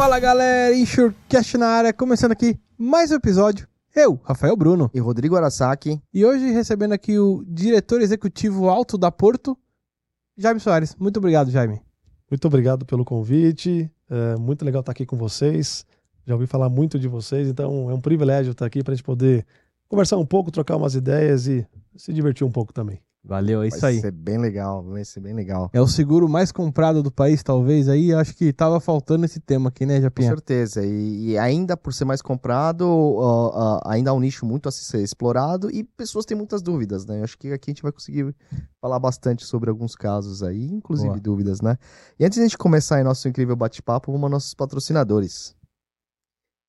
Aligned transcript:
Fala 0.00 0.18
galera, 0.18 0.74
Insurecast 0.74 1.58
na 1.58 1.66
área, 1.66 1.92
começando 1.92 2.32
aqui 2.32 2.58
mais 2.78 3.10
um 3.10 3.16
episódio. 3.16 3.68
Eu, 3.94 4.18
Rafael 4.24 4.56
Bruno. 4.56 4.90
E 4.94 4.98
Rodrigo 4.98 5.36
Arasaki. 5.36 6.00
E 6.10 6.24
hoje 6.24 6.50
recebendo 6.52 6.92
aqui 6.92 7.18
o 7.18 7.44
diretor 7.46 8.00
executivo 8.00 8.70
alto 8.70 8.96
da 8.96 9.12
Porto, 9.12 9.54
Jaime 10.38 10.58
Soares. 10.58 10.96
Muito 10.98 11.18
obrigado, 11.18 11.50
Jaime. 11.50 11.82
Muito 12.30 12.46
obrigado 12.46 12.86
pelo 12.86 13.04
convite. 13.04 13.92
É 14.08 14.36
muito 14.36 14.64
legal 14.64 14.80
estar 14.80 14.92
aqui 14.92 15.04
com 15.04 15.18
vocês. 15.18 15.84
Já 16.26 16.32
ouvi 16.32 16.46
falar 16.46 16.70
muito 16.70 16.98
de 16.98 17.06
vocês, 17.06 17.46
então 17.46 17.90
é 17.90 17.92
um 17.92 18.00
privilégio 18.00 18.52
estar 18.52 18.64
aqui 18.64 18.82
para 18.82 18.94
a 18.94 18.96
gente 18.96 19.04
poder 19.04 19.44
conversar 19.86 20.16
um 20.16 20.24
pouco, 20.24 20.50
trocar 20.50 20.76
umas 20.76 20.94
ideias 20.94 21.46
e 21.46 21.66
se 21.94 22.10
divertir 22.10 22.46
um 22.46 22.50
pouco 22.50 22.72
também. 22.72 23.02
Valeu, 23.22 23.62
é 23.62 23.68
isso 23.68 23.84
aí. 23.84 23.96
Vai 23.96 24.02
ser 24.02 24.12
bem 24.12 24.38
legal, 24.38 24.82
vai 24.82 25.04
ser 25.04 25.20
bem 25.20 25.34
legal. 25.34 25.68
É 25.72 25.80
o 25.80 25.86
seguro 25.86 26.28
mais 26.28 26.50
comprado 26.50 27.02
do 27.02 27.12
país, 27.12 27.42
talvez, 27.42 27.88
aí 27.88 28.14
acho 28.14 28.34
que 28.34 28.52
tava 28.52 28.80
faltando 28.80 29.26
esse 29.26 29.38
tema 29.38 29.68
aqui, 29.68 29.84
né, 29.84 30.00
Japinha? 30.00 30.30
Com 30.30 30.36
certeza, 30.36 30.84
e, 30.84 31.30
e 31.30 31.38
ainda 31.38 31.76
por 31.76 31.92
ser 31.92 32.06
mais 32.06 32.22
comprado, 32.22 32.86
uh, 32.86 33.48
uh, 33.48 33.80
ainda 33.84 34.10
há 34.10 34.14
um 34.14 34.20
nicho 34.20 34.46
muito 34.46 34.68
a 34.68 34.72
ser 34.72 35.02
explorado 35.02 35.70
e 35.70 35.84
pessoas 35.84 36.24
têm 36.24 36.36
muitas 36.36 36.62
dúvidas, 36.62 37.04
né? 37.04 37.22
Acho 37.22 37.36
que 37.38 37.52
aqui 37.52 37.70
a 37.70 37.72
gente 37.72 37.82
vai 37.82 37.92
conseguir 37.92 38.34
falar 38.80 38.98
bastante 38.98 39.44
sobre 39.44 39.68
alguns 39.68 39.94
casos 39.94 40.42
aí, 40.42 40.64
inclusive 40.64 41.08
Boa. 41.08 41.20
dúvidas, 41.20 41.60
né? 41.60 41.76
E 42.18 42.24
antes 42.24 42.36
de 42.36 42.40
a 42.40 42.46
gente 42.46 42.56
começar 42.58 42.96
aí 42.96 43.04
nosso 43.04 43.28
incrível 43.28 43.54
bate-papo, 43.54 44.10
vamos 44.10 44.24
aos 44.24 44.32
nossos 44.32 44.54
patrocinadores. 44.54 45.54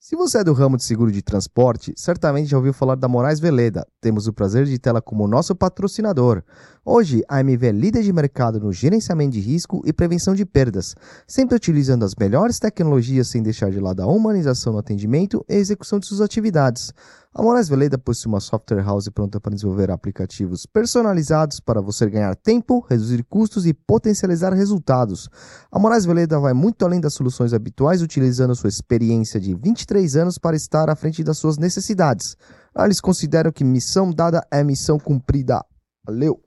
Se 0.03 0.15
você 0.15 0.39
é 0.39 0.43
do 0.43 0.51
ramo 0.51 0.77
de 0.77 0.83
seguro 0.83 1.11
de 1.11 1.21
transporte, 1.21 1.93
certamente 1.95 2.49
já 2.49 2.57
ouviu 2.57 2.73
falar 2.73 2.95
da 2.95 3.07
Moraes 3.07 3.39
Veleda. 3.39 3.85
Temos 4.01 4.25
o 4.25 4.33
prazer 4.33 4.65
de 4.65 4.79
tê-la 4.79 4.99
como 4.99 5.27
nosso 5.27 5.55
patrocinador. 5.55 6.41
Hoje, 6.83 7.23
a 7.29 7.39
MV 7.39 7.67
é 7.67 7.71
líder 7.71 8.01
de 8.01 8.11
mercado 8.11 8.59
no 8.59 8.73
gerenciamento 8.73 9.33
de 9.33 9.39
risco 9.39 9.79
e 9.85 9.93
prevenção 9.93 10.33
de 10.33 10.43
perdas, 10.43 10.95
sempre 11.27 11.55
utilizando 11.55 12.03
as 12.03 12.15
melhores 12.15 12.57
tecnologias 12.57 13.27
sem 13.27 13.43
deixar 13.43 13.69
de 13.69 13.79
lado 13.79 14.01
a 14.01 14.07
humanização 14.07 14.73
no 14.73 14.79
atendimento 14.79 15.45
e 15.47 15.53
execução 15.53 15.99
de 15.99 16.07
suas 16.07 16.19
atividades. 16.19 16.91
A 17.33 17.41
Moraes 17.41 17.69
Veleda 17.69 17.97
possui 17.97 18.27
uma 18.27 18.41
software 18.41 18.83
house 18.83 19.07
pronta 19.07 19.39
para 19.39 19.55
desenvolver 19.55 19.89
aplicativos 19.89 20.65
personalizados 20.65 21.61
para 21.61 21.79
você 21.79 22.09
ganhar 22.09 22.35
tempo, 22.35 22.85
reduzir 22.89 23.23
custos 23.23 23.65
e 23.65 23.73
potencializar 23.73 24.51
resultados. 24.51 25.29
A 25.71 25.79
Moraes 25.79 26.03
Veleda 26.03 26.37
vai 26.41 26.51
muito 26.51 26.83
além 26.83 26.99
das 26.99 27.13
soluções 27.13 27.53
habituais, 27.53 28.01
utilizando 28.01 28.53
sua 28.53 28.67
experiência 28.67 29.39
de 29.39 29.55
23 29.55 30.17
anos 30.17 30.37
para 30.37 30.57
estar 30.57 30.89
à 30.89 30.95
frente 30.95 31.23
das 31.23 31.37
suas 31.37 31.57
necessidades. 31.57 32.35
Eles 32.77 32.99
consideram 32.99 33.49
que 33.49 33.63
missão 33.63 34.11
dada 34.11 34.45
é 34.51 34.61
missão 34.61 34.99
cumprida. 34.99 35.63
Valeu! 36.05 36.43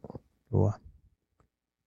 Boa. 0.51 0.79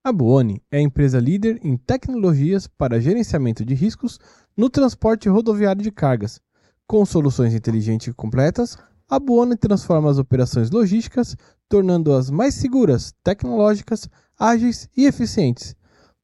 A 0.04 0.11
Buoni 0.11 0.59
é 0.72 0.78
a 0.78 0.82
empresa 0.82 1.20
líder 1.20 1.59
em 1.64 1.78
tecnologias 1.78 2.66
para 2.66 3.00
gerenciamento 3.00 3.64
de 3.64 3.76
riscos 3.76 4.17
no 4.58 4.72
transporte 4.72 5.30
rodoviário 5.30 5.84
de 5.84 5.92
cargas. 5.92 6.42
Com 6.88 7.05
soluções 7.05 7.53
inteligentes 7.53 8.07
e 8.07 8.13
completas, 8.13 8.77
a 9.09 9.19
Buoni 9.19 9.57
transforma 9.57 10.09
as 10.09 10.17
operações 10.17 10.71
logísticas, 10.71 11.35
tornando-as 11.67 12.30
mais 12.30 12.55
seguras, 12.55 13.13
tecnológicas, 13.21 14.07
ágeis 14.39 14.88
e 14.95 15.05
eficientes. 15.05 15.75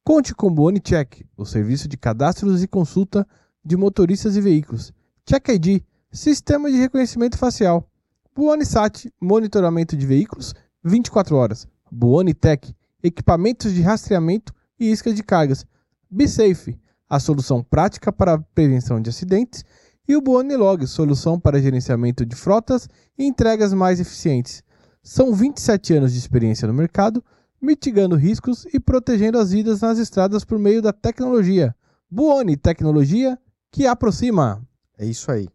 Conte 0.02 0.34
com 0.34 0.46
o 0.46 0.50
Buoni 0.50 0.80
Check, 0.80 1.26
o 1.36 1.44
serviço 1.44 1.86
de 1.86 1.98
cadastros 1.98 2.62
e 2.62 2.66
consulta 2.66 3.26
de 3.62 3.76
motoristas 3.76 4.36
e 4.36 4.40
veículos. 4.40 4.90
Check 5.26 5.48
ID, 5.50 5.82
sistema 6.10 6.70
de 6.70 6.78
reconhecimento 6.78 7.36
facial. 7.36 7.86
Buoni 8.34 8.64
Sat, 8.64 9.12
monitoramento 9.20 9.94
de 9.94 10.06
veículos 10.06 10.54
24 10.82 11.36
horas. 11.36 11.68
Buoni 11.92 12.32
Tech, 12.32 12.74
equipamentos 13.02 13.70
de 13.74 13.82
rastreamento 13.82 14.50
e 14.80 14.90
isca 14.90 15.12
de 15.12 15.22
cargas. 15.22 15.66
BeSafe, 16.10 16.80
a 17.06 17.20
solução 17.20 17.62
prática 17.62 18.10
para 18.10 18.32
a 18.32 18.38
prevenção 18.38 18.98
de 18.98 19.10
acidentes 19.10 19.62
e 20.06 20.16
o 20.16 20.20
Buonilog, 20.20 20.86
solução 20.86 21.40
para 21.40 21.60
gerenciamento 21.60 22.26
de 22.26 22.36
frotas 22.36 22.88
e 23.18 23.24
entregas 23.24 23.72
mais 23.72 24.00
eficientes. 24.00 24.62
São 25.02 25.32
27 25.32 25.94
anos 25.94 26.12
de 26.12 26.18
experiência 26.18 26.68
no 26.68 26.74
mercado, 26.74 27.24
mitigando 27.60 28.16
riscos 28.16 28.66
e 28.72 28.78
protegendo 28.78 29.38
as 29.38 29.52
vidas 29.52 29.80
nas 29.80 29.98
estradas 29.98 30.44
por 30.44 30.58
meio 30.58 30.82
da 30.82 30.92
tecnologia. 30.92 31.74
Buoni 32.10 32.56
Tecnologia 32.56 33.38
que 33.70 33.86
aproxima. 33.86 34.62
É 34.98 35.04
isso 35.04 35.30
aí. 35.32 35.48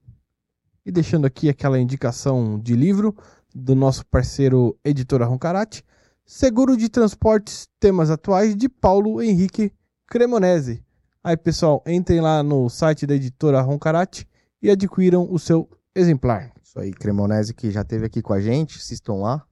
E 0.86 0.92
deixando 0.92 1.26
aqui 1.26 1.48
aquela 1.48 1.80
indicação 1.80 2.60
de 2.60 2.76
livro 2.76 3.16
do 3.54 3.76
nosso 3.76 4.06
parceiro 4.06 4.78
Editora 4.84 5.26
Roncarate, 5.26 5.86
Seguro 6.26 6.78
de 6.78 6.90
Transportes, 6.90 7.68
Temas 7.80 8.10
Atuais, 8.10 8.56
de 8.56 8.70
Paulo 8.70 9.22
Henrique 9.22 9.72
Cremonese. 10.08 10.84
Aí, 11.24 11.36
pessoal, 11.36 11.84
entrem 11.88 12.22
lá 12.22 12.44
no 12.44 12.70
site 12.70 13.08
da 13.08 13.16
Editora 13.16 13.62
Roncarate 13.62 14.28
e 14.62 14.70
adquiram 14.70 15.28
o 15.30 15.40
seu 15.40 15.70
exemplar. 15.96 16.52
Isso 16.64 16.80
aí, 16.80 16.92
Cremonese 16.92 17.54
que 17.54 17.72
já 17.72 17.82
esteve 17.82 18.06
aqui 18.06 18.22
com 18.22 18.34
a 18.34 18.40
gente, 18.40 18.78
assistam 18.78 19.16
lá. 19.16 19.44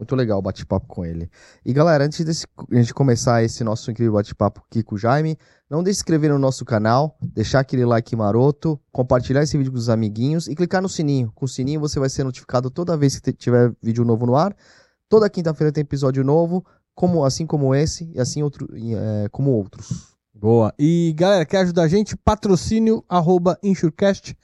Muito 0.00 0.16
legal 0.16 0.38
o 0.38 0.42
bate-papo 0.42 0.86
com 0.86 1.04
ele. 1.04 1.30
E 1.62 1.74
galera, 1.74 2.06
antes 2.06 2.24
de 2.24 2.46
a 2.70 2.74
gente 2.80 2.94
começar 2.94 3.44
esse 3.44 3.62
nosso 3.62 3.90
incrível 3.90 4.14
bate-papo 4.14 4.62
aqui 4.66 4.82
com 4.82 4.94
o 4.94 4.98
Jaime, 4.98 5.36
não 5.68 5.82
deixe 5.82 5.96
de 5.96 5.98
se 5.98 6.02
inscrever 6.04 6.30
no 6.30 6.38
nosso 6.38 6.64
canal, 6.64 7.18
deixar 7.20 7.60
aquele 7.60 7.84
like 7.84 8.16
maroto, 8.16 8.80
compartilhar 8.90 9.42
esse 9.42 9.58
vídeo 9.58 9.70
com 9.70 9.76
os 9.76 9.90
amiguinhos 9.90 10.48
e 10.48 10.54
clicar 10.54 10.80
no 10.80 10.88
sininho. 10.88 11.30
Com 11.34 11.44
o 11.44 11.48
sininho 11.48 11.80
você 11.80 12.00
vai 12.00 12.08
ser 12.08 12.24
notificado 12.24 12.70
toda 12.70 12.96
vez 12.96 13.20
que 13.20 13.30
tiver 13.30 13.74
vídeo 13.82 14.02
novo 14.02 14.24
no 14.24 14.36
ar. 14.36 14.56
Toda 15.06 15.28
quinta-feira 15.28 15.70
tem 15.70 15.82
episódio 15.82 16.24
novo, 16.24 16.64
como 16.94 17.22
assim 17.22 17.44
como 17.44 17.74
esse 17.74 18.10
e 18.14 18.18
assim 18.18 18.42
outro, 18.42 18.68
é, 18.74 19.28
como 19.28 19.50
outros. 19.50 20.09
Boa. 20.40 20.72
E 20.78 21.12
galera, 21.14 21.44
quer 21.44 21.58
ajudar 21.58 21.82
a 21.82 21.88
gente? 21.88 22.16
Patrocínio 22.16 23.04
arroba 23.06 23.58
insurecast.com.br 23.62 24.34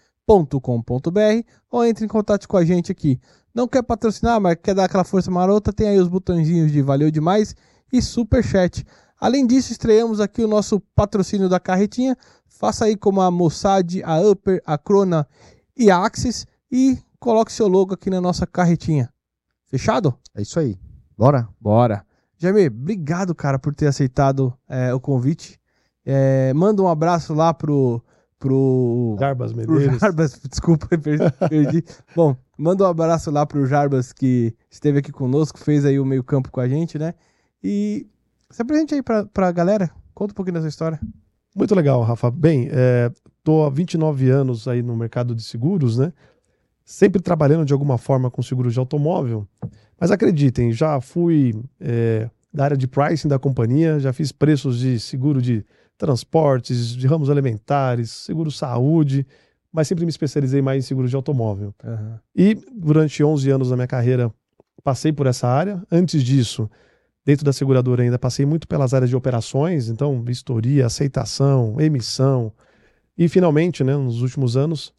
ou 1.71 1.87
entre 1.87 2.05
em 2.05 2.09
contato 2.09 2.47
com 2.47 2.59
a 2.59 2.65
gente 2.67 2.93
aqui. 2.93 3.19
Não 3.55 3.67
quer 3.67 3.83
patrocinar, 3.83 4.39
mas 4.39 4.59
quer 4.63 4.75
dar 4.75 4.85
aquela 4.85 5.05
força 5.05 5.31
marota, 5.31 5.73
tem 5.73 5.89
aí 5.89 5.99
os 5.99 6.07
botõezinhos 6.07 6.71
de 6.71 6.83
valeu 6.83 7.11
demais 7.11 7.57
e 7.91 8.03
super 8.03 8.45
chat. 8.45 8.85
Além 9.19 9.47
disso, 9.47 9.73
estreamos 9.73 10.21
aqui 10.21 10.45
o 10.45 10.49
nosso 10.49 10.81
patrocínio 10.95 11.49
da 11.49 11.59
carretinha. 11.59 12.15
Faça 12.47 12.85
aí 12.85 12.95
como 12.95 13.23
a 13.23 13.31
Mossad, 13.31 14.03
a 14.05 14.21
Upper, 14.21 14.63
a 14.67 14.77
Crona 14.77 15.27
e 15.75 15.91
a 15.91 15.97
Axis 16.05 16.47
e 16.71 16.99
coloque 17.19 17.51
seu 17.51 17.69
logo 17.69 17.95
aqui 17.95 18.11
na 18.11 18.21
nossa 18.21 18.47
carretinha. 18.47 19.09
Fechado? 19.65 20.15
É 20.35 20.43
isso 20.43 20.61
aí. 20.61 20.79
Bora? 21.17 21.49
Bora. 21.59 22.05
Jaime, 22.37 22.67
obrigado, 22.67 23.35
cara, 23.35 23.59
por 23.59 23.75
ter 23.75 23.87
aceitado 23.87 24.53
é, 24.69 24.93
o 24.93 25.01
convite. 25.01 25.59
É, 26.07 26.55
manda 26.55 26.81
um 26.81 26.87
abraço 26.87 27.35
lá 27.35 27.53
pro. 27.53 28.01
pro 28.39 29.17
Jarbas 29.19 29.53
Medeiros. 29.53 29.89
Pro 29.89 29.99
Jarbas, 29.99 30.41
desculpa, 30.49 30.87
perdi. 31.49 31.85
Bom, 32.15 32.37
manda 32.57 32.85
um 32.85 32.87
abraço 32.87 33.29
lá 33.33 33.45
pro 33.45 33.67
Jarbas 33.67 34.13
que 34.13 34.55
esteve 34.71 35.01
aqui 35.01 35.11
conosco, 35.11 35.59
fez 35.59 35.85
aí 35.85 35.99
o 35.99 36.05
meio-campo 36.05 36.51
com 36.53 36.61
a 36.61 36.69
gente, 36.69 36.97
né? 36.97 37.15
E 37.63 38.07
se 38.51 38.63
apresente 38.63 38.95
aí 38.95 39.03
pra, 39.03 39.27
pra 39.27 39.51
galera, 39.51 39.91
conta 40.15 40.33
um 40.33 40.37
pouquinho 40.37 40.55
dessa 40.55 40.69
história. 40.69 41.01
Muito 41.57 41.75
legal, 41.75 42.03
Rafa. 42.03 42.31
Bem, 42.31 42.69
é, 42.71 43.11
tô 43.43 43.65
há 43.65 43.71
29 43.71 44.31
anos 44.31 44.69
aí 44.69 44.83
no 44.83 44.95
mercado 44.95 45.35
de 45.35 45.43
seguros, 45.43 45.99
né? 45.99 46.13
Sempre 46.85 47.21
trabalhando 47.21 47.65
de 47.65 47.73
alguma 47.73 47.99
forma 47.99 48.31
com 48.31 48.43
seguros 48.43 48.75
de 48.75 48.79
automóvel. 48.79 49.49
Mas 49.99 50.11
acreditem, 50.13 50.71
já 50.71 51.01
fui 51.01 51.59
é, 51.81 52.31
da 52.53 52.65
área 52.65 52.77
de 52.77 52.87
pricing 52.87 53.27
da 53.27 53.39
companhia, 53.39 53.99
já 53.99 54.13
fiz 54.13 54.31
preços 54.31 54.79
de 54.79 55.01
seguro 55.01 55.43
de 55.43 55.65
transportes, 55.97 56.95
de 56.95 57.07
ramos 57.07 57.31
alimentares, 57.31 58.11
seguro 58.11 58.51
saúde, 58.51 59.27
mas 59.73 59.89
sempre 59.89 60.05
me 60.05 60.11
especializei 60.11 60.63
mais 60.63 60.85
em 60.85 60.87
seguro 60.87 61.09
de 61.09 61.17
automóvel. 61.17 61.75
Uhum. 61.85 62.19
E 62.35 62.59
durante 62.75 63.23
11 63.23 63.51
anos 63.51 63.71
da 63.71 63.77
minha 63.77 63.87
carreira 63.87 64.33
passei 64.83 65.13
por 65.13 65.27
essa 65.27 65.49
área. 65.49 65.83
Antes 65.91 66.23
disso, 66.23 66.71
dentro 67.25 67.45
da 67.45 67.53
seguradora 67.53 68.03
ainda 68.03 68.19
passei 68.19 68.47
muito 68.47 68.69
pelas 68.69 68.95
áreas 68.95 69.11
de 69.11 69.17
operações, 69.17 69.89
então 69.89 70.23
vistoria, 70.23 70.87
aceitação, 70.87 71.81
emissão. 71.81 72.53
E 73.19 73.29
finalmente, 73.29 73.83
né, 73.83 73.97
nos 73.97 74.23
últimos 74.23 74.57
anos, 74.57 74.95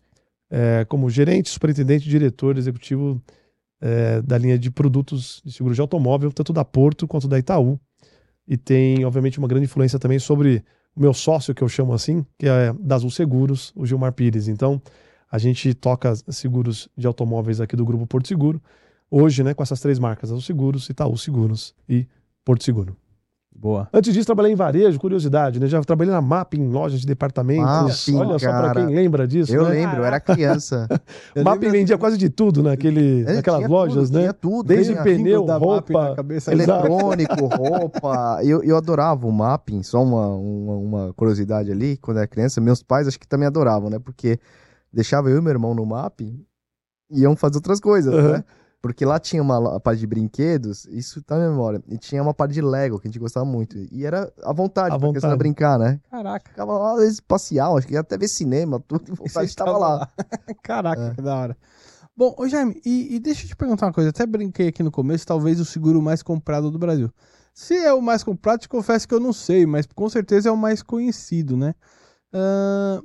é, 0.50 0.86
como 0.86 1.10
gerente, 1.10 1.50
superintendente, 1.50 2.10
diretor 2.10 2.58
executivo 2.58 3.22
é, 3.80 4.22
da 4.22 4.38
linha 4.38 4.58
de 4.58 4.70
produtos 4.72 5.42
de 5.46 5.52
seguro 5.52 5.74
de 5.74 5.82
automóvel, 5.82 6.32
tanto 6.32 6.52
da 6.52 6.66
Porto 6.66 7.08
quanto 7.08 7.28
da 7.28 7.40
Itaú. 7.40 7.80
E 8.48 8.58
tem, 8.58 9.04
obviamente, 9.06 9.40
uma 9.40 9.48
grande 9.48 9.66
influência 9.66 10.00
também 10.00 10.20
sobre 10.20 10.64
o 10.98 11.02
meu 11.02 11.14
sócio, 11.14 11.54
que 11.54 11.62
eu 11.62 11.70
chamo 11.70 11.94
assim, 11.94 12.26
que 12.40 12.48
é 12.48 12.74
da 12.74 12.96
Azul 12.96 13.12
Seguros, 13.12 13.72
o 13.76 13.86
Gilmar 13.86 14.12
Pires. 14.14 14.48
Então, 14.48 14.82
a 15.32 15.38
gente 15.38 15.74
toca 15.76 16.16
seguros 16.30 16.90
de 16.98 17.06
automóveis 17.06 17.62
aqui 17.62 17.76
do 17.76 17.86
Grupo 17.86 18.08
Porto 18.08 18.28
Seguro, 18.28 18.60
hoje, 19.10 19.44
né, 19.44 19.54
com 19.54 19.62
essas 19.62 19.80
três 19.80 20.00
marcas, 20.00 20.32
Azul 20.32 20.42
Seguros, 20.42 20.90
Itaú 20.90 21.16
Seguros 21.16 21.76
e 21.88 22.08
Porto 22.44 22.64
Seguro. 22.64 22.98
Boa. 23.60 23.90
Antes 23.92 24.14
disso, 24.14 24.28
trabalhei 24.28 24.52
em 24.52 24.56
varejo, 24.56 25.00
curiosidade, 25.00 25.60
né? 25.60 25.66
Já 25.66 25.82
trabalhei 25.82 26.14
na 26.14 26.22
MAP, 26.22 26.54
em 26.54 26.70
lojas 26.70 27.02
de 27.02 27.08
departamentos. 27.08 27.66
Mapping, 28.08 28.16
Olha 28.20 28.38
só 28.40 28.48
pra 28.50 28.62
cara. 28.62 28.86
quem 28.86 28.96
lembra 28.96 29.28
disso, 29.28 29.52
Eu 29.52 29.64
né? 29.64 29.70
lembro, 29.72 29.98
eu 29.98 30.06
era 30.06 30.20
criança. 30.20 30.88
Eu 31.34 31.44
MAP 31.44 31.56
lembro 31.56 31.72
vendia 31.72 31.96
assim, 31.96 32.00
quase 32.00 32.18
de 32.20 32.30
tudo 32.30 32.62
naquele, 32.62 33.24
É, 33.26 33.34
naquelas 33.34 33.60
tinha 33.62 33.68
lojas, 33.70 34.06
tudo, 34.10 34.14
né? 34.14 34.20
Tinha 34.22 34.34
tudo. 34.34 34.68
Desde 34.68 34.92
tinha 34.94 35.04
pneu, 35.04 35.44
da 35.44 35.54
MAP 35.54 35.64
roupa, 35.64 36.10
na 36.10 36.16
cabeça. 36.16 36.52
Eletrônico, 36.52 37.46
roupa. 37.48 38.40
Eu, 38.44 38.62
eu 38.64 38.78
adorava 38.78 39.26
o 39.26 39.32
mapping, 39.32 39.82
só 39.82 40.04
uma, 40.04 40.28
uma, 40.28 40.74
uma 40.76 41.14
curiosidade 41.16 41.72
ali, 41.72 41.98
quando 41.98 42.18
era 42.18 42.28
criança, 42.28 42.62
meus 42.62 42.84
pais 42.84 43.08
acho 43.08 43.20
que 43.20 43.28
também 43.28 43.48
adoravam, 43.48 43.90
né? 43.90 43.98
Porque 43.98 44.40
deixava 44.94 45.30
eu 45.32 45.38
e 45.38 45.42
meu 45.42 45.52
irmão 45.52 45.74
no 45.74 45.84
mapping 45.86 46.40
e 47.10 47.22
iam 47.22 47.36
fazer 47.36 47.56
outras 47.58 47.80
coisas, 47.80 48.14
Uhum. 48.14 48.34
né? 48.34 48.44
Porque 48.82 49.04
lá 49.06 49.20
tinha 49.20 49.42
uma 49.42 49.80
parte 49.80 50.00
de 50.00 50.08
brinquedos, 50.08 50.86
isso 50.86 51.22
tá 51.24 51.38
na 51.38 51.50
memória, 51.50 51.82
e 51.90 51.98
tinha 51.98 52.22
uma 52.22 52.34
parte 52.34 52.54
de 52.54 52.62
Lego 52.62 53.00
que 53.00 53.08
a 53.08 53.10
gente 53.10 53.20
gostava 53.20 53.46
muito. 53.46 53.76
E 53.92 54.06
era 54.06 54.32
à 54.44 54.54
vontade, 54.54 54.94
À 54.94 54.98
vontade. 54.98 55.36
brincar, 55.36 55.80
né? 55.80 56.00
Caraca. 56.12 56.50
Ficava 56.52 56.78
lá, 56.78 56.92
às 56.94 57.00
vezes, 57.00 57.14
espacial, 57.16 57.78
acho 57.78 57.88
que 57.88 57.94
ia 57.94 58.02
até 58.02 58.18
ver 58.18 58.28
cinema, 58.28 58.80
tudo, 58.88 59.16
vontade 59.16 59.48
estava 59.50 59.76
lá. 59.78 60.08
Caraca, 60.64 61.02
É. 61.02 61.16
que 61.16 61.22
da 61.22 61.36
hora. 61.36 61.58
Bom, 62.16 62.34
ô 62.38 62.48
Jaime, 62.48 62.80
e, 62.86 63.16
e 63.16 63.20
deixa 63.20 63.44
eu 63.46 63.48
te 63.50 63.56
perguntar 63.56 63.88
uma 63.88 63.94
coisa. 63.94 64.10
Até 64.12 64.26
brinquei 64.26 64.68
aqui 64.68 64.82
no 64.84 64.92
começo, 64.92 65.26
talvez 65.26 65.60
o 65.60 65.66
seguro 65.66 66.02
mais 66.02 66.22
comprado 66.24 66.70
do 66.72 66.78
Brasil. 66.80 67.12
Se 67.54 67.76
é 67.76 67.92
o 67.94 68.02
mais 68.02 68.24
comprado, 68.24 68.60
te 68.60 68.70
confesso 68.70 69.08
que 69.08 69.14
eu 69.14 69.20
não 69.20 69.34
sei, 69.34 69.66
mas 69.66 69.88
com 69.88 70.08
certeza 70.08 70.50
é 70.50 70.52
o 70.52 70.58
mais 70.58 70.84
conhecido, 70.84 71.58
né? 71.58 71.74
Ahn, 72.34 73.02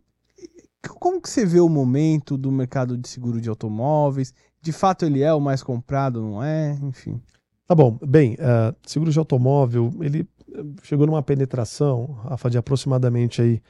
como 0.99 1.21
que 1.21 1.31
você 1.31 1.45
vê 1.47 1.61
o 1.61 1.69
momento 1.69 2.37
do 2.37 2.51
mercado 2.53 2.97
de 2.99 3.09
seguro 3.09 3.41
de 3.41 3.49
automóveis? 3.49 4.35
De 4.63 4.73
fato 4.73 5.05
ele 5.05 5.23
é 5.23 5.33
o 5.35 5.41
mais 5.41 5.63
comprado, 5.63 6.23
não 6.23 6.43
é? 6.43 6.79
Enfim. 6.83 7.21
Tá 7.67 7.75
bom. 7.75 7.99
Bem, 8.07 8.37
eh, 8.39 8.75
seguro 8.87 9.11
de 9.11 9.19
automóvel, 9.19 9.93
ele 10.01 10.27
eh, 10.55 10.63
chegou 10.83 11.07
numa 11.07 11.23
penetração, 11.23 12.07
Rafa, 12.25 12.49
de 12.49 12.57
aproximadamente 12.59 13.43
aí 13.43 13.61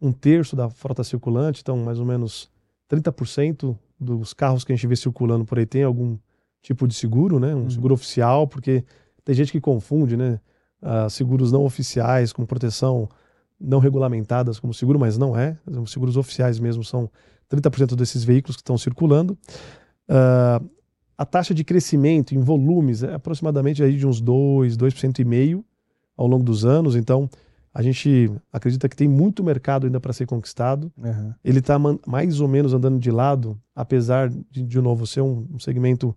um 0.00 0.10
terço 0.12 0.56
da 0.56 0.70
frota 0.70 1.04
circulante, 1.04 1.60
então 1.62 1.76
mais 1.76 1.98
ou 2.00 2.06
menos 2.06 2.50
30% 2.90 3.76
dos 4.00 4.32
carros 4.32 4.64
que 4.64 4.72
a 4.72 4.76
gente 4.76 4.86
vê 4.86 4.96
circulando 4.96 5.44
por 5.44 5.58
aí 5.58 5.66
tem 5.66 5.82
algum 5.82 6.16
tipo 6.62 6.86
de 6.88 6.94
seguro, 6.94 7.38
né? 7.38 7.54
Um 7.54 7.62
Uhum. 7.64 7.70
seguro 7.70 7.94
oficial, 7.94 8.46
porque 8.46 8.84
tem 9.24 9.34
gente 9.34 9.52
que 9.52 9.60
confunde, 9.60 10.16
né? 10.16 10.40
ah, 10.80 11.08
seguros 11.10 11.50
não 11.50 11.64
oficiais 11.64 12.32
com 12.32 12.46
proteção 12.46 13.08
não 13.60 13.80
regulamentadas 13.80 14.60
como 14.60 14.72
seguro, 14.72 14.98
mas 15.00 15.18
não 15.18 15.36
é. 15.36 15.58
Os 15.66 15.90
seguros 15.90 16.16
oficiais 16.16 16.60
mesmo 16.60 16.84
são 16.84 17.10
30% 17.48 17.96
desses 17.96 18.22
veículos 18.22 18.54
que 18.56 18.60
estão 18.62 18.78
circulando. 18.78 19.36
Ah, 20.08 20.60
a 21.16 21.26
taxa 21.26 21.52
de 21.52 21.64
crescimento 21.64 22.34
em 22.34 22.38
volumes 22.38 23.02
é 23.02 23.14
aproximadamente 23.14 23.82
aí 23.82 23.96
de 23.96 24.06
uns 24.06 24.20
2, 24.20 24.76
2% 24.76 25.18
e 25.18 25.24
meio 25.24 25.64
ao 26.16 26.26
longo 26.28 26.44
dos 26.44 26.64
anos. 26.64 26.94
Então, 26.94 27.28
a 27.74 27.82
gente 27.82 28.30
acredita 28.52 28.88
que 28.88 28.96
tem 28.96 29.08
muito 29.08 29.42
mercado 29.42 29.86
ainda 29.86 30.00
para 30.00 30.12
ser 30.12 30.26
conquistado. 30.26 30.92
Aham. 31.02 31.34
Ele 31.44 31.58
está 31.58 31.76
mais 32.06 32.40
ou 32.40 32.48
menos 32.48 32.72
andando 32.72 32.98
de 32.98 33.10
lado, 33.10 33.60
apesar 33.74 34.28
de, 34.28 34.62
de 34.62 34.80
novo, 34.80 35.06
ser 35.06 35.20
um, 35.20 35.46
um 35.54 35.58
segmento, 35.58 36.14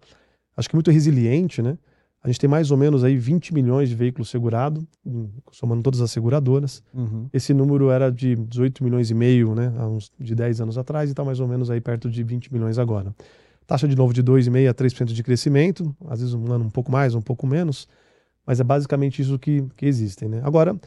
acho 0.55 0.69
que 0.69 0.75
muito 0.75 0.91
resiliente, 0.91 1.61
né? 1.61 1.77
A 2.23 2.27
gente 2.27 2.39
tem 2.39 2.49
mais 2.49 2.69
ou 2.69 2.77
menos 2.77 3.03
aí 3.03 3.17
20 3.17 3.51
milhões 3.51 3.89
de 3.89 3.95
veículos 3.95 4.29
segurados, 4.29 4.83
hum, 5.03 5.27
somando 5.51 5.81
todas 5.81 6.01
as 6.01 6.11
seguradoras. 6.11 6.83
Uhum. 6.93 7.27
Esse 7.33 7.51
número 7.51 7.89
era 7.89 8.11
de 8.11 8.35
18 8.35 8.83
milhões 8.83 9.09
e 9.09 9.15
meio, 9.15 9.55
né, 9.55 9.73
há 9.75 9.87
uns 9.87 10.11
de 10.19 10.35
10 10.35 10.61
anos 10.61 10.77
atrás, 10.77 11.09
e 11.09 11.13
está 11.13 11.25
mais 11.25 11.39
ou 11.39 11.47
menos 11.47 11.71
aí 11.71 11.81
perto 11.81 12.11
de 12.11 12.23
20 12.23 12.53
milhões 12.53 12.77
agora. 12.77 13.15
Taxa 13.71 13.87
de 13.87 13.95
novo 13.95 14.13
de 14.13 14.21
2,5% 14.21 14.69
a 14.69 14.73
3% 14.73 15.05
de 15.05 15.23
crescimento, 15.23 15.95
às 16.09 16.19
vezes 16.19 16.33
um 16.33 16.51
ano 16.51 16.65
um 16.65 16.69
pouco 16.69 16.91
mais, 16.91 17.15
um 17.15 17.21
pouco 17.21 17.47
menos, 17.47 17.87
mas 18.45 18.59
é 18.59 18.65
basicamente 18.65 19.21
isso 19.21 19.39
que, 19.39 19.63
que 19.77 19.85
existem. 19.85 20.27
Né? 20.27 20.41
Agora, 20.43 20.77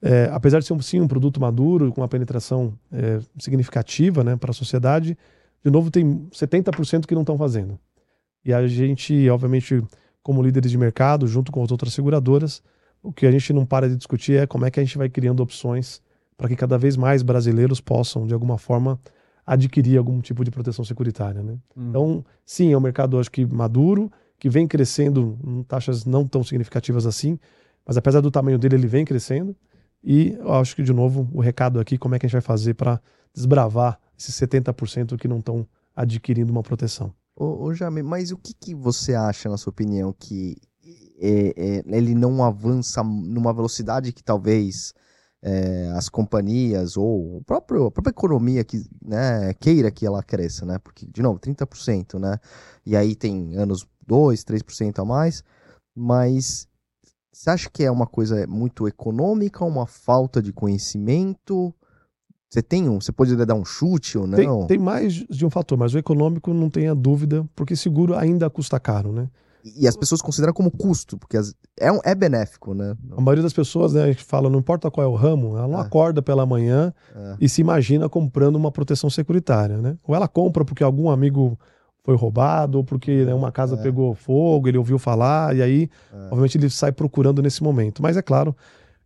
é, 0.00 0.30
apesar 0.32 0.60
de 0.60 0.66
ser 0.66 0.72
um, 0.72 0.80
sim 0.80 1.00
um 1.00 1.08
produto 1.08 1.40
maduro, 1.40 1.92
com 1.92 2.00
uma 2.00 2.06
penetração 2.06 2.78
é, 2.92 3.18
significativa 3.40 4.22
né, 4.22 4.36
para 4.36 4.52
a 4.52 4.54
sociedade, 4.54 5.18
de 5.64 5.68
novo 5.68 5.90
tem 5.90 6.28
70% 6.30 7.06
que 7.06 7.14
não 7.16 7.22
estão 7.22 7.36
fazendo. 7.36 7.76
E 8.44 8.54
a 8.54 8.64
gente, 8.68 9.28
obviamente, 9.28 9.82
como 10.22 10.40
líderes 10.40 10.70
de 10.70 10.78
mercado, 10.78 11.26
junto 11.26 11.50
com 11.50 11.60
as 11.64 11.72
outras 11.72 11.92
seguradoras, 11.92 12.62
o 13.02 13.12
que 13.12 13.26
a 13.26 13.32
gente 13.32 13.52
não 13.52 13.66
para 13.66 13.88
de 13.88 13.96
discutir 13.96 14.38
é 14.38 14.46
como 14.46 14.64
é 14.64 14.70
que 14.70 14.78
a 14.78 14.84
gente 14.84 14.96
vai 14.96 15.08
criando 15.08 15.40
opções 15.40 16.00
para 16.36 16.46
que 16.46 16.54
cada 16.54 16.78
vez 16.78 16.96
mais 16.96 17.20
brasileiros 17.20 17.80
possam, 17.80 18.28
de 18.28 18.32
alguma 18.32 18.58
forma, 18.58 18.96
adquirir 19.48 19.96
algum 19.96 20.20
tipo 20.20 20.44
de 20.44 20.50
proteção 20.50 20.84
securitária. 20.84 21.42
Né? 21.42 21.58
Uhum. 21.74 21.88
Então, 21.88 22.24
sim, 22.44 22.72
é 22.72 22.76
um 22.76 22.80
mercado, 22.80 23.18
acho 23.18 23.30
que, 23.30 23.46
maduro, 23.46 24.12
que 24.38 24.50
vem 24.50 24.68
crescendo 24.68 25.38
em 25.42 25.62
taxas 25.62 26.04
não 26.04 26.26
tão 26.26 26.44
significativas 26.44 27.06
assim, 27.06 27.38
mas 27.86 27.96
apesar 27.96 28.20
do 28.20 28.30
tamanho 28.30 28.58
dele, 28.58 28.76
ele 28.76 28.86
vem 28.86 29.04
crescendo. 29.04 29.56
E 30.04 30.36
eu 30.38 30.52
acho 30.52 30.76
que, 30.76 30.82
de 30.82 30.92
novo, 30.92 31.28
o 31.32 31.40
recado 31.40 31.80
aqui, 31.80 31.96
como 31.96 32.14
é 32.14 32.18
que 32.18 32.26
a 32.26 32.28
gente 32.28 32.34
vai 32.34 32.42
fazer 32.42 32.74
para 32.74 33.00
desbravar 33.34 33.98
esses 34.18 34.34
70% 34.34 35.16
que 35.16 35.26
não 35.26 35.38
estão 35.38 35.66
adquirindo 35.96 36.52
uma 36.52 36.62
proteção. 36.62 37.12
Ô, 37.34 37.64
ô 37.64 37.74
Jame, 37.74 38.02
mas 38.02 38.30
o 38.30 38.36
que, 38.36 38.52
que 38.52 38.74
você 38.74 39.14
acha, 39.14 39.48
na 39.48 39.56
sua 39.56 39.70
opinião, 39.70 40.12
que 40.12 40.56
é, 41.18 41.54
é, 41.56 41.96
ele 41.96 42.14
não 42.14 42.44
avança 42.44 43.02
numa 43.02 43.52
velocidade 43.52 44.12
que 44.12 44.22
talvez 44.22 44.92
é, 45.42 45.92
as 45.94 46.08
companhias 46.08 46.96
ou 46.96 47.36
o 47.36 47.42
próprio, 47.44 47.86
a 47.86 47.90
própria 47.90 48.10
economia 48.10 48.64
que, 48.64 48.84
né, 49.04 49.54
queira 49.54 49.90
que 49.90 50.04
ela 50.04 50.22
cresça, 50.22 50.66
né? 50.66 50.78
Porque, 50.78 51.06
de 51.06 51.22
novo, 51.22 51.38
30%, 51.38 52.18
né? 52.18 52.38
E 52.84 52.96
aí 52.96 53.14
tem 53.14 53.56
anos 53.56 53.86
2, 54.06 54.44
3% 54.44 54.98
a 55.00 55.04
mais, 55.04 55.44
mas 55.94 56.66
você 57.32 57.50
acha 57.50 57.70
que 57.70 57.84
é 57.84 57.90
uma 57.90 58.06
coisa 58.06 58.46
muito 58.48 58.88
econômica, 58.88 59.64
uma 59.64 59.86
falta 59.86 60.42
de 60.42 60.52
conhecimento? 60.52 61.72
Você 62.50 62.62
tem 62.62 62.88
um, 62.88 63.00
você 63.00 63.12
poderia 63.12 63.46
dar 63.46 63.54
um 63.54 63.64
chute 63.64 64.18
ou 64.18 64.26
não? 64.26 64.36
Tem, 64.36 64.66
tem 64.66 64.78
mais 64.78 65.14
de 65.14 65.46
um 65.46 65.50
fator, 65.50 65.78
mas 65.78 65.94
o 65.94 65.98
econômico 65.98 66.52
não 66.52 66.68
tenha 66.68 66.94
dúvida, 66.94 67.48
porque 67.54 67.76
seguro 67.76 68.16
ainda 68.16 68.50
custa 68.50 68.80
caro, 68.80 69.12
né? 69.12 69.28
E 69.64 69.86
as 69.88 69.96
pessoas 69.96 70.22
consideram 70.22 70.52
como 70.52 70.70
custo, 70.70 71.18
porque 71.18 71.36
as- 71.36 71.54
é, 71.78 71.90
um- 71.90 72.00
é 72.04 72.14
benéfico, 72.14 72.74
né? 72.74 72.94
A 73.16 73.20
maioria 73.20 73.42
das 73.42 73.52
pessoas, 73.52 73.92
né, 73.92 74.04
a 74.04 74.06
gente 74.06 74.22
fala, 74.24 74.48
não 74.48 74.58
importa 74.60 74.90
qual 74.90 75.04
é 75.04 75.08
o 75.08 75.14
ramo, 75.14 75.56
ela 75.58 75.66
não 75.68 75.78
É. 75.78 75.82
acorda 75.82 76.22
pela 76.22 76.46
manhã 76.46 76.92
É. 77.14 77.36
e 77.40 77.48
se 77.48 77.60
imagina 77.60 78.08
comprando 78.08 78.56
uma 78.56 78.70
proteção 78.70 79.10
securitária, 79.10 79.76
né? 79.78 79.96
Ou 80.06 80.14
ela 80.14 80.28
compra 80.28 80.64
porque 80.64 80.82
algum 80.82 81.10
amigo 81.10 81.58
foi 82.04 82.16
roubado, 82.16 82.78
ou 82.78 82.84
porque 82.84 83.24
né, 83.24 83.34
uma 83.34 83.52
casa 83.52 83.74
É. 83.74 83.82
pegou 83.82 84.14
fogo, 84.14 84.68
ele 84.68 84.78
ouviu 84.78 84.98
falar, 84.98 85.54
e 85.54 85.60
aí, 85.60 85.90
É. 86.12 86.16
obviamente, 86.26 86.56
ele 86.56 86.70
sai 86.70 86.92
procurando 86.92 87.42
nesse 87.42 87.62
momento. 87.62 88.00
Mas 88.02 88.16
é 88.16 88.22
claro, 88.22 88.56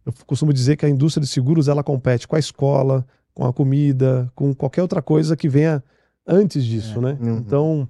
eu 0.06 0.12
costumo 0.26 0.52
dizer 0.52 0.76
que 0.76 0.86
a 0.86 0.88
indústria 0.88 1.22
de 1.22 1.28
seguros, 1.28 1.66
ela 1.66 1.82
compete 1.82 2.28
com 2.28 2.36
a 2.36 2.38
escola, 2.38 3.04
com 3.34 3.44
a 3.46 3.52
comida, 3.52 4.30
com 4.34 4.54
qualquer 4.54 4.82
outra 4.82 5.00
coisa 5.02 5.34
que 5.36 5.48
venha 5.48 5.82
antes 6.28 6.62
disso, 6.64 7.00
né? 7.00 7.16
Uhum. 7.20 7.38
Então, 7.38 7.88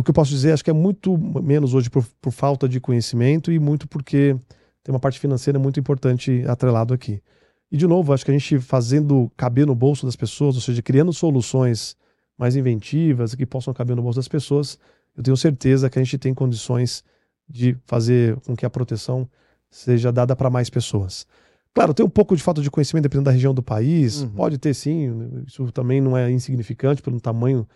o 0.00 0.02
que 0.02 0.10
eu 0.10 0.14
posso 0.14 0.30
dizer, 0.30 0.52
acho 0.52 0.64
que 0.64 0.70
é 0.70 0.74
muito 0.74 1.16
menos 1.42 1.72
hoje 1.74 1.88
por, 1.88 2.04
por 2.20 2.32
falta 2.32 2.68
de 2.68 2.80
conhecimento 2.80 3.52
e 3.52 3.58
muito 3.58 3.86
porque 3.86 4.36
tem 4.82 4.92
uma 4.92 5.00
parte 5.00 5.20
financeira 5.20 5.58
muito 5.58 5.78
importante 5.78 6.44
atrelado 6.48 6.92
aqui. 6.92 7.22
E, 7.70 7.76
de 7.76 7.86
novo, 7.86 8.12
acho 8.12 8.24
que 8.24 8.30
a 8.30 8.34
gente 8.34 8.58
fazendo 8.58 9.30
caber 9.36 9.66
no 9.66 9.74
bolso 9.74 10.04
das 10.04 10.16
pessoas, 10.16 10.54
ou 10.56 10.60
seja, 10.60 10.82
criando 10.82 11.12
soluções 11.12 11.96
mais 12.36 12.56
inventivas 12.56 13.34
que 13.34 13.46
possam 13.46 13.72
caber 13.72 13.94
no 13.96 14.02
bolso 14.02 14.18
das 14.18 14.28
pessoas, 14.28 14.78
eu 15.16 15.22
tenho 15.22 15.36
certeza 15.36 15.88
que 15.88 15.98
a 15.98 16.02
gente 16.02 16.18
tem 16.18 16.34
condições 16.34 17.02
de 17.48 17.76
fazer 17.86 18.36
com 18.40 18.56
que 18.56 18.66
a 18.66 18.70
proteção 18.70 19.28
seja 19.70 20.10
dada 20.12 20.34
para 20.34 20.50
mais 20.50 20.68
pessoas. 20.68 21.26
Claro, 21.72 21.92
tem 21.94 22.04
um 22.06 22.10
pouco 22.10 22.36
de 22.36 22.42
falta 22.42 22.62
de 22.62 22.70
conhecimento 22.70 23.04
dependendo 23.04 23.26
da 23.26 23.30
região 23.32 23.52
do 23.54 23.62
país, 23.62 24.22
Uhum. 24.22 24.28
pode 24.30 24.58
ter 24.58 24.74
sim, 24.74 25.42
isso 25.46 25.70
também 25.72 26.00
não 26.00 26.16
é 26.16 26.30
insignificante 26.30 27.02
pelo 27.02 27.20
tamanho 27.20 27.66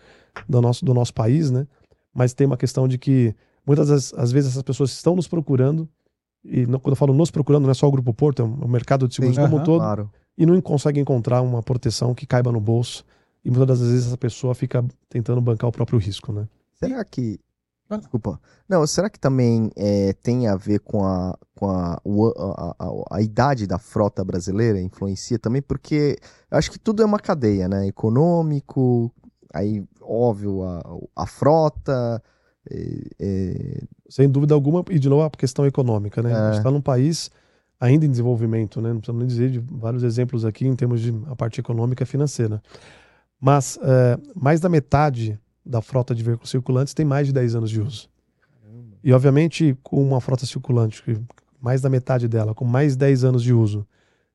do 0.49 0.61
nosso, 0.61 0.85
do 0.85 0.95
nosso 0.95 1.13
país, 1.13 1.51
né? 1.51 1.67
Mas 2.19 2.35
tem 2.35 2.47
uma 2.49 2.57
questão 2.57 2.89
de 2.89 2.99
que 2.99 3.33
muitas 3.65 3.89
das 3.89 4.13
às 4.15 4.33
vezes 4.33 4.51
essas 4.51 4.63
pessoas 4.65 4.91
estão 4.91 5.15
nos 5.15 5.29
procurando, 5.29 5.89
e 6.45 6.67
não- 6.67 6.81
quando 6.81 6.93
eu 6.93 6.97
falo 6.97 7.15
nos 7.15 7.31
procurando, 7.31 7.63
não 7.65 7.71
é 7.71 7.75
só 7.75 7.87
o 7.87 7.91
Grupo 7.93 8.13
Porto, 8.13 8.43
é 8.43 8.45
o 8.45 8.67
mercado 8.69 9.07
de 9.07 9.15
seguros 9.15 9.37
Sim, 9.37 9.43
como 9.43 9.55
um 9.55 9.59
aham, 9.59 9.65
todo, 9.65 9.81
Claro. 9.81 10.11
e 10.37 10.45
não 10.45 10.61
consegue 10.61 10.99
encontrar 10.99 11.41
uma 11.43 11.63
proteção 11.63 12.13
que 12.15 12.27
caiba 12.27 12.51
no 12.51 12.61
bolso. 12.61 13.05
E 13.45 13.51
muitas 13.51 13.79
das 13.79 13.89
vezes 13.89 14.07
essa 14.09 14.19
pessoa 14.19 14.53
fica 14.55 14.85
tentando 15.09 15.41
bancar 15.41 15.69
o 15.69 15.73
próprio 15.73 15.99
risco, 15.99 16.33
né? 16.33 16.49
Será 16.75 17.05
que. 17.05 17.39
Ah. 17.91 17.97
Desculpa. 17.97 18.39
Não, 18.69 18.87
será 18.87 19.09
que 19.09 19.19
também 19.19 19.71
é, 19.75 20.13
tem 20.13 20.47
a 20.47 20.57
ver 20.57 20.81
com, 20.81 21.03
a, 21.07 21.35
com 21.55 21.71
a, 21.71 21.99
o- 22.05 22.27
a, 22.37 22.75
a- 22.79 23.17
a 23.17 23.23
idade 23.23 23.67
da 23.67 23.79
frota 23.79 24.23
brasileira? 24.23 24.79
Influencia 24.81 25.39
também? 25.39 25.63
Porque 25.63 26.19
eu 26.51 26.59
acho 26.59 26.71
que 26.71 26.79
tudo 26.79 27.01
é 27.03 27.07
uma 27.07 27.19
cadeia, 27.19 27.67
né? 27.69 27.87
Econômico, 27.87 29.11
aí, 29.53 29.85
óbvio, 30.01 30.63
a, 30.65 30.83
a 31.23 31.27
frota. 31.27 32.23
é, 32.71 33.01
é, 33.19 33.83
Sem 34.09 34.29
dúvida 34.29 34.55
alguma, 34.55 34.85
e 34.91 34.99
de 34.99 35.09
novo 35.09 35.23
a 35.23 35.31
questão 35.31 35.67
econômica, 35.67 36.23
né? 36.23 36.35
A 36.35 36.47
gente 36.47 36.55
É. 36.57 36.59
está 36.59 36.71
num 36.71 36.81
país 36.81 37.31
ainda 37.81 38.05
em 38.07 38.11
desenvolvimento, 38.11 38.81
né? 38.81 38.89
Não 38.93 38.99
precisamos 39.01 39.21
nem 39.21 39.29
dizer 39.29 39.51
de 39.51 39.59
vários 39.59 40.03
exemplos 40.03 40.45
aqui 40.45 40.67
em 40.67 40.75
termos 40.77 41.01
de 41.01 41.15
a 41.29 41.37
parte 41.37 41.61
econômica 41.61 42.03
e 42.03 42.07
financeira. 42.07 42.63
Mas 43.41 43.79
é, 43.83 44.19
mais 44.35 44.61
da 44.61 44.69
metade 44.69 45.39
da 45.65 45.81
frota 45.81 46.15
de 46.15 46.23
veículos 46.23 46.51
circulantes 46.51 46.93
tem 46.95 47.05
mais 47.07 47.27
de 47.27 47.33
10 47.33 47.55
anos 47.55 47.71
de 47.71 47.81
uso. 47.81 48.09
E, 49.05 49.13
obviamente, 49.13 49.77
com 49.83 50.03
uma 50.03 50.21
frota 50.21 50.45
circulante 50.45 51.03
mais 51.61 51.81
da 51.81 51.89
metade 51.89 52.27
dela, 52.27 52.55
com 52.55 52.65
mais 52.65 52.97
10 52.97 53.25
anos 53.25 53.43
de 53.43 53.53
uso. 53.55 53.87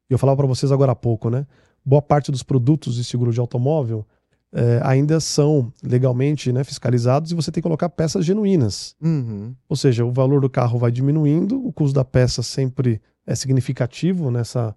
E 0.09 0.13
eu 0.13 0.17
falava 0.17 0.37
para 0.37 0.47
vocês 0.47 0.71
agora 0.71 0.91
há 0.93 0.95
pouco, 0.95 1.29
né? 1.29 1.45
Boa 1.85 2.01
parte 2.01 2.31
dos 2.31 2.43
produtos 2.43 2.95
de 2.95 3.03
seguro 3.03 3.31
de 3.33 3.39
automóvel 3.39 4.05
é, 4.53 4.79
ainda 4.83 5.19
são 5.19 5.73
legalmente 5.83 6.53
né, 6.53 6.63
fiscalizados 6.63 7.31
e 7.31 7.35
você 7.35 7.51
tem 7.51 7.59
que 7.59 7.67
colocar 7.67 7.89
peças 7.89 8.23
genuínas. 8.23 8.95
Uhum. 9.01 9.55
Ou 9.67 9.75
seja, 9.75 10.05
o 10.05 10.11
valor 10.11 10.41
do 10.41 10.49
carro 10.49 10.77
vai 10.77 10.91
diminuindo, 10.91 11.65
o 11.65 11.73
custo 11.73 11.95
da 11.95 12.05
peça 12.05 12.43
sempre 12.43 13.01
é 13.25 13.33
significativo 13.33 14.29
nessa, 14.29 14.75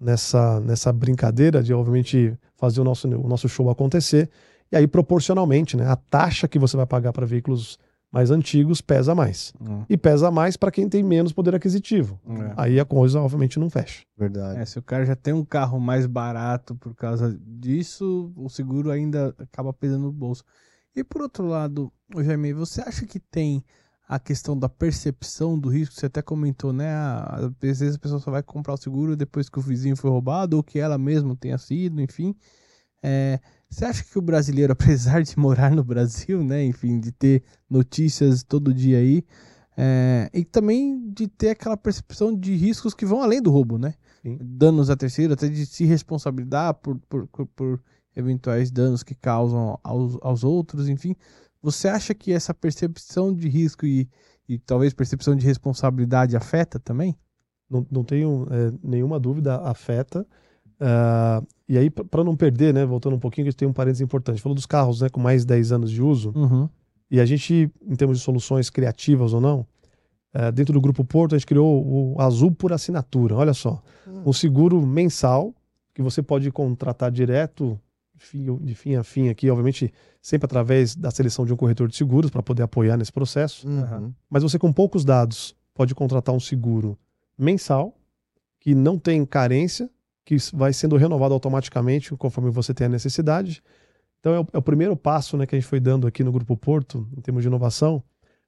nessa, 0.00 0.58
nessa 0.60 0.92
brincadeira 0.92 1.62
de, 1.62 1.72
obviamente, 1.72 2.36
fazer 2.56 2.80
o 2.80 2.84
nosso, 2.84 3.06
o 3.08 3.28
nosso 3.28 3.48
show 3.48 3.70
acontecer. 3.70 4.28
E 4.72 4.76
aí, 4.76 4.86
proporcionalmente, 4.86 5.76
né, 5.76 5.86
a 5.88 5.94
taxa 5.94 6.48
que 6.48 6.58
você 6.58 6.76
vai 6.76 6.86
pagar 6.86 7.12
para 7.12 7.24
veículos 7.24 7.78
mais 8.14 8.30
antigos 8.30 8.80
pesa 8.80 9.12
mais. 9.12 9.52
Hum. 9.60 9.84
E 9.88 9.96
pesa 9.96 10.30
mais 10.30 10.56
para 10.56 10.70
quem 10.70 10.88
tem 10.88 11.02
menos 11.02 11.32
poder 11.32 11.52
aquisitivo. 11.52 12.20
É. 12.28 12.54
Aí 12.56 12.78
a 12.78 12.84
coisa, 12.84 13.20
obviamente, 13.20 13.58
não 13.58 13.68
fecha. 13.68 14.04
Verdade. 14.16 14.60
É, 14.60 14.64
se 14.64 14.78
o 14.78 14.82
cara 14.82 15.04
já 15.04 15.16
tem 15.16 15.34
um 15.34 15.44
carro 15.44 15.80
mais 15.80 16.06
barato 16.06 16.76
por 16.76 16.94
causa 16.94 17.36
disso, 17.44 18.32
o 18.36 18.48
seguro 18.48 18.92
ainda 18.92 19.34
acaba 19.36 19.72
pesando 19.72 20.04
no 20.04 20.12
bolso. 20.12 20.44
E 20.94 21.02
por 21.02 21.22
outro 21.22 21.44
lado, 21.44 21.92
Jaime, 22.16 22.52
você 22.52 22.82
acha 22.82 23.04
que 23.04 23.18
tem 23.18 23.64
a 24.08 24.20
questão 24.20 24.56
da 24.56 24.68
percepção 24.68 25.58
do 25.58 25.68
risco? 25.68 25.96
Você 25.96 26.06
até 26.06 26.22
comentou, 26.22 26.72
né? 26.72 26.94
ah, 26.94 27.40
Às 27.40 27.80
vezes 27.80 27.96
a 27.96 27.98
pessoa 27.98 28.20
só 28.20 28.30
vai 28.30 28.44
comprar 28.44 28.74
o 28.74 28.76
seguro 28.76 29.16
depois 29.16 29.48
que 29.48 29.58
o 29.58 29.62
vizinho 29.62 29.96
foi 29.96 30.08
roubado 30.08 30.56
ou 30.56 30.62
que 30.62 30.78
ela 30.78 30.96
mesma 30.96 31.34
tenha 31.34 31.58
sido, 31.58 32.00
enfim. 32.00 32.32
É, 33.02 33.40
você 33.74 33.84
acha 33.84 34.04
que 34.04 34.18
o 34.18 34.22
brasileiro, 34.22 34.72
apesar 34.74 35.22
de 35.22 35.38
morar 35.38 35.70
no 35.70 35.82
Brasil, 35.82 36.42
né? 36.42 36.64
Enfim, 36.64 37.00
de 37.00 37.12
ter 37.12 37.42
notícias 37.68 38.42
todo 38.42 38.72
dia 38.72 38.98
aí, 38.98 39.24
é, 39.76 40.30
e 40.32 40.44
também 40.44 41.10
de 41.10 41.26
ter 41.26 41.50
aquela 41.50 41.76
percepção 41.76 42.34
de 42.34 42.54
riscos 42.54 42.94
que 42.94 43.04
vão 43.04 43.20
além 43.20 43.42
do 43.42 43.50
roubo, 43.50 43.76
né? 43.76 43.94
Sim. 44.22 44.38
Danos 44.40 44.88
a 44.88 44.96
terceiro, 44.96 45.34
até 45.34 45.48
de 45.48 45.66
se 45.66 45.84
responsabilizar 45.84 46.74
por, 46.74 46.98
por, 47.08 47.26
por, 47.26 47.46
por 47.46 47.82
eventuais 48.14 48.70
danos 48.70 49.02
que 49.02 49.14
causam 49.14 49.78
aos, 49.82 50.16
aos 50.22 50.44
outros, 50.44 50.88
enfim. 50.88 51.16
Você 51.60 51.88
acha 51.88 52.14
que 52.14 52.32
essa 52.32 52.54
percepção 52.54 53.34
de 53.34 53.48
risco 53.48 53.84
e, 53.84 54.08
e 54.48 54.58
talvez 54.58 54.94
percepção 54.94 55.34
de 55.34 55.44
responsabilidade 55.44 56.36
afeta 56.36 56.78
também? 56.78 57.16
Não, 57.68 57.84
não 57.90 58.04
tenho 58.04 58.46
é, 58.50 58.72
nenhuma 58.82 59.18
dúvida, 59.18 59.56
afeta. 59.62 60.24
Ah, 60.80 61.42
e 61.68 61.78
aí, 61.78 61.88
para 61.90 62.22
não 62.24 62.36
perder, 62.36 62.74
né, 62.74 62.84
voltando 62.84 63.16
um 63.16 63.18
pouquinho, 63.18 63.44
que 63.44 63.48
a 63.48 63.50
gente 63.52 63.58
tem 63.58 63.68
um 63.68 63.72
parênteses 63.72 64.00
importante. 64.02 64.40
Falou 64.42 64.54
dos 64.54 64.66
carros 64.66 65.00
né, 65.00 65.08
com 65.08 65.20
mais 65.20 65.42
de 65.42 65.46
10 65.48 65.72
anos 65.72 65.90
de 65.90 66.02
uso. 66.02 66.32
Uhum. 66.34 66.68
E 67.10 67.20
a 67.20 67.24
gente, 67.26 67.70
em 67.86 67.94
termos 67.94 68.18
de 68.18 68.24
soluções 68.24 68.68
criativas 68.70 69.32
ou 69.32 69.40
não, 69.40 69.66
eh, 70.32 70.50
dentro 70.52 70.72
do 70.74 70.80
Grupo 70.80 71.04
Porto, 71.04 71.34
a 71.34 71.38
gente 71.38 71.46
criou 71.46 72.14
o 72.16 72.20
Azul 72.20 72.50
por 72.50 72.72
Assinatura. 72.72 73.36
Olha 73.36 73.54
só, 73.54 73.82
um 74.26 74.32
seguro 74.32 74.84
mensal 74.84 75.54
que 75.94 76.02
você 76.02 76.22
pode 76.22 76.50
contratar 76.50 77.10
direto, 77.10 77.78
fim- 78.18 78.56
de 78.62 78.74
fim 78.74 78.96
a 78.96 79.04
fim 79.04 79.28
aqui, 79.28 79.48
obviamente, 79.48 79.92
sempre 80.20 80.46
através 80.46 80.96
da 80.96 81.10
seleção 81.10 81.46
de 81.46 81.52
um 81.52 81.56
corretor 81.56 81.86
de 81.88 81.94
seguros 81.96 82.30
para 82.30 82.42
poder 82.42 82.62
apoiar 82.64 82.96
nesse 82.96 83.12
processo. 83.12 83.68
Uhum. 83.68 84.12
Mas 84.28 84.42
você, 84.42 84.58
com 84.58 84.72
poucos 84.72 85.04
dados, 85.04 85.54
pode 85.72 85.94
contratar 85.94 86.34
um 86.34 86.40
seguro 86.40 86.98
mensal 87.38 87.94
que 88.60 88.74
não 88.74 88.98
tem 88.98 89.24
carência, 89.24 89.88
que 90.24 90.36
vai 90.52 90.72
sendo 90.72 90.96
renovado 90.96 91.34
automaticamente 91.34 92.14
conforme 92.16 92.50
você 92.50 92.72
tem 92.72 92.86
a 92.86 92.90
necessidade. 92.90 93.62
Então 94.20 94.34
é 94.34 94.40
o, 94.40 94.46
é 94.54 94.58
o 94.58 94.62
primeiro 94.62 94.96
passo 94.96 95.36
né, 95.36 95.46
que 95.46 95.54
a 95.54 95.58
gente 95.58 95.68
foi 95.68 95.80
dando 95.80 96.06
aqui 96.06 96.24
no 96.24 96.32
Grupo 96.32 96.56
Porto, 96.56 97.06
em 97.16 97.20
termos 97.20 97.42
de 97.42 97.48
inovação, 97.48 98.02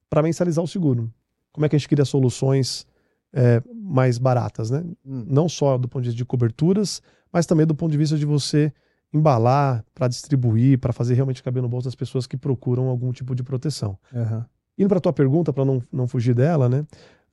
para 0.08 0.22
mensalizar 0.22 0.64
o 0.64 0.68
seguro. 0.68 1.12
Como 1.52 1.66
é 1.66 1.68
que 1.68 1.76
a 1.76 1.78
gente 1.78 1.88
cria 1.88 2.04
soluções 2.04 2.86
é, 3.32 3.62
mais 3.74 4.18
baratas, 4.18 4.70
né? 4.70 4.82
Hum. 5.04 5.26
Não 5.28 5.48
só 5.48 5.76
do 5.76 5.88
ponto 5.88 6.02
de 6.02 6.08
vista 6.08 6.16
de 6.16 6.24
coberturas, 6.24 7.02
mas 7.32 7.44
também 7.44 7.66
do 7.66 7.74
ponto 7.74 7.92
de 7.92 7.98
vista 7.98 8.16
de 8.16 8.24
você 8.24 8.72
embalar 9.12 9.84
para 9.94 10.08
distribuir, 10.08 10.78
para 10.78 10.92
fazer 10.92 11.14
realmente 11.14 11.42
caber 11.42 11.62
no 11.62 11.68
bolso 11.68 11.86
das 11.86 11.94
pessoas 11.94 12.26
que 12.26 12.36
procuram 12.36 12.88
algum 12.88 13.12
tipo 13.12 13.34
de 13.34 13.42
proteção. 13.42 13.98
Uhum. 14.12 14.44
Indo 14.78 14.88
para 14.88 14.98
a 14.98 15.00
tua 15.00 15.12
pergunta, 15.12 15.52
para 15.52 15.64
não, 15.64 15.82
não 15.90 16.06
fugir 16.06 16.34
dela, 16.34 16.68
né? 16.68 16.84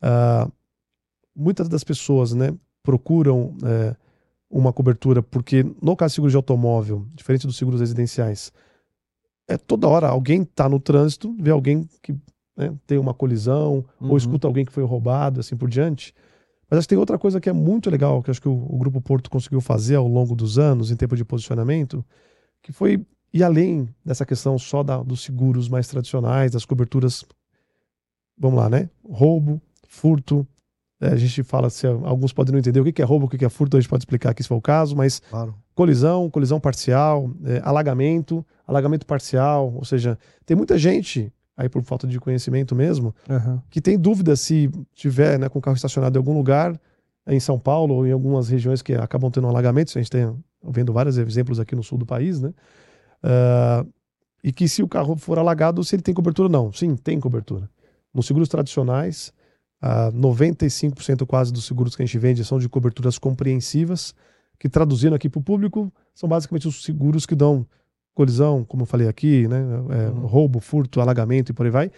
ah, 0.03 0.47
muitas 1.35 1.69
das 1.69 1.83
pessoas, 1.83 2.33
né, 2.33 2.53
procuram 2.83 3.55
é, 3.63 3.95
uma 4.59 4.71
cobertura 4.71 5.21
porque 5.23 5.63
no 5.81 5.95
caso 5.95 6.11
de 6.11 6.15
seguro 6.15 6.29
de 6.31 6.37
automóvel, 6.37 7.05
diferente 7.15 7.47
dos 7.47 7.57
seguros 7.57 7.79
residenciais, 7.79 8.51
é 9.47 9.57
toda 9.57 9.87
hora 9.87 10.07
alguém 10.07 10.43
está 10.43 10.69
no 10.69 10.79
trânsito, 10.79 11.35
vê 11.39 11.51
alguém 11.51 11.87
que 12.01 12.13
né, 12.55 12.73
tem 12.85 12.97
uma 12.97 13.13
colisão 13.13 13.83
Uhum. 13.99 14.11
ou 14.11 14.17
escuta 14.17 14.47
alguém 14.47 14.63
que 14.63 14.71
foi 14.71 14.83
roubado, 14.83 15.39
assim 15.39 15.57
por 15.57 15.69
diante. 15.69 16.13
Mas 16.69 16.77
acho 16.79 16.87
que 16.87 16.89
tem 16.95 16.97
outra 16.99 17.17
coisa 17.19 17.41
que 17.41 17.49
é 17.49 17.53
muito 17.53 17.89
legal, 17.89 18.21
que 18.21 18.31
acho 18.31 18.41
que 18.41 18.47
o, 18.47 18.53
o 18.69 18.77
Grupo 18.77 19.01
Porto 19.01 19.29
conseguiu 19.29 19.59
fazer 19.59 19.95
ao 19.95 20.07
longo 20.07 20.35
dos 20.35 20.57
anos, 20.57 20.91
em 20.91 20.95
tempo 20.95 21.15
de 21.15 21.25
posicionamento, 21.25 22.05
que 22.61 22.71
foi 22.71 23.05
ir 23.33 23.43
além 23.43 23.89
dessa 24.05 24.25
questão 24.25 24.57
só 24.59 24.83
da- 24.83 25.01
dos 25.03 25.21
seguros 25.23 25.67
mais 25.67 25.87
tradicionais, 25.87 26.51
das 26.51 26.63
coberturas 26.65 27.25
vamos 28.37 28.57
lá, 28.59 28.69
né? 28.69 28.89
Roubo, 29.03 29.61
furto. 29.87 30.47
É, 31.03 31.07
a 31.13 31.15
gente 31.17 31.43
fala, 31.43 31.69
se 31.69 31.85
alguns 31.85 32.31
podem 32.31 32.51
não 32.53 32.59
entender 32.59 32.79
o 32.79 32.93
que 32.93 33.01
é 33.01 33.05
roubo, 33.05 33.25
o 33.25 33.29
que 33.29 33.43
é 33.43 33.49
furto, 33.49 33.75
a 33.75 33.79
gente 33.79 33.89
pode 33.89 34.01
explicar 34.03 34.29
aqui 34.29 34.41
se 34.43 34.47
for 34.47 34.55
o 34.55 34.61
caso, 34.61 34.95
mas 34.95 35.21
Claro. 35.29 35.53
colisão, 35.75 36.29
colisão 36.29 36.59
parcial, 36.59 37.29
é, 37.45 37.61
alagamento, 37.63 38.45
alagamento 38.67 39.05
parcial, 39.05 39.73
ou 39.75 39.83
seja, 39.83 40.17
tem 40.45 40.55
muita 40.55 40.77
gente, 40.77 41.31
aí 41.57 41.67
por 41.67 41.81
falta 41.83 42.07
de 42.07 42.19
conhecimento 42.19 42.73
mesmo, 42.75 43.13
Uhum. 43.29 43.59
que 43.69 43.81
tem 43.81 43.97
dúvida 43.97 44.35
se 44.35 44.69
tiver 44.93 45.37
né, 45.37 45.49
com 45.49 45.59
o 45.59 45.61
carro 45.61 45.75
estacionado 45.75 46.17
em 46.17 46.19
algum 46.19 46.33
lugar, 46.33 46.79
em 47.27 47.39
São 47.39 47.57
Paulo 47.59 47.95
ou 47.95 48.07
em 48.07 48.11
algumas 48.11 48.47
regiões 48.49 48.81
que 48.81 48.93
acabam 48.93 49.29
tendo 49.31 49.47
alagamentos, 49.47 49.95
a 49.97 49.99
gente 49.99 50.09
tem 50.11 50.33
vendo 50.65 50.93
vários 50.93 51.17
exemplos 51.17 51.59
aqui 51.59 51.75
no 51.75 51.83
sul 51.83 51.97
do 51.97 52.05
país, 52.05 52.39
né? 52.41 52.53
Ah, 53.21 53.85
e 54.43 54.51
que 54.51 54.67
se 54.67 54.83
o 54.83 54.87
carro 54.87 55.15
for 55.15 55.39
alagado, 55.39 55.83
se 55.83 55.95
ele 55.95 56.03
tem 56.03 56.13
cobertura 56.13 56.47
ou 56.47 56.51
não. 56.51 56.71
Sim, 56.73 56.95
tem 56.95 57.19
cobertura. 57.19 57.69
Nos 58.13 58.25
seguros 58.27 58.49
tradicionais, 58.49 59.31
ah, 59.85 60.09
95% 60.13 61.25
quase 61.25 61.51
dos 61.51 61.65
seguros 61.65 61.93
que 61.93 62.01
a 62.01 62.05
gente 62.05 62.17
vende 62.17 62.45
são 62.45 62.57
de 62.57 62.69
coberturas 62.69 63.19
compreensivas, 63.19 64.15
que 64.57 64.69
traduzindo 64.69 65.13
aqui 65.13 65.27
para 65.27 65.39
o 65.39 65.43
público, 65.43 65.91
são 66.15 66.29
basicamente 66.29 66.69
os 66.69 66.85
seguros 66.85 67.25
que 67.25 67.35
dão 67.35 67.67
colisão, 68.13 68.63
como 68.63 68.83
eu 68.83 68.85
falei 68.85 69.09
aqui, 69.09 69.45
né? 69.45 69.57
É, 69.57 70.09
Uhum. 70.09 70.25
roubo, 70.25 70.61
furto, 70.61 71.01
alagamento 71.01 71.51
e 71.51 71.53
por 71.53 71.65
aí 71.65 71.71
vai. 71.71 71.91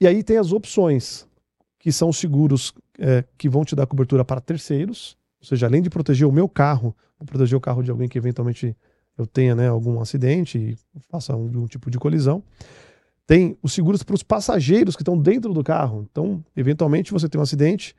E 0.00 0.06
aí 0.06 0.22
tem 0.22 0.36
as 0.36 0.52
opções, 0.52 1.26
que 1.80 1.90
são 1.90 2.10
os 2.10 2.18
seguros 2.18 2.72
é, 3.00 3.24
que 3.36 3.48
vão 3.48 3.64
te 3.64 3.74
dar 3.74 3.84
cobertura 3.86 4.24
para 4.24 4.40
terceiros, 4.40 5.16
ou 5.40 5.46
seja, 5.48 5.66
além 5.66 5.82
de 5.82 5.90
proteger 5.90 6.26
o 6.28 6.30
meu 6.30 6.48
carro, 6.48 6.94
vou 7.18 7.26
proteger 7.26 7.58
o 7.58 7.60
carro 7.60 7.82
de 7.82 7.90
alguém 7.90 8.08
que 8.08 8.16
eventualmente 8.16 8.76
eu 9.16 9.26
tenha 9.26 9.56
né, 9.56 9.66
algum 9.66 10.00
acidente 10.00 10.56
e 10.56 10.76
faça 11.10 11.34
um, 11.34 11.62
um 11.62 11.66
tipo 11.66 11.90
de 11.90 11.98
colisão. 11.98 12.44
Tem 13.28 13.58
os 13.62 13.74
seguros 13.74 14.02
para 14.02 14.14
os 14.14 14.22
passageiros 14.22 14.96
que 14.96 15.02
estão 15.02 15.16
dentro 15.16 15.52
do 15.52 15.62
carro. 15.62 16.08
Então, 16.10 16.42
eventualmente, 16.56 17.12
você 17.12 17.28
tem 17.28 17.38
um 17.38 17.42
acidente 17.42 17.94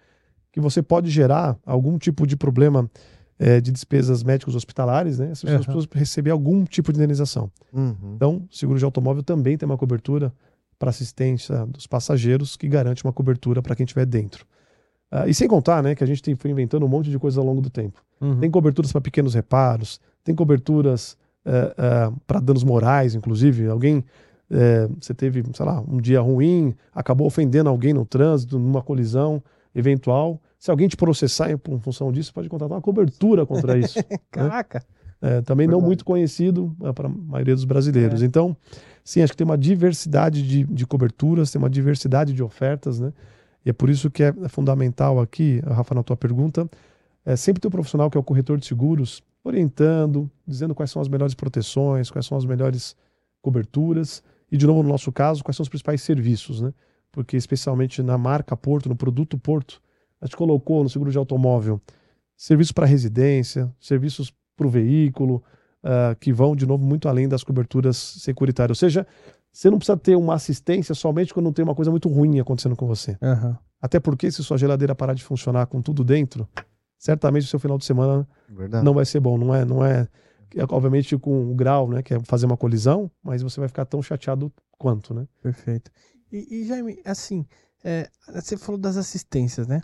que 0.51 0.59
você 0.59 0.81
pode 0.81 1.09
gerar 1.11 1.55
algum 1.63 1.99
tipo 1.99 2.25
de 2.25 2.35
problema 2.35 2.89
é, 3.37 3.61
de 3.61 3.71
despesas 3.71 4.23
médicos 4.23 4.55
hospitalares, 4.55 5.19
né? 5.19 5.29
As 5.31 5.41
pessoas 5.41 5.67
Uhum. 5.67 5.73
precisam 5.73 5.99
receber 5.99 6.31
algum 6.31 6.65
tipo 6.65 6.91
de 6.91 6.97
indenização. 6.97 7.51
Uhum. 7.71 8.13
Então, 8.15 8.47
seguro 8.49 8.79
de 8.79 8.83
automóvel 8.83 9.21
também 9.21 9.55
tem 9.55 9.67
uma 9.67 9.77
cobertura 9.77 10.33
para 10.79 10.89
assistência 10.89 11.63
dos 11.67 11.85
passageiros 11.85 12.57
que 12.57 12.67
garante 12.67 13.03
uma 13.03 13.13
cobertura 13.13 13.61
para 13.61 13.75
quem 13.75 13.83
estiver 13.83 14.07
dentro. 14.07 14.47
Ah, 15.11 15.27
e 15.27 15.33
sem 15.33 15.47
contar, 15.47 15.83
né, 15.83 15.93
que 15.93 16.03
a 16.03 16.07
gente 16.07 16.23
tem, 16.23 16.35
foi 16.35 16.49
inventando 16.49 16.85
um 16.85 16.89
monte 16.89 17.09
de 17.11 17.19
coisas 17.19 17.37
ao 17.37 17.45
longo 17.45 17.61
do 17.61 17.69
tempo. 17.69 18.01
Uhum. 18.19 18.39
Tem 18.39 18.49
coberturas 18.49 18.91
para 18.91 18.99
pequenos 19.01 19.35
reparos, 19.35 20.01
tem 20.23 20.33
coberturas 20.33 21.15
para 22.25 22.39
danos 22.41 22.63
morais, 22.63 23.13
inclusive. 23.15 23.67
Alguém, 23.67 24.03
eh, 24.51 24.89
você 24.99 25.13
teve, 25.13 25.43
sei 25.53 25.65
lá, 25.65 25.79
um 25.87 25.97
dia 25.97 26.19
ruim, 26.19 26.73
acabou 26.93 27.27
ofendendo 27.27 27.69
alguém 27.69 27.93
no 27.93 28.05
trânsito, 28.05 28.57
numa 28.57 28.81
colisão 28.81 29.43
eventual. 29.75 30.41
Se 30.57 30.71
alguém 30.71 30.87
te 30.87 30.97
processar 30.97 31.51
em 31.51 31.57
função 31.79 32.11
disso, 32.11 32.33
pode 32.33 32.49
contratar 32.49 32.75
uma 32.75 32.81
cobertura 32.81 33.45
contra 33.45 33.77
isso. 33.77 33.99
Caraca. 34.31 34.83
É, 35.21 35.41
também 35.41 35.67
não 35.67 35.73
Verdade. 35.73 35.87
muito 35.87 36.05
conhecido 36.05 36.75
para 36.95 37.07
a 37.07 37.11
maioria 37.11 37.53
dos 37.53 37.65
brasileiros. 37.65 38.23
Então, 38.23 38.55
sim, 39.03 39.21
acho 39.21 39.33
que 39.33 39.37
tem 39.37 39.45
uma 39.45 39.57
diversidade 39.57 40.41
de, 40.41 40.63
de 40.63 40.87
coberturas, 40.87 41.51
tem 41.51 41.59
uma 41.59 41.69
diversidade 41.69 42.33
de 42.33 42.41
ofertas, 42.41 42.99
né? 42.99 43.11
E 43.65 43.69
é 43.69 43.73
por 43.73 43.89
isso 43.89 44.09
que 44.09 44.23
é 44.23 44.33
fundamental 44.47 45.19
aqui, 45.19 45.61
Rafa, 45.67 45.93
na 45.93 46.01
tua 46.01 46.15
pergunta, 46.15 46.69
é 47.25 47.35
sempre 47.35 47.59
ter 47.59 47.67
um 47.67 47.71
profissional 47.71 48.09
que 48.09 48.17
é 48.17 48.19
o 48.19 48.23
corretor 48.23 48.57
de 48.57 48.65
seguros 48.65 49.21
orientando, 49.43 50.31
dizendo 50.47 50.73
quais 50.73 50.89
são 50.89 51.01
as 51.01 51.09
melhores 51.09 51.33
proteções, 51.33 52.09
quais 52.09 52.25
são 52.25 52.37
as 52.37 52.45
melhores 52.45 52.95
coberturas 53.41 54.23
e, 54.51 54.57
de 54.57 54.65
novo, 54.65 54.83
no 54.83 54.89
nosso 54.89 55.11
caso, 55.11 55.43
quais 55.43 55.55
são 55.55 55.63
os 55.63 55.69
principais 55.69 56.01
serviços, 56.01 56.61
né? 56.61 56.73
Porque, 57.11 57.37
especialmente 57.37 58.03
na 58.03 58.17
marca 58.17 58.55
Porto, 58.55 58.89
no 58.89 58.95
produto 58.95 59.37
Porto, 59.37 59.81
a 60.21 60.25
gente 60.25 60.35
colocou 60.35 60.83
no 60.83 60.89
seguro 60.89 61.11
de 61.11 61.17
automóvel 61.17 61.81
serviços 62.35 62.71
para 62.71 62.85
residência, 62.85 63.73
serviços 63.79 64.33
para 64.55 64.67
o 64.67 64.69
veículo, 64.69 65.43
ah, 65.83 66.15
que 66.19 66.31
vão, 66.31 66.55
de 66.55 66.65
novo, 66.65 66.85
muito 66.85 67.07
além 67.07 67.27
das 67.27 67.43
coberturas 67.43 67.97
securitárias. 67.97 68.77
Ou 68.77 68.79
seja, 68.79 69.07
você 69.51 69.69
não 69.69 69.77
precisa 69.77 69.97
ter 69.97 70.15
uma 70.15 70.35
assistência 70.35 70.93
somente 70.93 71.33
quando 71.33 71.51
tem 71.51 71.63
uma 71.63 71.75
coisa 71.75 71.89
muito 71.89 72.09
ruim 72.09 72.39
acontecendo 72.39 72.75
com 72.75 72.85
você. 72.85 73.17
Aham. 73.21 73.57
Até 73.81 73.99
porque 73.99 74.29
se 74.29 74.43
sua 74.43 74.57
geladeira 74.57 74.93
parar 74.93 75.13
de 75.13 75.23
funcionar 75.23 75.65
com 75.67 75.81
tudo 75.81 76.03
dentro, 76.03 76.47
certamente 76.97 77.43
o 77.43 77.47
seu 77.47 77.59
final 77.59 77.77
de 77.77 77.85
semana 77.85 78.27
Verdade. 78.49 78.83
não 78.83 78.93
vai 78.93 79.05
ser 79.05 79.21
bom. 79.21 79.37
Não 79.37 79.55
é, 79.55 79.63
não 79.63 79.85
é, 79.85 80.07
obviamente 80.69 81.17
com 81.17 81.51
o 81.51 81.55
grau, 81.55 81.89
né, 81.89 82.01
que 82.01 82.13
é 82.13 82.19
fazer 82.23 82.45
uma 82.45 82.57
colisão, 82.57 83.09
mas 83.23 83.41
você 83.41 83.59
vai 83.59 83.67
ficar 83.69 83.85
tão 83.85 84.01
chateado 84.01 84.51
quanto, 84.77 85.13
né? 85.13 85.27
Perfeito. 85.41 85.91
E, 86.31 86.61
e 86.61 86.67
Jaime, 86.67 86.99
assim, 87.05 87.45
é, 87.83 88.09
você 88.33 88.55
falou 88.57 88.79
das 88.79 88.97
assistências, 88.97 89.67
né? 89.67 89.81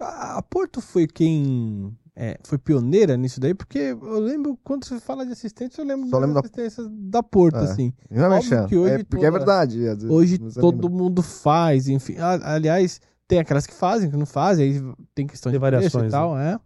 A, 0.00 0.38
a 0.38 0.42
Porto 0.42 0.80
foi 0.80 1.06
quem 1.06 1.96
é, 2.16 2.38
foi 2.44 2.58
pioneira 2.58 3.16
nisso 3.16 3.40
daí, 3.40 3.54
porque 3.54 3.78
eu 3.78 4.18
lembro, 4.20 4.58
quando 4.62 4.84
você 4.86 4.98
fala 5.00 5.24
de 5.26 5.32
assistência, 5.32 5.80
eu 5.80 5.84
lembro 5.86 6.08
Só 6.08 6.18
das 6.18 6.20
lembro 6.28 6.34
da- 6.34 6.40
assistências 6.40 6.88
da 6.90 7.22
Porto, 7.22 7.56
É. 7.58 7.62
assim. 7.64 7.92
Não, 8.10 8.24
Alexandre, 8.26 8.68
que 8.68 8.76
hoje 8.76 8.94
é, 8.94 9.04
porque 9.04 9.24
é 9.24 9.30
toda- 9.30 9.38
verdade. 9.38 9.88
às 9.88 9.96
vezes 9.98 10.10
Hoje 10.10 10.38
todo 10.38 10.86
lembra. 10.88 11.02
mundo 11.04 11.22
faz, 11.22 11.88
enfim. 11.88 12.14
Aliás, 12.18 13.00
tem 13.26 13.38
aquelas 13.38 13.66
que 13.66 13.74
fazem, 13.74 14.10
que 14.10 14.16
não 14.16 14.26
fazem, 14.26 14.64
aí 14.72 14.94
tem 15.14 15.26
questão 15.26 15.50
Tem 15.50 15.58
de 15.58 15.60
variações, 15.60 16.08
e 16.08 16.10
tal, 16.10 16.38
é. 16.38 16.58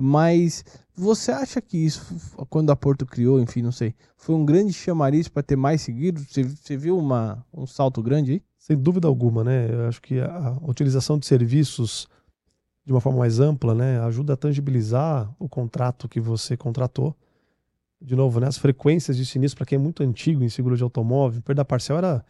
Mas 0.00 0.64
você 0.94 1.32
acha 1.32 1.60
que 1.60 1.78
isso, 1.78 2.04
quando 2.50 2.70
a 2.70 2.76
Porto 2.76 3.06
criou, 3.06 3.40
enfim, 3.40 3.62
não 3.62 3.72
sei, 3.72 3.94
foi 4.16 4.34
um 4.34 4.44
grande 4.44 4.72
chamariz 4.72 5.28
para 5.28 5.42
ter 5.42 5.56
mais 5.56 5.80
seguidos? 5.82 6.26
Você, 6.28 6.42
você 6.42 6.76
viu 6.76 6.98
uma, 6.98 7.44
um 7.52 7.66
salto 7.66 8.02
grande 8.02 8.32
aí? 8.32 8.42
Sem 8.58 8.76
dúvida 8.76 9.08
alguma, 9.08 9.42
né? 9.42 9.68
Eu 9.72 9.88
acho 9.88 10.00
que 10.00 10.20
a 10.20 10.56
utilização 10.62 11.18
de 11.18 11.26
serviços 11.26 12.06
de 12.84 12.92
uma 12.92 13.00
forma 13.00 13.20
mais 13.20 13.38
ampla, 13.38 13.74
né, 13.74 14.00
ajuda 14.00 14.32
a 14.32 14.36
tangibilizar 14.36 15.32
o 15.38 15.48
contrato 15.48 16.08
que 16.08 16.20
você 16.20 16.56
contratou. 16.56 17.14
De 18.00 18.16
novo, 18.16 18.40
né, 18.40 18.48
as 18.48 18.58
frequências 18.58 19.16
de 19.16 19.24
sinistro, 19.24 19.58
para 19.58 19.66
quem 19.66 19.76
é 19.76 19.80
muito 19.80 20.02
antigo 20.02 20.42
em 20.42 20.48
seguro 20.48 20.76
de 20.76 20.82
automóvel, 20.82 21.40
perda 21.42 21.64
parcial 21.64 21.98
era 21.98 22.24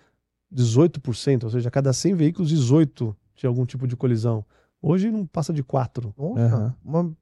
18%, 0.55 1.45
ou 1.45 1.51
seja, 1.51 1.69
a 1.69 1.73
cada 1.73 1.93
100 1.95 2.15
veículos, 2.15 2.51
18 2.51 3.17
tinha 3.35 3.49
algum 3.49 3.65
tipo 3.65 3.87
de 3.87 3.97
colisão. 3.97 4.45
Hoje 4.83 5.11
não 5.11 5.25
passa 5.25 5.53
de 5.55 5.63
4. 5.63 6.15
Nossa, 6.19 6.41
Aham. 6.43 6.75
uma- 6.85 7.13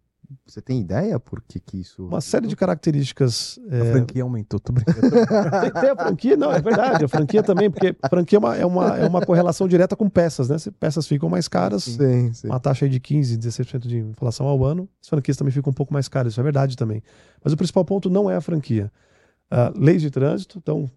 Você 0.47 0.61
tem 0.63 0.81
ideia 0.81 1.19
por 1.19 1.43
que, 1.43 1.59
que 1.59 1.81
isso. 1.81 2.07
Uma 2.07 2.21
série 2.21 2.47
de 2.47 2.55
características. 2.55 3.59
A 3.71 3.77
é, 3.77 3.93
franquia 3.93 4.23
aumentou, 4.23 4.61
tô 4.61 4.73
brincando. 4.73 5.01
Tem, 5.11 5.73
tem 5.73 5.91
a 5.91 5.97
franquia, 5.97 6.37
não, 6.37 6.53
é 6.53 6.61
verdade. 6.61 7.05
A 7.05 7.09
franquia 7.09 7.43
também, 7.43 7.71
porque 7.71 7.97
a 8.01 8.09
franquia 8.09 8.37
é 8.37 8.39
uma, 8.39 8.57
é 8.57 8.67
uma, 8.67 8.99
é 8.99 9.07
uma 9.09 9.25
correlação 9.25 9.67
direta 9.67 9.97
com 9.97 10.09
peças, 10.09 10.49
né? 10.49 10.59
Se 10.59 10.71
peças 10.71 11.07
ficam 11.07 11.29
mais 11.29 11.49
caras, 11.49 11.85
Sim, 11.85 12.33
sim. 12.33 12.47
uma 12.47 12.61
taxa 12.61 12.85
aí 12.85 12.91
de 12.91 13.01
15, 13.01 13.37
16% 13.39 13.87
de 13.87 13.99
inflação 13.99 14.47
ao 14.47 14.65
ano, 14.65 14.89
as 15.03 15.09
franquias 15.09 15.37
também 15.37 15.53
ficam 15.53 15.71
um 15.71 15.75
pouco 15.75 15.93
mais 15.93 16.09
caras, 16.09 16.33
isso 16.33 16.41
é 16.41 16.45
verdade 16.45 16.77
também. 16.77 17.03
Mas 17.43 17.53
o 17.53 17.57
principal 17.57 17.85
ponto 17.85 18.09
não 18.09 18.31
é 18.31 18.37
a 18.37 18.41
franquia. 18.41 18.91
Ah, 19.51 19.73
leis 19.77 20.01
de 20.01 20.11
trânsito, 20.11 20.59
então 20.59 20.89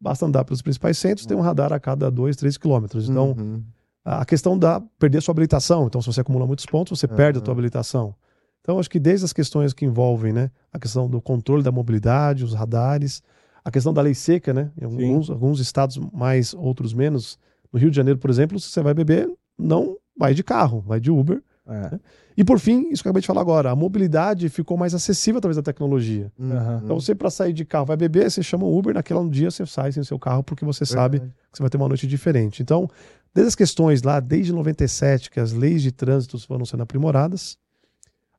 basta 0.00 0.26
andar 0.26 0.44
pelos 0.44 0.62
principais 0.62 0.98
centros, 0.98 1.26
tem 1.26 1.36
um 1.36 1.40
radar 1.40 1.72
a 1.72 1.78
cada 1.78 2.10
2, 2.10 2.34
3 2.36 2.56
quilômetros. 2.56 3.08
Então, 3.08 3.36
Uhum. 3.38 3.62
a 4.04 4.24
questão 4.24 4.58
da 4.58 4.80
perder 4.98 5.20
sua 5.20 5.32
habilitação. 5.32 5.86
Então, 5.86 6.00
se 6.00 6.06
você 6.12 6.22
acumula 6.22 6.46
muitos 6.46 6.66
pontos, 6.66 6.98
você 6.98 7.06
perde 7.06 7.38
a 7.38 7.42
tua 7.42 7.52
habilitação. 7.52 8.14
Então, 8.60 8.78
acho 8.78 8.90
que 8.90 8.98
desde 8.98 9.24
as 9.24 9.32
questões 9.32 9.72
que 9.72 9.84
envolvem, 9.84 10.32
né, 10.32 10.50
a 10.72 10.78
questão 10.78 11.08
do 11.08 11.20
controle 11.20 11.62
da 11.62 11.72
mobilidade, 11.72 12.44
os 12.44 12.54
radares, 12.54 13.22
a 13.64 13.70
questão 13.70 13.92
da 13.92 14.02
lei 14.02 14.14
seca, 14.14 14.52
né, 14.52 14.70
em 14.80 14.84
alguns, 14.84 15.30
alguns 15.30 15.60
estados 15.60 15.98
mais, 16.12 16.54
outros 16.54 16.92
menos. 16.92 17.38
No 17.72 17.78
Rio 17.78 17.90
de 17.90 17.96
Janeiro, 17.96 18.18
por 18.18 18.30
exemplo, 18.30 18.58
se 18.58 18.68
você 18.68 18.82
vai 18.82 18.94
beber, 18.94 19.30
não 19.58 19.96
vai 20.16 20.34
de 20.34 20.42
carro, 20.42 20.80
vai 20.86 21.00
de 21.00 21.10
Uber. 21.10 21.42
É. 21.66 21.98
E 22.36 22.44
por 22.44 22.58
fim, 22.58 22.88
isso 22.90 23.02
que 23.02 23.08
eu 23.08 23.10
acabei 23.10 23.20
de 23.20 23.26
falar 23.26 23.42
agora, 23.42 23.70
a 23.70 23.76
mobilidade 23.76 24.48
ficou 24.48 24.76
mais 24.76 24.94
acessível 24.94 25.38
através 25.38 25.56
da 25.56 25.62
tecnologia. 25.62 26.32
Aham. 26.40 26.80
Então, 26.82 26.98
você 27.00 27.14
para 27.14 27.30
sair 27.30 27.52
de 27.52 27.64
carro 27.64 27.86
vai 27.86 27.96
beber, 27.96 28.30
você 28.30 28.42
chama 28.42 28.64
o 28.64 28.76
Uber, 28.76 28.94
naquele 28.94 29.28
dia 29.28 29.50
você 29.50 29.64
sai 29.66 29.92
sem 29.92 30.02
seu 30.02 30.18
carro 30.18 30.42
porque 30.42 30.64
você 30.64 30.84
sabe 30.84 31.18
Verdade. 31.18 31.36
que 31.52 31.58
você 31.58 31.62
vai 31.62 31.70
ter 31.70 31.76
uma 31.76 31.88
noite 31.88 32.06
diferente. 32.06 32.62
Então, 32.62 32.88
desde 33.34 33.48
as 33.48 33.54
questões 33.54 34.02
lá, 34.02 34.20
desde 34.20 34.52
97, 34.52 35.30
que 35.30 35.38
as 35.38 35.52
leis 35.52 35.82
de 35.82 35.92
trânsito 35.92 36.38
foram 36.38 36.64
sendo 36.64 36.82
aprimoradas, 36.82 37.56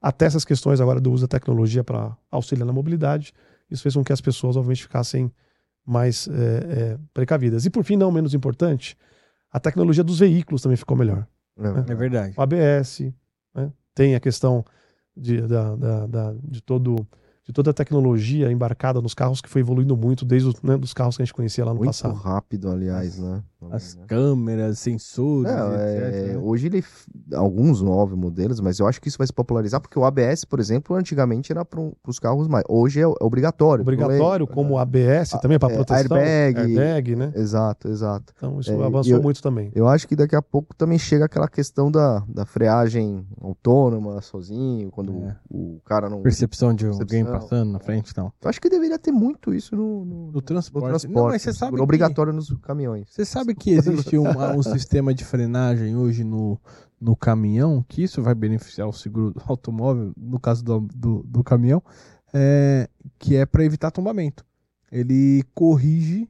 até 0.01 0.25
essas 0.25 0.43
questões 0.43 0.81
agora 0.81 0.99
do 0.99 1.11
uso 1.11 1.23
da 1.23 1.27
tecnologia 1.27 1.83
para 1.83 2.15
auxiliar 2.31 2.65
na 2.65 2.73
mobilidade, 2.73 3.33
isso 3.69 3.83
fez 3.83 3.93
com 3.95 4.03
que 4.03 4.11
as 4.11 4.19
pessoas, 4.21 4.57
obviamente, 4.57 4.81
ficassem 4.83 5.31
mais 5.85 6.27
é, 6.27 6.31
é, 6.33 6.97
precavidas. 7.13 7.65
E 7.65 7.69
por 7.69 7.83
fim, 7.83 7.95
não 7.95 8.11
menos 8.11 8.33
importante, 8.33 8.97
a 9.51 9.59
tecnologia 9.59 10.03
dos 10.03 10.19
veículos 10.19 10.61
também 10.61 10.75
ficou 10.77 10.97
melhor. 10.97 11.27
É 11.59 11.95
verdade. 11.95 12.33
O 12.37 12.41
ABS, 12.41 13.13
né? 13.53 13.71
tem 13.93 14.15
a 14.15 14.19
questão 14.19 14.65
de, 15.15 15.41
da, 15.41 15.75
da- 15.75 16.07
da- 16.07 16.35
de, 16.43 16.61
todo, 16.61 16.95
de 17.43 17.51
toda 17.51 17.71
a 17.71 17.73
tecnologia 17.73 18.51
embarcada 18.51 19.01
nos 19.01 19.13
carros 19.15 19.41
que 19.41 19.49
foi 19.49 19.61
evoluindo 19.61 19.97
muito 19.97 20.23
desde 20.23 20.47
os 20.49 20.61
né, 20.61 20.77
dos 20.77 20.93
carros 20.93 21.17
que 21.17 21.23
a 21.23 21.25
gente 21.25 21.33
conhecia 21.33 21.65
lá 21.65 21.71
no 21.73 21.79
Muito 21.79 21.87
passado. 21.89 22.13
rápido, 22.13 22.69
aliás, 22.69 23.17
né? 23.17 23.41
As 23.71 23.95
né? 23.95 24.03
câmeras, 24.07 24.79
sensores, 24.79 25.51
Não, 25.51 25.73
etc. 25.73 25.85
é, 25.85 26.27
né? 26.33 26.37
hoje 26.37 26.65
ele 26.67 26.83
alguns 27.33 27.79
novos 27.81 28.17
modelos, 28.17 28.59
mas 28.59 28.79
eu 28.79 28.87
acho 28.87 28.99
que 28.99 29.07
isso 29.07 29.17
vai 29.19 29.27
se 29.27 29.33
popularizar 29.33 29.79
porque 29.79 29.97
o 29.99 30.03
ABS, 30.05 30.45
por 30.45 30.59
exemplo, 30.59 30.95
antigamente 30.95 31.51
era 31.51 31.63
para 31.63 31.79
os 32.07 32.17
carros 32.19 32.47
mais. 32.47 32.63
Hoje 32.67 32.99
é 33.01 33.07
obrigatório. 33.07 33.81
Obrigatório, 33.83 34.47
como 34.47 34.77
ABS 34.79 35.31
também 35.41 35.59
para 35.59 35.71
é, 35.73 35.75
proteção. 35.75 36.17
airbag. 36.17 36.59
airbag, 36.59 37.15
né? 37.15 37.31
Exato, 37.35 37.87
exato. 37.87 38.33
Então 38.35 38.59
isso 38.59 38.71
É, 38.71 38.83
avançou 38.83 39.13
eu- 39.13 39.21
muito 39.21 39.41
também. 39.43 39.71
Eu 39.75 39.87
acho 39.87 40.07
que 40.07 40.15
daqui 40.15 40.35
a 40.35 40.41
pouco 40.41 40.75
também 40.75 40.97
chega 40.97 41.25
aquela 41.25 41.47
questão 41.47 41.91
da, 41.91 42.23
da 42.27 42.45
freagem 42.45 43.25
autônoma, 43.39 44.21
sozinho, 44.21 44.89
quando 44.91 45.11
É. 45.11 45.35
o, 45.49 45.75
o 45.77 45.81
cara 45.85 46.09
não. 46.09 46.21
Percepção 46.21 46.73
de 46.73 46.87
alguém 46.87 47.23
passando 47.39 47.71
na 47.71 47.79
frente 47.79 48.09
e 48.09 48.13
tal. 48.13 48.33
Eu 48.41 48.49
acho 48.49 48.59
que 48.61 48.69
deveria 48.69 48.97
ter 48.99 49.11
muito 49.11 49.53
isso 49.53 49.75
no, 49.75 50.05
no, 50.05 50.31
No 50.31 50.41
transporte. 50.41 50.83
no 50.85 50.89
transporte. 50.89 51.13
Não, 51.15 51.27
mas 51.27 51.41
você 51.41 51.49
no 51.49 51.55
sabe 51.55 51.75
que- 51.77 51.81
Obrigatório 51.81 52.33
nos 52.33 52.49
caminhões. 52.61 53.07
Você 53.09 53.25
sabe 53.25 53.53
que 53.55 53.71
existe 53.71 54.17
uma- 54.17 54.55
um 54.55 54.63
sistema 54.63 55.13
de 55.13 55.23
frenagem 55.25 55.95
hoje 55.95 56.23
no, 56.23 56.59
no 56.99 57.15
caminhão, 57.15 57.83
que 57.87 58.03
isso 58.03 58.21
vai 58.21 58.33
beneficiar 58.35 58.87
o 58.87 58.93
seguro 58.93 59.31
do 59.31 59.41
automóvel, 59.47 60.11
no 60.17 60.39
caso 60.39 60.63
do, 60.63 60.79
do, 60.95 61.23
do 61.23 61.43
caminhão, 61.43 61.81
é, 62.33 62.89
que 63.19 63.35
é 63.35 63.45
para 63.45 63.63
evitar 63.65 63.91
tombamento. 63.91 64.45
Ele 64.91 65.43
corrige 65.53 66.27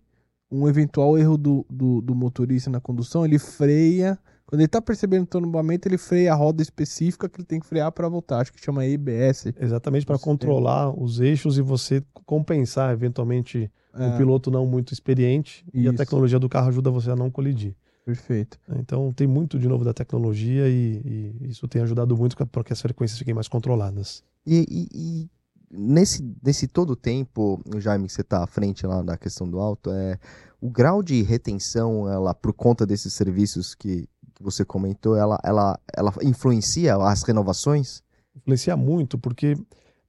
um 0.52 0.68
eventual 0.68 1.18
erro 1.18 1.38
do, 1.38 1.66
do, 1.70 2.02
do 2.02 2.14
motorista 2.14 2.70
na 2.70 2.80
condução, 2.82 3.24
ele 3.26 3.40
freia. 3.40 4.20
Quando 4.52 4.60
ele 4.60 4.66
está 4.66 4.82
percebendo 4.82 5.24
o 5.24 5.28
tombamento, 5.28 5.88
ele 5.88 5.98
freia 5.98 6.34
a 6.34 6.36
roda 6.36 6.62
específica 6.62 7.30
que 7.30 7.40
ele 7.40 7.46
tem 7.48 7.58
que 7.58 7.66
frear 7.66 7.90
para 7.90 8.10
voltar. 8.10 8.42
Acho 8.42 8.52
que 8.52 8.60
chama 8.60 8.86
EBS. 8.86 9.46
Exatamente 9.58 10.06
para 10.06 10.20
controlar 10.20 10.92
os 11.02 11.22
eixos 11.22 11.58
e 11.58 11.62
você 11.62 12.04
compensar 12.26 12.92
eventualmente 12.92 13.72
um 13.96 14.04
É, 14.04 14.18
piloto 14.18 14.52
não 14.52 14.66
muito 14.66 14.94
experiente 14.94 15.66
e 15.74 15.88
a 15.88 15.92
Isso. 15.92 15.98
tecnologia 15.98 16.38
do 16.38 16.50
carro 16.50 16.68
ajuda 16.68 16.92
você 16.92 17.10
a 17.12 17.16
não 17.16 17.32
colidir. 17.32 17.76
perfeito. 18.06 18.60
Então 18.78 19.14
tem 19.14 19.26
muito 19.26 19.58
de 19.58 19.70
novo 19.70 19.86
da 19.86 19.94
tecnologia 19.94 20.68
e, 20.68 21.34
e 21.42 21.48
isso 21.50 21.66
tem 21.70 21.82
ajudado 21.82 22.18
muito 22.18 22.36
para 22.36 22.64
que 22.64 22.74
as 22.74 22.82
frequências 22.82 23.18
fiquem 23.18 23.34
mais 23.34 23.48
controladas. 23.48 24.22
E, 24.46 24.66
e- 24.70 24.90
e 24.94 25.30
nesse, 25.72 26.22
nesse 26.44 26.68
todo 26.68 26.94
tempo, 26.96 27.62
Jaime, 27.78 28.08
que 28.08 28.14
você 28.14 28.22
está 28.22 28.44
à 28.44 28.48
frente 28.48 28.86
lá 28.86 29.02
da 29.02 29.18
questão 29.18 29.50
do 29.50 29.60
auto, 29.60 29.92
é, 29.92 30.20
o 30.60 30.70
grau 30.70 31.02
de 31.02 31.22
retenção, 31.22 32.10
ela, 32.12 32.34
por 32.34 32.52
conta 32.54 32.86
desses 32.86 33.14
serviços 33.14 33.74
que, 33.76 34.08
que 34.42 34.46
você 34.46 34.66
comentou, 34.66 35.16
ela, 35.16 35.40
ela, 35.44 35.80
ela 35.96 36.14
influencia 36.24 36.96
as 36.96 37.24
renovações? 37.24 38.04
Influencia 38.36 38.76
muito 38.76 39.18
porque, 39.18 39.56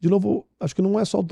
de 0.01 0.09
novo, 0.09 0.47
acho 0.59 0.75
que 0.75 0.83
não 0.83 0.99
é 0.99 1.05
só 1.05 1.25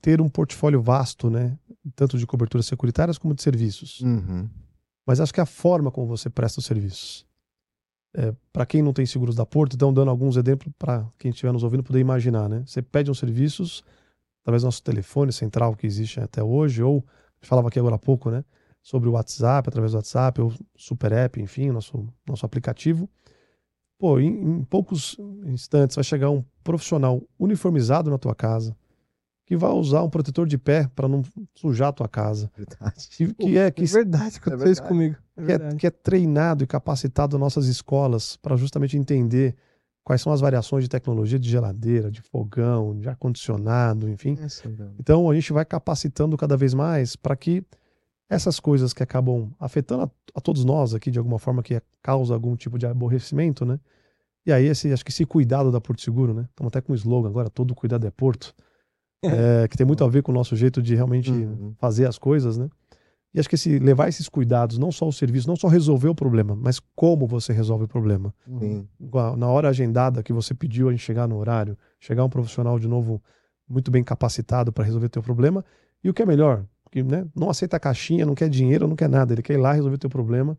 ter 0.00 0.20
um 0.20 0.28
portfólio 0.28 0.82
vasto, 0.82 1.30
né? 1.30 1.58
Tanto 1.94 2.18
de 2.18 2.26
coberturas 2.26 2.66
securitárias 2.66 3.18
como 3.18 3.34
de 3.34 3.42
serviços. 3.42 4.00
Uhum. 4.00 4.48
Mas 5.06 5.20
acho 5.20 5.32
que 5.32 5.40
é 5.40 5.42
a 5.42 5.46
forma 5.46 5.90
como 5.90 6.06
você 6.06 6.28
presta 6.28 6.60
os 6.60 6.66
serviços. 6.66 7.26
para 8.52 8.66
quem 8.66 8.82
não 8.82 8.92
tem 8.92 9.06
seguros 9.06 9.34
da 9.34 9.46
Porto, 9.46 9.74
então 9.74 9.92
dando 9.92 10.10
alguns 10.10 10.36
exemplos 10.36 10.72
para 10.78 11.06
quem 11.18 11.30
estiver 11.30 11.52
nos 11.52 11.62
ouvindo 11.62 11.82
poder 11.82 12.00
imaginar, 12.00 12.48
né? 12.48 12.62
Você 12.66 12.82
pede 12.82 13.10
uns 13.10 13.18
serviços, 13.18 13.82
talvez 14.42 14.62
nosso 14.62 14.82
telefone 14.82 15.32
central 15.32 15.74
que 15.76 15.86
existe 15.86 16.20
até 16.20 16.42
hoje, 16.42 16.82
ou 16.82 17.04
falava 17.40 17.68
aqui 17.68 17.78
agora 17.78 17.94
há 17.94 17.98
pouco, 17.98 18.30
né? 18.30 18.44
Sobre 18.82 19.08
o 19.08 19.12
WhatsApp, 19.12 19.68
através 19.68 19.92
do 19.92 19.96
WhatsApp, 19.96 20.40
ou 20.40 20.52
Super 20.76 21.12
App, 21.12 21.40
enfim, 21.40 21.70
nosso, 21.70 22.06
nosso 22.26 22.46
aplicativo. 22.46 23.08
Pô, 23.98 24.18
em, 24.20 24.28
em 24.28 24.64
poucos 24.64 25.16
instantes 25.44 25.96
vai 25.96 26.04
chegar 26.04 26.30
um 26.30 26.44
profissional 26.62 27.22
uniformizado 27.38 28.10
na 28.10 28.18
tua 28.18 28.34
casa 28.34 28.76
que 29.48 29.56
vai 29.56 29.70
usar 29.70 30.02
um 30.02 30.10
protetor 30.10 30.46
de 30.46 30.58
pé 30.58 30.90
para 30.94 31.08
não 31.08 31.22
sujar 31.54 31.88
a 31.88 31.92
tua 31.92 32.06
casa. 32.06 32.50
Verdade. 32.54 33.08
Que, 33.08 33.32
que 33.32 33.56
é 33.56 33.70
que 33.70 33.82
É 33.82 33.86
verdade 33.86 34.38
que 34.38 34.52
É 34.52 34.56
verdade. 34.56 34.82
comigo. 34.82 35.16
É 35.38 35.44
que 35.44 35.52
é, 35.52 35.74
que 35.76 35.86
é 35.86 35.90
treinado 35.90 36.62
e 36.62 36.66
capacitado 36.66 37.38
nas 37.38 37.40
nossas 37.40 37.66
escolas 37.66 38.36
para 38.36 38.56
justamente 38.56 38.94
entender 38.98 39.56
quais 40.04 40.20
são 40.20 40.34
as 40.34 40.42
variações 40.42 40.84
de 40.84 40.90
tecnologia 40.90 41.38
de 41.38 41.48
geladeira, 41.48 42.10
de 42.10 42.20
fogão, 42.20 42.98
de 42.98 43.08
ar-condicionado, 43.08 44.06
enfim. 44.10 44.34
Velho. 44.34 44.94
Então 45.00 45.30
a 45.30 45.34
gente 45.34 45.50
vai 45.50 45.64
capacitando 45.64 46.36
cada 46.36 46.54
vez 46.54 46.74
mais 46.74 47.16
para 47.16 47.34
que 47.34 47.64
essas 48.28 48.60
coisas 48.60 48.92
que 48.92 49.02
acabam 49.02 49.50
afetando 49.58 50.02
a, 50.04 50.10
a 50.34 50.40
todos 50.40 50.64
nós 50.64 50.94
aqui 50.94 51.10
de 51.10 51.18
alguma 51.18 51.38
forma 51.38 51.62
que 51.62 51.80
causa 52.02 52.34
algum 52.34 52.54
tipo 52.56 52.78
de 52.78 52.86
aborrecimento, 52.86 53.64
né? 53.64 53.78
E 54.46 54.52
aí 54.52 54.66
esse, 54.66 54.92
acho 54.92 55.04
que 55.04 55.10
esse 55.10 55.24
cuidado 55.26 55.70
da 55.70 55.80
Porto 55.80 56.00
Seguro, 56.02 56.32
né? 56.34 56.46
Estamos 56.50 56.68
até 56.68 56.80
com 56.80 56.92
um 56.92 56.96
slogan 56.96 57.28
agora, 57.28 57.50
todo 57.50 57.74
cuidado 57.74 58.06
é 58.06 58.10
Porto, 58.10 58.54
é, 59.22 59.66
que 59.68 59.76
tem 59.76 59.86
muito 59.86 60.04
a 60.04 60.08
ver 60.08 60.22
com 60.22 60.30
o 60.30 60.34
nosso 60.34 60.54
jeito 60.56 60.80
de 60.82 60.94
realmente 60.94 61.30
Uhum. 61.30 61.74
fazer 61.78 62.06
as 62.06 62.18
coisas, 62.18 62.56
né? 62.56 62.68
E 63.34 63.38
acho 63.38 63.48
que 63.48 63.56
esse, 63.56 63.78
levar 63.78 64.08
esses 64.08 64.26
cuidados, 64.28 64.78
não 64.78 64.90
só 64.90 65.06
o 65.06 65.12
serviço, 65.12 65.46
não 65.46 65.56
só 65.56 65.68
resolver 65.68 66.08
o 66.08 66.14
problema, 66.14 66.56
mas 66.56 66.80
como 66.96 67.26
você 67.26 67.52
resolve 67.52 67.84
o 67.84 67.88
problema. 67.88 68.34
Sim. 68.58 68.88
Na 69.36 69.48
hora 69.48 69.68
agendada 69.68 70.22
que 70.22 70.32
você 70.32 70.54
pediu 70.54 70.88
a 70.88 70.92
gente 70.92 71.02
chegar 71.04 71.28
no 71.28 71.36
horário, 71.36 71.76
chegar 72.00 72.24
um 72.24 72.28
profissional 72.30 72.78
de 72.78 72.88
novo 72.88 73.22
muito 73.68 73.90
bem 73.90 74.02
capacitado 74.02 74.72
para 74.72 74.82
resolver 74.84 75.10
teu 75.10 75.22
problema. 75.22 75.62
E 76.02 76.08
o 76.08 76.14
que 76.14 76.22
é 76.22 76.26
melhor, 76.26 76.64
porque 76.88 77.02
né, 77.02 77.26
não 77.36 77.50
aceita 77.50 77.78
caixinha, 77.78 78.24
não 78.24 78.34
quer 78.34 78.48
dinheiro, 78.48 78.88
não 78.88 78.96
quer 78.96 79.08
nada, 79.08 79.34
ele 79.34 79.42
quer 79.42 79.54
ir 79.54 79.58
lá 79.58 79.72
resolver 79.72 79.98
teu 79.98 80.08
problema. 80.08 80.58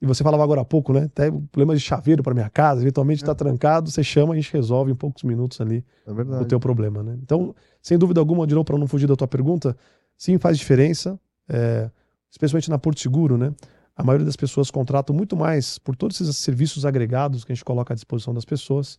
E 0.00 0.06
você 0.06 0.22
falava 0.22 0.44
agora 0.44 0.60
há 0.60 0.64
pouco, 0.64 0.92
né? 0.92 1.04
Até 1.04 1.30
problema 1.30 1.74
de 1.74 1.80
chaveiro 1.80 2.22
para 2.22 2.34
minha 2.34 2.50
casa, 2.50 2.82
eventualmente 2.82 3.22
está 3.22 3.32
é. 3.32 3.34
trancado, 3.34 3.90
você 3.90 4.04
chama, 4.04 4.34
a 4.34 4.36
gente 4.36 4.52
resolve 4.52 4.92
em 4.92 4.94
poucos 4.94 5.22
minutos 5.22 5.58
ali 5.58 5.82
é 6.06 6.10
o 6.42 6.44
teu 6.44 6.60
problema, 6.60 7.02
né? 7.02 7.18
Então, 7.22 7.54
sem 7.80 7.96
dúvida 7.96 8.20
alguma, 8.20 8.46
de 8.46 8.54
novo, 8.54 8.64
para 8.66 8.76
não 8.76 8.86
fugir 8.86 9.06
da 9.06 9.16
tua 9.16 9.26
pergunta, 9.26 9.74
sim, 10.18 10.36
faz 10.36 10.58
diferença, 10.58 11.18
é, 11.48 11.90
especialmente 12.30 12.68
na 12.68 12.78
Porto 12.78 13.00
Seguro, 13.00 13.38
né? 13.38 13.54
A 13.96 14.04
maioria 14.04 14.26
das 14.26 14.36
pessoas 14.36 14.70
contratam 14.70 15.16
muito 15.16 15.34
mais 15.34 15.78
por 15.78 15.96
todos 15.96 16.20
esses 16.20 16.36
serviços 16.36 16.84
agregados 16.84 17.44
que 17.44 17.52
a 17.52 17.54
gente 17.54 17.64
coloca 17.64 17.94
à 17.94 17.96
disposição 17.96 18.34
das 18.34 18.44
pessoas 18.44 18.98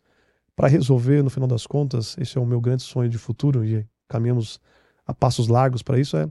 para 0.56 0.68
resolver, 0.68 1.22
no 1.22 1.30
final 1.30 1.48
das 1.48 1.68
contas, 1.68 2.18
esse 2.18 2.36
é 2.36 2.42
o 2.42 2.46
meu 2.46 2.60
grande 2.60 2.82
sonho 2.82 3.08
de 3.08 3.20
futuro 3.20 3.64
e 3.64 3.86
caminhamos 4.08 4.60
a 5.06 5.14
passos 5.14 5.48
largos 5.48 5.84
para 5.84 6.00
isso, 6.00 6.18
é 6.18 6.28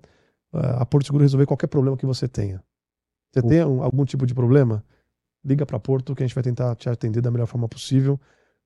a 0.58 0.86
Porto 0.86 1.06
Seguro 1.06 1.22
resolver 1.22 1.46
qualquer 1.46 1.66
problema 1.66 1.96
que 1.96 2.06
você 2.06 2.26
tenha. 2.26 2.62
Você 3.32 3.42
tem 3.42 3.60
algum 3.60 4.04
tipo 4.04 4.26
de 4.26 4.34
problema? 4.34 4.84
Liga 5.44 5.66
para 5.66 5.78
Porto 5.78 6.14
que 6.14 6.22
a 6.22 6.26
gente 6.26 6.34
vai 6.34 6.42
tentar 6.42 6.74
te 6.74 6.88
atender 6.88 7.20
da 7.20 7.30
melhor 7.30 7.46
forma 7.46 7.68
possível, 7.68 8.18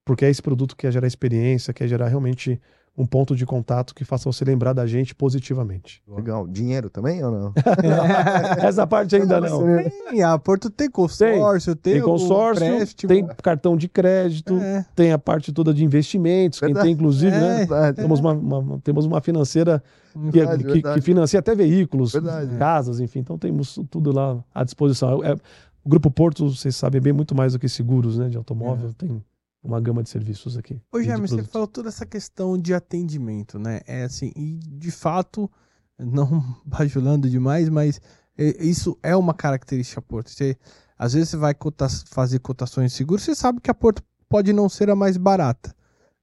porque 0.05 0.25
é 0.25 0.31
esse 0.31 0.41
produto 0.41 0.77
que 0.77 0.83
quer 0.83 0.93
gerar 0.93 1.07
experiência, 1.07 1.75
quer 1.75 1.89
gerar 1.89 2.09
realmente 2.09 2.61
um 2.97 3.07
ponto 3.07 3.35
de 3.35 3.47
contato 3.47 3.95
que 3.95 4.05
faça 4.05 4.31
você 4.31 4.45
lembrar 4.45 4.73
da 4.73 4.87
gente 4.87 5.15
positivamente. 5.15 6.03
Legal. 6.07 6.47
Dinheiro 6.47 6.91
também 6.91 7.23
ou 7.25 7.31
não? 7.31 7.53
Essa 8.61 8.87
parte 8.87 9.17
ainda 9.17 9.41
não. 9.41 9.65
Tem, 10.11 10.23
a 10.23 10.39
Porto 10.39 10.69
tem 10.69 10.91
consórcio, 10.91 11.75
tem, 11.75 11.95
tem, 11.95 12.03
consórcio, 12.03 13.09
tem 13.09 13.27
cartão 13.43 13.77
de 13.77 13.89
crédito, 13.89 14.59
é. 14.59 14.85
tem 14.95 15.13
a 15.13 15.19
parte 15.19 15.53
toda 15.53 15.73
de 15.73 15.85
investimentos, 15.85 16.61
verdade. 16.61 16.81
quem 16.81 16.85
tem 16.85 16.95
inclusive, 16.95 17.31
né? 17.31 17.63
é. 17.63 17.67
né? 17.67 17.93
Temos 17.93 18.21
uma, 18.21 18.33
uma, 18.33 18.81
temos 18.81 19.07
uma 19.07 19.21
financeira 19.21 19.83
que, 20.13 20.31
verdade, 20.31 20.65
que, 20.65 20.73
verdade. 20.73 21.01
que, 21.01 21.05
financia 21.05 21.39
até 21.39 21.55
veículos, 21.55 22.13
casas, 22.59 23.01
enfim. 23.01 23.21
Então 23.21 23.39
temos 23.39 23.79
tudo 23.89 24.13
lá 24.13 24.43
à 24.55 24.65
disposição. 24.65 25.25
É, 25.25 25.35
o 25.83 25.89
Grupo 25.89 26.11
Porto, 26.11 26.51
vocês 26.51 26.77
sabem 26.77 27.01
bem 27.01 27.13
muito 27.13 27.35
mais 27.35 27.55
do 27.55 27.59
que 27.59 27.69
seguros, 27.69 28.19
né, 28.19 28.29
de 28.29 28.37
automóvel. 28.37 28.91
É. 28.91 28.93
Tem 28.93 29.23
uma 29.63 29.81
gama 29.81 30.03
de 30.03 30.09
serviços 30.09 30.57
aqui. 30.57 30.81
Ô, 30.93 31.03
James, 31.03 31.31
você 31.31 31.43
falou 31.45 31.69
toda 31.69 31.89
essa 31.89 32.07
questão 32.07 32.57
de 32.57 32.73
atendimento, 32.73 33.59
né? 33.59 33.81
É 33.87 34.05
assim, 34.05 34.33
e 34.35 34.55
de 34.55 34.91
fato, 34.91 35.51
não 35.99 36.43
bajulando 36.65 37.29
demais, 37.29 37.69
mas 37.69 38.01
isso 38.37 38.99
é 39.03 39.15
uma 39.15 39.35
característica 39.35 40.01
Porto. 40.01 40.31
Você, 40.31 40.57
às 40.99 41.13
vezes 41.13 41.29
você 41.31 41.37
vai 41.37 41.55
cota 41.55 41.89
fazer 42.07 42.39
cotações 42.39 42.93
de 42.93 42.97
seguro, 42.97 43.21
você 43.21 43.35
sabe 43.35 43.61
que 43.61 43.71
a 43.71 43.75
Porto 43.75 44.03
pode 44.29 44.53
não 44.53 44.69
ser 44.69 44.89
a 44.89 44.97
mais 44.97 45.17
barata, 45.17 45.75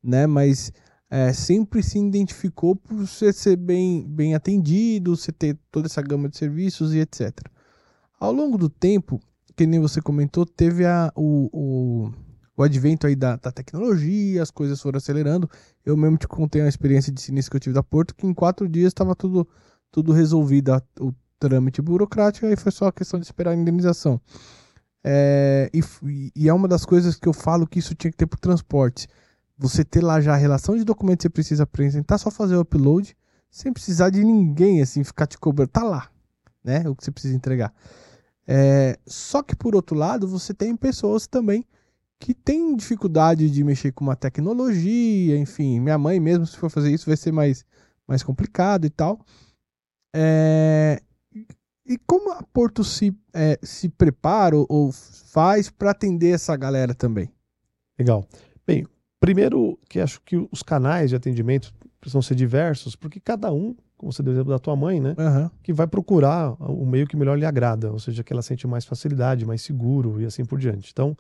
né? 0.02 0.26
Mas 0.26 0.72
é, 1.10 1.32
sempre 1.32 1.84
se 1.84 2.00
identificou 2.00 2.76
por 2.76 2.96
você 2.96 3.32
ser 3.32 3.56
bem, 3.56 4.06
bem 4.08 4.34
atendido, 4.34 5.16
você 5.16 5.32
ter 5.32 5.58
toda 5.72 5.88
essa 5.88 6.02
gama 6.02 6.28
de 6.28 6.38
serviços 6.38 6.94
e 6.94 7.00
etc. 7.00 7.32
Ao 8.20 8.32
longo 8.32 8.58
do 8.58 8.70
tempo, 8.70 9.20
que 9.56 9.68
nem 9.68 9.80
você 9.80 10.02
comentou, 10.02 10.46
teve 10.46 10.86
a, 10.86 11.12
o, 11.16 11.50
o 11.52 12.12
o 12.58 12.64
advento 12.64 13.06
aí 13.06 13.16
da, 13.16 13.36
da, 13.36 13.52
tecnologia, 13.52 14.42
as 14.42 14.50
coisas 14.50 14.82
foram 14.82 14.98
acelerando. 14.98 15.48
Eu 15.86 15.96
mesmo 15.96 16.18
te 16.18 16.28
contei 16.28 16.60
uma 16.60 16.68
experiência 16.68 17.14
de 17.14 17.22
sinistro 17.22 17.52
que 17.52 17.58
eu 17.58 17.62
tive 17.62 17.76
da 17.76 17.84
Porto, 17.84 18.16
que 18.16 18.26
em 18.26 18.34
quatro 18.34 18.68
dias 18.68 18.88
estava 18.88 19.16
tudo, 19.16 19.48
tudo 19.92 20.12
resolvido, 20.12 20.72
o 21.00 21.14
trâmite 21.38 21.84
burocrático, 21.84 22.48
aí 22.48 22.56
foi 22.56 22.72
só 22.72 22.88
a 22.88 22.92
questão 22.92 23.20
de 23.20 23.28
esperar 23.28 23.52
a 23.52 23.56
indenização. 23.56 24.20
É, 25.04 25.70
e, 25.72 26.32
e, 26.36 26.50
é 26.50 26.54
uma 26.54 26.68
das 26.68 26.84
coisas 26.84 27.16
que 27.16 27.28
eu 27.28 27.34
falo 27.34 27.68
que 27.68 27.78
isso 27.78 27.94
tinha 27.94 28.10
que 28.10 28.18
ter 28.18 28.26
para 28.26 28.40
transporte. 28.40 29.08
Você 29.56 29.86
ter 29.86 30.04
lá 30.04 30.20
já 30.20 30.34
a 30.34 30.38
relação 30.38 30.76
de 30.76 30.84
documentos 30.84 31.22
que 31.24 31.28
você 31.28 31.30
precisa 31.30 31.64
apresentar, 31.64 32.18
só 32.18 32.32
fazer 32.32 32.56
o 32.56 32.62
upload, 32.62 33.16
sem 33.52 33.72
precisar 33.72 34.10
de 34.10 34.24
ninguém, 34.24 34.82
assim, 34.82 35.04
ficar 35.04 35.28
te 35.28 35.38
cobrando. 35.38 35.70
Tá 35.70 35.84
lá, 35.84 36.10
né? 36.64 36.90
O 36.90 36.96
que 36.96 37.06
você 37.06 37.12
precisa 37.12 37.36
entregar. 37.36 37.72
É, 38.48 38.98
só 39.06 39.44
que 39.44 39.56
por 39.56 39.76
outro 39.76 39.96
lado, 39.96 40.28
você 40.28 40.56
tem 40.56 40.76
pessoas 40.76 41.28
também 41.28 41.64
que 42.20 42.34
tem 42.34 42.76
dificuldade 42.76 43.50
de 43.50 43.64
mexer 43.64 43.92
com 43.92 44.04
uma 44.04 44.16
tecnologia, 44.16 45.38
enfim, 45.38 45.80
minha 45.80 45.98
mãe 45.98 46.20
mesmo, 46.20 46.46
se 46.46 46.58
for 46.58 46.70
fazer 46.70 46.92
isso, 46.92 47.06
vai 47.06 47.18
ser 47.18 47.32
mais, 47.32 47.66
mais 48.08 48.24
complicado 48.24 48.86
e 48.86 48.90
tal. 48.90 49.20
É, 50.16 51.02
e 51.86 51.98
como 52.06 52.32
a 52.32 52.44
Porto 52.44 52.84
se, 52.84 53.16
é, 53.34 53.58
se 53.62 53.88
prepara 53.88 54.56
ou 54.58 54.92
faz 54.92 55.70
para 55.70 55.92
atender 55.92 56.34
essa 56.34 56.56
galera 56.56 56.94
também? 56.94 57.32
Legal. 57.98 58.26
Bem, 58.66 58.86
primeiro 59.20 59.80
que 59.88 60.00
acho 60.00 60.22
que 60.22 60.36
os 60.52 60.62
canais 60.62 61.10
de 61.10 61.16
atendimento 61.16 61.74
precisam 62.00 62.22
ser 62.22 62.36
diversos, 62.36 62.96
porque 62.96 63.20
cada 63.20 63.52
um, 63.54 63.76
como 63.96 64.12
você 64.12 64.22
deu 64.22 64.34
exemplo 64.34 64.52
da 64.52 64.60
tua 64.60 64.76
mãe, 64.76 65.00
né, 65.00 65.16
uhum. 65.18 65.50
que 65.64 65.72
vai 65.72 65.88
procurar 65.88 66.52
o 66.60 66.86
meio 66.86 67.08
que 67.08 67.16
melhor 67.16 67.38
lhe 67.38 67.46
agrada, 67.46 67.92
ou 67.92 68.00
seja, 68.00 68.24
que 68.24 68.34
ela 68.34 68.42
sente 68.42 68.68
mais 68.68 68.86
facilidade, 68.86 69.46
mais 69.46 69.62
seguro 69.62 70.22
e 70.22 70.26
assim 70.26 70.44
por 70.44 70.60
diante. 70.60 70.92
Então, 70.92 71.18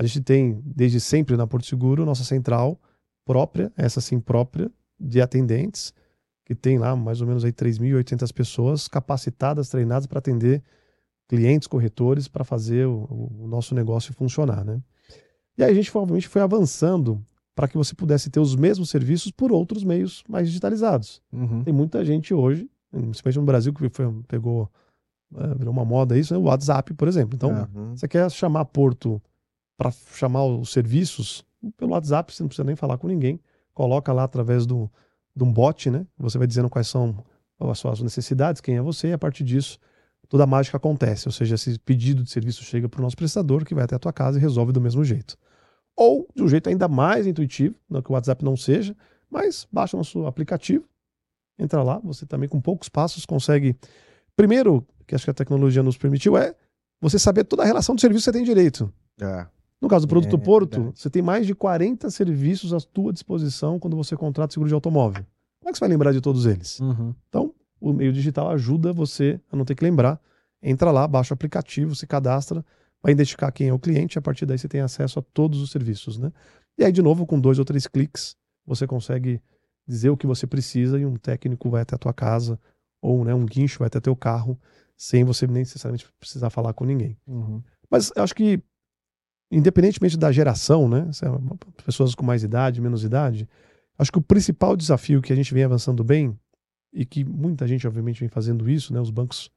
a 0.00 0.06
gente 0.06 0.22
tem, 0.22 0.62
desde 0.64 0.98
sempre 0.98 1.36
na 1.36 1.46
Porto 1.46 1.66
Seguro, 1.66 2.06
nossa 2.06 2.24
central 2.24 2.80
própria, 3.22 3.70
essa 3.76 4.00
sim 4.00 4.18
própria, 4.18 4.70
de 4.98 5.20
atendentes, 5.20 5.92
que 6.46 6.54
tem 6.54 6.78
lá 6.78 6.96
mais 6.96 7.20
ou 7.20 7.26
menos 7.26 7.44
aí 7.44 7.52
3.800 7.52 8.32
pessoas 8.32 8.88
capacitadas, 8.88 9.68
treinadas 9.68 10.06
para 10.06 10.18
atender 10.18 10.62
clientes, 11.28 11.68
corretores, 11.68 12.28
para 12.28 12.44
fazer 12.44 12.86
o, 12.86 13.36
o, 13.42 13.46
nosso 13.46 13.74
negócio 13.74 14.14
funcionar, 14.14 14.64
né? 14.64 14.80
E 15.58 15.62
aí 15.62 15.70
a 15.70 15.74
gente, 15.74 15.94
obviamente, 15.94 16.28
foi 16.28 16.40
avançando 16.40 17.22
para 17.54 17.68
que 17.68 17.76
você 17.76 17.94
pudesse 17.94 18.30
ter 18.30 18.40
os 18.40 18.56
mesmos 18.56 18.88
serviços 18.88 19.30
por 19.30 19.52
outros 19.52 19.84
meios 19.84 20.24
mais 20.26 20.48
digitalizados. 20.48 21.20
Uhum. 21.30 21.62
Tem 21.62 21.74
muita 21.74 22.02
gente 22.06 22.32
hoje, 22.32 22.70
principalmente 22.90 23.38
no 23.38 23.44
Brasil, 23.44 23.74
que 23.74 23.86
foi, 23.90 24.10
pegou, 24.26 24.66
é, 25.36 25.54
virou 25.56 25.74
uma 25.74 25.84
moda 25.84 26.16
isso, 26.16 26.32
né? 26.32 26.40
o 26.40 26.44
WhatsApp, 26.44 26.94
por 26.94 27.06
exemplo. 27.06 27.36
Então, 27.36 27.68
uhum. 27.74 27.94
você 27.94 28.08
quer 28.08 28.30
chamar 28.30 28.64
Porto 28.64 29.20
para 29.80 29.90
chamar 29.90 30.44
os 30.44 30.70
serviços 30.72 31.42
pelo 31.78 31.92
WhatsApp, 31.92 32.34
você 32.34 32.42
não 32.42 32.48
precisa 32.48 32.66
nem 32.66 32.76
falar 32.76 32.98
com 32.98 33.08
ninguém. 33.08 33.40
Coloca 33.72 34.12
lá 34.12 34.24
através 34.24 34.66
do, 34.66 34.90
de 35.34 35.42
um 35.42 35.50
bot, 35.50 35.88
né? 35.88 36.06
Você 36.18 36.36
vai 36.36 36.46
dizendo 36.46 36.68
quais 36.68 36.86
são 36.86 37.24
as 37.58 37.78
suas 37.78 38.02
necessidades, 38.02 38.60
quem 38.60 38.76
é 38.76 38.82
você, 38.82 39.08
e 39.08 39.12
a 39.14 39.18
partir 39.18 39.42
disso 39.42 39.78
toda 40.28 40.44
a 40.44 40.46
mágica 40.46 40.76
acontece. 40.76 41.26
Ou 41.28 41.32
seja, 41.32 41.54
esse 41.54 41.78
pedido 41.78 42.22
de 42.22 42.30
serviço 42.30 42.62
chega 42.62 42.90
para 42.90 43.00
o 43.00 43.02
nosso 43.02 43.16
prestador, 43.16 43.64
que 43.64 43.74
vai 43.74 43.84
até 43.84 43.96
a 43.96 43.98
tua 43.98 44.12
casa 44.12 44.36
e 44.36 44.40
resolve 44.40 44.70
do 44.70 44.82
mesmo 44.82 45.02
jeito. 45.02 45.34
Ou 45.96 46.28
de 46.36 46.42
um 46.42 46.48
jeito 46.48 46.68
ainda 46.68 46.86
mais 46.86 47.26
intuitivo, 47.26 47.74
não 47.88 48.02
que 48.02 48.10
o 48.10 48.12
WhatsApp 48.12 48.44
não 48.44 48.58
seja, 48.58 48.94
mas 49.30 49.66
baixa 49.72 49.96
o 49.96 50.00
nosso 50.00 50.26
aplicativo, 50.26 50.84
entra 51.58 51.82
lá, 51.82 51.98
você 52.00 52.26
também 52.26 52.50
com 52.50 52.60
poucos 52.60 52.90
passos 52.90 53.24
consegue. 53.24 53.74
Primeiro, 54.36 54.86
que 55.06 55.14
acho 55.14 55.24
que 55.24 55.30
a 55.30 55.34
tecnologia 55.34 55.82
nos 55.82 55.96
permitiu, 55.96 56.36
é 56.36 56.54
você 57.00 57.18
saber 57.18 57.44
toda 57.44 57.62
a 57.62 57.66
relação 57.66 57.94
do 57.94 58.00
serviço 58.02 58.24
que 58.24 58.30
você 58.30 58.32
tem 58.32 58.44
direito. 58.44 58.92
É. 59.18 59.46
No 59.80 59.88
caso 59.88 60.06
do 60.06 60.10
produto 60.10 60.36
é, 60.36 60.38
Porto, 60.38 60.76
verdade. 60.76 61.00
você 61.00 61.08
tem 61.08 61.22
mais 61.22 61.46
de 61.46 61.54
40 61.54 62.10
serviços 62.10 62.74
à 62.74 62.80
tua 62.80 63.12
disposição 63.12 63.78
quando 63.78 63.96
você 63.96 64.16
contrata 64.16 64.52
seguro 64.52 64.68
de 64.68 64.74
automóvel. 64.74 65.24
Como 65.60 65.68
é 65.68 65.72
que 65.72 65.78
você 65.78 65.80
vai 65.80 65.88
lembrar 65.88 66.12
de 66.12 66.20
todos 66.20 66.44
eles? 66.46 66.80
Uhum. 66.80 67.14
Então, 67.28 67.54
o 67.80 67.92
meio 67.92 68.12
digital 68.12 68.50
ajuda 68.50 68.92
você 68.92 69.40
a 69.50 69.56
não 69.56 69.64
ter 69.64 69.74
que 69.74 69.82
lembrar. 69.82 70.20
Entra 70.62 70.90
lá, 70.90 71.08
baixa 71.08 71.32
o 71.32 71.34
aplicativo, 71.34 71.94
se 71.94 72.06
cadastra, 72.06 72.64
vai 73.02 73.12
identificar 73.12 73.50
quem 73.50 73.68
é 73.68 73.72
o 73.72 73.78
cliente, 73.78 74.16
e 74.16 74.18
a 74.18 74.22
partir 74.22 74.44
daí 74.44 74.58
você 74.58 74.68
tem 74.68 74.82
acesso 74.82 75.18
a 75.18 75.22
todos 75.22 75.60
os 75.62 75.70
serviços, 75.70 76.18
né? 76.18 76.30
E 76.78 76.84
aí, 76.84 76.92
de 76.92 77.00
novo, 77.02 77.26
com 77.26 77.40
dois 77.40 77.58
ou 77.58 77.64
três 77.64 77.86
cliques, 77.86 78.36
você 78.66 78.86
consegue 78.86 79.40
dizer 79.86 80.10
o 80.10 80.16
que 80.16 80.26
você 80.26 80.46
precisa 80.46 80.98
e 80.98 81.06
um 81.06 81.16
técnico 81.16 81.70
vai 81.70 81.82
até 81.82 81.94
a 81.94 81.98
tua 81.98 82.12
casa, 82.12 82.58
ou 83.00 83.24
né, 83.24 83.34
um 83.34 83.46
guincho 83.46 83.78
vai 83.78 83.86
até 83.86 83.98
teu 84.00 84.14
carro, 84.14 84.58
sem 84.96 85.24
você 85.24 85.46
nem 85.46 85.60
necessariamente 85.60 86.06
precisar 86.18 86.50
falar 86.50 86.74
com 86.74 86.84
ninguém. 86.84 87.16
Uhum. 87.26 87.62
Mas 87.90 88.12
eu 88.14 88.22
acho 88.22 88.34
que 88.34 88.62
independentemente 89.50 90.16
da 90.16 90.30
geração, 90.30 90.88
né? 90.88 91.10
É 91.22 91.82
pessoas 91.84 92.14
com 92.14 92.24
mais 92.24 92.42
idade, 92.42 92.80
menos 92.80 93.04
idade, 93.04 93.48
acho 93.98 94.12
que 94.12 94.18
o 94.18 94.22
principal 94.22 94.76
desafio 94.76 95.20
que 95.20 95.32
a 95.32 95.36
gente 95.36 95.52
vem 95.52 95.64
avançando 95.64 96.04
bem 96.04 96.38
e 96.92 97.04
que 97.04 97.24
muita 97.24 97.66
gente 97.66 97.86
obviamente 97.86 98.20
vem 98.20 98.28
fazendo 98.28 98.68
isso, 98.68 98.92
né? 98.92 99.00
Os 99.00 99.10
bancos, 99.10 99.50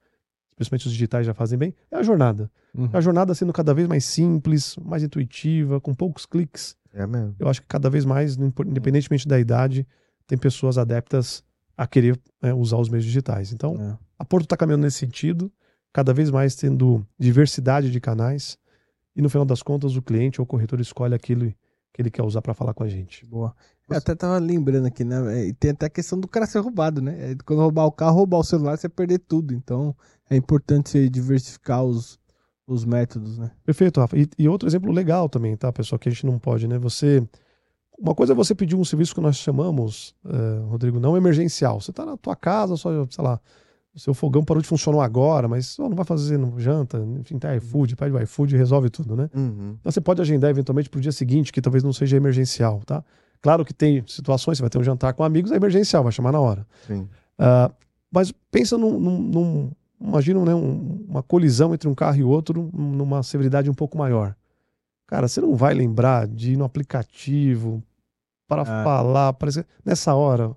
especialmente 0.51 0.87
os 0.87 0.93
digitais 0.93 1.25
já 1.25 1.33
fazem 1.33 1.57
bem, 1.57 1.73
é 1.91 1.97
a 1.97 2.03
jornada. 2.03 2.51
Uhum. 2.75 2.89
A 2.91 3.01
jornada 3.01 3.35
sendo 3.35 3.53
cada 3.53 3.73
vez 3.73 3.87
mais 3.87 4.05
simples, 4.05 4.75
mais 4.77 5.03
intuitiva, 5.03 5.79
com 5.79 5.93
poucos 5.93 6.25
cliques. 6.25 6.75
É 6.93 7.05
mesmo. 7.05 7.35
Eu 7.39 7.47
acho 7.47 7.61
que 7.61 7.67
cada 7.67 7.89
vez 7.89 8.05
mais, 8.05 8.35
independentemente 8.35 9.27
da 9.27 9.39
idade, 9.39 9.87
tem 10.27 10.37
pessoas 10.37 10.77
adeptas 10.77 11.43
a 11.75 11.87
querer 11.87 12.19
né, 12.41 12.53
usar 12.53 12.77
os 12.77 12.89
meios 12.89 13.03
digitais. 13.03 13.51
Então, 13.51 13.75
é. 13.79 13.97
a 14.17 14.25
Porto 14.25 14.45
está 14.45 14.55
caminhando 14.55 14.83
nesse 14.83 14.99
sentido, 14.99 15.51
cada 15.91 16.13
vez 16.13 16.29
mais 16.29 16.55
tendo 16.55 17.05
diversidade 17.17 17.89
de 17.89 17.99
canais 17.99 18.57
e 19.15 19.21
no 19.21 19.29
final 19.29 19.45
das 19.45 19.61
contas 19.61 19.95
o 19.95 20.01
cliente 20.01 20.41
ou 20.41 20.43
o 20.43 20.47
corretor 20.47 20.79
escolhe 20.79 21.13
aquilo 21.13 21.53
que 21.93 22.01
ele 22.01 22.09
quer 22.09 22.23
usar 22.23 22.41
para 22.41 22.53
falar 22.53 22.73
com 22.73 22.83
a 22.83 22.87
gente. 22.87 23.25
Boa. 23.25 23.55
Eu 23.87 23.97
até 23.97 24.15
tava 24.15 24.39
lembrando 24.39 24.87
aqui, 24.87 25.03
né? 25.03 25.49
É, 25.49 25.53
tem 25.53 25.71
até 25.71 25.85
a 25.85 25.89
questão 25.89 26.19
do 26.19 26.27
cara 26.27 26.45
ser 26.47 26.59
roubado, 26.59 27.01
né? 27.01 27.31
É, 27.31 27.35
quando 27.45 27.59
roubar 27.59 27.85
o 27.85 27.91
carro, 27.91 28.17
roubar 28.17 28.39
o 28.39 28.43
celular, 28.43 28.77
você 28.77 28.89
perder 28.89 29.19
tudo. 29.19 29.53
Então, 29.53 29.95
é 30.29 30.35
importante 30.35 30.89
você 30.89 31.07
diversificar 31.07 31.83
os, 31.83 32.19
os 32.65 32.83
métodos, 32.83 33.37
né? 33.37 33.51
Perfeito, 33.63 33.99
Rafa. 33.99 34.17
E, 34.17 34.27
e 34.39 34.49
outro 34.49 34.67
exemplo 34.67 34.91
legal 34.91 35.29
também, 35.29 35.55
tá, 35.55 35.71
pessoal, 35.71 35.99
que 35.99 36.09
a 36.09 36.11
gente 36.11 36.25
não 36.25 36.39
pode, 36.39 36.67
né? 36.67 36.79
Você. 36.79 37.27
Uma 37.99 38.15
coisa 38.15 38.33
é 38.33 38.35
você 38.35 38.55
pedir 38.55 38.75
um 38.75 38.83
serviço 38.83 39.13
que 39.13 39.21
nós 39.21 39.37
chamamos, 39.37 40.15
eh, 40.25 40.59
Rodrigo, 40.67 40.99
não 40.99 41.15
emergencial. 41.15 41.79
Você 41.79 41.91
está 41.91 42.03
na 42.03 42.17
tua 42.17 42.35
casa, 42.35 42.75
só, 42.75 42.89
sei 43.07 43.23
lá, 43.23 43.39
o 43.95 43.99
seu 43.99 44.13
fogão 44.13 44.43
parou 44.43 44.61
de 44.61 44.67
funcionar 44.67 45.03
agora, 45.03 45.47
mas 45.47 45.77
oh, 45.77 45.87
não 45.87 45.95
vai 45.95 46.03
fazer 46.05 46.37
no 46.37 46.59
janta, 46.59 46.97
enfim, 47.19 47.37
tá 47.37 47.55
iFood, 47.55 47.95
pede 47.95 48.11
o 48.15 48.21
iFood 48.21 48.55
e 48.55 48.57
resolve 48.57 48.89
tudo, 48.89 49.15
né? 49.15 49.29
Uhum. 49.35 49.75
Então 49.79 49.91
você 49.91 50.01
pode 50.01 50.19
agendar 50.21 50.49
eventualmente 50.49 50.89
para 50.89 50.97
o 50.97 51.01
dia 51.01 51.11
seguinte, 51.11 51.51
que 51.51 51.61
talvez 51.61 51.83
não 51.83 51.93
seja 51.93 52.17
emergencial, 52.17 52.81
tá? 52.85 53.03
Claro 53.41 53.63
que 53.63 53.73
tem 53.73 54.03
situações, 54.07 54.57
você 54.57 54.63
vai 54.63 54.69
ter 54.69 54.79
um 54.79 54.83
jantar 54.83 55.13
com 55.13 55.23
amigos, 55.23 55.51
é 55.51 55.55
emergencial, 55.57 56.01
vai 56.01 56.11
chamar 56.11 56.31
na 56.31 56.39
hora. 56.39 56.65
Sim. 56.87 57.07
Ah, 57.37 57.69
mas 58.11 58.31
pensa 58.49 58.77
num, 58.77 58.99
num, 58.99 59.19
num- 59.21 59.71
imagina 60.01 60.43
né, 60.43 60.55
um- 60.55 61.05
uma 61.09 61.21
colisão 61.21 61.73
entre 61.73 61.87
um 61.87 61.93
carro 61.93 62.17
e 62.17 62.23
outro 62.23 62.69
numa 62.73 63.21
severidade 63.21 63.69
um 63.69 63.73
pouco 63.73 63.97
maior. 63.97 64.35
Cara, 65.05 65.27
você 65.27 65.39
não 65.41 65.55
vai 65.55 65.73
lembrar 65.73 66.27
de 66.27 66.53
ir 66.53 66.57
no 66.57 66.63
aplicativo 66.65 67.83
para 68.47 68.61
Ah. 68.63 68.83
falar, 68.83 69.33
parece 69.33 69.65
nessa 69.85 70.15
hora. 70.15 70.55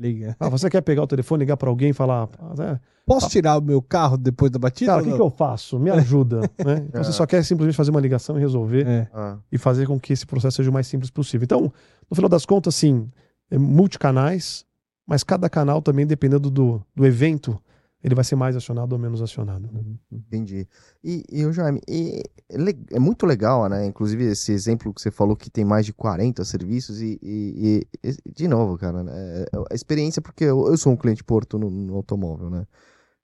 Liga. 0.00 0.34
Ah, 0.40 0.48
você 0.48 0.70
quer 0.70 0.80
pegar 0.80 1.02
o 1.02 1.06
telefone, 1.06 1.40
ligar 1.40 1.56
para 1.58 1.68
alguém 1.68 1.90
e 1.90 1.92
falar, 1.92 2.26
ah, 2.38 2.54
é, 2.62 2.80
Posso 3.04 3.28
tirar 3.28 3.58
o 3.58 3.60
meu 3.62 3.82
carro 3.82 4.16
depois 4.16 4.50
da 4.50 4.58
batida? 4.58 4.92
cara, 4.92 5.02
o 5.02 5.04
que, 5.04 5.12
que 5.12 5.20
eu 5.20 5.30
faço? 5.30 5.78
Me 5.78 5.90
ajuda, 5.90 6.40
né? 6.64 6.84
Então 6.88 7.00
É. 7.00 7.04
você 7.04 7.12
só 7.12 7.26
quer 7.26 7.44
simplesmente 7.44 7.76
fazer 7.76 7.90
uma 7.90 8.00
ligação 8.00 8.36
e 8.38 8.40
resolver? 8.40 8.86
É. 8.86 9.08
E 9.52 9.58
fazer 9.58 9.86
com 9.86 9.98
que 10.00 10.12
esse 10.12 10.24
processo 10.24 10.56
seja 10.56 10.70
o 10.70 10.72
mais 10.72 10.86
simples 10.86 11.10
possível. 11.10 11.44
Então, 11.44 11.60
no 12.08 12.14
final 12.14 12.28
das 12.30 12.46
contas, 12.46 12.74
assim, 12.76 13.10
é 13.50 13.58
multicanais, 13.58 14.64
mas 15.06 15.22
cada 15.24 15.50
canal 15.50 15.82
também, 15.82 16.06
dependendo 16.06 16.48
do, 16.48 16.80
do 16.94 17.04
evento, 17.04 17.60
ele 18.02 18.14
vai 18.14 18.24
ser 18.24 18.34
mais 18.36 18.56
acionado 18.56 18.92
ou 18.94 18.98
menos 18.98 19.20
acionado. 19.20 19.68
né? 19.72 19.80
entendi. 20.10 20.66
E, 21.04 21.22
e 21.30 21.44
o 21.44 21.52
Jaime, 21.52 21.80
e 21.88 22.22
é, 22.48 22.56
é 22.96 22.98
muito 22.98 23.26
legal, 23.26 23.68
né? 23.68 23.86
Inclusive 23.86 24.24
esse 24.24 24.52
exemplo 24.52 24.92
que 24.94 25.00
você 25.00 25.10
falou 25.10 25.36
que 25.36 25.50
tem 25.50 25.64
mais 25.64 25.84
de 25.84 25.92
40 25.92 26.44
serviços 26.44 27.00
e, 27.00 27.18
e- 27.22 27.86
de 28.34 28.48
novo, 28.48 28.78
cara, 28.78 29.02
né, 29.02 29.12
é- 29.14 29.46
é 29.52 29.58
a 29.70 29.74
experiência, 29.74 30.22
porque 30.22 30.44
eu, 30.44 30.66
eu 30.66 30.76
sou 30.76 30.92
um 30.92 30.96
cliente 30.96 31.22
Porto 31.22 31.58
no, 31.58 31.68
no 31.70 31.94
automóvel, 31.96 32.48
né? 32.50 32.66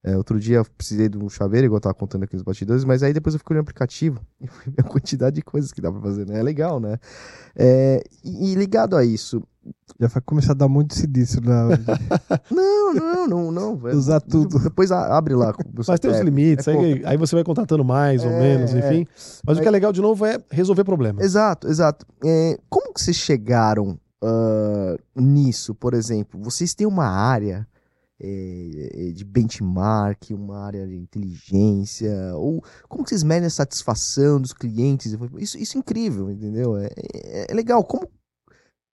É, 0.07 0.17
outro 0.17 0.39
dia 0.39 0.59
eu 0.59 0.65
precisei 0.79 1.09
de 1.09 1.19
um 1.19 1.29
chaveiro, 1.29 1.67
igual 1.67 1.79
eu 1.79 1.81
tava 1.81 1.95
contando 1.95 2.23
aqui 2.23 2.35
nos 2.35 2.43
bastidores, 2.45 2.85
mas 2.85 3.03
aí 3.03 3.13
depois 3.13 3.35
eu 3.35 3.41
fiquei 3.41 3.55
no 3.55 3.61
aplicativo 3.61 4.21
e 4.41 4.47
fui 4.47 4.73
ver 4.73 4.81
a 4.81 4.85
quantidade 4.85 5.35
de 5.35 5.43
coisas 5.43 5.73
que 5.73 5.81
dá 5.81 5.91
pra 5.91 6.01
fazer, 6.01 6.25
né? 6.29 6.39
É 6.39 6.43
legal, 6.45 6.79
né? 6.79 6.97
É, 7.57 8.05
e, 8.25 8.53
e 8.53 8.55
ligado 8.55 8.97
a 8.97 9.05
isso, 9.05 9.43
Já 9.99 10.07
vai 10.07 10.23
começar 10.25 10.53
a 10.53 10.55
dar 10.55 10.69
muito 10.69 10.95
silício 10.95 11.41
na 11.41 11.71
não, 12.49 12.95
não, 12.95 13.27
não, 13.27 13.51
não. 13.51 13.77
velho. 13.77 13.97
Usar 13.99 14.21
tudo. 14.21 14.61
Depois 14.61 14.93
abre 14.93 15.35
lá. 15.35 15.53
Mas 15.89 15.99
tem 15.99 16.09
os 16.11 16.19
É, 16.19 16.23
limites, 16.23 16.69
é 16.69 16.73
aí, 16.73 17.03
aí 17.05 17.17
você 17.17 17.35
vai 17.35 17.43
contratando 17.43 17.85
mais 17.85 18.23
ou 18.25 18.31
É, 18.31 18.39
menos, 18.39 18.75
enfim. 18.75 19.05
Mas 19.45 19.59
o 19.59 19.61
que 19.61 19.67
é 19.67 19.71
legal, 19.73 19.93
de 19.93 20.01
novo, 20.01 20.25
é 20.25 20.39
resolver 20.53 20.85
problemas. 20.85 21.25
Exato, 21.25 21.67
exato. 21.67 22.07
É, 22.25 22.57
como 22.69 22.95
que 22.95 23.01
vocês 23.01 23.17
chegaram 23.17 23.99
ah, 24.23 24.97
nisso, 25.17 25.75
por 25.75 25.95
exemplo? 25.95 26.41
Vocês 26.41 26.75
têm 26.75 26.87
uma 26.87 27.07
área 27.09 27.67
é, 28.19 29.13
de 29.15 29.25
benchmark, 29.25 30.31
uma 30.31 30.59
área 30.59 30.87
de 30.87 30.97
inteligência, 30.97 32.13
ou 32.35 32.63
como 32.89 33.05
que 33.05 33.11
vocês 33.11 33.23
medem 33.23 33.47
a 33.47 33.51
satisfação 33.51 34.41
dos 34.41 34.53
clientes? 34.53 35.17
Isso, 35.39 35.59
isso 35.59 35.77
é 35.77 35.81
incrível, 35.81 36.31
entendeu? 36.31 36.77
É, 36.79 36.87
é- 37.15 37.47
é 37.51 37.55
legal. 37.55 37.85
Como 37.85 38.09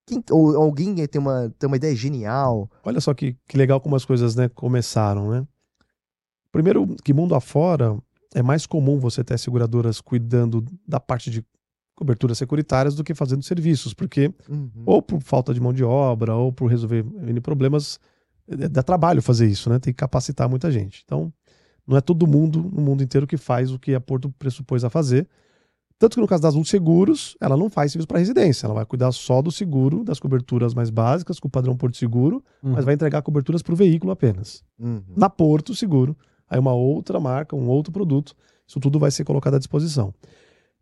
quem, 0.06 0.22
ou 0.32 0.56
alguém 0.58 0.96
tem 1.08 1.22
uma, 1.22 1.50
tem 1.58 1.68
uma 1.68 1.78
ideia 1.78 1.96
genial? 1.96 2.70
Olha 2.84 3.00
só 3.00 3.14
que, 3.14 3.38
que 3.48 3.58
legal 3.58 3.80
como 3.80 3.96
as 3.96 4.04
coisas 4.06 4.36
né, 4.36 4.50
começaram, 4.50 5.30
né? 5.32 5.48
Primeiro, 6.52 6.86
que 7.04 7.14
mundo 7.14 7.34
afora 7.36 7.98
é 8.36 8.42
mais 8.44 8.66
comum 8.66 9.00
você 9.00 9.24
ter 9.24 9.38
seguradoras 9.40 10.02
cuidando 10.02 10.64
da 10.88 11.00
parte 11.00 11.30
de 11.32 11.44
coberturas 11.96 12.38
securitárias 12.38 12.96
do 12.96 13.04
que 13.04 13.14
fazendo 13.14 13.44
serviços, 13.44 13.94
porque 13.94 14.34
Uhum. 14.50 14.70
ou 14.86 15.02
por 15.02 15.22
falta 15.22 15.54
de 15.54 15.62
mão 15.62 15.72
de 15.72 15.84
obra, 15.84 16.36
ou 16.36 16.52
por 16.52 16.68
resolver 16.68 17.06
N 17.06 17.40
problemas, 17.40 18.00
é, 18.00 18.12
dá 18.47 18.84
trabalho 18.84 19.21
fazer 19.21 19.47
isso, 19.47 19.69
né? 19.69 19.79
Tem 19.79 19.93
que 19.93 19.97
capacitar 19.97 20.49
muita 20.49 20.71
gente. 20.71 21.03
Então, 21.06 21.32
não 21.88 21.97
é 21.97 22.01
todo 22.01 22.27
mundo 22.27 22.71
no 22.73 22.82
mundo 22.82 23.03
inteiro 23.03 23.27
que 23.27 23.38
faz 23.38 23.71
o 23.71 23.79
que 23.79 23.93
a 23.93 24.01
Porto 24.01 24.29
pressupôs 24.38 24.84
a 24.84 24.89
fazer. 24.89 25.27
Tanto 25.99 26.15
que 26.15 26.21
no 26.21 26.27
caso 26.27 26.41
das 26.41 26.53
Azul 26.53 26.65
Seguros, 26.65 27.38
ela 27.39 27.56
não 27.56 27.69
faz 27.69 27.91
serviço 27.91 28.08
para 28.08 28.19
residência, 28.19 28.65
ela 28.65 28.73
vai 28.73 28.86
cuidar 28.86 29.12
só 29.13 29.41
do 29.41 29.51
seguro, 29.51 30.03
das 30.03 30.19
coberturas 30.19 30.73
mais 30.73 30.89
básicas, 30.89 31.39
com 31.39 31.47
o 31.47 31.51
padrão 31.51 31.77
Porto 31.77 31.95
Seguro, 31.95 32.43
mas 32.62 32.84
vai 32.84 32.93
entregar 32.93 33.21
coberturas 33.21 33.62
para 33.62 33.73
o 33.73 33.75
veículo 33.75 34.12
apenas. 34.12 34.63
Uhum. 34.77 35.01
Na 35.15 35.29
Porto 35.29 35.73
Seguro, 35.73 36.17
aí 36.49 36.60
uma 36.60 36.73
outra 36.73 37.19
marca, 37.21 37.56
um 37.56 37.69
outro 37.69 37.93
produto, 37.93 38.36
isso 38.67 38.79
tudo 38.79 38.99
vai 38.99 39.12
ser 39.12 39.23
colocado 39.23 39.56
à 39.56 39.58
disposição. 39.60 40.13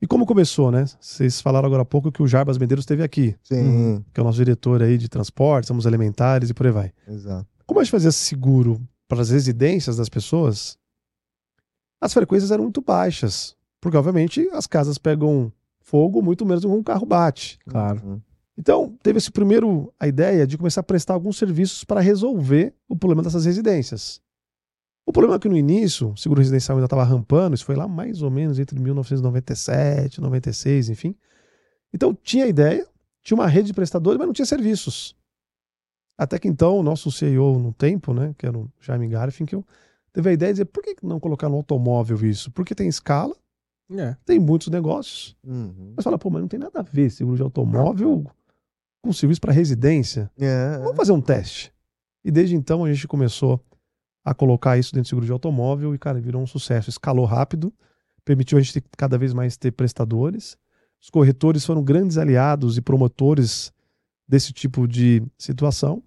E 0.01 0.07
como 0.07 0.25
começou, 0.25 0.71
né? 0.71 0.85
Vocês 0.99 1.39
falaram 1.39 1.67
agora 1.67 1.83
há 1.83 1.85
pouco 1.85 2.11
que 2.11 2.23
o 2.23 2.27
Jarbas 2.27 2.57
Medeiros 2.57 2.83
esteve 2.83 3.03
aqui 3.03 3.35
Sim, 3.43 4.03
que 4.11 4.19
é 4.19 4.23
o 4.23 4.25
nosso 4.25 4.37
diretor 4.37 4.81
aí 4.81 4.97
de 4.97 5.07
transporte, 5.07 5.67
somos 5.67 5.85
elementares 5.85 6.49
e 6.49 6.53
por 6.53 6.65
aí 6.65 6.71
vai. 6.71 6.93
exato. 7.07 7.47
Como 7.67 7.79
a 7.79 7.83
gente 7.83 7.91
fazia 7.91 8.11
seguro 8.11 8.81
para 9.07 9.21
as 9.21 9.29
residências 9.29 9.97
das 9.97 10.09
pessoas, 10.09 10.77
as 12.01 12.13
frequências 12.13 12.49
eram 12.49 12.63
muito 12.63 12.81
baixas, 12.81 13.55
porque 13.79 13.95
obviamente 13.95 14.49
as 14.53 14.65
casas 14.65 14.97
pegam 14.97 15.53
fogo 15.79 16.21
muito 16.21 16.45
menos 16.45 16.63
do 16.63 16.69
que 16.69 16.73
um 16.73 16.83
carro 16.83 17.05
bate. 17.05 17.59
Claro. 17.67 18.01
Uhum. 18.03 18.21
Então, 18.57 18.95
teve 19.01 19.17
esse 19.17 19.31
primeiro 19.31 19.93
a 19.99 20.07
ideia 20.07 20.45
de 20.45 20.57
começar 20.57 20.81
a 20.81 20.83
prestar 20.83 21.13
alguns 21.13 21.37
serviços 21.37 21.83
para 21.83 21.99
resolver 21.99 22.73
o 22.89 22.95
problema 22.95 23.23
dessas 23.23 23.45
residências. 23.45 24.21
O 25.05 25.11
problema 25.11 25.35
é 25.35 25.39
que 25.39 25.49
no 25.49 25.57
início, 25.57 26.11
o 26.11 26.17
seguro 26.17 26.39
residencial 26.39 26.77
ainda 26.77 26.85
estava 26.85 27.03
rampando, 27.03 27.55
isso 27.55 27.65
foi 27.65 27.75
lá 27.75 27.87
mais 27.87 28.21
ou 28.21 28.29
menos 28.31 28.59
entre 28.59 28.79
1997, 28.79 30.21
96, 30.21 30.89
enfim. 30.89 31.15
Então, 31.93 32.13
tinha 32.23 32.45
ideia, 32.47 32.85
tinha 33.23 33.35
uma 33.35 33.47
rede 33.47 33.67
de 33.67 33.73
prestadores, 33.73 34.17
mas 34.17 34.27
não 34.27 34.33
tinha 34.33 34.45
serviços. 34.45 35.15
Até 36.17 36.37
que 36.37 36.47
então, 36.47 36.77
o 36.77 36.83
nosso 36.83 37.11
CEO 37.11 37.57
no 37.59 37.73
tempo, 37.73 38.13
né, 38.13 38.33
que 38.37 38.45
era 38.45 38.57
o 38.57 38.69
Jaime 38.79 39.07
Garfinkel, 39.07 39.65
teve 40.13 40.29
a 40.29 40.33
ideia 40.33 40.51
de 40.53 40.57
dizer, 40.57 40.65
por 40.65 40.83
que 40.83 40.95
não 41.03 41.19
colocar 41.19 41.49
no 41.49 41.55
automóvel 41.55 42.17
isso? 42.25 42.51
Porque 42.51 42.75
tem 42.75 42.87
escala, 42.87 43.35
É. 43.91 44.15
tem 44.23 44.39
muitos 44.39 44.67
negócios, 44.67 45.35
Uhum. 45.43 45.93
mas 45.95 46.03
fala, 46.03 46.17
pô, 46.17 46.29
mas 46.29 46.41
não 46.41 46.47
tem 46.47 46.59
nada 46.59 46.79
a 46.79 46.83
ver 46.83 47.09
seguro 47.09 47.35
de 47.37 47.41
automóvel 47.41 48.25
com 49.03 49.11
serviço 49.11 49.41
para 49.41 49.51
residência. 49.51 50.29
É, 50.39 50.77
Vamos 50.77 50.95
fazer 50.95 51.11
um 51.11 51.21
teste. 51.21 51.73
E 52.23 52.29
desde 52.29 52.55
então 52.55 52.85
a 52.85 52.93
gente 52.93 53.07
começou 53.07 53.59
a 54.23 54.33
colocar 54.33 54.77
isso 54.77 54.93
dentro 54.93 55.07
do 55.07 55.09
seguro 55.09 55.25
de 55.25 55.31
automóvel 55.31 55.93
e, 55.95 55.97
cara, 55.99 56.19
virou 56.19 56.41
um 56.41 56.47
sucesso. 56.47 56.89
Escalou 56.89 57.25
rápido, 57.25 57.73
permitiu 58.23 58.57
a 58.57 58.61
gente 58.61 58.73
ter, 58.73 58.83
cada 58.97 59.17
vez 59.17 59.33
mais 59.33 59.57
ter 59.57 59.71
prestadores. 59.71 60.57
Os 61.01 61.09
corretores 61.09 61.65
foram 61.65 61.83
grandes 61.83 62.17
aliados 62.17 62.77
e 62.77 62.81
promotores 62.81 63.71
desse 64.27 64.53
tipo 64.53 64.87
de 64.87 65.23
situação. 65.37 66.03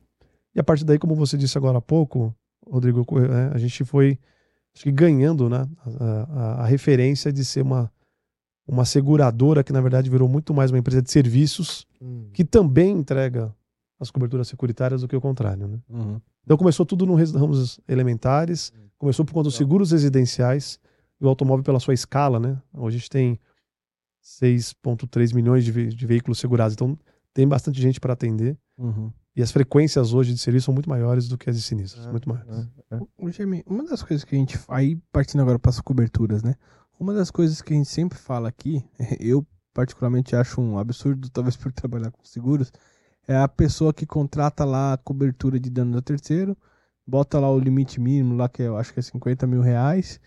E 0.55 0.61
a 0.61 0.65
partir 0.65 0.85
daí, 0.85 0.99
como 0.99 1.15
você 1.17 1.37
disse 1.37 1.59
agora 1.59 1.79
há 1.79 1.83
pouco, 1.83 2.35
Rodrigo, 2.67 3.05
é, 3.19 3.55
a 3.55 3.59
gente 3.59 3.85
foi 3.85 4.19
acho 4.75 4.85
que 4.85 4.93
ganhando 4.93 5.49
né, 5.51 5.69
a, 6.01 6.23
a- 6.23 6.63
a 6.63 6.67
referência 6.67 7.33
de 7.33 7.45
ser 7.45 7.63
uma, 7.63 7.93
uma 8.67 8.85
seguradora 8.85 9.63
que, 9.65 9.73
na 9.73 9.81
verdade, 9.81 10.09
virou 10.09 10.29
muito 10.29 10.55
mais 10.55 10.71
uma 10.71 10.79
empresa 10.79 11.03
de 11.03 11.11
serviços 11.11 11.87
Uhum. 12.01 12.29
que 12.35 12.45
também 12.45 12.91
entrega 12.91 13.55
as 13.99 14.11
coberturas 14.11 14.47
securitárias 14.49 15.01
do 15.01 15.09
que 15.09 15.17
o 15.17 15.21
contrário. 15.21 15.67
Né? 15.67 15.79
Uhum. 15.89 16.21
Então 16.45 16.57
começou 16.57 16.85
tudo 16.87 17.05
nos 17.07 17.33
ramos 17.33 17.81
elementares, 17.89 18.73
começou 18.99 19.25
por 19.25 19.33
conta 19.33 19.45
dos 19.49 19.57
seguros 19.57 19.91
residenciais 19.91 20.79
e 21.21 21.25
o 21.25 21.29
automóvel 21.29 21.65
pela 21.65 21.81
sua 21.81 21.95
escala, 21.95 22.39
né? 22.39 22.61
Hoje 22.73 22.97
a 22.97 22.99
gente 23.01 23.11
tem 23.11 23.39
6,3 24.23 25.33
milhões 25.35 25.65
de, 25.65 25.73
ve- 25.73 25.89
de 25.89 26.07
veículos 26.07 26.39
segurados, 26.39 26.75
então 26.75 26.99
tem 27.33 27.47
bastante 27.47 27.81
gente 27.81 28.01
para 28.01 28.13
atender 28.13 28.57
Uhum. 28.77 29.13
e 29.37 29.41
as 29.43 29.53
frequências 29.53 30.13
hoje 30.13 30.33
de 30.33 30.39
serviço 30.41 30.65
são 30.67 30.75
muito 30.75 30.89
maiores 30.91 31.29
do 31.29 31.39
que 31.39 31.49
as 31.49 31.55
de 31.57 31.63
sinistros, 31.63 32.07
É, 32.07 32.11
muito 32.11 32.29
maiores. 32.29 32.69
Ô, 33.17 33.31
Jaime, 33.31 33.63
uma 33.67 33.85
das 33.85 34.03
coisas 34.03 34.25
que 34.25 34.35
a 34.35 34.39
gente. 34.39 34.59
Aí, 34.69 34.97
partindo 35.13 35.41
agora 35.43 35.59
para 35.61 35.71
as 35.71 35.81
coberturas, 35.81 36.43
né? 36.43 36.55
Uma 36.99 37.15
das 37.15 37.31
coisas 37.31 37.63
que 37.63 37.73
a 37.73 37.77
gente 37.77 37.89
sempre 37.89 38.19
fala 38.19 38.49
aqui, 38.49 38.85
eu 39.21 39.47
particularmente 39.73 40.35
acho 40.35 40.61
um 40.61 40.77
absurdo, 40.79 41.31
talvez 41.31 41.57
por 41.57 41.71
trabalhar 41.73 42.11
com 42.11 42.25
seguros, 42.25 42.73
é 43.27 43.37
a 43.37 43.49
pessoa 43.49 43.93
que 43.93 44.07
contrata 44.07 44.65
lá 44.65 44.95
a 44.95 44.99
cobertura 44.99 45.59
de 45.59 45.71
dano 45.71 45.99
a 45.99 46.03
terceiro, 46.03 46.57
bota 47.07 47.39
lá 47.39 47.51
o 47.51 47.59
limite 47.59 48.01
mínimo, 48.01 48.37
lá 48.37 48.49
que 48.49 48.63
eu 48.63 48.77
acho 48.77 48.93
que 48.93 49.01
é 49.01 49.03
50 49.03 49.47
mil 49.47 49.61
reais. 49.61 50.21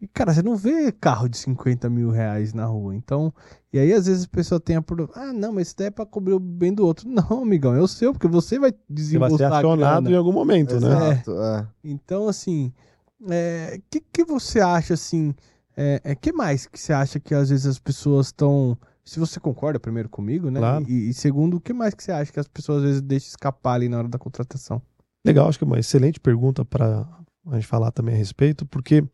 E, 0.00 0.08
cara, 0.08 0.34
você 0.34 0.42
não 0.42 0.56
vê 0.56 0.90
carro 0.90 1.28
de 1.28 1.36
50 1.36 1.88
mil 1.88 2.10
reais 2.10 2.52
na 2.52 2.66
rua. 2.66 2.92
Então, 2.96 3.32
e 3.72 3.78
aí 3.78 3.92
às 3.92 4.06
vezes 4.06 4.24
a 4.24 4.28
pessoa 4.28 4.58
tem 4.58 4.74
a. 4.74 4.84
Ah, 5.14 5.32
não, 5.32 5.52
mas 5.52 5.68
isso 5.68 5.76
daí 5.78 5.86
é 5.86 5.90
pra 5.92 6.04
cobrir 6.04 6.34
o 6.34 6.40
bem 6.40 6.74
do 6.74 6.84
outro. 6.84 7.06
Não, 7.08 7.42
amigão, 7.42 7.72
é 7.72 7.80
o 7.80 7.86
seu, 7.86 8.12
porque 8.12 8.26
você 8.26 8.58
vai 8.58 8.70
Você 8.70 8.78
vai 8.78 8.80
desembolsar 8.90 9.38
ser 9.38 9.56
acionado 9.56 10.10
em 10.10 10.16
algum 10.16 10.32
momento, 10.32 10.80
né? 10.80 10.88
Exato, 10.88 11.40
é. 11.40 11.68
Então, 11.84 12.26
assim, 12.26 12.72
o 13.20 13.82
que, 13.88 14.00
que 14.00 14.24
você 14.24 14.60
acha, 14.60 14.94
assim, 14.94 15.32
é, 15.76 16.00
é, 16.02 16.14
que 16.16 16.32
mais 16.32 16.66
que 16.66 16.80
você 16.80 16.92
acha 16.92 17.20
que 17.20 17.32
às 17.32 17.50
vezes 17.50 17.66
as 17.66 17.78
pessoas 17.78 18.26
estão... 18.26 18.76
Se 19.04 19.18
você 19.18 19.40
concorda 19.40 19.80
primeiro 19.80 20.08
comigo, 20.08 20.50
né? 20.50 20.60
Claro. 20.60 20.84
E, 20.88 21.08
e 21.08 21.14
segundo, 21.14 21.56
o 21.56 21.60
que 21.60 21.72
mais 21.72 21.94
que 21.94 22.02
você 22.02 22.12
acha 22.12 22.32
que 22.32 22.38
as 22.38 22.48
pessoas 22.48 22.78
às 22.78 22.84
vezes 22.84 23.02
deixam 23.02 23.28
escapar 23.28 23.74
ali 23.74 23.88
na 23.88 23.98
hora 23.98 24.08
da 24.08 24.18
contratação? 24.18 24.80
Legal, 25.24 25.48
acho 25.48 25.58
que 25.58 25.64
é 25.64 25.66
uma 25.66 25.78
excelente 25.78 26.20
pergunta 26.20 26.64
para 26.64 27.08
a 27.46 27.54
gente 27.54 27.66
falar 27.66 27.90
também 27.90 28.14
a 28.14 28.18
respeito, 28.18 28.64
porque 28.66 29.04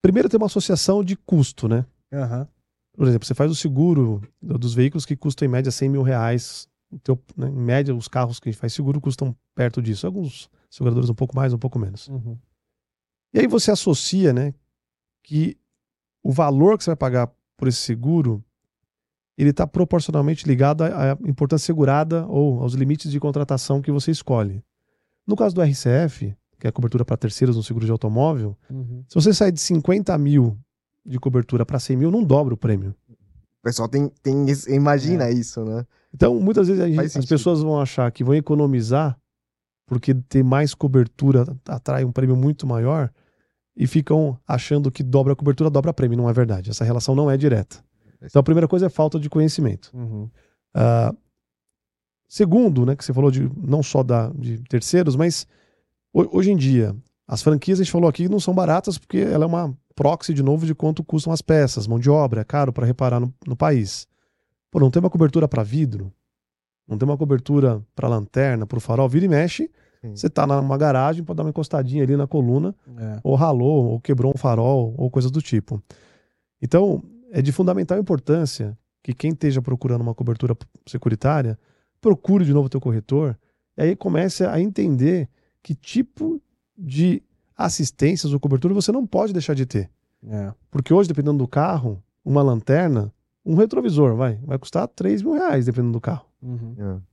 primeiro 0.00 0.28
tem 0.28 0.38
uma 0.38 0.46
associação 0.46 1.02
de 1.04 1.16
custo, 1.16 1.68
né? 1.68 1.84
Aham. 2.12 2.48
Por 2.92 3.06
exemplo, 3.06 3.26
você 3.26 3.34
faz 3.34 3.50
o 3.50 3.54
seguro 3.54 4.20
dos 4.42 4.74
veículos 4.74 5.06
que 5.06 5.16
custam 5.16 5.46
em 5.46 5.50
média 5.50 5.70
100 5.70 5.88
mil 5.88 6.02
reais. 6.02 6.68
Então, 6.92 7.18
né, 7.36 7.48
em 7.48 7.52
média, 7.52 7.94
os 7.94 8.08
carros 8.08 8.40
que 8.40 8.48
a 8.48 8.52
gente 8.52 8.60
faz 8.60 8.72
seguro 8.72 9.00
custam 9.00 9.34
perto 9.54 9.80
disso. 9.80 10.06
Alguns 10.06 10.50
seguradores 10.68 11.08
um 11.08 11.14
pouco 11.14 11.34
mais, 11.34 11.52
um 11.52 11.58
pouco 11.58 11.78
menos. 11.78 12.08
Uhum. 12.08 12.36
E 13.32 13.38
aí 13.38 13.46
você 13.46 13.70
associa, 13.70 14.32
né, 14.32 14.52
que 15.22 15.56
o 16.22 16.32
valor 16.32 16.76
que 16.76 16.84
você 16.84 16.90
vai 16.90 16.96
pagar 16.96 17.32
por 17.56 17.68
esse 17.68 17.78
seguro, 17.78 18.44
ele 19.40 19.50
está 19.50 19.66
proporcionalmente 19.66 20.46
ligado 20.46 20.82
à 20.84 21.12
à 21.12 21.18
importância 21.26 21.66
segurada 21.66 22.26
ou 22.26 22.60
aos 22.62 22.74
limites 22.74 23.10
de 23.10 23.18
contratação 23.20 23.80
que 23.80 23.90
você 23.90 24.10
escolhe. 24.10 24.62
No 25.26 25.36
caso 25.36 25.54
do 25.54 25.62
RCF, 25.62 26.34
que 26.58 26.66
é 26.66 26.70
a 26.70 26.72
cobertura 26.72 27.04
para 27.04 27.16
terceiros 27.16 27.56
no 27.56 27.62
seguro 27.62 27.86
de 27.86 27.92
automóvel, 27.92 28.56
Uhum. 28.70 29.04
se 29.08 29.14
você 29.14 29.32
sair 29.32 29.52
de 29.52 29.60
50 29.60 30.16
mil 30.18 30.56
de 31.06 31.18
cobertura 31.18 31.64
para 31.64 31.78
100 31.78 31.96
mil, 31.96 32.10
não 32.10 32.22
dobra 32.22 32.52
o 32.52 32.56
prêmio. 32.56 32.94
O 33.08 33.62
pessoal 33.62 33.88
tem, 33.88 34.10
tem 34.22 34.46
imagina 34.68 35.30
isso, 35.30 35.64
né? 35.64 35.84
Então, 36.14 36.38
muitas 36.40 36.66
vezes 36.68 36.82
a 36.82 36.88
gente- 36.88 37.18
as 37.18 37.26
pessoas 37.26 37.60
vão 37.62 37.78
achar 37.80 38.10
que 38.10 38.24
vão 38.24 38.34
economizar 38.34 39.16
porque 39.86 40.14
ter 40.14 40.42
mais 40.42 40.74
cobertura 40.74 41.46
atrai 41.68 42.04
um 42.04 42.12
prêmio 42.12 42.36
muito 42.36 42.66
maior 42.66 43.10
e 43.76 43.86
ficam 43.86 44.38
achando 44.46 44.90
que 44.90 45.02
dobra 45.02 45.32
a 45.32 45.36
cobertura, 45.36 45.68
dobra 45.70 45.92
prêmio. 45.92 46.16
Não 46.16 46.28
é 46.28 46.32
verdade. 46.32 46.70
Essa 46.70 46.84
relação 46.84 47.14
não 47.14 47.30
é 47.30 47.36
direta. 47.36 47.82
Então, 48.22 48.40
a 48.40 48.42
primeira 48.42 48.68
coisa 48.68 48.86
é 48.86 48.88
falta 48.90 49.18
de 49.18 49.28
conhecimento. 49.30 49.90
Uhum. 49.94 50.28
Ah, 50.74 51.14
segundo, 52.28 52.86
né, 52.86 52.94
que 52.96 53.04
você 53.04 53.12
falou 53.12 53.30
de 53.30 53.50
não 53.56 53.82
só 53.82 54.02
da, 54.02 54.28
de 54.30 54.58
terceiros, 54.64 55.16
mas 55.16 55.46
ho- 56.12 56.28
hoje 56.36 56.50
em 56.52 56.56
dia, 56.56 56.94
as 57.26 57.42
franquias, 57.42 57.80
a 57.80 57.82
gente 57.82 57.92
falou 57.92 58.08
aqui, 58.08 58.28
não 58.28 58.40
são 58.40 58.54
baratas 58.54 58.98
porque 58.98 59.18
ela 59.18 59.44
é 59.44 59.46
uma 59.46 59.76
proxy, 59.94 60.32
de 60.32 60.42
novo, 60.42 60.64
de 60.66 60.74
quanto 60.74 61.02
custam 61.04 61.32
as 61.32 61.42
peças, 61.42 61.86
mão 61.86 61.98
de 61.98 62.08
obra, 62.10 62.40
é 62.40 62.44
caro 62.44 62.72
para 62.72 62.86
reparar 62.86 63.20
no, 63.20 63.32
no 63.46 63.56
país. 63.56 64.06
Pô, 64.70 64.78
não 64.78 64.90
tem 64.90 65.00
uma 65.00 65.10
cobertura 65.10 65.48
para 65.48 65.62
vidro, 65.62 66.12
não 66.86 66.96
tem 66.96 67.08
uma 67.08 67.16
cobertura 67.18 67.82
para 67.94 68.08
lanterna, 68.08 68.66
para 68.66 68.78
o 68.78 68.80
farol, 68.80 69.08
vira 69.08 69.24
e 69.26 69.28
mexe, 69.28 69.70
Sim. 70.00 70.14
você 70.16 70.30
tá 70.30 70.46
numa 70.46 70.78
garagem, 70.78 71.22
pode 71.24 71.36
dar 71.36 71.42
uma 71.42 71.50
encostadinha 71.50 72.02
ali 72.04 72.16
na 72.16 72.26
coluna, 72.26 72.74
É. 72.98 73.20
ou 73.22 73.34
ralou, 73.34 73.86
ou 73.90 74.00
quebrou 74.00 74.32
um 74.34 74.38
farol, 74.38 74.94
ou 74.96 75.10
coisas 75.10 75.30
do 75.30 75.42
tipo. 75.42 75.82
Então, 76.62 77.02
é 77.30 77.40
de 77.40 77.52
fundamental 77.52 77.98
importância 77.98 78.76
que 79.02 79.14
quem 79.14 79.32
esteja 79.32 79.62
procurando 79.62 80.02
uma 80.02 80.14
cobertura 80.14 80.56
securitária 80.86 81.58
procure 82.00 82.44
de 82.44 82.52
novo 82.52 82.66
o 82.66 82.70
teu 82.70 82.80
corretor 82.80 83.38
e 83.76 83.82
aí 83.82 83.96
comece 83.96 84.44
a 84.44 84.60
entender 84.60 85.28
que 85.62 85.74
tipo 85.74 86.40
de 86.76 87.22
assistências 87.56 88.32
ou 88.32 88.40
cobertura 88.40 88.74
você 88.74 88.90
não 88.90 89.06
pode 89.06 89.32
deixar 89.32 89.54
de 89.54 89.66
ter. 89.66 89.90
É. 90.26 90.52
Porque 90.70 90.92
hoje, 90.92 91.08
dependendo 91.08 91.38
do 91.38 91.48
carro, 91.48 92.02
uma 92.24 92.42
lanterna, 92.42 93.12
um 93.44 93.54
retrovisor, 93.54 94.14
vai, 94.16 94.36
vai 94.44 94.58
custar 94.58 94.86
3 94.88 95.22
mil 95.22 95.34
reais, 95.34 95.66
dependendo 95.66 95.92
do 95.92 96.00
carro. 96.00 96.26
Uhum. 96.42 96.74
É. 96.78 97.10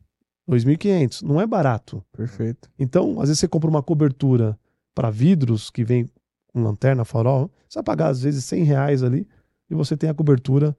2.500, 0.51 1.23
não 1.23 1.41
é 1.41 1.45
barato. 1.45 2.03
Perfeito. 2.13 2.69
Então, 2.80 3.19
às 3.19 3.27
vezes 3.27 3.39
você 3.39 3.47
compra 3.47 3.69
uma 3.69 3.84
cobertura 3.84 4.58
para 4.95 5.10
vidros 5.10 5.69
que 5.69 5.84
vem 5.84 6.06
com 6.47 6.63
lanterna, 6.63 7.03
farol, 7.03 7.51
você 7.67 7.80
vai 7.80 7.84
pagar 7.84 8.08
às 8.08 8.21
vezes 8.21 8.45
100 8.45 8.63
reais 8.63 9.03
ali 9.03 9.27
e 9.69 9.75
você 9.75 9.95
tem 9.95 10.10
a 10.10 10.13
cobertura 10.13 10.75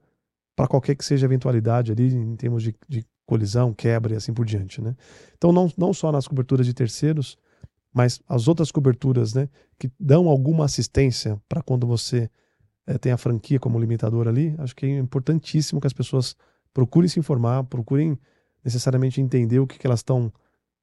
para 0.55 0.67
qualquer 0.67 0.95
que 0.95 1.05
seja 1.05 1.25
eventualidade 1.25 1.91
ali 1.91 2.13
em 2.13 2.35
termos 2.35 2.63
de, 2.63 2.75
de 2.87 3.05
colisão, 3.25 3.73
quebra 3.73 4.13
e 4.13 4.17
assim 4.17 4.33
por 4.33 4.45
diante, 4.45 4.81
né? 4.81 4.95
Então, 5.37 5.51
não, 5.51 5.71
não 5.77 5.93
só 5.93 6.11
nas 6.11 6.27
coberturas 6.27 6.65
de 6.65 6.73
terceiros, 6.73 7.37
mas 7.93 8.19
as 8.27 8.47
outras 8.47 8.71
coberturas, 8.71 9.33
né, 9.33 9.47
que 9.77 9.91
dão 9.99 10.27
alguma 10.27 10.65
assistência 10.65 11.41
para 11.47 11.61
quando 11.61 11.87
você 11.87 12.29
eh, 12.85 12.97
tem 12.97 13.11
a 13.11 13.17
franquia 13.17 13.59
como 13.59 13.79
limitador 13.79 14.27
ali, 14.27 14.55
acho 14.57 14.75
que 14.75 14.85
é 14.85 14.97
importantíssimo 14.97 15.79
que 15.79 15.87
as 15.87 15.93
pessoas 15.93 16.35
procurem 16.73 17.07
se 17.07 17.19
informar, 17.19 17.63
procurem 17.63 18.17
necessariamente 18.63 19.21
entender 19.21 19.59
o 19.59 19.67
que, 19.67 19.77
que 19.77 19.87
elas 19.87 19.99
estão 19.99 20.31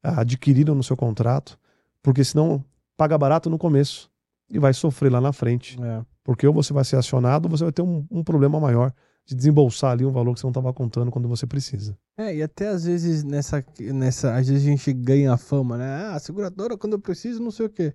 ah, 0.02 0.20
adquiriram 0.20 0.74
no 0.74 0.82
seu 0.82 0.96
contrato, 0.96 1.58
porque 2.02 2.24
senão 2.24 2.64
paga 2.96 3.18
barato 3.18 3.50
no 3.50 3.58
começo 3.58 4.10
e 4.50 4.58
vai 4.58 4.72
sofrer 4.72 5.10
lá 5.10 5.20
na 5.20 5.32
frente, 5.32 5.76
É. 5.82 6.04
porque 6.24 6.46
ou 6.46 6.52
você 6.54 6.72
vai 6.72 6.84
ser 6.84 6.96
acionado 6.96 7.46
ou 7.46 7.56
você 7.56 7.64
vai 7.64 7.72
ter 7.72 7.82
um, 7.82 8.06
um 8.10 8.22
problema 8.22 8.58
maior 8.60 8.92
de 9.26 9.34
desembolsar 9.34 9.90
ali 9.90 10.06
um 10.06 10.12
valor 10.12 10.34
que 10.34 10.40
você 10.40 10.46
não 10.46 10.52
estava 10.52 10.72
contando 10.72 11.10
quando 11.10 11.28
você 11.28 11.46
precisa. 11.46 11.98
É, 12.16 12.34
e 12.36 12.42
até 12.42 12.68
às 12.68 12.84
vezes 12.84 13.24
nessa, 13.24 13.64
nessa. 13.92 14.34
Às 14.36 14.46
vezes 14.48 14.62
a 14.64 14.70
gente 14.70 14.92
ganha 14.92 15.32
a 15.32 15.36
fama, 15.36 15.76
né? 15.76 16.10
Ah, 16.12 16.18
seguradora 16.20 16.76
quando 16.78 16.92
eu 16.92 17.00
preciso, 17.00 17.42
não 17.42 17.50
sei 17.50 17.66
o 17.66 17.68
quê. 17.68 17.92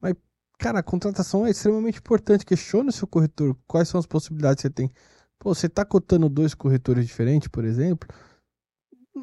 Mas, 0.00 0.14
cara, 0.56 0.78
a 0.78 0.82
contratação 0.82 1.44
é 1.44 1.50
extremamente 1.50 1.98
importante. 1.98 2.46
Questione 2.46 2.90
o 2.90 2.92
seu 2.92 3.08
corretor. 3.08 3.56
Quais 3.66 3.88
são 3.88 3.98
as 3.98 4.06
possibilidades 4.06 4.62
que 4.62 4.68
você 4.68 4.70
tem. 4.72 4.88
Pô, 5.36 5.52
você 5.52 5.68
tá 5.68 5.84
cotando 5.84 6.28
dois 6.28 6.54
corretores 6.54 7.06
diferentes, 7.06 7.48
por 7.48 7.64
exemplo. 7.64 8.08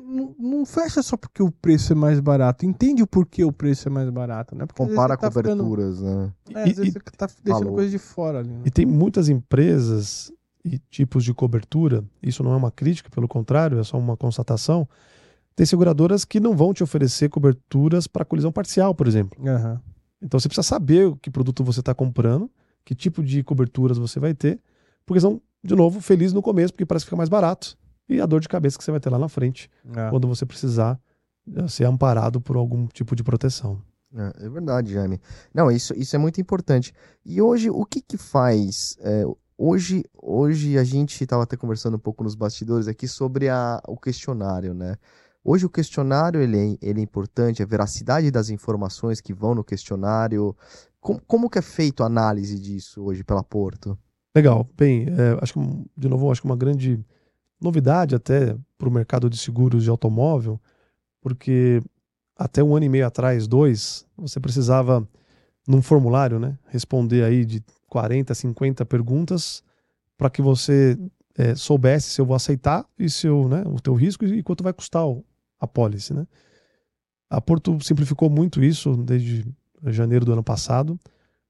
Não, 0.03 0.35
não 0.37 0.65
fecha 0.65 1.01
só 1.03 1.15
porque 1.17 1.41
o 1.41 1.51
preço 1.51 1.93
é 1.93 1.95
mais 1.95 2.19
barato. 2.19 2.65
Entende 2.65 3.01
o 3.03 3.07
porquê 3.07 3.43
o 3.43 3.51
preço 3.51 3.87
é 3.87 3.91
mais 3.91 4.09
barato, 4.09 4.55
né? 4.55 4.65
Porque 4.65 4.83
Compara 4.85 5.17
tá 5.17 5.29
ficando- 5.31 5.63
coberturas, 5.63 6.01
né? 6.01 6.31
É, 6.53 6.63
às 6.63 6.69
E- 6.69 6.73
vezes 6.73 6.89
e- 6.89 6.91
você 6.91 6.99
tá 7.17 7.27
deixando 7.43 7.63
Valor. 7.63 7.75
coisa 7.75 7.89
de 7.91 7.97
fora 7.97 8.39
ali. 8.39 8.49
Né? 8.49 8.61
E 8.65 8.71
tem 8.71 8.85
muitas 8.85 9.29
empresas 9.29 10.31
e 10.63 10.77
tipos 10.89 11.23
de 11.23 11.33
cobertura, 11.33 12.03
isso 12.21 12.43
não 12.43 12.53
é 12.53 12.55
uma 12.55 12.71
crítica, 12.71 13.09
pelo 13.09 13.27
contrário, 13.27 13.79
é 13.79 13.83
só 13.83 13.97
uma 13.97 14.17
constatação. 14.17 14.87
Tem 15.55 15.65
seguradoras 15.65 16.25
que 16.25 16.39
não 16.39 16.55
vão 16.55 16.73
te 16.73 16.83
oferecer 16.83 17.29
coberturas 17.29 18.07
para 18.07 18.25
colisão 18.25 18.51
parcial, 18.51 18.93
por 18.93 19.07
exemplo. 19.07 19.37
Aham. 19.47 19.79
Então 20.21 20.39
você 20.39 20.47
precisa 20.47 20.67
saber 20.67 21.07
o 21.07 21.15
que 21.15 21.29
produto 21.29 21.63
você 21.63 21.79
está 21.81 21.93
comprando, 21.93 22.49
que 22.83 22.95
tipo 22.95 23.23
de 23.23 23.43
coberturas 23.43 23.97
você 23.97 24.19
vai 24.19 24.33
ter, 24.33 24.59
porque 25.05 25.19
são, 25.21 25.39
de 25.63 25.75
novo, 25.75 26.01
feliz 26.01 26.33
no 26.33 26.41
começo, 26.41 26.73
porque 26.73 26.85
parece 26.85 27.05
que 27.05 27.09
fica 27.09 27.15
mais 27.17 27.29
barato. 27.29 27.77
E 28.07 28.21
a 28.21 28.25
dor 28.25 28.39
de 28.39 28.47
cabeça 28.47 28.77
que 28.77 28.83
você 28.83 28.91
vai 28.91 28.99
ter 28.99 29.09
lá 29.09 29.17
na 29.19 29.29
frente, 29.29 29.69
É. 29.95 30.09
quando 30.09 30.27
você 30.27 30.45
precisar 30.45 30.99
eh, 31.55 31.67
ser 31.67 31.85
amparado 31.85 32.39
por 32.41 32.55
algum 32.55 32.87
tipo 32.87 33.15
de 33.15 33.23
proteção. 33.23 33.81
É, 34.15 34.45
é 34.45 34.49
verdade, 34.49 34.93
Jaime. 34.93 35.19
Não, 35.53 35.69
isso, 35.71 35.93
isso 35.95 36.15
é 36.15 36.19
muito 36.19 36.39
importante. 36.39 36.93
E 37.25 37.41
hoje, 37.41 37.69
o 37.69 37.85
que 37.85 38.01
que 38.01 38.17
faz? 38.17 38.95
é, 39.01 39.23
hoje, 39.57 40.03
hoje 40.21 40.77
a 40.77 40.83
gente 40.83 41.21
estava 41.21 41.43
até 41.43 41.57
conversando 41.57 41.95
um 41.95 41.99
pouco 41.99 42.23
nos 42.23 42.35
bastidores 42.35 42.87
aqui 42.87 43.07
sobre 43.07 43.49
a, 43.49 43.81
o 43.87 43.97
questionário, 43.97 44.73
né? 44.73 44.95
Hoje 45.43 45.65
o 45.65 45.69
questionário 45.69 46.41
ele 46.41 46.57
é, 46.57 46.77
ele 46.81 46.99
é 46.99 47.03
importante, 47.03 47.61
a 47.61 47.65
veracidade 47.67 48.31
das 48.31 48.49
informações 48.49 49.21
que 49.21 49.31
vão 49.33 49.53
no 49.53 49.63
questionário. 49.63 50.55
Como, 50.99 51.21
como 51.27 51.49
que 51.49 51.59
é 51.59 51.61
feito 51.61 52.01
a 52.01 52.07
análise 52.07 52.59
disso 52.59 53.03
hoje 53.03 53.23
pela 53.23 53.43
Porto? 53.43 53.95
Legal. 54.35 54.67
Bem, 54.75 55.05
eh, 55.07 55.37
acho 55.41 55.53
que, 55.53 55.85
de 55.95 56.09
novo, 56.09 56.31
acho 56.31 56.41
que 56.41 56.47
uma 56.47 56.55
grande 56.57 57.05
novidade 57.59 58.15
até 58.15 58.55
para 58.77 58.89
o 58.89 58.91
mercado 58.91 59.29
de 59.29 59.37
seguros 59.37 59.83
de 59.83 59.89
automóvel, 59.89 60.59
porque 61.21 61.81
até 62.35 62.63
um 62.63 62.75
ano 62.75 62.85
e 62.85 62.89
meio 62.89 63.07
atrás, 63.07 63.47
dois, 63.47 64.05
você 64.17 64.39
precisava, 64.39 65.07
num 65.67 65.81
formulário, 65.81 66.39
né, 66.39 66.57
responder 66.67 67.23
aí 67.23 67.45
de 67.45 67.63
40, 67.87 68.35
50 68.35 68.85
perguntas 68.85 69.63
para 70.17 70.29
que 70.29 70.41
você 70.41 70.97
eh, 71.37 71.55
soubesse 71.55 72.09
se 72.11 72.21
eu 72.21 72.25
vou 72.25 72.35
aceitar 72.35 72.85
e 72.99 73.09
se 73.09 73.27
eu, 73.27 73.47
né, 73.47 73.63
o 73.65 73.79
teu 73.79 73.93
risco 73.93 74.25
e 74.25 74.43
quanto 74.43 74.63
vai 74.63 74.73
custar 74.73 75.03
a 75.59 75.67
pólice, 75.67 76.13
né? 76.13 76.27
A 77.29 77.41
Porto 77.41 77.77
simplificou 77.83 78.29
muito 78.29 78.63
isso 78.63 78.95
desde 78.95 79.45
janeiro 79.87 80.25
do 80.25 80.33
ano 80.33 80.43
passado. 80.43 80.99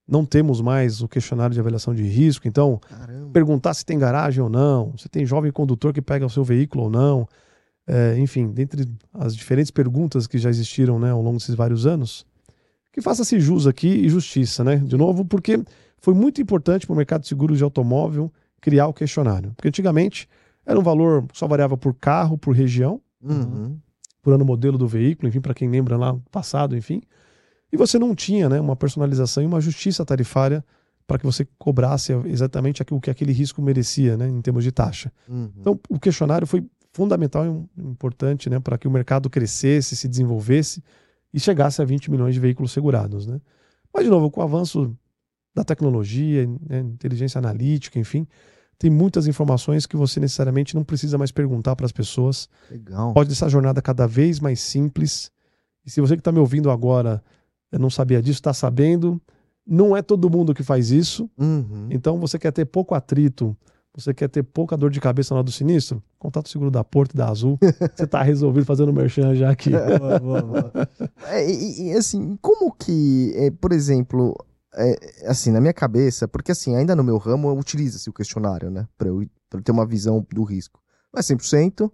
Não 0.08 0.24
temos 0.24 0.62
mais 0.62 1.02
o 1.02 1.08
questionário 1.08 1.54
de 1.54 1.60
avaliação 1.60 1.94
de 1.96 2.04
risco, 2.04 2.48
então 2.48 2.78
Caramba. 2.88 3.32
perguntar 3.34 3.74
se 3.74 3.84
tem 3.86 3.98
garagem 3.98 4.42
ou 4.44 4.50
não, 4.50 4.96
se 4.98 5.10
tem 5.10 5.26
jovem 5.26 5.52
condutor 5.52 5.92
que 5.94 6.02
pega 6.02 6.26
o 6.26 6.30
seu 6.30 6.44
veículo 6.44 6.84
ou 6.86 6.90
não, 6.90 7.28
é, 7.88 8.18
enfim, 8.20 8.48
dentre 8.52 8.88
as 9.14 9.36
diferentes 9.36 9.72
perguntas 9.72 10.28
que 10.28 10.38
já 10.38 10.50
existiram 10.50 11.00
né, 11.00 11.10
ao 11.12 11.22
longo 11.22 11.38
desses 11.38 11.56
vários 11.56 11.86
anos, 11.88 12.26
que 12.94 13.02
faça-se 13.02 13.40
jus 13.40 13.66
aqui 13.68 13.88
e 13.88 14.08
justiça, 14.10 14.64
né? 14.64 14.78
De 14.78 14.96
novo, 14.96 15.26
porque 15.26 15.60
foi 16.00 16.14
muito 16.14 16.40
importante 16.42 16.86
para 16.86 16.94
o 16.94 16.98
mercado 16.98 17.22
de 17.22 17.28
seguros 17.28 17.58
de 17.58 17.64
automóvel 17.64 18.32
criar 18.62 18.88
o 18.88 18.94
questionário. 18.94 19.52
Porque 19.56 19.68
antigamente 19.68 20.30
era 20.66 20.80
um 20.80 20.84
valor 20.84 21.24
que 21.28 21.38
só 21.38 21.48
variava 21.48 21.76
por 21.76 21.94
carro, 21.96 22.38
por 22.38 22.56
região, 22.56 23.02
Uhum. 23.24 23.78
por 24.22 24.34
ano 24.34 24.46
modelo 24.46 24.78
do 24.78 24.88
veículo, 24.88 25.28
enfim, 25.28 25.42
para 25.42 25.54
quem 25.54 25.68
lembra 25.70 25.98
lá 25.98 26.16
passado, 26.32 26.78
enfim. 26.78 27.02
E 27.76 27.78
você 27.78 28.00
não 28.00 28.16
tinha 28.16 28.48
né, 28.48 28.58
uma 28.58 28.76
personalização 28.76 29.44
e 29.44 29.46
uma 29.46 29.60
justiça 29.60 30.06
tarifária 30.06 30.64
para 31.06 31.20
que 31.20 31.26
você 31.26 31.46
cobrasse 31.60 32.14
exatamente 32.26 32.82
aquilo 32.82 33.02
que 33.02 33.10
aquele 33.10 33.34
risco 33.34 33.62
merecia, 33.62 34.16
né, 34.16 34.30
em 34.30 34.42
termos 34.42 34.64
de 34.64 34.72
taxa. 34.72 35.12
Uhum. 35.28 35.52
Então, 35.60 35.80
o 35.90 36.00
questionário 36.00 36.48
foi 36.48 36.66
fundamental 36.94 37.46
e 37.46 37.82
importante 37.82 38.50
né, 38.50 38.62
para 38.62 38.78
que 38.78 38.88
o 38.88 38.92
mercado 38.92 39.30
crescesse, 39.30 39.94
se 39.94 40.08
desenvolvesse 40.08 40.82
e 41.34 41.40
chegasse 41.40 41.82
a 41.82 41.86
20 41.86 42.10
milhões 42.10 42.34
de 42.34 42.40
veículos 42.40 42.72
segurados. 42.72 43.28
Né? 43.28 43.42
Mas, 43.94 44.06
de 44.06 44.10
novo, 44.10 44.32
com 44.32 44.40
o 44.40 44.44
avanço 44.44 44.96
da 45.54 45.66
tecnologia, 45.66 46.48
né, 46.68 46.80
inteligência 46.80 47.40
analítica, 47.40 48.00
enfim, 48.00 48.26
tem 48.80 48.90
muitas 48.90 49.28
informações 49.28 49.86
que 49.86 49.98
você 49.98 50.22
necessariamente 50.22 50.76
não 50.76 50.84
precisa 50.86 51.18
mais 51.18 51.32
perguntar 51.32 51.76
para 51.76 51.86
as 51.86 51.92
pessoas 51.92 52.48
Legal. 52.72 53.14
pode 53.14 53.28
deixar 53.28 53.48
a 53.48 53.50
jornada 53.50 53.82
cada 53.82 54.08
vez 54.08 54.40
mais 54.40 54.62
simples. 54.62 55.30
E 55.86 55.92
se 55.92 56.00
você 56.00 56.16
que 56.16 56.22
está 56.22 56.32
me 56.32 56.40
ouvindo 56.40 56.72
agora 56.72 57.22
eh, 57.72 57.78
não 57.78 57.90
sabia 57.90 58.22
disso, 58.22 58.40
está 58.40 58.54
sabendo. 58.54 59.22
Não 59.66 59.96
é 59.96 60.02
todo 60.02 60.30
mundo 60.30 60.54
que 60.54 60.64
faz 60.64 60.92
isso. 60.92 61.30
Uhum. 61.38 61.88
Então, 61.90 62.20
você 62.20 62.38
quer 62.38 62.52
ter 62.52 62.66
pouco 62.66 62.94
atrito, 62.94 63.58
você 63.96 64.14
quer 64.14 64.28
ter 64.28 64.44
pouca 64.44 64.76
dor 64.76 64.92
de 64.92 65.00
cabeça 65.00 65.34
na 65.34 65.40
hora 65.40 65.46
do 65.46 65.52
sinistro? 65.52 66.04
Contato 66.20 66.50
seguro 66.50 66.70
da 66.70 66.84
Porto 66.84 67.14
e 67.14 67.18
da 67.18 67.30
Azul. 67.30 67.58
você 67.96 68.06
tá 68.06 68.22
resolvido 68.22 68.66
fazendo 68.66 68.92
merchan 68.92 69.34
já 69.36 69.50
aqui. 69.50 69.72
Boa, 70.00 70.20
boa, 70.20 70.42
boa. 70.42 70.72
É, 71.28 71.50
e, 71.50 71.88
e, 71.88 71.94
assim, 71.94 72.38
como 72.42 72.74
que, 72.74 73.32
é, 73.36 73.50
por 73.50 73.72
exemplo, 73.72 74.36
é, 74.76 75.28
assim, 75.28 75.52
na 75.52 75.62
minha 75.62 75.74
cabeça, 75.74 76.28
porque 76.28 76.52
assim, 76.52 76.76
ainda 76.76 76.96
no 76.96 77.04
meu 77.04 77.18
ramo 77.18 77.58
utiliza-se 77.58 78.10
o 78.10 78.14
questionário, 78.14 78.70
né? 78.70 78.86
Pra 78.98 79.08
eu, 79.08 79.26
pra 79.50 79.60
eu 79.60 79.64
ter 79.64 79.72
uma 79.72 79.86
visão 79.86 80.26
do 80.30 80.44
risco. 80.44 80.82
Não 81.14 81.20
é 81.20 81.24
100%, 81.24 81.90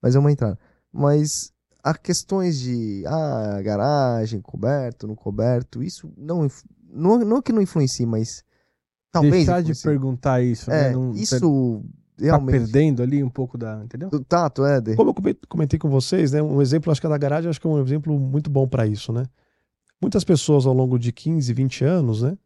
mas 0.00 0.16
é 0.16 0.18
uma 0.18 0.32
entrada. 0.32 0.58
Mas 0.90 1.52
há 1.82 1.94
questões 1.94 2.60
de, 2.60 3.02
ah, 3.06 3.60
garagem, 3.62 4.40
coberto, 4.40 5.06
não 5.06 5.14
coberto, 5.14 5.82
isso 5.82 6.10
não, 6.16 6.46
não, 6.92 7.18
não 7.20 7.36
é 7.38 7.42
que 7.42 7.52
não 7.52 7.62
influencia, 7.62 8.06
mas 8.06 8.44
talvez 9.10 9.34
Deixar 9.34 9.62
de 9.62 9.72
influencie. 9.72 9.84
perguntar 9.90 10.42
isso, 10.42 10.70
É, 10.70 10.88
né? 10.88 10.90
Não- 10.92 11.12
isso 11.12 11.82
tá 12.16 12.24
realmente... 12.24 12.58
perdendo 12.58 13.02
ali 13.02 13.22
um 13.22 13.28
pouco 13.30 13.58
da. 13.58 13.82
Entendeu? 13.84 14.08
Do 14.10 14.20
tato, 14.24 14.64
é, 14.64 14.80
de... 14.80 14.94
Como 14.94 15.10
eu 15.10 15.14
comen- 15.14 15.36
comentei 15.48 15.78
com 15.78 15.88
vocês, 15.90 16.32
né, 16.32 16.42
um 16.42 16.62
exemplo, 16.62 16.90
acho 16.92 17.00
que 17.00 17.06
a 17.06 17.10
da 17.10 17.18
garagem, 17.18 17.50
acho 17.50 17.60
que 17.60 17.66
é 17.66 17.70
um 17.70 17.82
exemplo 17.82 18.18
muito 18.18 18.48
bom 18.50 18.66
para 18.68 18.86
isso, 18.86 19.12
né? 19.12 19.24
Muitas 20.00 20.24
pessoas 20.24 20.66
ao 20.66 20.74
longo 20.74 20.98
de 20.98 21.12
15, 21.12 21.52
20 21.52 21.84
anos, 21.84 22.22
né, 22.22 22.36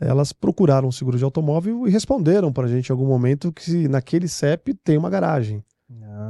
elas 0.00 0.32
procuraram 0.32 0.88
um 0.88 0.92
seguro 0.92 1.16
de 1.18 1.24
automóvel 1.24 1.86
e 1.88 1.90
responderam 1.90 2.52
para 2.52 2.64
a 2.66 2.68
gente 2.68 2.88
em 2.88 2.92
algum 2.92 3.06
momento 3.06 3.50
que 3.52 3.88
naquele 3.88 4.28
CEP 4.28 4.74
tem 4.74 4.96
uma 4.98 5.10
garagem. 5.10 5.64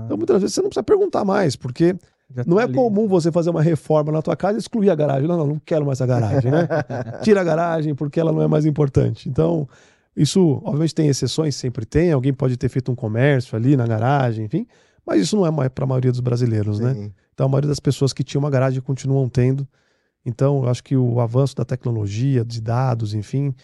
Então, 0.05 0.17
muitas 0.17 0.41
vezes 0.41 0.55
você 0.55 0.63
não 0.63 0.69
precisa 0.69 0.85
perguntar 0.85 1.25
mais, 1.25 1.57
porque 1.57 1.97
Já 2.35 2.45
não 2.47 2.57
tá 2.57 2.62
é 2.62 2.64
ali. 2.66 2.74
comum 2.74 3.09
você 3.09 3.33
fazer 3.33 3.51
uma 3.51 3.62
reforma 3.62 4.12
na 4.12 4.20
tua 4.20 4.37
casa 4.37 4.59
e 4.59 4.61
excluir 4.61 4.91
a 4.91 4.95
garagem. 4.95 5.26
Não, 5.26 5.37
não, 5.37 5.47
não 5.47 5.61
quero 5.64 5.87
mais 5.87 6.01
a 6.01 6.07
garagem, 6.07 6.51
né? 6.51 6.68
Tira 7.22 7.41
a 7.41 7.45
garagem 7.45 7.95
porque 7.95 8.20
ela 8.20 8.33
não 8.33 8.43
é 8.43 8.47
mais 8.47 8.66
importante. 8.66 9.29
Então, 9.29 9.66
isso, 10.14 10.61
obviamente, 10.64 10.95
tem 10.95 11.09
exceções, 11.09 11.55
sempre 11.57 11.87
tem. 11.87 12.12
Alguém 12.12 12.33
pode 12.33 12.57
ter 12.57 12.68
feito 12.68 12.93
um 12.93 12.95
comércio 12.95 13.57
ali 13.57 13.76
na 13.76 13.87
garagem, 13.87 14.45
enfim. 14.45 14.66
Mas 15.07 15.22
isso 15.22 15.37
não 15.37 15.62
é 15.62 15.68
para 15.70 15.85
a 15.85 15.87
maioria 15.87 16.11
dos 16.11 16.20
brasileiros, 16.20 16.79
né? 16.81 16.93
Sim. 16.93 17.12
Então, 17.33 17.47
a 17.47 17.49
maioria 17.49 17.68
das 17.68 17.81
pessoas 17.81 18.12
que 18.12 18.22
tinham 18.22 18.41
uma 18.41 18.51
garagem 18.51 18.81
continuam 18.83 19.26
tendo. 19.29 19.66
Então, 20.26 20.64
eu 20.64 20.68
acho 20.68 20.85
que 20.85 20.97
o 20.97 21.20
avanço 21.20 21.57
da 21.57 21.64
tecnologia, 21.64 22.45
de 22.45 22.61
dados, 22.61 23.14
enfim, 23.14 23.55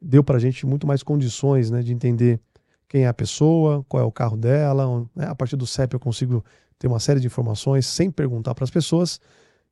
deu 0.00 0.24
para 0.24 0.36
a 0.36 0.40
gente 0.40 0.64
muito 0.64 0.86
mais 0.86 1.02
condições 1.02 1.70
né, 1.70 1.82
de 1.82 1.92
entender 1.92 2.40
quem 2.88 3.04
é 3.04 3.08
a 3.08 3.12
pessoa, 3.12 3.84
qual 3.88 4.02
é 4.02 4.06
o 4.06 4.12
carro 4.12 4.36
dela. 4.36 5.04
né? 5.14 5.26
A 5.26 5.34
partir 5.34 5.56
do 5.56 5.66
CEP 5.66 5.92
eu 5.94 6.00
consigo 6.00 6.42
ter 6.84 6.88
uma 6.88 7.00
série 7.00 7.18
de 7.18 7.26
informações 7.26 7.86
sem 7.86 8.10
perguntar 8.10 8.54
para 8.54 8.64
as 8.64 8.70
pessoas. 8.70 9.18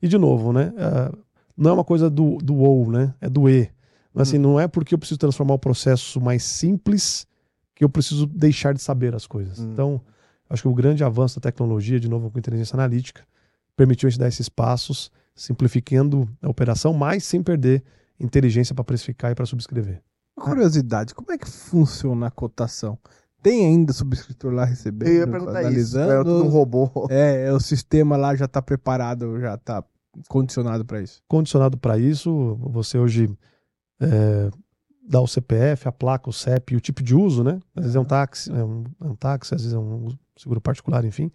E, 0.01 0.09
de 0.09 0.17
novo, 0.17 0.51
né, 0.51 0.73
ah, 0.79 1.13
não 1.55 1.71
é 1.71 1.75
uma 1.75 1.85
coisa 1.85 2.09
do, 2.09 2.39
do 2.39 2.57
ou, 2.57 2.91
né? 2.91 3.15
É 3.21 3.29
do 3.29 3.51
e. 3.51 3.71
Mas, 4.15 4.29
assim, 4.29 4.39
não 4.39 4.59
é 4.59 4.67
porque 4.67 4.95
eu 4.95 4.99
preciso 4.99 5.19
transformar 5.19 5.53
o 5.53 5.59
processo 5.59 6.19
mais 6.21 6.43
simples 6.43 7.27
que 7.75 7.85
eu 7.85 7.89
preciso 7.91 8.27
deixar 8.27 8.73
de 8.73 8.81
saber 8.81 9.15
as 9.15 9.27
coisas. 9.27 9.59
Hum. 9.59 9.71
Então, 9.73 10.01
acho 10.49 10.63
que 10.63 10.69
o 10.69 10.75
grande 10.75 11.05
avanço 11.05 11.39
da 11.39 11.43
tecnologia, 11.51 12.01
de 12.01 12.09
novo 12.09 12.31
com 12.31 12.39
inteligência 12.39 12.77
analítica, 12.77 13.23
permitiu 13.77 14.07
a 14.07 14.11
gente 14.11 14.21
dar 14.21 14.29
esses 14.29 14.49
passos, 14.49 15.11
simplificando 15.35 16.27
a 16.41 16.49
operação, 16.49 16.95
mas 16.95 17.25
sem 17.25 17.43
perder 17.43 17.83
inteligência 18.19 18.75
para 18.75 18.85
precificar 18.85 19.33
e 19.33 19.35
para 19.35 19.45
subscrever. 19.45 20.03
Curiosidade, 20.35 21.15
como 21.15 21.31
é 21.31 21.37
que 21.37 21.49
funciona 21.49 22.29
a 22.29 22.31
cotação? 22.31 22.99
Tem 23.43 23.67
ainda 23.67 23.93
subscritor 23.93 24.53
lá 24.53 24.65
recebendo, 24.65 25.09
Eu 25.09 25.15
ia 25.15 25.27
perguntar 25.27 25.63
isso. 25.73 25.99
Era 25.99 26.21
analisando? 26.21 26.25
tudo 26.25 26.45
um 26.45 26.49
robô. 26.49 27.09
É, 27.11 27.47
é, 27.47 27.53
o 27.53 27.59
sistema 27.59 28.17
lá 28.17 28.37
já 28.37 28.47
tá 28.47 28.63
preparado, 28.63 29.41
já 29.41 29.57
tá 29.57 29.83
condicionado 30.29 30.85
para 30.85 31.03
isso. 31.03 31.21
Condicionado 31.27 31.77
para 31.77 31.99
isso, 31.99 32.57
você 32.61 32.99
hoje 32.99 33.29
é, 34.01 34.51
dá 35.09 35.21
o 35.21 35.27
CPF, 35.27 35.89
a 35.89 35.93
placa, 35.93 36.31
o 36.31 36.33
CEP 36.33 36.77
o 36.77 36.81
tipo 36.81 37.03
de 37.03 37.15
uso, 37.15 37.43
né? 37.43 37.59
Às 37.75 37.83
vezes 37.83 37.97
é 37.97 38.01
um 38.01 38.05
táxi, 38.05 38.51
é 38.53 38.65
um, 38.65 38.85
é 39.01 39.07
um 39.07 39.17
táxi, 39.17 39.55
às 39.55 39.63
vezes 39.63 39.75
é 39.75 39.79
um 39.79 40.09
seguro 40.37 40.61
particular, 40.61 41.05
enfim. 41.05 41.31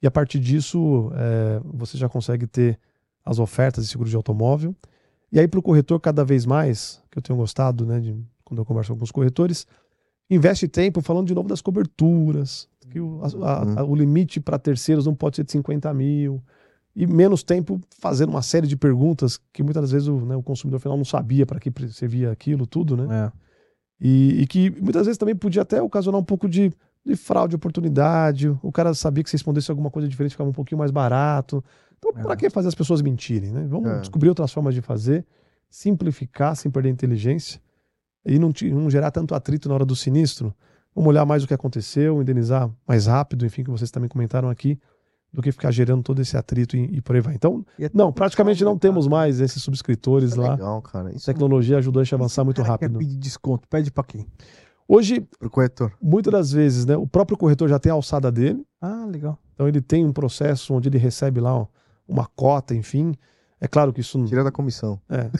E 0.00 0.06
a 0.06 0.10
partir 0.10 0.38
disso, 0.38 1.10
é, 1.14 1.60
você 1.64 1.96
já 1.98 2.08
consegue 2.08 2.46
ter 2.46 2.78
as 3.24 3.38
ofertas 3.38 3.84
de 3.84 3.90
seguro 3.90 4.08
de 4.08 4.14
automóvel. 4.14 4.76
E 5.32 5.40
aí, 5.40 5.48
para 5.48 5.58
o 5.58 5.62
corretor, 5.62 5.98
cada 5.98 6.24
vez 6.24 6.46
mais, 6.46 7.02
que 7.10 7.18
eu 7.18 7.22
tenho 7.22 7.38
gostado, 7.38 7.84
né, 7.84 7.98
de, 7.98 8.14
quando 8.44 8.60
eu 8.60 8.64
converso 8.64 8.90
com 8.90 8.94
alguns 8.94 9.10
corretores, 9.10 9.66
investe 10.30 10.66
tempo 10.68 11.00
falando 11.00 11.26
de 11.26 11.34
novo 11.34 11.48
das 11.48 11.60
coberturas, 11.60 12.68
que 12.90 13.00
o, 13.00 13.20
a- 13.22 13.48
a- 13.48 13.80
a- 13.80 13.84
o 13.84 13.94
limite 13.94 14.40
para 14.40 14.58
terceiros 14.58 15.06
não 15.06 15.14
pode 15.14 15.36
ser 15.36 15.44
de 15.44 15.52
50 15.52 15.92
mil, 15.94 16.42
e 16.96 17.06
menos 17.06 17.42
tempo 17.42 17.80
fazendo 17.98 18.30
uma 18.30 18.42
série 18.42 18.66
de 18.66 18.76
perguntas 18.76 19.38
que 19.52 19.62
muitas 19.62 19.90
vezes 19.90 20.06
o, 20.08 20.20
né, 20.20 20.36
o 20.36 20.42
consumidor 20.42 20.78
final 20.80 20.96
não 20.96 21.04
sabia 21.04 21.44
para 21.44 21.58
que 21.58 21.70
servia 21.90 22.30
aquilo, 22.30 22.66
tudo, 22.66 22.96
né? 22.96 23.26
É. 23.26 23.44
E, 24.00 24.42
e 24.42 24.46
que 24.46 24.70
muitas 24.80 25.06
vezes 25.06 25.18
também 25.18 25.34
podia 25.34 25.62
até 25.62 25.80
ocasionar 25.82 26.20
um 26.20 26.24
pouco 26.24 26.48
de, 26.48 26.72
de 27.04 27.16
fraude 27.16 27.50
de 27.50 27.56
oportunidade. 27.56 28.48
O 28.62 28.70
cara 28.72 28.92
sabia 28.94 29.24
que 29.24 29.30
se 29.30 29.34
respondesse 29.36 29.70
alguma 29.70 29.90
coisa 29.90 30.06
diferente 30.08 30.32
ficava 30.32 30.50
um 30.50 30.52
pouquinho 30.52 30.78
mais 30.78 30.90
barato. 30.90 31.64
Então, 31.98 32.12
É. 32.16 32.22
para 32.22 32.36
que 32.36 32.48
fazer 32.50 32.68
as 32.68 32.74
pessoas 32.74 33.00
mentirem, 33.02 33.50
né? 33.50 33.66
Vamos 33.68 33.90
É. 33.90 34.00
descobrir 34.00 34.28
outras 34.28 34.52
formas 34.52 34.74
de 34.74 34.80
fazer, 34.82 35.24
simplificar 35.70 36.54
sem 36.54 36.70
perder 36.70 36.90
a 36.90 36.92
inteligência 36.92 37.60
e 38.24 38.38
não, 38.38 38.52
não 38.72 38.90
gerar 38.90 39.10
tanto 39.10 39.34
atrito 39.34 39.68
na 39.68 39.74
hora 39.74 39.84
do 39.84 39.94
sinistro. 39.96 40.54
Vamos 40.94 41.08
olhar 41.08 41.24
mais 41.26 41.42
o 41.42 41.46
que 41.48 41.54
aconteceu, 41.54 42.20
indenizar 42.22 42.70
mais 42.86 43.06
rápido, 43.06 43.44
enfim, 43.44 43.64
que 43.64 43.70
vocês 43.70 43.90
também 43.90 44.08
comentaram 44.08 44.48
aqui, 44.48 44.78
do 45.32 45.42
que 45.42 45.50
ficar 45.50 45.72
gerando 45.72 46.02
todo 46.04 46.22
esse 46.22 46.36
atrito 46.36 46.76
e, 46.76 46.98
e 46.98 47.00
por 47.00 47.16
aí 47.16 47.20
vai. 47.20 47.34
Então, 47.34 47.66
até 47.76 47.90
não, 47.92 48.10
o 48.10 48.12
praticamente 48.12 48.62
não 48.64 48.78
temos 48.78 49.08
mais 49.08 49.40
esses 49.40 49.60
subscritores 49.62 50.34
é 50.36 50.40
lá. 50.40 50.52
legal, 50.52 50.80
cara. 50.82 51.10
É 51.10 51.14
tecnologia 51.18 51.78
ajudou 51.78 52.00
a 52.00 52.04
gente 52.04 52.14
a 52.14 52.18
avançar 52.18 52.42
o 52.42 52.44
muito 52.44 52.62
rápido. 52.62 52.92
Quer 52.92 52.98
pedir 53.04 53.16
desconto, 53.16 53.66
pede 53.68 53.90
pra 53.90 54.04
quem? 54.04 54.26
Hoje, 54.86 55.26
pro 55.38 55.50
corretor. 55.50 55.92
muitas 56.00 56.30
das 56.32 56.52
vezes, 56.52 56.84
né, 56.86 56.96
o 56.96 57.06
próprio 57.06 57.36
corretor 57.36 57.68
já 57.68 57.78
tem 57.78 57.90
a 57.90 57.94
alçada 57.94 58.30
dele, 58.30 58.64
Ah, 58.80 59.06
legal. 59.10 59.38
então 59.54 59.66
ele 59.66 59.80
tem 59.80 60.04
um 60.04 60.12
processo 60.12 60.72
onde 60.74 60.88
ele 60.88 60.98
recebe 60.98 61.40
lá 61.40 61.56
ó, 61.58 61.66
uma 62.06 62.26
cota, 62.36 62.74
enfim. 62.74 63.14
É 63.64 63.68
claro 63.68 63.94
que 63.94 64.02
isso. 64.02 64.22
Tira 64.26 64.44
da 64.44 64.52
comissão. 64.52 65.00
É. 65.08 65.30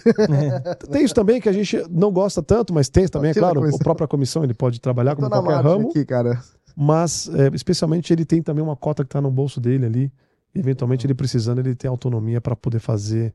Tem 0.90 1.04
isso 1.04 1.14
também 1.14 1.42
que 1.42 1.48
a 1.48 1.52
gente 1.52 1.76
não 1.90 2.10
gosta 2.10 2.42
tanto, 2.42 2.72
mas 2.72 2.88
tem 2.88 3.06
também, 3.06 3.32
é 3.32 3.34
claro. 3.34 3.62
A 3.62 3.78
própria 3.78 4.08
comissão 4.08 4.42
ele 4.42 4.54
pode 4.54 4.80
trabalhar 4.80 5.14
como 5.14 5.28
na 5.28 5.36
qualquer 5.36 5.62
ramo, 5.62 5.90
aqui, 5.90 6.06
cara. 6.06 6.42
mas 6.74 7.28
é, 7.28 7.50
especialmente 7.54 8.14
ele 8.14 8.24
tem 8.24 8.42
também 8.42 8.64
uma 8.64 8.76
cota 8.76 9.04
que 9.04 9.08
está 9.08 9.20
no 9.20 9.30
bolso 9.30 9.60
dele 9.60 9.84
ali. 9.84 10.12
Eventualmente, 10.54 11.06
ele 11.06 11.14
precisando, 11.14 11.58
ele 11.58 11.74
tem 11.74 11.88
autonomia 11.88 12.40
para 12.40 12.56
poder 12.56 12.78
fazer 12.78 13.34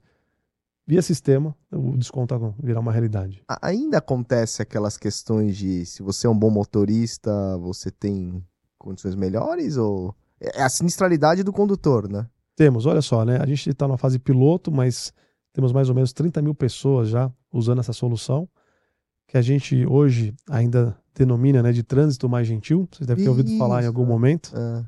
via 0.88 1.04
sistema 1.04 1.56
o 1.72 1.96
desconto 1.96 2.56
virar 2.64 2.80
uma 2.80 2.92
realidade. 2.92 3.44
Ainda 3.62 4.00
acontece 4.00 4.64
aquelas 4.64 4.98
questões 4.98 5.56
de 5.56 5.86
se 5.86 6.02
você 6.02 6.26
é 6.26 6.30
um 6.30 6.38
bom 6.38 6.50
motorista, 6.50 7.32
você 7.60 7.92
tem 7.92 8.44
condições 8.80 9.14
melhores 9.14 9.78
ou 9.78 10.16
é 10.42 10.64
a 10.64 10.70
sinistralidade 10.70 11.44
do 11.44 11.54
condutor, 11.54 12.10
né? 12.10 12.26
Temos, 12.60 12.86
olha 12.86 13.02
só, 13.02 13.24
né? 13.24 13.38
A 13.42 13.46
gente 13.46 13.70
está 13.70 13.88
na 13.88 13.96
fase 13.96 14.20
piloto, 14.20 14.70
mas 14.70 15.14
temos 15.54 15.72
mais 15.72 15.88
ou 15.88 15.96
menos 15.96 16.12
30 16.12 16.42
mil 16.42 16.54
pessoas 16.54 17.08
já 17.08 17.32
usando 17.54 17.80
essa 17.80 17.94
solução, 17.94 18.50
que 19.26 19.38
a 19.38 19.42
gente 19.42 19.86
hoje 19.86 20.36
ainda 20.50 20.94
denomina 21.16 21.64
né, 21.64 21.72
de 21.72 21.84
trânsito 21.84 22.28
mais 22.28 22.46
gentil. 22.46 22.86
Vocês 22.92 23.08
devem 23.08 23.24
ter 23.24 23.30
ouvido 23.30 23.58
falar 23.58 23.82
em 23.82 23.88
algum 23.88 24.06
momento. 24.06 24.52
É. 24.54 24.84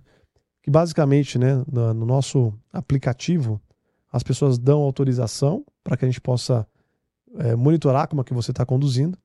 Que 0.62 0.70
basicamente, 0.70 1.40
né, 1.40 1.64
no, 1.72 1.94
no 1.94 2.06
nosso 2.06 2.54
aplicativo, 2.74 3.58
as 4.12 4.22
pessoas 4.22 4.58
dão 4.58 4.82
autorização 4.82 5.64
para 5.82 5.96
que 5.96 6.04
a 6.04 6.10
gente 6.10 6.20
possa 6.20 6.68
é, 7.38 7.56
monitorar 7.56 8.10
como 8.10 8.20
é 8.22 8.26
que 8.26 8.34
você 8.34 8.52
está 8.52 8.66
conduzindo. 8.66 9.18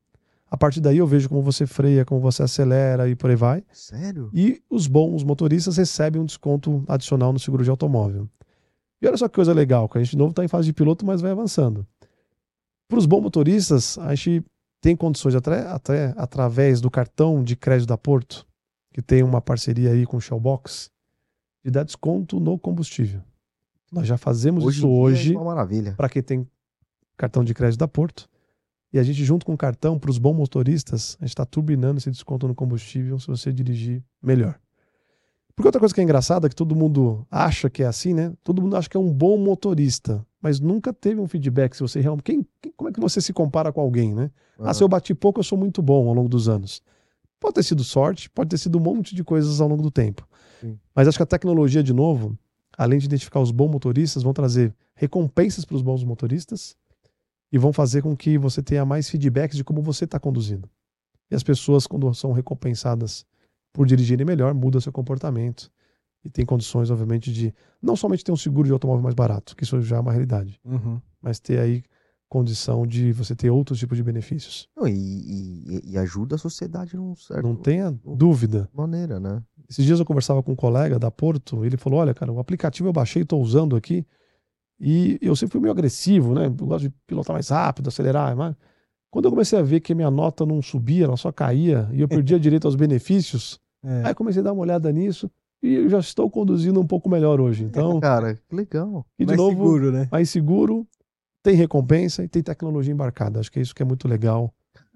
A 0.48 0.56
partir 0.56 0.80
daí 0.80 0.98
eu 0.98 1.06
vejo 1.08 1.28
como 1.28 1.42
você 1.42 1.66
freia, 1.66 2.04
como 2.04 2.20
você 2.20 2.44
acelera 2.44 3.08
e 3.08 3.16
por 3.16 3.28
aí 3.28 3.34
vai. 3.34 3.64
Sério? 3.72 4.30
E 4.32 4.62
os 4.70 4.86
bons 4.86 5.24
motoristas 5.24 5.76
recebem 5.76 6.22
um 6.22 6.24
desconto 6.24 6.84
adicional 6.86 7.32
no 7.32 7.40
seguro 7.40 7.64
de 7.64 7.70
automóvel. 7.70 8.28
E 9.00 9.06
olha 9.06 9.16
só 9.16 9.28
que 9.28 9.34
coisa 9.34 9.52
legal, 9.52 9.88
que 9.88 9.98
a 9.98 10.02
gente 10.02 10.12
de 10.12 10.18
novo 10.18 10.30
está 10.30 10.44
em 10.44 10.48
fase 10.48 10.66
de 10.66 10.72
piloto, 10.72 11.04
mas 11.04 11.20
vai 11.20 11.30
avançando. 11.30 11.86
Para 12.88 12.98
os 12.98 13.06
bons 13.06 13.20
motoristas, 13.20 13.98
a 13.98 14.14
gente 14.14 14.44
tem 14.80 14.96
condições 14.96 15.34
até, 15.34 15.66
até 15.66 16.14
através 16.16 16.80
do 16.80 16.90
cartão 16.90 17.42
de 17.42 17.56
crédito 17.56 17.88
da 17.88 17.98
Porto, 17.98 18.46
que 18.92 19.02
tem 19.02 19.22
uma 19.22 19.40
parceria 19.40 19.90
aí 19.90 20.06
com 20.06 20.16
o 20.16 20.20
Shellbox, 20.20 20.90
de 21.64 21.70
dar 21.70 21.82
desconto 21.82 22.38
no 22.38 22.58
combustível. 22.58 23.22
Nós 23.90 24.06
já 24.06 24.16
fazemos 24.16 24.64
Hoje 24.64 24.78
isso 24.78 24.86
dia 24.86 24.96
hoje 24.96 25.36
é 25.36 25.90
para 25.92 26.08
quem 26.08 26.22
tem 26.22 26.46
cartão 27.16 27.44
de 27.44 27.54
crédito 27.54 27.78
da 27.78 27.88
Porto. 27.88 28.28
E 28.92 28.98
a 28.98 29.02
gente, 29.02 29.24
junto 29.24 29.44
com 29.44 29.52
o 29.52 29.58
cartão, 29.58 29.98
para 29.98 30.10
os 30.10 30.18
bons 30.18 30.34
motoristas, 30.34 31.16
a 31.20 31.24
gente 31.24 31.30
está 31.30 31.44
turbinando 31.44 31.98
esse 31.98 32.10
desconto 32.10 32.46
no 32.46 32.54
combustível 32.54 33.18
se 33.18 33.26
você 33.26 33.52
dirigir 33.52 34.02
melhor. 34.22 34.58
Porque 35.56 35.66
outra 35.68 35.80
coisa 35.80 35.94
que 35.94 36.00
é 36.00 36.04
engraçada 36.04 36.46
é 36.46 36.50
que 36.50 36.54
todo 36.54 36.76
mundo 36.76 37.26
acha 37.30 37.70
que 37.70 37.82
é 37.82 37.86
assim, 37.86 38.12
né? 38.12 38.32
Todo 38.44 38.60
mundo 38.60 38.76
acha 38.76 38.90
que 38.90 38.96
é 38.96 39.00
um 39.00 39.10
bom 39.10 39.38
motorista, 39.38 40.24
mas 40.40 40.60
nunca 40.60 40.92
teve 40.92 41.18
um 41.18 41.26
feedback 41.26 41.74
se 41.74 41.80
você 41.80 41.98
realmente. 42.00 42.24
Quem, 42.24 42.46
quem- 42.60 42.72
como 42.76 42.90
é 42.90 42.92
que 42.92 43.00
você 43.00 43.22
se 43.22 43.32
compara 43.32 43.72
com 43.72 43.80
alguém, 43.80 44.14
né? 44.14 44.30
Ah, 44.58 44.74
se 44.74 44.82
eu 44.84 44.88
bati 44.88 45.14
pouco, 45.14 45.40
eu 45.40 45.44
sou 45.44 45.56
muito 45.56 45.80
bom 45.80 46.08
ao 46.08 46.14
longo 46.14 46.28
dos 46.28 46.46
anos. 46.46 46.82
Pode 47.40 47.54
ter 47.54 47.62
sido 47.62 47.82
sorte, 47.82 48.28
pode 48.28 48.50
ter 48.50 48.58
sido 48.58 48.76
um 48.78 48.82
monte 48.82 49.14
de 49.14 49.24
coisas 49.24 49.60
ao 49.60 49.68
longo 49.68 49.82
do 49.82 49.90
tempo. 49.90 50.28
Sim. 50.60 50.78
Mas 50.94 51.08
acho 51.08 51.16
que 51.18 51.22
a 51.22 51.26
tecnologia, 51.26 51.82
de 51.82 51.92
novo, 51.92 52.38
além 52.76 52.98
de 52.98 53.06
identificar 53.06 53.40
os 53.40 53.50
bons 53.50 53.70
motoristas, 53.70 54.22
vão 54.22 54.34
trazer 54.34 54.74
recompensas 54.94 55.64
para 55.64 55.76
os 55.76 55.82
bons 55.82 56.04
motoristas 56.04 56.76
e 57.50 57.56
vão 57.56 57.72
fazer 57.72 58.02
com 58.02 58.14
que 58.14 58.36
você 58.36 58.62
tenha 58.62 58.84
mais 58.84 59.08
feedbacks 59.08 59.56
de 59.56 59.64
como 59.64 59.80
você 59.80 60.04
está 60.04 60.18
conduzindo. 60.20 60.68
E 61.30 61.34
as 61.34 61.42
pessoas, 61.42 61.86
quando 61.86 62.12
são 62.14 62.32
recompensadas 62.32 63.24
por 63.76 63.86
dirigirem 63.86 64.24
melhor, 64.26 64.54
muda 64.54 64.80
seu 64.80 64.90
comportamento 64.92 65.70
e 66.24 66.30
tem 66.30 66.44
condições, 66.44 66.90
obviamente, 66.90 67.32
de 67.32 67.54
não 67.80 67.94
somente 67.94 68.24
ter 68.24 68.32
um 68.32 68.36
seguro 68.36 68.66
de 68.66 68.72
automóvel 68.72 69.02
mais 69.02 69.14
barato, 69.14 69.54
que 69.54 69.62
isso 69.64 69.80
já 69.82 69.96
é 69.96 70.00
uma 70.00 70.10
realidade, 70.12 70.58
Uhum. 70.64 71.00
mas 71.20 71.38
ter 71.38 71.58
aí 71.60 71.82
condição 72.28 72.84
de 72.86 73.12
você 73.12 73.36
ter 73.36 73.50
outros 73.50 73.78
tipos 73.78 73.96
de 73.96 74.02
benefícios. 74.02 74.68
Não, 74.76 74.88
e, 74.88 74.92
e- 74.92 75.90
e 75.92 75.98
ajuda 75.98 76.34
a 76.34 76.38
sociedade 76.38 76.96
num 76.96 77.14
certo 77.14 77.46
Não 77.46 77.54
tenha 77.54 77.96
dúvida. 78.04 78.68
maneira, 78.74 79.20
né? 79.20 79.40
Esses 79.68 79.84
dias 79.84 80.00
eu 80.00 80.04
conversava 80.04 80.42
com 80.42 80.52
um 80.52 80.56
colega 80.56 80.98
da 80.98 81.10
Porto, 81.10 81.64
ele 81.64 81.76
falou: 81.76 82.00
Olha, 82.00 82.12
cara, 82.14 82.32
o 82.32 82.40
aplicativo 82.40 82.88
eu 82.88 82.92
baixei 82.92 83.22
estou 83.22 83.40
usando 83.40 83.76
aqui. 83.76 84.04
E 84.78 85.18
eu 85.22 85.34
sempre 85.36 85.52
fui 85.52 85.60
meio 85.60 85.72
agressivo, 85.72 86.34
né? 86.34 86.46
Eu 86.46 86.50
gosto 86.66 86.88
de 86.88 86.94
pilotar 87.06 87.32
mais 87.34 87.48
rápido, 87.48 87.88
acelerar. 87.88 88.36
Mas 88.36 88.54
quando 89.10 89.24
eu 89.26 89.30
comecei 89.30 89.58
a 89.58 89.62
ver 89.62 89.80
que 89.80 89.92
a 89.92 89.96
minha 89.96 90.10
nota 90.10 90.44
não 90.44 90.60
subia, 90.60 91.04
ela 91.04 91.16
só 91.16 91.30
caía, 91.32 91.88
e 91.92 92.00
eu 92.00 92.08
perdia 92.08 92.38
direito 92.40 92.66
aos 92.66 92.74
benefícios, 92.76 93.58
É. 93.86 94.08
aí 94.08 94.14
comecei 94.14 94.40
a 94.40 94.44
dar 94.44 94.52
uma 94.52 94.62
olhada 94.62 94.90
nisso 94.90 95.30
e 95.62 95.74
eu 95.74 95.88
já 95.88 95.98
estou 96.00 96.28
conduzindo 96.30 96.80
um 96.80 96.86
pouco 96.86 97.08
melhor 97.08 97.40
hoje. 97.40 97.64
Então, 97.64 97.98
Cara, 98.00 98.34
que 98.34 98.54
legal. 98.54 99.06
e 99.18 99.24
de 99.24 99.28
Mais 99.28 99.38
novo, 99.38 99.50
seguro, 99.56 99.92
né? 99.92 100.08
mais 100.10 100.28
seguro, 100.28 100.86
tem 101.42 101.54
recompensa 101.54 102.24
e 102.24 102.28
tem 102.28 102.42
tecnologia 102.42 102.92
embarcada. 102.92 103.40
Acho 103.40 103.50
que 103.50 103.58
é 103.58 103.62
isso 103.62 103.74
que 103.74 103.82
é 103.82 103.86
muito 103.86 104.06
legal 104.08 104.52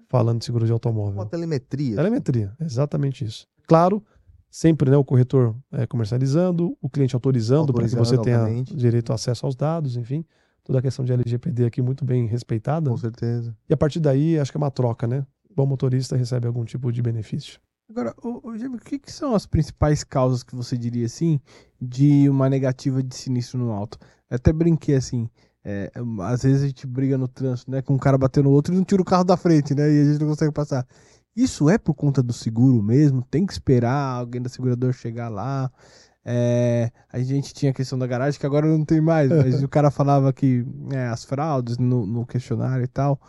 falando 0.09 0.39
de 0.39 0.45
seguro 0.45 0.65
de 0.65 0.71
automóvel. 0.71 1.13
Uma 1.15 1.25
telemetria. 1.25 1.95
Telemetria, 1.95 2.53
exatamente 2.59 3.23
isso. 3.23 3.47
Claro, 3.65 4.03
sempre 4.49 4.89
né, 4.91 4.97
o 4.97 5.03
corretor 5.05 5.55
é, 5.71 5.87
comercializando, 5.87 6.77
o 6.81 6.89
cliente 6.89 7.15
autorizando 7.15 7.73
para 7.73 7.85
que 7.85 7.91
você 7.91 8.15
Autorizando, 8.15 8.23
tenha 8.25 8.39
obviamente. 8.41 8.75
direito 8.75 9.11
ao 9.11 9.15
acesso 9.15 9.45
aos 9.45 9.55
dados, 9.55 9.95
enfim. 9.95 10.25
Toda 10.63 10.79
a 10.79 10.81
questão 10.81 11.03
de 11.05 11.13
LGPD 11.13 11.65
aqui 11.65 11.81
muito 11.81 12.03
bem 12.05 12.27
respeitada. 12.27 12.89
Com 12.89 12.97
certeza. 12.97 13.55
E 13.69 13.73
a 13.73 13.77
partir 13.77 13.99
daí, 14.01 14.37
acho 14.37 14.51
que 14.51 14.57
é 14.57 14.59
uma 14.59 14.69
troca, 14.69 15.07
né? 15.07 15.25
Bom 15.55 15.65
motorista 15.65 16.15
recebe 16.15 16.45
algum 16.45 16.63
tipo 16.65 16.91
de 16.91 17.01
benefício. 17.01 17.59
Agora, 17.91 18.15
ô, 18.23 18.39
ô, 18.41 18.51
o 18.51 18.79
que, 18.79 18.97
que 18.97 19.11
são 19.11 19.35
as 19.35 19.45
principais 19.45 20.01
causas 20.01 20.43
que 20.43 20.55
você 20.55 20.77
diria 20.77 21.05
assim 21.05 21.41
de 21.79 22.29
uma 22.29 22.49
negativa 22.49 23.03
de 23.03 23.13
sinistro 23.13 23.59
no 23.59 23.69
alto? 23.69 23.99
Eu 24.29 24.37
até 24.37 24.53
brinquei 24.53 24.95
assim. 24.95 25.29
é, 25.61 25.91
às 26.21 26.43
vezes 26.43 26.63
a 26.63 26.67
gente 26.67 26.87
briga 26.87 27.17
no 27.17 27.27
trânsito, 27.27 27.69
né? 27.69 27.81
Com 27.81 27.95
um 27.95 27.97
cara 27.97 28.17
batendo 28.17 28.45
no 28.45 28.51
outro 28.51 28.73
e 28.73 28.77
não 28.77 28.85
tira 28.85 29.01
o 29.01 29.05
carro 29.05 29.25
da 29.25 29.35
frente, 29.35 29.75
né? 29.75 29.91
E 29.91 30.01
a 30.01 30.05
gente 30.05 30.21
não 30.21 30.29
consegue 30.29 30.53
passar. 30.53 30.87
Isso 31.35 31.69
é 31.69 31.77
por 31.77 31.93
conta 31.93 32.23
do 32.23 32.31
seguro 32.31 32.81
mesmo? 32.81 33.23
Tem 33.23 33.45
que 33.45 33.51
esperar 33.51 34.19
alguém 34.19 34.41
da 34.41 34.47
seguradora 34.47 34.93
chegar 34.93 35.27
lá? 35.27 35.69
É, 36.23 36.91
a 37.11 37.19
gente 37.19 37.53
tinha 37.53 37.71
a 37.71 37.75
questão 37.75 37.99
da 37.99 38.07
garagem, 38.07 38.39
que 38.39 38.45
agora 38.45 38.67
não 38.67 38.85
tem 38.85 39.01
mais, 39.01 39.29
mas 39.29 39.61
o 39.63 39.67
cara 39.67 39.91
falava 39.91 40.31
que 40.31 40.65
é, 40.93 41.07
as 41.07 41.25
fraudes 41.25 41.77
no, 41.77 42.05
no 42.05 42.25
questionário 42.25 42.85
e 42.85 42.87
tal. 42.87 43.19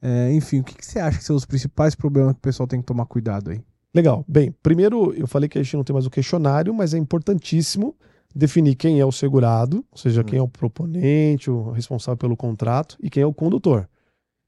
É, 0.00 0.32
enfim, 0.32 0.60
o 0.60 0.64
que, 0.64 0.76
que 0.76 0.86
você 0.86 1.00
acha 1.00 1.18
que 1.18 1.24
são 1.24 1.34
os 1.34 1.44
principais 1.44 1.96
problemas 1.96 2.34
que 2.34 2.38
o 2.38 2.42
pessoal 2.42 2.68
tem 2.68 2.80
que 2.80 2.86
tomar 2.86 3.06
cuidado 3.06 3.50
aí? 3.50 3.64
Legal. 3.94 4.24
Bem, 4.26 4.52
primeiro 4.62 5.14
eu 5.14 5.26
falei 5.26 5.48
que 5.48 5.58
a 5.58 5.62
gente 5.62 5.76
não 5.76 5.84
tem 5.84 5.94
mais 5.94 6.06
o 6.06 6.10
questionário, 6.10 6.74
mas 6.74 6.92
é 6.94 6.98
importantíssimo 6.98 7.94
definir 8.34 8.74
quem 8.74 8.98
é 8.98 9.06
o 9.06 9.12
segurado, 9.12 9.84
ou 9.92 9.96
seja, 9.98 10.22
Hum. 10.22 10.24
quem 10.24 10.38
é 10.38 10.42
o 10.42 10.48
proponente, 10.48 11.48
o 11.50 11.70
responsável 11.70 12.16
pelo 12.16 12.36
contrato 12.36 12.96
e 13.00 13.08
quem 13.08 13.22
é 13.22 13.26
o 13.26 13.32
condutor. 13.32 13.88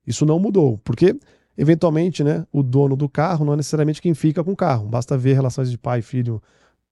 Isso 0.05 0.27
não 0.27 0.41
mudou, 0.41 0.79
porque 0.79 1.17
eventualmente, 1.57 2.25
né, 2.25 2.45
o 2.53 2.63
dono 2.63 2.97
do 2.97 3.09
carro 3.09 3.45
não 3.45 3.53
é 3.53 3.57
necessariamente 3.57 4.03
quem 4.03 4.15
fica 4.15 4.43
com 4.43 4.53
o 4.53 4.57
carro. 4.57 4.89
Basta 4.89 5.17
ver 5.17 5.35
relações 5.35 5.71
de 5.71 5.79
pai, 5.79 6.03
filho, 6.03 6.43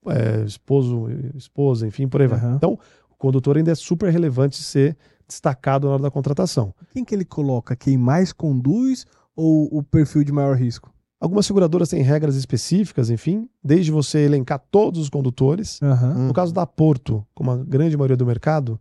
é, 0.07 0.45
esposo, 0.45 1.09
esposa, 1.35 1.87
enfim, 1.89 2.07
por 2.07 2.23
aí 2.23 2.29
vai. 2.29 2.39
Aham. 2.39 2.55
Então, 2.57 2.79
o 3.11 3.17
condutor 3.17 3.57
ainda 3.57 3.73
é 3.73 3.75
super 3.75 4.11
relevante 4.13 4.63
ser 4.63 4.97
destacado 5.27 5.89
na 5.89 5.95
hora 5.95 6.03
da 6.05 6.11
contratação. 6.11 6.73
Quem 6.93 7.05
que 7.05 7.15
ele 7.15 7.25
coloca? 7.25 7.75
Quem 7.75 7.97
mais 7.99 8.33
conduz 8.33 9.05
ou 9.35 9.69
o 9.77 9.83
perfil 9.83 10.23
de 10.23 10.31
maior 10.31 10.57
risco? 10.57 10.94
Algumas 11.21 11.47
seguradoras 11.47 11.89
têm 11.89 12.03
regras 12.03 12.37
específicas, 12.37 13.09
enfim, 13.09 13.49
desde 13.63 13.91
você 13.91 14.19
elencar 14.21 14.63
todos 14.71 15.01
os 15.01 15.09
condutores, 15.09 15.81
Aham. 15.83 16.27
No 16.27 16.35
caso 16.35 16.53
da 16.53 16.67
Porto, 16.67 17.25
como 17.35 17.51
a 17.51 17.57
grande 17.57 17.97
maioria 17.97 18.17
do 18.17 18.27
mercado, 18.27 18.79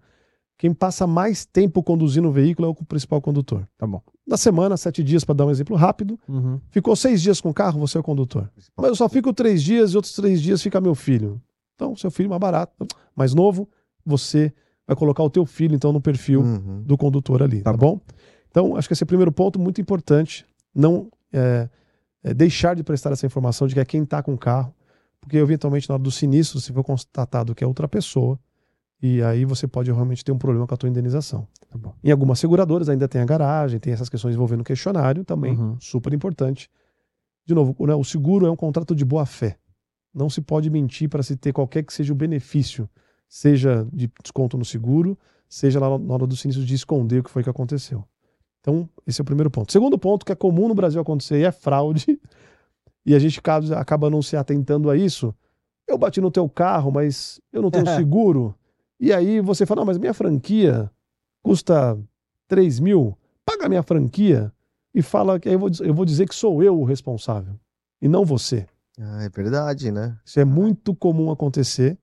quem 0.58 0.74
passa 0.74 1.06
mais 1.08 1.46
tempo 1.46 1.82
conduzindo 1.84 2.28
o 2.28 2.32
veículo 2.32 2.68
é 2.68 2.72
o 2.72 2.76
principal 2.86 3.22
condutor. 3.22 3.68
Tá 3.78 3.86
bom. 3.88 4.02
Na 4.28 4.38
semana, 4.38 4.76
sete 4.78 5.04
dias, 5.04 5.24
para 5.24 5.36
dar 5.36 5.46
um 5.46 5.52
exemplo 5.52 5.76
rápido, 5.76 6.20
Uhum. 6.28 6.60
ficou 6.70 6.96
seis 6.96 7.22
dias 7.22 7.40
com 7.40 7.50
o 7.50 7.54
carro, 7.54 7.80
você 7.80 7.98
é 7.98 8.02
o 8.02 8.04
condutor. 8.04 8.50
Mas 8.76 8.88
eu 8.90 8.96
só 8.96 9.08
fico 9.10 9.34
três 9.34 9.62
dias 9.64 9.92
e 9.92 9.96
outros 9.96 10.14
três 10.14 10.42
dias 10.42 10.62
fica 10.62 10.80
meu 10.82 10.96
filho. 10.96 11.42
Então, 11.76 11.96
seu 11.96 12.12
filho 12.12 12.30
mais 12.30 12.40
barato, 12.40 12.74
mais 13.16 13.34
novo, 13.34 13.68
você 14.06 14.54
vai 14.88 14.96
colocar 14.96 15.24
o 15.24 15.30
teu 15.30 15.46
filho, 15.46 15.76
então, 15.76 15.92
no 15.94 16.02
perfil 16.02 16.42
Uhum. 16.42 16.84
do 16.86 16.98
condutor 16.98 17.42
ali, 17.42 17.62
tá, 17.62 17.72
Tá 17.72 17.78
bom? 17.78 18.00
Então, 18.50 18.76
acho 18.76 18.88
que 18.88 18.94
esse 18.94 19.04
é 19.04 19.06
o 19.06 19.08
primeiro 19.08 19.32
ponto 19.32 19.60
muito 19.60 19.80
importante, 19.82 20.46
não 20.76 21.10
é, 21.32 21.68
é 22.24 22.34
deixar 22.34 22.76
de 22.76 22.84
prestar 22.84 23.12
essa 23.12 23.26
informação 23.26 23.68
de 23.68 23.74
que 23.74 23.80
é 23.80 23.86
quem 23.86 24.04
está 24.04 24.24
com 24.24 24.34
o 24.34 24.38
carro, 24.38 24.74
porque 25.20 25.38
eventualmente 25.38 25.88
na 25.90 25.96
hora 25.96 26.04
do 26.04 26.12
sinistro, 26.12 26.60
se 26.60 26.72
for 26.74 26.84
constatado 26.84 27.54
que 27.56 27.64
é 27.64 27.68
outra 27.68 27.88
pessoa, 27.88 28.40
e 29.02 29.22
aí 29.22 29.44
você 29.44 29.68
pode 29.68 29.92
realmente 29.92 30.24
ter 30.24 30.32
um 30.32 30.38
problema 30.38 30.66
com 30.66 30.74
a 30.74 30.78
tua 30.78 30.88
indenização. 30.90 31.46
Tá. 31.70 31.94
Em 32.04 32.12
algumas 32.12 32.40
seguradoras 32.40 32.88
ainda 32.88 33.08
tem 33.08 33.20
a 33.22 33.26
garagem, 33.26 33.80
tem 33.80 33.92
essas 33.92 34.08
questões 34.10 34.34
envolvendo 34.36 34.62
o 34.62 34.64
questionário 34.64 35.26
também, 35.26 35.58
Uhum. 35.58 35.78
super 35.80 36.14
importante. 36.14 36.70
De 37.46 37.54
novo, 37.54 37.76
né, 37.86 37.94
o 37.94 38.04
seguro 38.04 38.46
é 38.46 38.52
um 38.52 38.56
contrato 38.56 38.96
de 38.96 39.04
boa 39.04 39.26
fé. 39.26 39.58
Não 40.14 40.30
se 40.30 40.40
pode 40.40 40.70
mentir 40.70 41.10
para 41.10 41.22
se 41.24 41.36
ter 41.36 41.52
qualquer 41.52 41.84
que 41.84 41.92
seja 41.94 42.14
o 42.14 42.16
benefício, 42.16 42.88
seja 43.28 43.86
de 43.92 44.10
desconto 44.24 44.58
no 44.58 44.64
seguro, 44.64 45.18
seja 45.50 45.80
lá 45.80 45.98
na 46.00 46.14
hora 46.14 46.26
do 46.28 46.36
sinistro 46.38 46.64
de 46.66 46.74
esconder 46.74 47.20
o 47.20 47.24
que 47.24 47.30
foi 47.30 47.44
que 47.44 47.50
aconteceu. 47.50 48.06
Então, 48.64 48.90
esse 49.06 49.20
é 49.20 49.24
o 49.24 49.26
primeiro 49.26 49.52
ponto. 49.52 49.74
Segundo 49.74 50.00
ponto, 50.00 50.26
que 50.26 50.32
é 50.32 50.36
comum 50.36 50.70
no 50.70 50.74
Brasil 50.74 51.02
acontecer, 51.02 51.38
e 51.38 51.44
é 51.44 51.52
fraude, 51.52 52.18
e 53.06 53.14
a 53.14 53.20
gente 53.20 53.42
acaba 53.76 54.10
não 54.10 54.22
se 54.22 54.38
atentando 54.38 54.90
a 54.90 54.96
isso. 54.96 55.36
Eu 55.86 55.98
bati 55.98 56.22
no 56.22 56.32
teu 56.32 56.48
carro, 56.48 56.90
mas 56.90 57.42
eu 57.52 57.62
não 57.62 57.70
tenho 57.70 57.86
seguro. 57.94 58.56
E 58.98 59.12
aí 59.12 59.42
você 59.42 59.66
fala, 59.66 59.82
não, 59.82 59.86
mas 59.86 59.98
minha 59.98 60.14
franquia 60.14 60.90
custa 61.44 62.00
3 62.48 62.80
mil, 62.80 63.18
paga 63.46 63.66
a 63.66 63.70
minha 63.70 63.84
franquia 63.84 64.50
e 64.96 65.02
fala 65.02 65.38
que 65.38 65.50
aí 65.50 65.56
eu 65.56 65.60
vou, 65.60 65.70
eu 65.82 65.94
vou 65.94 66.06
dizer 66.06 66.26
que 66.26 66.34
sou 66.34 66.64
eu 66.64 66.80
o 66.80 66.86
responsável 66.86 67.60
e 68.02 68.08
não 68.08 68.24
você. 68.24 68.66
Ah, 68.98 69.24
é 69.24 69.30
verdade, 69.30 69.92
né? 69.92 70.18
Isso 70.24 70.40
é 70.40 70.46
muito 70.46 70.96
comum 70.96 71.32
acontecer. 71.32 71.98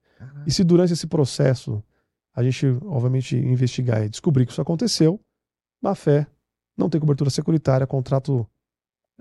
E 0.46 0.50
se 0.50 0.62
durante 0.62 0.92
esse 0.92 1.06
processo 1.06 1.82
a 2.34 2.42
gente, 2.42 2.66
obviamente, 2.84 3.36
investigar 3.36 4.04
e 4.04 4.08
descobrir 4.10 4.44
que 4.44 4.52
isso 4.52 4.60
aconteceu, 4.60 5.18
má 5.82 5.94
fé, 5.94 6.26
não 6.76 6.88
tem 6.88 7.00
cobertura 7.00 7.30
securitária, 7.30 7.86
contrato 7.86 8.46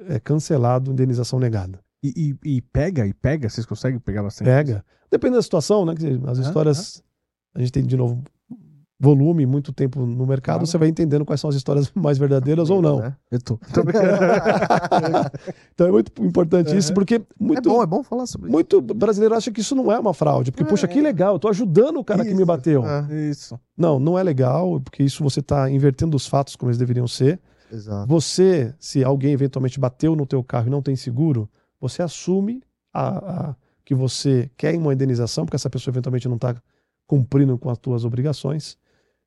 é 0.08 0.20
cancelado, 0.20 0.92
indenização 0.92 1.40
negada. 1.40 1.80
E, 2.04 2.36
e- 2.44 2.58
e 2.58 2.62
pega, 2.62 3.06
e 3.06 3.14
pega? 3.14 3.50
Vocês 3.50 3.66
conseguem 3.66 4.00
pegar 4.00 4.24
bastante? 4.24 4.48
Pega. 4.48 4.86
Depende 5.12 5.36
da 5.36 5.42
situação, 5.42 5.86
né? 5.86 5.94
As 6.28 6.38
histórias. 6.38 7.04
A 7.54 7.60
gente 7.60 7.72
tem, 7.72 7.84
de 7.86 7.98
novo, 7.98 8.24
volume, 9.00 9.46
muito 9.46 9.72
tempo 9.72 10.06
no 10.06 10.26
mercado, 10.28 10.56
Claro. 10.58 10.68
você 10.68 10.78
vai 10.78 10.90
entendendo 10.90 11.24
quais 11.24 11.40
são 11.40 11.50
as 11.50 11.56
histórias 11.56 11.90
mais 11.96 12.18
verdadeiras 12.18 12.70
ou 12.70 12.82
não. 12.82 13.00
Né? 13.00 13.16
Eu 13.32 13.40
tô. 13.42 13.58
tô. 13.74 13.82
Então 15.74 15.88
é 15.88 15.92
muito 15.92 16.12
importante 16.24 16.76
isso, 16.76 16.90
Uhum. 16.90 16.96
porque 16.96 17.16
É 17.16 17.22
muito, 17.40 17.70
bom, 17.70 17.82
é 17.82 17.86
bom 17.86 18.04
falar 18.04 18.26
sobre 18.26 18.50
muito 18.50 18.82
brasileiro 18.82 19.36
acha 19.36 19.52
que 19.52 19.62
isso 19.62 19.76
não 19.76 19.92
é 19.92 19.98
uma 20.00 20.14
fraude. 20.14 20.52
Porque, 20.52 20.64
É. 20.64 20.68
poxa, 20.68 20.88
que 20.88 21.00
legal, 21.02 21.36
eu 21.36 21.40
tô 21.40 21.48
ajudando 21.48 21.98
o 21.98 22.04
cara 22.04 22.24
que 22.24 22.32
me 22.32 22.38
Isso. 22.38 22.46
bateu. 22.46 22.84
É, 22.86 23.30
Isso. 23.30 23.60
Não, 23.78 24.00
não 24.00 24.20
é 24.20 24.24
legal, 24.24 24.80
porque 24.82 25.04
isso 25.04 25.24
você 25.24 25.40
está 25.40 25.70
invertendo 25.70 26.18
os 26.18 26.28
fatos 26.28 26.56
como 26.56 26.70
eles 26.70 26.78
deveriam 26.78 27.08
ser. 27.08 27.40
exato. 27.72 28.08
Você, 28.08 28.74
se 28.80 29.04
alguém 29.04 29.32
eventualmente 29.32 29.80
bateu 29.80 30.16
no 30.16 30.26
teu 30.26 30.44
carro 30.44 30.68
e 30.68 30.70
não 30.72 30.82
tem 30.82 30.96
seguro, 30.96 31.48
você 31.80 32.02
assume 32.02 32.62
a, 32.94 33.08
a- 33.52 33.56
que 33.86 33.96
você 33.96 34.50
quer 34.58 34.76
uma 34.78 34.92
indenização, 34.94 35.46
porque 35.46 35.56
essa 35.56 35.70
pessoa 35.70 35.92
eventualmente 35.94 36.28
não 36.28 36.36
está 36.36 36.56
cumprindo 37.08 37.58
com 37.58 37.70
as 37.70 37.78
tuas 37.78 38.04
obrigações. 38.06 38.78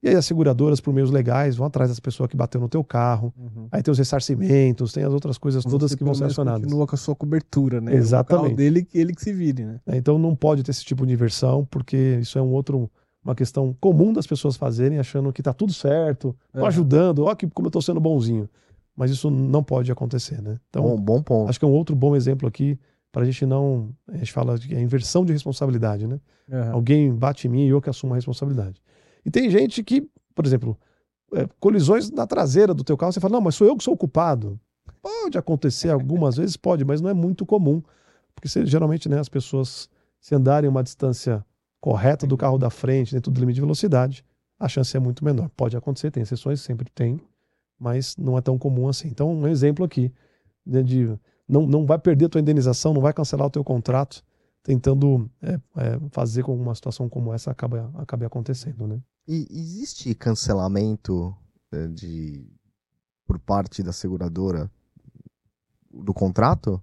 E 0.03 0.09
aí 0.09 0.16
as 0.16 0.26
seguradoras, 0.26 0.80
por 0.80 0.92
meios 0.92 1.11
legais, 1.12 1.55
vão 1.55 1.66
atrás 1.66 1.88
dessa 1.88 2.00
pessoa 2.00 2.28
que 2.28 2.36
bateu 2.36 2.61
no 2.61 2.68
teu 2.68 2.82
carro. 2.82 3.32
Uhum. 3.38 3.68
Aí 3.70 3.82
tem 3.82 3.92
os 3.92 3.98
ressarcimentos, 3.98 4.92
tem 4.92 5.05
as 5.05 5.12
outras 5.12 5.38
coisas 5.38 5.62
todas 5.64 5.90
Você, 5.92 5.96
que 5.96 6.03
vão 6.03 6.12
ser 6.12 6.24
acionadas. 6.24 6.62
Continua 6.62 6.86
com 6.88 6.94
a 6.94 6.98
sua 6.98 7.14
cobertura, 7.14 7.80
né? 7.80 7.94
Exatamente. 7.94 8.55
O 8.55 8.57
dele, 8.57 8.88
ele 8.92 9.14
que 9.14 9.22
se 9.22 9.32
vire, 9.32 9.64
né? 9.64 9.80
É, 9.86 9.96
Então 9.96 10.18
não 10.18 10.34
pode 10.34 10.64
ter 10.64 10.72
esse 10.72 10.84
tipo 10.84 11.07
de 11.07 11.12
inversão, 11.12 11.64
porque 11.70 12.18
isso 12.20 12.36
é 12.36 12.42
um 12.42 12.50
outro, 12.50 12.90
uma 13.24 13.34
questão 13.36 13.76
comum 13.80 14.12
das 14.12 14.26
pessoas 14.26 14.57
fazerem, 14.57 14.98
achando 14.98 15.32
que 15.32 15.40
está 15.40 15.53
tudo 15.53 15.72
certo, 15.72 16.34
tô 16.53 16.64
É. 16.64 16.66
ajudando, 16.66 17.24
ó, 17.24 17.34
que 17.36 17.48
como 17.48 17.66
eu 17.66 17.70
estou 17.70 17.82
sendo 17.82 18.00
bonzinho. 18.00 18.48
Mas 18.96 19.11
isso 19.12 19.30
não 19.30 19.62
pode 19.62 19.90
acontecer, 19.92 20.42
né? 20.42 20.59
Então, 20.68 20.82
Bom, 20.82 20.96
bom 20.96 21.22
ponto. 21.22 21.48
acho 21.48 21.59
que 21.61 21.64
é 21.64 21.68
um 21.68 21.72
outro 21.72 21.94
bom 21.94 22.16
exemplo 22.16 22.46
aqui 22.48 22.76
para 23.12 23.22
a 23.22 23.24
gente 23.24 23.46
não. 23.46 23.90
A 24.09 24.16
gente 24.16 24.32
fala 24.32 24.59
de 24.59 24.74
é 24.74 24.80
inversão 24.80 25.24
de 25.24 25.32
responsabilidade, 25.32 26.07
né? 26.09 26.18
Aham. 26.53 26.72
Alguém 26.72 27.14
bate 27.14 27.46
em 27.46 27.50
mim 27.50 27.66
e 27.66 27.68
eu 27.68 27.80
que 27.80 27.88
assumo 27.88 28.12
a 28.14 28.16
responsabilidade. 28.16 28.82
E 29.24 29.30
tem 29.30 29.50
gente 29.50 29.82
que, 29.82 30.08
por 30.34 30.46
exemplo, 30.46 30.78
é, 31.34 31.48
colisões 31.60 32.10
na 32.10 32.26
traseira 32.26 32.74
do 32.74 32.84
teu 32.84 32.96
carro, 32.96 33.12
você 33.12 33.20
fala, 33.20 33.34
não, 33.34 33.40
mas 33.40 33.54
sou 33.54 33.66
eu 33.66 33.76
que 33.76 33.84
sou 33.84 33.94
o 33.94 33.96
culpado. 33.96 34.58
Pode 35.00 35.38
acontecer 35.38 35.88
algumas 35.90 36.36
vezes, 36.36 36.56
pode, 36.56 36.84
mas 36.84 37.00
não 37.00 37.10
é 37.10 37.14
muito 37.14 37.46
comum. 37.46 37.82
Porque 38.34 38.48
geralmente, 38.66 39.08
né, 39.08 39.18
as 39.18 39.28
pessoas, 39.28 39.88
se 40.20 40.34
andarem 40.34 40.68
uma 40.68 40.82
distância 40.82 41.44
correta 41.80 42.26
do 42.26 42.36
carro 42.36 42.58
da 42.58 42.70
frente, 42.70 43.12
dentro 43.12 43.30
do 43.30 43.40
limite 43.40 43.56
de 43.56 43.60
velocidade, 43.60 44.24
a 44.58 44.68
chance 44.68 44.96
é 44.96 45.00
muito 45.00 45.24
menor. 45.24 45.50
Pode 45.56 45.76
acontecer, 45.76 46.10
tem 46.10 46.22
exceções, 46.22 46.60
sempre 46.60 46.88
tem, 46.94 47.20
mas 47.78 48.16
não 48.16 48.38
é 48.38 48.40
tão 48.40 48.56
comum 48.56 48.88
assim. 48.88 49.08
Então, 49.08 49.32
um 49.32 49.48
exemplo 49.48 49.84
aqui 49.84 50.12
né, 50.64 50.82
de 50.82 51.18
não, 51.48 51.66
não 51.66 51.84
vai 51.84 51.98
perder 51.98 52.26
a 52.26 52.28
tua 52.28 52.40
indenização, 52.40 52.94
não 52.94 53.02
vai 53.02 53.12
cancelar 53.12 53.46
o 53.46 53.50
teu 53.50 53.64
contrato, 53.64 54.22
tentando 54.62 55.28
é, 55.42 55.54
é, 55.76 56.00
fazer 56.10 56.44
com 56.44 56.56
que 56.56 56.62
uma 56.62 56.74
situação 56.74 57.08
como 57.08 57.34
essa 57.34 57.50
acabe, 57.50 57.78
acabe 57.94 58.24
acontecendo, 58.24 58.86
né? 58.86 59.00
E 59.26 59.46
existe 59.50 60.14
cancelamento 60.14 61.34
é, 61.72 61.86
de 61.88 62.44
por 63.26 63.38
parte 63.38 63.82
da 63.82 63.92
seguradora 63.92 64.70
do 65.92 66.12
contrato 66.12 66.82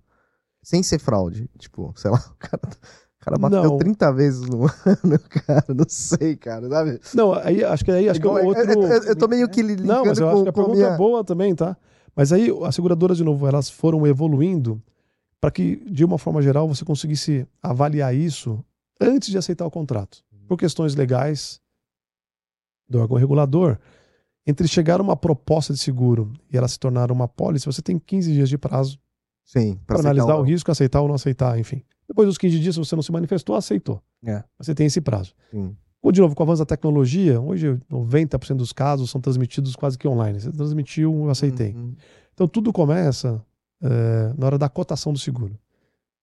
sem 0.64 0.82
ser 0.84 1.00
fraude? 1.00 1.50
Tipo, 1.58 1.94
sei 1.98 2.12
lá, 2.12 2.18
o 2.32 2.36
cara, 2.38 2.62
o 2.64 3.20
cara 3.20 3.38
bateu 3.38 3.64
Não. 3.64 3.78
30 3.78 4.12
vezes 4.14 4.42
no 4.42 4.64
ano, 4.64 5.20
cara, 5.46 5.66
não 5.74 5.86
sei, 5.88 6.36
cara, 6.36 6.70
sabe? 6.70 7.00
Não, 7.14 7.34
aí 7.34 7.64
acho 7.64 7.84
que 7.84 7.92
aí 7.92 8.08
acho 8.10 8.20
que 8.20 8.28
é 8.28 8.30
Igual- 8.30 8.46
outro. 8.46 8.64
eu, 8.64 8.82
eu- 8.84 9.04
eu 9.04 9.16
tô 9.16 9.28
meio 9.28 9.50
que 9.50 9.62
linkando 9.62 9.88
Não, 9.88 10.06
mas 10.06 10.18
eu 10.18 10.28
com, 10.28 10.34
acho 10.34 10.44
que 10.44 10.50
a 10.50 10.54
pergunta 10.54 10.78
minha... 10.78 10.88
é 10.90 10.98
boa 10.98 11.24
também, 11.24 11.54
tá? 11.56 11.76
Mas 12.16 12.32
aí 12.34 12.50
as 12.66 12.76
seguradoras, 12.76 13.18
de 13.18 13.24
novo, 13.24 13.48
elas 13.48 13.70
foram 13.70 14.06
evoluindo 14.08 14.82
para 15.40 15.52
que, 15.52 15.78
de 15.90 16.04
uma 16.04 16.18
forma 16.18 16.42
geral, 16.42 16.68
você 16.68 16.84
conseguisse 16.84 17.48
avaliar 17.64 18.14
isso 18.14 18.64
antes 19.00 19.30
de 19.30 19.38
aceitar 19.38 19.66
o 19.66 19.72
contrato. 19.72 20.22
Por 20.48 20.58
questões 20.58 20.96
legais 20.96 21.62
do 22.90 23.00
órgão 23.00 23.18
regulador, 23.18 23.78
entre 24.48 24.68
chegar 24.68 25.00
uma 25.00 25.16
proposta 25.16 25.74
de 25.74 25.80
seguro 25.80 26.32
e 26.52 26.58
ela 26.58 26.68
se 26.68 26.80
tornar 26.80 27.12
uma 27.12 27.28
pólice, 27.28 27.66
você 27.66 27.82
tem 27.82 28.00
15 28.00 28.34
dias 28.34 28.50
de 28.50 28.58
prazo 28.58 28.98
Sim, 29.46 29.80
para 29.86 30.00
analisar 30.00 30.36
o- 30.36 30.40
o 30.40 30.44
risco, 30.44 30.72
aceitar 30.72 31.02
ou 31.02 31.08
não 31.08 31.16
aceitar, 31.16 31.60
enfim. 31.60 31.84
Depois 32.08 32.28
dos 32.28 32.38
15 32.38 32.60
dias, 32.60 32.74
se 32.76 32.80
você 32.80 32.96
não 32.96 33.04
se 33.04 33.12
manifestou, 33.12 33.56
aceitou. 33.56 34.02
É. 34.26 34.44
Você 34.58 34.74
tem 34.74 34.88
esse 34.88 35.00
prazo. 35.02 35.34
Sim. 35.52 35.76
Ou, 36.02 36.12
de 36.12 36.22
novo, 36.22 36.34
com 36.34 36.42
o 36.42 36.46
avanço 36.46 36.60
da 36.62 36.66
tecnologia, 36.66 37.40
hoje 37.42 37.78
90% 37.90 38.58
dos 38.58 38.72
casos 38.74 39.10
são 39.12 39.20
transmitidos 39.22 39.76
quase 39.76 39.98
que 39.98 40.08
online. 40.08 40.40
Você 40.40 40.52
transmitiu, 40.52 41.14
eu 41.26 41.30
aceitei. 41.30 41.74
Uhum. 41.74 41.94
Então 42.34 42.48
tudo 42.48 42.72
começa 42.74 43.44
é, 43.84 44.34
na 44.38 44.46
hora 44.46 44.58
da 44.58 44.68
cotação 44.70 45.12
do 45.14 45.20
seguro. 45.20 45.58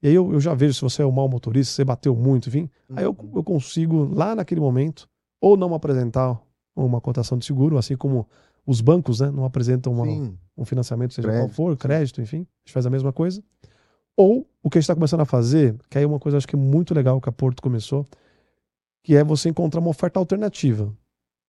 E 0.03 0.09
aí 0.09 0.15
eu, 0.15 0.33
eu 0.33 0.41
já 0.41 0.55
vejo 0.55 0.75
se 0.75 0.81
você 0.83 1.03
é 1.03 1.07
um 1.07 1.11
mau 1.13 1.29
motorista, 1.29 1.71
se 1.71 1.77
você 1.77 1.85
bateu 1.85 2.15
muito, 2.17 2.49
enfim. 2.49 2.69
Aí 2.95 3.05
eu, 3.05 3.11
Uhum. 3.19 3.33
eu 3.37 3.45
consigo, 3.45 4.11
lá 4.15 4.35
naquele 4.35 4.61
momento, 4.61 5.09
ou 5.41 5.57
não 5.57 5.73
apresentar 5.75 6.41
uma 6.85 7.01
cotação 7.01 7.39
de 7.39 7.45
seguro, 7.47 7.79
assim 7.79 7.97
como 7.97 8.29
os 8.67 8.81
bancos 8.81 9.21
né, 9.21 9.31
não 9.31 9.45
apresentam 9.45 9.93
uma- 9.93 10.05
um 10.57 10.65
financiamento, 10.65 11.15
seja 11.15 11.29
qual 11.29 11.39
Crédito, 11.39 11.55
for, 11.55 11.73
sim. 11.73 11.77
crédito, 11.79 12.21
enfim, 12.21 12.37
a 12.39 12.59
gente 12.67 12.73
faz 12.73 12.85
a 12.87 12.91
mesma 12.91 13.13
coisa. 13.13 13.43
Ou 14.17 14.47
o 14.63 14.71
que 14.71 14.79
a 14.79 14.81
gente 14.81 14.85
está 14.85 14.95
começando 14.95 15.21
a 15.21 15.25
fazer, 15.27 15.77
que 15.91 15.99
aí 15.99 16.05
é 16.05 16.07
uma 16.07 16.19
coisa 16.19 16.37
acho 16.39 16.47
que 16.49 16.57
é 16.57 16.59
muito 16.59 16.95
legal 16.95 17.21
que 17.21 17.29
a 17.29 17.33
Porto 17.33 17.63
começou, 17.63 18.07
que 19.03 19.15
é 19.15 19.23
você 19.23 19.49
encontrar 19.49 19.81
uma 19.81 19.91
oferta 19.91 20.19
alternativa. 20.19 20.93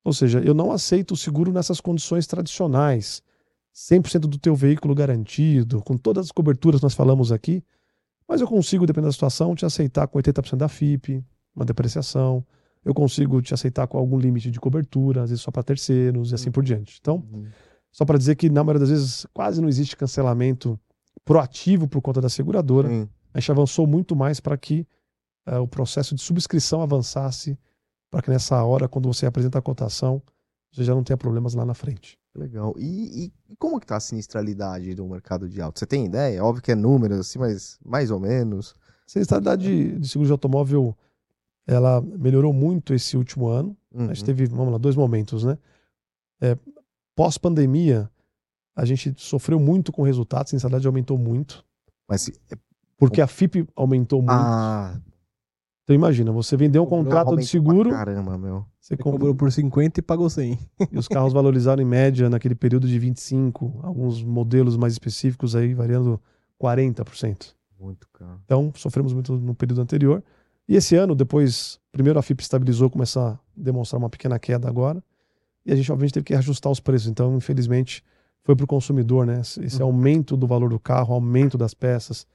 Ou 0.04 0.14
seja, 0.14 0.40
eu 0.40 0.54
não 0.54 0.72
aceito 0.72 1.14
o 1.14 1.18
seguro 1.18 1.52
nessas 1.52 1.82
condições 1.82 2.28
tradicionais, 2.28 3.22
100% 3.74 4.22
do 4.28 4.38
teu 4.38 4.56
veículo 4.56 4.94
garantido, 4.96 5.82
com 5.82 5.98
todas 5.98 6.26
as 6.28 6.32
coberturas 6.32 6.80
que 6.80 6.86
nós 6.86 6.94
falamos 6.94 7.32
aqui, 7.32 7.64
mas 8.28 8.42
eu 8.42 8.48
consigo, 8.48 8.86
dependendo 8.86 9.10
da 9.10 9.14
situação, 9.14 9.56
te 9.56 9.66
aceitar 9.66 10.08
com 10.08 10.18
80% 10.20 10.58
da 10.58 10.68
FIP, 10.68 11.24
uma 11.56 11.66
depreciação, 11.66 12.44
eu 12.88 12.94
consigo 12.94 13.42
te 13.42 13.54
aceitar 13.54 13.86
com 13.88 13.98
algum 13.98 14.18
limite 14.18 14.50
de 14.50 14.60
cobertura, 14.60 15.24
às 15.24 15.30
vezes 15.30 15.44
só 15.44 15.52
para 15.52 15.62
terceiros 15.64 16.32
e 16.32 16.36
assim 16.36 16.50
por 16.52 16.64
diante. 16.64 16.98
Então, 17.02 17.18
Uhum. 17.32 17.46
só 17.92 18.06
para 18.06 18.18
dizer 18.18 18.36
que, 18.36 18.50
na 18.50 18.64
maioria 18.64 18.80
das 18.80 18.90
vezes, 18.90 19.26
quase 19.34 19.60
não 19.62 19.68
existe 19.68 19.98
cancelamento 19.98 20.80
proativo 21.26 21.88
por 21.88 22.02
conta 22.02 22.22
da 22.22 22.30
seguradora. 22.30 22.88
Sim. 22.90 23.10
A 23.34 23.40
gente 23.40 23.52
avançou 23.52 23.86
muito 23.86 24.16
mais 24.16 24.40
para 24.40 24.58
que 24.58 24.88
eh, 25.46 25.58
o 25.60 25.68
processo 25.68 26.16
de 26.16 26.22
subscrição 26.22 26.82
avançasse, 26.82 27.58
para 28.10 28.22
que 28.22 28.30
nessa 28.30 28.64
hora, 28.64 28.88
quando 28.88 29.08
você 29.12 29.26
apresenta 29.26 29.60
a 29.60 29.62
cotação, 29.62 30.22
você 30.72 30.84
já 30.84 30.94
não 30.96 31.04
tenha 31.04 31.18
problemas 31.18 31.54
lá 31.54 31.66
na 31.66 31.74
frente. 31.74 32.18
Legal. 32.36 32.74
E, 32.78 33.26
e- 33.26 33.34
como 33.58 33.80
que 33.80 33.86
tá 33.88 33.98
a 33.98 34.00
sinistralidade 34.00 34.94
do 34.96 35.06
mercado 35.08 35.50
de 35.50 35.62
auto? 35.62 35.80
Você 35.80 35.86
tem 35.86 36.06
ideia? 36.06 36.44
Óbvio 36.44 36.64
que 36.64 36.72
é 36.72 36.76
números, 36.76 37.20
assim, 37.20 37.40
mas 37.40 37.78
mais 37.84 38.12
ou 38.12 38.20
menos. 38.20 38.74
Sinistralidade 39.06 39.64
de, 39.64 40.00
de 40.00 40.08
seguro 40.08 40.28
de 40.28 40.32
automóvel, 40.32 40.96
ela 41.68 42.02
melhorou 42.02 42.54
muito 42.54 42.94
esse 42.94 43.18
último 43.18 43.48
ano. 43.48 43.76
A 43.94 44.08
gente 44.14 44.22
Uhum. 44.22 44.26
teve, 44.26 44.46
vamos 44.48 44.72
lá, 44.72 44.78
dois 44.78 44.96
momentos, 44.96 45.44
né? 45.44 45.58
É, 46.42 46.58
Pós-pandemia, 47.16 48.10
a 48.76 48.86
gente 48.86 49.14
sofreu 49.18 49.60
muito 49.60 49.92
com 49.92 50.04
o 50.04 50.06
resultado, 50.06 50.44
a 50.44 50.48
sinistralidade 50.48 50.86
aumentou 50.86 51.18
muito, 51.18 51.66
Mas 52.08 52.22
se- 52.22 52.40
porque 52.98 53.22
a 53.22 53.28
FIP 53.28 53.68
aumentou 53.76 54.22
muito. 54.22 54.32
ah, 54.34 54.96
Então 55.84 55.96
imagina, 55.96 56.32
você 56.32 56.56
vendeu 56.56 56.84
um 56.84 56.86
contrato 56.86 57.36
de 57.36 57.48
seguro, 57.48 57.90
Caramba, 57.90 58.38
meu. 58.38 58.60
você 58.80 58.96
Você 58.96 58.98
comprou 58.98 59.14
cobrou 59.14 59.36
por 59.36 59.52
50 59.52 60.00
e 60.00 60.04
pagou 60.04 60.30
100. 60.30 60.60
e 60.92 60.98
os 60.98 61.08
carros 61.08 61.34
valorizaram 61.34 61.82
em 61.82 61.86
média 61.86 62.30
naquele 62.30 62.54
período 62.56 62.88
de 62.88 63.00
25, 63.00 63.80
alguns 63.82 64.22
modelos 64.24 64.78
mais 64.78 64.94
específicos 64.94 65.56
aí 65.56 65.74
variando 65.74 66.22
40%. 66.62 67.56
Muito 67.80 68.08
caro. 68.14 68.40
Então, 68.46 68.72
sofremos 68.76 69.12
muito 69.14 69.34
no 69.38 69.56
período 69.56 69.82
anterior. 69.82 70.24
E 70.68 70.76
esse 70.76 70.96
ano, 70.96 71.16
depois, 71.16 71.80
primeiro 71.92 72.20
a 72.20 72.22
FIP 72.22 72.42
estabilizou, 72.42 72.90
começou 72.90 73.22
a 73.24 73.40
demonstrar 73.56 74.00
uma 74.00 74.10
pequena 74.10 74.38
queda 74.38 74.68
agora. 74.68 75.04
E 75.66 75.72
a 75.72 75.76
gente, 75.76 75.92
obviamente, 75.92 76.14
teve 76.14 76.26
que 76.26 76.34
ajustar 76.36 76.72
os 76.72 76.80
preços. 76.80 77.08
Então, 77.08 77.36
infelizmente, 77.38 78.04
foi 78.44 78.56
para 78.56 78.64
o 78.64 78.68
consumidor, 78.68 79.26
né? 79.26 79.42
Esse 79.42 79.82
Uhum. 79.82 79.88
aumento 79.88 80.36
do 80.38 80.48
valor 80.48 80.70
do 80.70 80.80
carro, 80.80 81.14
aumento 81.14 81.58
das 81.58 81.74
peças. 81.74 82.26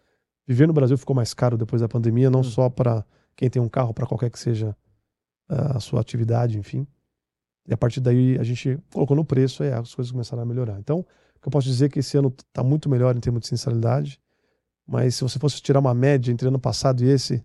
Viver 0.47 0.67
no 0.67 0.73
Brasil 0.73 0.97
ficou 0.99 1.15
mais 1.17 1.33
caro 1.33 1.57
depois 1.57 1.81
da 1.83 1.89
pandemia, 1.89 2.31
não 2.31 2.41
Uhum. 2.41 2.45
só 2.45 2.69
para 2.69 3.05
quem 3.37 3.49
tem 3.49 3.61
um 3.63 3.69
carro, 3.69 3.95
para 3.95 4.07
qualquer 4.07 4.31
que 4.31 4.39
seja 4.39 4.77
a 5.49 5.79
sua 5.81 6.01
atividade, 6.01 6.59
enfim. 6.59 6.87
E 7.69 7.73
a 7.75 7.77
partir 7.77 8.01
daí, 8.01 8.39
a 8.39 8.43
gente 8.43 8.79
colocou 8.93 9.15
no 9.17 9.25
preço 9.25 9.63
e 9.63 9.71
as 9.71 9.95
coisas 9.95 10.11
começaram 10.11 10.43
a 10.43 10.47
melhorar. 10.47 10.79
Então, 10.81 11.01
o 11.01 11.41
que 11.41 11.49
eu 11.49 11.51
posso 11.51 11.67
dizer 11.69 11.87
é 11.87 11.89
que 11.91 11.99
esse 11.99 12.17
ano 12.17 12.29
está 12.37 12.63
muito 12.63 12.89
melhor 12.89 13.15
em 13.17 13.21
termos 13.21 13.43
de 13.43 13.49
sinceridade. 13.49 14.19
Mas 14.87 15.15
se 15.15 15.23
você 15.23 15.39
fosse 15.39 15.61
tirar 15.63 15.79
uma 15.81 15.95
média 15.95 16.33
entre 16.33 16.49
ano 16.49 16.59
passado 16.59 17.05
e 17.05 17.09
esse, 17.09 17.45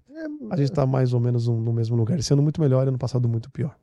a 0.49 0.55
gente 0.57 0.69
está 0.69 0.85
mais 0.85 1.13
ou 1.13 1.19
menos 1.19 1.47
no, 1.47 1.73
mesmo 1.73 1.95
lugar. 1.95 2.17
Esse 2.19 2.33
ano 2.33 2.41
muito 2.41 2.59
melhor 2.61 2.85
e 2.85 2.89
ano 2.89 2.97
passado 2.97 3.27
muito 3.27 3.49
pior. 3.51 3.75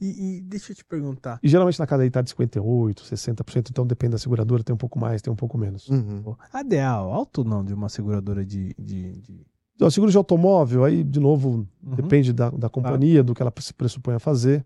E, 0.00 0.38
e 0.38 0.40
deixa 0.42 0.72
eu 0.72 0.76
te 0.76 0.84
perguntar. 0.84 1.38
E 1.42 1.48
geralmente 1.48 1.78
na 1.78 1.86
cadeia 1.86 2.08
está 2.08 2.20
de 2.20 2.30
58%, 2.34 2.96
60%, 3.02 3.70
então 3.70 3.86
depende 3.86 4.12
da 4.12 4.18
seguradora, 4.18 4.62
tem 4.62 4.74
um 4.74 4.78
pouco 4.78 4.98
mais, 4.98 5.22
tem 5.22 5.32
um 5.32 5.36
pouco 5.36 5.56
menos. 5.56 5.88
Uhum. 5.88 6.34
A 6.52 6.62
DA 6.62 6.88
alto 6.90 7.38
ou 7.38 7.44
não 7.44 7.64
de 7.64 7.72
uma 7.72 7.88
seguradora 7.88 8.44
de. 8.44 8.74
de, 8.78 9.12
de- 9.20 9.46
Então, 9.74 9.90
seguro 9.90 10.10
de 10.12 10.16
automóvel, 10.18 10.84
aí, 10.84 11.02
de 11.02 11.20
novo, 11.20 11.66
Uhum. 11.82 11.94
depende 11.94 12.32
da, 12.32 12.50
da 12.50 12.68
companhia, 12.68 13.22
do 13.24 13.32
que 13.34 13.40
ela 13.40 13.52
se 13.60 13.72
pressupõe 13.72 14.14
a 14.14 14.18
fazer. 14.18 14.64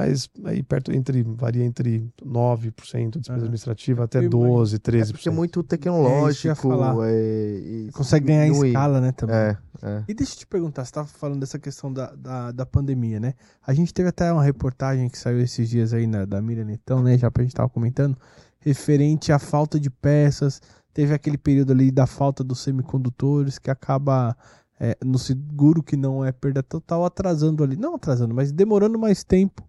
Mas 0.00 0.28
aí 0.44 0.62
perto 0.62 0.92
entre, 0.92 1.24
varia 1.24 1.64
entre 1.64 2.08
9% 2.24 3.10
de 3.10 3.18
despesa 3.18 3.32
Aham. 3.32 3.38
administrativa 3.38 4.04
até 4.04 4.18
Eu 4.18 4.22
imagino. 4.30 4.48
12%, 4.48 4.74
É 4.74 4.78
13%. 4.78 5.12
porque 5.12 5.28
é 5.28 5.32
muito 5.32 5.58
É, 5.58 5.62
isso 5.62 5.68
tecnológico. 5.68 6.54
falar. 6.54 6.94
é, 7.08 7.58
e- 7.58 7.90
Consegue 7.92 8.26
ganhar 8.26 8.46
em 8.46 8.52
escala, 8.66 9.00
né? 9.00 9.10
Também. 9.10 9.34
É, 9.34 9.56
é. 9.82 10.04
E 10.06 10.14
deixa 10.14 10.34
eu 10.34 10.38
te 10.38 10.46
perguntar, 10.46 10.84
você 10.84 10.90
estava 10.90 11.08
falando 11.08 11.40
dessa 11.40 11.58
questão 11.58 11.92
da, 11.92 12.14
da, 12.14 12.52
da 12.52 12.64
pandemia, 12.64 13.18
né? 13.18 13.34
A 13.66 13.74
gente 13.74 13.92
teve 13.92 14.08
até 14.08 14.32
uma 14.32 14.44
reportagem 14.44 15.08
que 15.08 15.18
saiu 15.18 15.40
esses 15.40 15.68
dias 15.68 15.92
aí 15.92 16.06
na, 16.06 16.24
da 16.24 16.40
Miriam 16.40 16.64
Netão, 16.64 17.02
né? 17.02 17.18
Já 17.18 17.28
pra 17.28 17.42
gente 17.42 17.56
tava 17.56 17.68
comentando, 17.68 18.16
referente 18.60 19.32
à 19.32 19.38
falta 19.40 19.80
de 19.80 19.90
peças. 19.90 20.60
Teve 20.94 21.12
aquele 21.12 21.36
período 21.38 21.72
ali 21.72 21.90
da 21.90 22.06
falta 22.06 22.44
dos 22.44 22.60
semicondutores 22.60 23.58
que 23.58 23.68
acaba 23.68 24.36
é, 24.80 24.96
no 25.04 25.18
seguro 25.18 25.82
que 25.82 25.96
não 25.96 26.24
é 26.24 26.30
perda 26.32 26.62
total, 26.62 27.04
atrasando 27.04 27.62
ali. 27.64 27.76
Não 27.76 27.94
atrasando, 27.96 28.34
mas 28.34 28.52
demorando 28.52 28.98
mais 28.98 29.24
tempo 29.24 29.62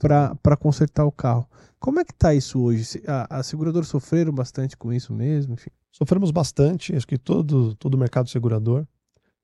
para 0.00 0.56
consertar 0.56 1.04
o 1.04 1.12
carro. 1.12 1.46
Como 1.78 2.00
é 2.00 2.04
que 2.04 2.14
tá 2.14 2.34
isso 2.34 2.60
hoje? 2.60 3.02
A- 3.06 3.38
As 3.38 3.46
seguradoras 3.46 3.88
sofreram 3.88 4.32
bastante 4.32 4.76
com 4.76 4.92
isso 4.92 5.12
mesmo? 5.12 5.54
Enfim. 5.54 5.70
Sofremos 5.92 6.30
bastante, 6.30 6.94
acho 6.94 7.06
que 7.06 7.18
todo, 7.18 7.74
todo 7.76 7.94
o 7.94 7.98
mercado 7.98 8.28
segurador. 8.28 8.86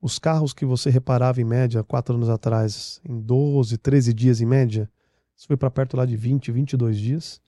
Os 0.03 0.19
carros 0.19 0.53
que 0.55 0.65
você 0.65 0.89
reparava 0.91 1.41
em 1.41 1.45
média 1.45 1.85
quatro 1.85 2.15
anos 2.15 2.29
atrás, 2.29 3.01
em 3.09 3.21
12, 3.21 3.77
13 3.79 4.15
dias 4.15 4.41
em 4.41 4.47
média, 4.47 4.89
isso 5.37 5.47
foi 5.47 5.57
para 5.57 5.71
perto 5.71 5.97
lá 5.97 6.07
de 6.07 6.17
20, 6.17 6.51
22 6.51 6.97
dias, 6.99 7.41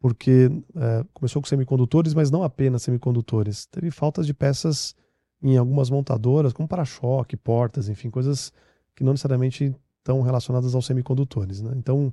porque 0.00 0.48
é, 0.76 1.04
começou 1.12 1.42
com 1.42 1.48
semicondutores, 1.48 2.14
mas 2.14 2.30
não 2.30 2.42
apenas 2.42 2.82
semicondutores. 2.82 3.66
Teve 3.66 3.90
faltas 3.90 4.26
de 4.26 4.34
peças 4.34 4.94
em 5.42 5.56
algumas 5.56 5.90
montadoras, 5.90 6.52
como 6.52 6.68
para-choque, 6.68 7.36
portas, 7.36 7.88
enfim, 7.88 8.10
coisas 8.10 8.52
que 8.94 9.02
não 9.02 9.12
necessariamente 9.12 9.74
estão 9.98 10.20
relacionadas 10.22 10.74
aos 10.74 10.86
semicondutores. 10.86 11.60
Né? 11.60 11.72
Então, 11.76 12.12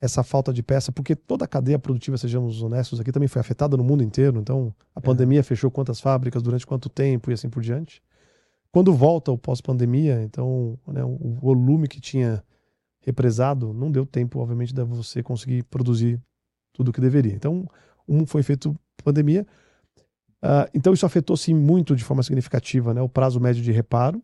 essa 0.00 0.22
falta 0.22 0.52
de 0.52 0.62
peça, 0.62 0.92
porque 0.92 1.16
toda 1.16 1.44
a 1.44 1.48
cadeia 1.48 1.78
produtiva, 1.78 2.16
sejamos 2.16 2.62
honestos 2.62 3.00
aqui, 3.00 3.10
também 3.10 3.28
foi 3.28 3.40
afetada 3.40 3.76
no 3.76 3.82
mundo 3.84 4.02
inteiro. 4.02 4.38
Então, 4.40 4.72
a 4.94 5.00
É. 5.00 5.02
pandemia 5.02 5.42
fechou 5.42 5.70
quantas 5.70 6.00
fábricas 6.00 6.42
durante 6.42 6.66
quanto 6.66 6.88
tempo 6.88 7.30
e 7.30 7.34
assim 7.34 7.48
por 7.50 7.62
diante. 7.62 8.00
Quando 8.70 8.92
volta 8.92 9.32
o 9.32 9.38
pós-pandemia, 9.38 10.22
então 10.22 10.78
né, 10.86 11.02
o 11.02 11.34
volume 11.40 11.88
que 11.88 12.00
tinha 12.00 12.44
represado 13.00 13.72
não 13.72 13.90
deu 13.90 14.04
tempo, 14.06 14.38
obviamente, 14.38 14.74
de 14.74 14.82
você 14.84 15.22
conseguir 15.22 15.62
produzir 15.64 16.20
tudo 16.72 16.90
o 16.90 16.92
que 16.92 17.00
deveria. 17.00 17.34
Então, 17.34 17.66
um 18.06 18.26
foi 18.26 18.42
feito 18.42 18.76
pandemia. 19.02 19.46
Ah, 20.42 20.68
então, 20.72 20.92
isso 20.92 21.06
afetou 21.06 21.36
sim 21.36 21.54
muito 21.54 21.96
de 21.96 22.04
forma 22.04 22.22
significativa 22.22 22.94
né, 22.94 23.02
o 23.02 23.08
prazo 23.08 23.40
médio 23.40 23.62
de 23.62 23.72
reparo. 23.72 24.22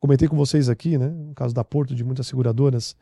Comentei 0.00 0.28
com 0.28 0.36
vocês 0.36 0.68
aqui, 0.68 0.98
né, 0.98 1.08
no 1.08 1.34
caso 1.34 1.54
da 1.54 1.64
Porto, 1.64 1.94
de 1.94 2.04
muitas 2.04 2.26
seguradoras, 2.26 2.96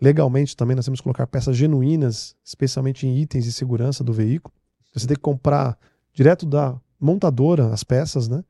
Legalmente 0.00 0.54
também 0.54 0.76
nós 0.76 0.84
temos 0.84 1.00
que 1.00 1.04
colocar 1.04 1.26
peças 1.26 1.56
genuínas, 1.56 2.36
especialmente 2.44 3.06
em 3.06 3.16
itens 3.16 3.44
de 3.44 3.52
segurança 3.52 4.04
do 4.04 4.12
veículo. 4.12 4.54
Você 4.94 5.06
tem 5.06 5.16
que 5.16 5.22
comprar 5.22 5.78
direto 6.12 6.44
da 6.44 6.78
montadora 7.00 7.72
as 7.72 7.82
peças, 7.82 8.28
né? 8.28 8.44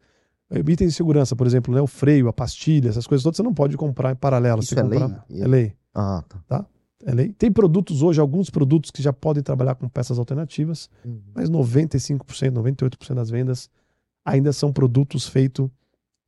Itens 0.51 0.91
de 0.91 0.97
segurança, 0.97 1.35
por 1.35 1.47
exemplo, 1.47 1.75
né, 1.75 1.81
o 1.81 1.87
freio, 1.87 2.29
a 2.29 2.33
pastilha, 2.33 2.89
essas 2.89 3.07
coisas 3.07 3.23
todas 3.23 3.37
você 3.37 3.43
não 3.43 3.55
pode 3.55 3.77
comprar 3.77 4.13
em 4.13 4.17
paralelo. 4.17 4.61
Isso 4.61 4.79
é 4.79 4.83
comprar... 4.83 5.25
lei? 5.29 5.43
É 5.43 5.47
lei. 5.47 5.73
Ah, 5.95 6.23
tá. 6.49 6.67
É 7.09 7.15
lei. 7.15 7.33
Tem 7.33 7.53
produtos 7.53 8.03
hoje, 8.03 8.21
alguns 8.21 8.51
produtos 8.51 8.91
que 8.91 9.01
já 9.01 9.13
podem 9.13 9.41
trabalhar 9.41 9.77
com 9.77 9.89
peças 9.89 10.19
alternativas, 10.19 10.91
Uhum. 11.05 11.21
mas 11.33 11.49
95%, 11.49 12.53
98% 12.53 13.15
das 13.15 13.31
vendas 13.31 13.71
ainda 14.25 14.53
são 14.53 14.73
produtos 14.73 15.29
feitos 15.29 15.71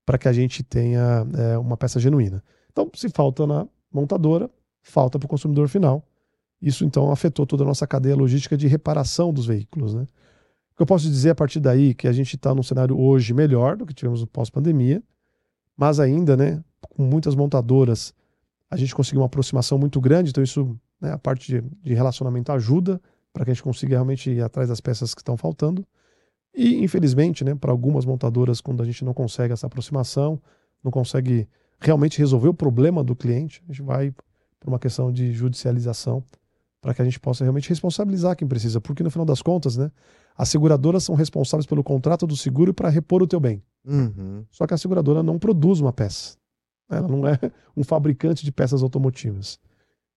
para 0.07 0.17
que 0.17 0.29
a 0.29 0.33
gente 0.33 0.63
tenha 0.63 1.27
é, 1.37 1.59
uma 1.59 1.77
peça 1.77 1.99
genuína. 1.99 2.43
Então, 2.71 2.89
se 2.95 3.09
falta 3.09 3.45
na 3.45 3.67
montadora, 3.93 4.49
falta 4.81 5.19
para 5.19 5.27
o 5.27 5.29
consumidor 5.29 5.69
final. 5.69 6.03
Isso 6.63 6.85
então 6.85 7.11
afetou 7.11 7.45
toda 7.45 7.65
a 7.65 7.67
nossa 7.67 7.87
cadeia 7.87 8.15
logística 8.15 8.57
de 8.57 8.69
reparação 8.69 9.33
dos 9.33 9.47
veículos. 9.47 9.95
Né? 9.95 10.03
O 10.73 10.77
que 10.77 10.83
eu 10.83 10.87
posso 10.87 11.09
dizer 11.09 11.31
a 11.31 11.35
partir 11.35 11.59
daí 11.59 11.93
que 11.93 12.07
a 12.07 12.13
gente 12.13 12.37
está 12.37 12.55
num 12.55 12.63
cenário 12.63 12.97
hoje 12.99 13.35
melhor 13.35 13.77
do 13.77 13.85
que 13.85 13.93
tivemos 13.93 14.21
no 14.21 14.29
pós-pandemia, 14.29 15.03
mas 15.77 15.99
ainda, 16.01 16.37
né, 16.37 16.63
com 16.97 17.03
muitas 17.03 17.35
montadoras, 17.35 18.15
a 18.71 18.77
gente 18.77 18.95
conseguiu 18.95 19.21
uma 19.21 19.27
aproximação 19.27 19.79
muito 19.79 20.01
grande, 20.01 20.31
então 20.31 20.43
isso, 20.43 20.79
né, 21.01 21.13
a 21.13 21.19
parte 21.19 21.47
de, 21.47 21.69
de 21.83 21.95
relacionamento 21.95 22.53
ajuda 22.53 23.01
para 23.33 23.45
que 23.45 23.51
a 23.51 23.55
gente 23.55 23.63
consiga 23.63 23.95
realmente 23.95 24.31
ir 24.31 24.43
atrás 24.43 24.69
das 24.69 24.81
peças 24.81 25.15
que 25.15 25.21
estão 25.21 25.37
faltando. 25.37 25.87
E, 26.55 26.83
infelizmente, 26.83 27.45
né, 27.45 27.55
para 27.55 27.71
algumas 27.71 28.05
montadoras, 28.05 28.61
quando 28.61 28.83
a 28.83 28.87
gente 28.87 29.05
não 29.05 29.15
consegue 29.15 29.53
essa 29.53 29.67
aproximação, 29.67 30.41
não 30.83 30.91
consegue 30.91 31.49
realmente 31.79 32.19
resolver 32.19 32.49
o 32.49 32.55
problema 32.55 33.05
do 33.05 33.15
cliente, 33.15 33.63
a 33.69 33.73
gente 33.73 33.83
vai 33.83 34.13
para 34.59 34.69
uma 34.69 34.79
questão 34.79 35.13
de 35.13 35.33
judicialização 35.33 36.25
para 36.81 36.95
que 36.95 37.03
a 37.03 37.05
gente 37.05 37.19
possa 37.19 37.45
realmente 37.45 37.69
responsabilizar 37.69 38.37
quem 38.37 38.47
precisa, 38.47 38.81
porque 38.81 39.03
no 39.03 39.11
final 39.11 39.27
das 39.27 39.43
contas, 39.43 39.77
né, 39.77 39.91
as 40.37 40.49
seguradoras 40.49 41.05
são 41.05 41.15
responsáveis 41.15 41.67
pelo 41.67 41.83
contrato 41.83 42.27
do 42.27 42.37
seguro 42.37 42.73
para 42.73 42.89
repor 42.89 43.23
o 43.23 43.27
teu 43.27 43.41
bem. 43.41 43.63
Uhum. 43.85 44.45
Só 44.51 44.67
que 44.67 44.75
a 44.75 44.79
seguradora 44.79 45.23
não 45.23 45.39
produz 45.39 45.81
uma 45.81 45.93
peça. 45.93 46.38
Ela 46.89 47.07
não 47.09 47.27
é 47.27 47.39
um 47.77 47.85
fabricante 47.85 48.45
de 48.45 48.53
peças 48.53 48.83
automotivas. 48.83 49.59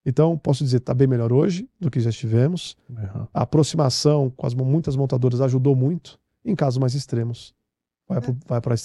Então, 0.06 0.38
posso 0.38 0.64
dizer, 0.64 0.78
está 0.78 0.94
bem 0.94 1.08
melhor 1.08 1.32
hoje 1.32 1.70
do 1.80 1.92
que 1.92 2.00
já 2.00 2.10
estivemos. 2.10 2.76
Uhum. 2.90 3.28
A 3.34 3.42
aproximação 3.44 4.32
com 4.36 4.48
as 4.48 4.54
muitas 4.54 4.96
montadoras 4.96 5.42
ajudou 5.42 5.76
muito. 5.76 6.20
Em 6.44 6.56
casos 6.56 6.80
mais 6.80 6.96
extremos, 6.96 7.54
vai, 8.08 8.20
vai 8.48 8.60
para 8.62 8.74
a 8.74 8.76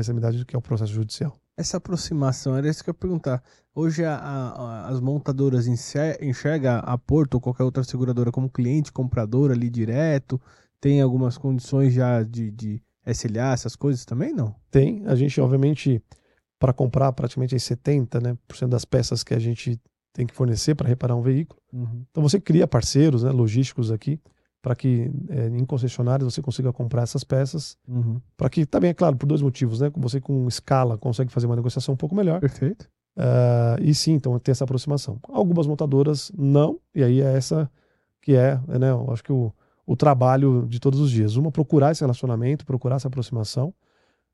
extremidade, 0.00 0.44
que 0.44 0.54
é 0.54 0.58
o 0.58 0.62
processo 0.62 0.92
judicial. 0.92 1.34
Essa 1.56 1.78
aproximação, 1.78 2.56
era 2.56 2.68
isso 2.68 2.82
que 2.84 2.90
eu 2.90 2.92
ia 2.92 2.98
perguntar. 2.98 3.42
Hoje 3.74 4.04
a- 4.04 4.16
a- 4.18 4.88
as 4.88 5.00
montadoras 5.00 5.66
enxer- 5.66 6.18
enxergam 6.22 6.80
a 6.84 6.98
Porto 6.98 7.34
ou 7.34 7.40
qualquer 7.40 7.64
outra 7.64 7.82
seguradora 7.84 8.30
como 8.30 8.50
cliente, 8.50 8.92
comprador 8.92 9.50
ali 9.50 9.70
direto? 9.70 10.38
Tem 10.80 11.00
algumas 11.00 11.38
condições 11.38 11.92
já 11.94 12.22
de, 12.22 12.50
de 12.50 12.82
SLA, 13.06 13.52
essas 13.52 13.76
coisas 13.76 14.04
também, 14.04 14.32
não? 14.34 14.54
Tem, 14.70 15.06
a 15.06 15.14
gente, 15.14 15.40
obviamente, 15.40 16.02
para 16.60 16.72
comprar 16.72 17.10
praticamente 17.12 17.54
aí 17.54 17.58
70% 17.58 18.22
né, 18.22 18.38
por 18.46 18.56
cento 18.56 18.70
das 18.70 18.84
peças 18.84 19.24
que 19.24 19.34
a 19.34 19.38
gente 19.38 19.80
tem 20.12 20.26
que 20.26 20.34
fornecer 20.34 20.74
para 20.74 20.86
reparar 20.86 21.16
um 21.16 21.22
veículo. 21.22 21.60
Então 22.10 22.22
você 22.22 22.38
cria 22.38 22.68
parceiros 22.68 23.24
né, 23.24 23.30
logísticos 23.30 23.90
aqui 23.90 24.20
para 24.62 24.76
que 24.76 25.10
eh, 25.30 25.48
em 25.48 25.64
concessionárias 25.64 26.32
você 26.32 26.42
consiga 26.42 26.70
comprar 26.70 27.02
essas 27.02 27.24
peças 27.24 27.78
Uhum. 27.88 28.20
Para 28.36 28.50
que, 28.50 28.66
também 28.66 28.90
é 28.90 28.94
claro, 28.94 29.16
por 29.16 29.26
dois 29.26 29.40
motivos, 29.40 29.80
né? 29.80 29.90
Você 29.96 30.20
com 30.20 30.46
escala 30.46 30.98
consegue 30.98 31.32
fazer 31.32 31.46
uma 31.46 31.56
negociação 31.56 31.94
um 31.94 31.96
pouco 31.96 32.14
melhor. 32.14 32.40
Perfeito. 32.40 32.88
Ah, 33.16 33.76
e 33.80 33.94
sim, 33.94 34.12
então 34.12 34.38
tem 34.38 34.52
essa 34.52 34.64
aproximação. 34.64 35.18
Algumas 35.28 35.66
montadoras 35.66 36.30
não, 36.36 36.78
e 36.94 37.02
aí 37.02 37.20
é 37.22 37.34
essa 37.34 37.70
que 38.20 38.34
é, 38.34 38.60
né? 38.68 38.90
Eu 38.90 39.10
acho 39.10 39.24
que 39.24 39.32
o, 39.32 39.52
o 39.86 39.96
trabalho 39.96 40.66
de 40.68 40.78
todos 40.78 41.00
os 41.00 41.10
dias. 41.10 41.36
Uma, 41.36 41.50
procurar 41.50 41.92
esse 41.92 42.02
relacionamento, 42.02 42.66
procurar 42.66 42.96
essa 42.96 43.08
aproximação. 43.08 43.72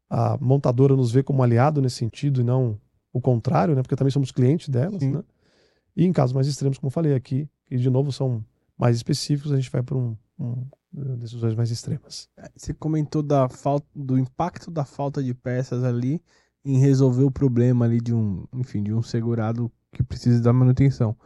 A 0.09 0.39
montadora 0.41 0.95
nos 0.95 1.11
vê 1.11 1.23
como 1.23 1.43
aliado 1.43 1.83
nesse 1.83 1.97
sentido 1.97 2.41
e 2.41 2.45
não 2.45 2.79
o 3.13 3.21
contrário, 3.21 3.75
né? 3.75 3.83
Porque 3.83 3.97
também 3.97 4.11
somos 4.11 4.31
clientes 4.31 4.69
delas, 4.69 5.01
Sim. 5.01 5.13
né? 5.13 5.25
E 5.97 6.05
em 6.05 6.13
casos 6.13 6.35
mais 6.35 6.47
extremos, 6.47 6.79
como 6.79 6.89
eu 6.89 6.93
falei 6.93 7.15
aqui, 7.15 7.49
que 7.65 7.77
de 7.77 7.91
novo 7.91 8.13
são 8.13 8.45
mais 8.79 8.97
específicos, 8.97 9.53
a 9.53 9.57
gente 9.57 9.71
vai 9.71 9.83
para 9.83 9.97
um, 9.97 10.17
um, 10.39 10.67
decisões 11.19 11.55
mais 11.55 11.71
extremas. 11.71 12.29
Você 12.55 12.75
comentou 12.75 13.23
da 13.23 13.49
falta, 13.49 13.87
do 13.95 14.19
impacto 14.19 14.71
da 14.71 14.85
falta 14.85 15.23
de 15.23 15.33
peças 15.33 15.83
ali 15.83 16.23
em 16.65 16.79
resolver 16.79 17.25
o 17.25 17.31
problema 17.31 17.85
ali 17.85 18.01
de 18.01 18.15
um, 18.15 18.45
enfim, 18.53 18.83
de 18.83 18.93
um 18.93 19.03
segurado 19.03 19.71
que 19.93 20.03
precisa 20.03 20.43
da 20.43 20.53
manutenção. 20.53 21.17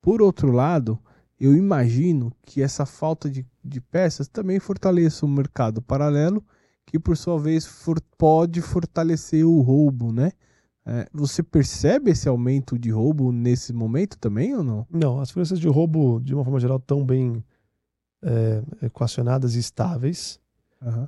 Por 0.00 0.22
outro 0.22 0.50
lado, 0.50 0.98
eu 1.38 1.54
imagino 1.54 2.32
que 2.42 2.62
essa 2.62 2.84
falta 2.84 3.30
de, 3.30 3.46
de 3.64 3.80
peças 3.80 4.26
também 4.26 4.58
fortaleça 4.58 5.24
o 5.24 5.28
mercado 5.28 5.80
paralelo, 5.80 6.44
que 6.90 6.98
por 6.98 7.16
sua 7.16 7.38
vez 7.38 7.66
for- 7.66 8.00
pode 8.16 8.60
fortalecer 8.62 9.44
o 9.46 9.60
roubo, 9.60 10.12
né? 10.12 10.32
É, 10.86 11.06
você 11.12 11.42
percebe 11.42 12.10
esse 12.10 12.28
aumento 12.28 12.78
de 12.78 12.90
roubo 12.90 13.30
nesse 13.30 13.72
momento 13.74 14.16
também 14.18 14.54
ou 14.56 14.64
não? 14.64 14.86
Não, 14.90 15.20
as 15.20 15.30
frequências 15.30 15.60
de 15.60 15.68
roubo, 15.68 16.18
de 16.20 16.34
uma 16.34 16.42
forma 16.42 16.58
geral, 16.58 16.78
estão 16.78 17.04
bem 17.04 17.44
é, 18.22 18.62
equacionadas 18.86 19.54
e 19.54 19.58
estáveis. 19.58 20.40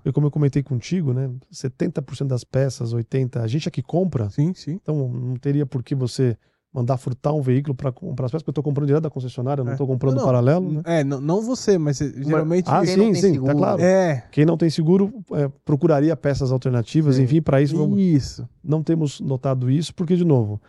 E 0.05 0.11
como 0.13 0.27
eu 0.27 0.33
comentei 0.33 0.65
contigo, 0.65 1.13
né? 1.15 1.31
70% 1.51 2.27
das 2.27 2.43
peças, 2.43 2.93
80%, 2.93 3.37
a 3.41 3.47
gente 3.47 3.69
aqui 3.69 3.81
compra, 3.81 4.29
Sim, 4.29 4.53
sim. 4.53 4.73
então 4.83 5.09
não 5.09 5.37
teria 5.37 5.65
por 5.65 5.81
que 5.83 5.95
você 5.95 6.37
mandar 6.73 6.97
furtar 6.99 7.33
um 7.33 7.43
veículo 7.43 7.75
para 7.75 7.91
comprar 7.91 8.27
as 8.27 8.31
peças, 8.31 8.43
porque 8.43 8.51
eu 8.51 8.53
estou 8.53 8.63
comprando 8.65 8.87
direto 8.87 9.03
da 9.03 9.11
concessionária, 9.11 9.65
não 9.65 9.73
É. 9.73 9.75
estou 9.75 9.87
comprando 9.87 10.15
Não, 10.15 10.21
não. 10.21 10.27
paralelo. 10.27 10.73
Né? 10.73 10.83
É, 10.85 11.03
não, 11.05 11.21
não 11.21 11.43
você, 11.43 11.77
mas 11.79 11.99
geralmente. 11.99 12.67
Ah, 12.71 12.81
quem 12.85 12.95
sim, 12.95 12.97
não 12.97 13.05
tem 13.13 13.15
sim, 13.15 13.29
tá 13.29 13.35
seguro. 13.35 13.57
claro. 13.57 13.83
É, 13.83 14.25
Quem 14.31 14.45
não 14.47 14.57
tem 14.57 14.71
seguro 14.71 15.13
é, 15.33 15.49
procuraria 15.65 16.15
peças 16.17 16.53
alternativas, 16.53 17.17
Sim. 17.17 17.23
enfim, 17.25 17.43
para 17.43 17.61
isso 17.61 17.77
vamos- 17.77 17.99
isso. 17.99 18.49
não 18.63 18.83
temos 18.85 19.21
notado 19.21 19.69
isso, 19.71 19.93
porque, 19.95 20.15
de 20.17 20.25
novo, 20.25 20.61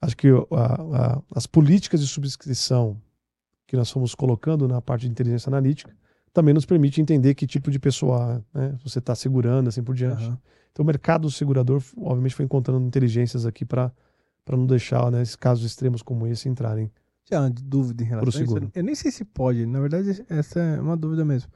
acho 0.00 0.16
que 0.16 0.28
a- 0.28 0.42
a- 0.50 1.22
as 1.34 1.46
políticas 1.46 2.00
de 2.00 2.06
subscrição 2.06 2.96
que 3.66 3.76
nós 3.76 3.90
fomos 3.90 4.14
colocando 4.14 4.66
na 4.66 4.80
parte 4.80 5.02
de 5.02 5.08
inteligência 5.10 5.50
analítica 5.50 5.92
também 6.32 6.52
nos 6.54 6.64
permite 6.66 7.00
entender 7.00 7.34
que 7.34 7.46
tipo 7.46 7.70
de 7.70 7.78
pessoa 7.78 8.42
né, 8.52 8.74
você 8.82 8.98
está 8.98 9.14
segurando, 9.14 9.68
assim 9.68 9.82
por 9.82 9.94
diante. 9.94 10.24
Aham. 10.24 10.38
Então, 10.72 10.82
o 10.82 10.86
mercado 10.86 11.30
segurador, 11.30 11.82
obviamente, 11.98 12.34
foi 12.34 12.44
encontrando 12.44 12.84
inteligências 12.84 13.46
aqui 13.46 13.64
para 13.64 13.92
não 14.50 14.66
deixar 14.66 15.10
né, 15.10 15.22
esses 15.22 15.36
casos 15.36 15.64
extremos 15.64 16.02
como 16.02 16.26
esse 16.26 16.48
entrarem. 16.48 16.90
Tinha 17.24 17.40
uma 17.40 17.50
dúvida 17.50 18.02
em 18.02 18.06
relação 18.06 18.26
a 18.26 18.28
isso. 18.28 18.38
seguro. 18.38 18.70
Eu 18.74 18.84
nem 18.84 18.94
sei 18.94 19.10
se 19.10 19.24
pode, 19.24 19.64
na 19.64 19.80
verdade, 19.80 20.24
essa 20.28 20.60
é 20.60 20.80
uma 20.80 20.96
dúvida 20.96 21.24
mesmo. 21.24 21.50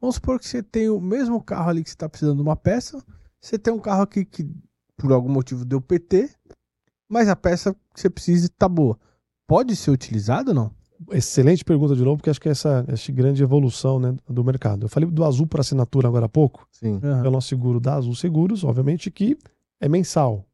Vamos 0.00 0.16
supor 0.16 0.40
que 0.40 0.48
você 0.48 0.62
tem 0.62 0.88
o 0.88 1.00
mesmo 1.00 1.40
carro 1.40 1.70
ali 1.70 1.84
que 1.84 1.90
você 1.90 1.94
está 1.94 2.08
precisando 2.08 2.36
de 2.36 2.42
uma 2.42 2.56
peça, 2.56 3.02
você 3.40 3.56
tem 3.56 3.72
um 3.72 3.78
carro 3.78 4.02
aqui 4.02 4.24
que 4.24 4.48
por 4.96 5.12
algum 5.12 5.28
motivo 5.28 5.64
deu 5.64 5.80
PT, 5.80 6.30
mas 7.08 7.28
a 7.28 7.36
peça 7.36 7.74
que 7.94 8.00
você 8.00 8.10
precisa 8.10 8.46
está 8.46 8.68
boa. 8.68 8.98
Pode 9.46 9.76
ser 9.76 9.90
utilizado 9.90 10.50
ou 10.50 10.54
não? 10.54 10.70
Excelente 11.10 11.64
pergunta 11.64 11.94
de 11.94 12.02
novo, 12.02 12.16
porque 12.16 12.30
acho 12.30 12.40
que 12.40 12.48
é 12.48 12.52
essa, 12.52 12.84
essa 12.88 13.12
grande 13.12 13.42
evolução 13.42 13.98
né, 13.98 14.14
do 14.28 14.44
mercado. 14.44 14.86
Eu 14.86 14.88
falei 14.88 15.08
do 15.10 15.24
azul 15.24 15.46
para 15.46 15.60
assinatura 15.60 16.08
agora 16.08 16.26
há 16.26 16.28
pouco. 16.28 16.66
Sim. 16.70 17.00
é 17.02 17.28
o 17.28 17.30
nosso 17.30 17.48
seguro 17.48 17.80
da 17.80 17.94
Azul 17.94 18.14
Seguros, 18.14 18.62
obviamente 18.64 19.10
que 19.10 19.36
é 19.80 19.88
mensal. 19.88 20.46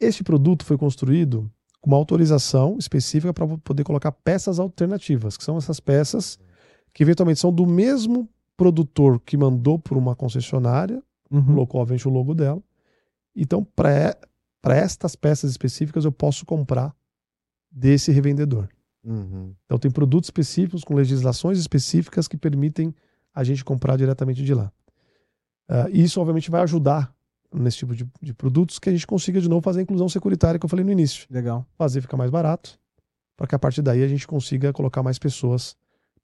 Este 0.00 0.22
produto 0.22 0.64
foi 0.64 0.78
construído 0.78 1.50
com 1.80 1.90
uma 1.90 1.96
autorização 1.96 2.76
específica 2.78 3.32
para 3.32 3.46
poder 3.58 3.84
colocar 3.84 4.12
peças 4.12 4.58
alternativas, 4.58 5.36
que 5.36 5.44
são 5.44 5.56
essas 5.56 5.80
peças 5.80 6.38
que 6.92 7.02
eventualmente 7.02 7.40
são 7.40 7.52
do 7.52 7.66
mesmo 7.66 8.28
produtor 8.56 9.20
que 9.20 9.36
mandou 9.36 9.78
por 9.78 9.96
uma 9.96 10.16
concessionária, 10.16 11.02
Uhum. 11.30 11.44
colocou 11.44 11.80
obviamente 11.80 12.08
o 12.08 12.10
logo 12.10 12.34
dela. 12.34 12.62
Então, 13.36 13.62
para 13.62 14.16
estas 14.64 15.14
peças 15.14 15.50
específicas, 15.50 16.06
eu 16.06 16.10
posso 16.10 16.46
comprar 16.46 16.96
desse 17.70 18.10
revendedor. 18.10 18.66
Uhum. 19.04 19.54
Então, 19.66 19.78
tem 19.78 19.90
produtos 19.90 20.28
específicos 20.28 20.82
com 20.82 20.94
legislações 20.94 21.58
específicas 21.58 22.26
que 22.26 22.36
permitem 22.38 22.94
a 23.34 23.44
gente 23.44 23.62
comprar 23.62 23.96
diretamente 23.96 24.42
de 24.42 24.54
lá. 24.54 24.72
E 25.92 26.02
isso, 26.02 26.18
obviamente, 26.18 26.50
vai 26.50 26.62
ajudar 26.62 27.14
nesse 27.54 27.78
tipo 27.78 27.94
de, 27.94 28.06
de 28.20 28.34
produtos 28.34 28.78
que 28.78 28.88
a 28.88 28.92
gente 28.92 29.06
consiga, 29.06 29.40
de 29.40 29.48
novo, 29.48 29.62
fazer 29.62 29.80
a 29.80 29.82
inclusão 29.82 30.08
securitária 30.08 30.58
que 30.58 30.64
eu 30.64 30.68
falei 30.68 30.84
no 30.84 30.92
início. 30.92 31.26
Legal. 31.30 31.64
Fazer 31.76 32.00
ficar 32.00 32.16
mais 32.16 32.30
barato, 32.30 32.78
para 33.36 33.46
que 33.46 33.54
a 33.54 33.58
partir 33.58 33.82
daí 33.82 34.02
a 34.02 34.08
gente 34.08 34.26
consiga 34.26 34.72
colocar 34.72 35.02
mais 35.02 35.18
pessoas 35.18 35.76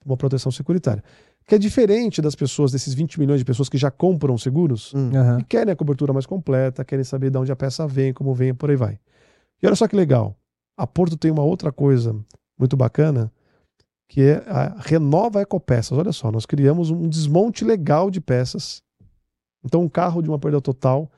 uma 0.05 0.17
proteção 0.17 0.53
securitária. 0.53 1.03
Que 1.47 1.55
é 1.55 1.59
diferente 1.59 2.21
das 2.23 2.35
pessoas, 2.35 2.73
desses 2.73 2.93
20 2.95 3.19
milhões 3.21 3.39
de 3.39 3.45
pessoas 3.45 3.69
que 3.69 3.77
já 3.79 3.91
compram 3.91 4.37
seguros, 4.39 4.93
Hum. 4.95 5.11
Aham. 5.15 5.39
e 5.41 5.45
querem 5.45 5.73
a 5.73 5.77
cobertura 5.77 6.13
mais 6.13 6.27
completa, 6.27 6.85
querem 6.85 7.05
saber 7.05 7.31
de 7.31 7.39
onde 7.39 7.53
a 7.53 7.57
peça 7.57 7.87
vem, 7.87 8.13
como 8.13 8.35
vem, 8.35 8.55
por 8.55 8.71
aí 8.71 8.77
vai. 8.77 8.99
E 9.63 9.67
olha 9.67 9.77
só 9.77 9.87
que 9.89 9.97
legal. 9.97 10.37
A 10.77 10.87
Porto 10.87 11.17
tem 11.17 11.31
uma 11.31 11.43
outra 11.43 11.71
coisa 11.73 12.15
muito 12.59 12.77
bacana, 12.77 13.31
que 14.09 14.21
é 14.23 14.37
a 14.47 14.75
Renova 14.81 15.41
Ecopeças. 15.41 15.97
Olha 15.97 16.13
só, 16.13 16.31
nós 16.33 16.45
criamos 16.47 16.91
um 16.91 17.09
desmonte 17.09 17.65
legal 17.65 18.11
de 18.11 18.21
peças. 18.21 18.83
Então, 19.65 19.83
um 19.83 19.89
carro 19.89 20.21
de 20.23 20.29
uma 20.29 20.39
perda 20.39 20.61
total 20.61 21.11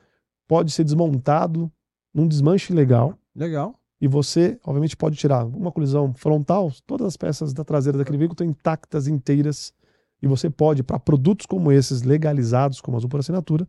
pode 0.47 0.71
ser 0.71 0.83
desmontado 0.83 1.71
num 2.13 2.27
desmanche 2.27 2.73
legal. 2.73 3.13
Legal. 3.35 3.75
E 3.99 4.07
você, 4.07 4.59
obviamente, 4.63 4.95
pode 4.95 5.17
tirar 5.17 5.43
uma 5.45 5.71
colisão 5.71 6.13
frontal, 6.13 6.71
todas 6.85 7.07
as 7.07 7.17
peças 7.17 7.53
da 7.53 7.63
traseira 7.63 7.97
daquele 7.97 8.17
veículo 8.17 8.33
estão 8.35 8.47
intactas, 8.47 9.07
inteiras. 9.07 9.73
E 10.21 10.27
você 10.27 10.49
pode, 10.49 10.83
para 10.83 10.99
produtos 10.99 11.45
como 11.45 11.71
esses, 11.71 12.03
legalizados, 12.03 12.79
como 12.79 12.95
Azul 12.97 13.09
por 13.09 13.19
assinatura, 13.19 13.67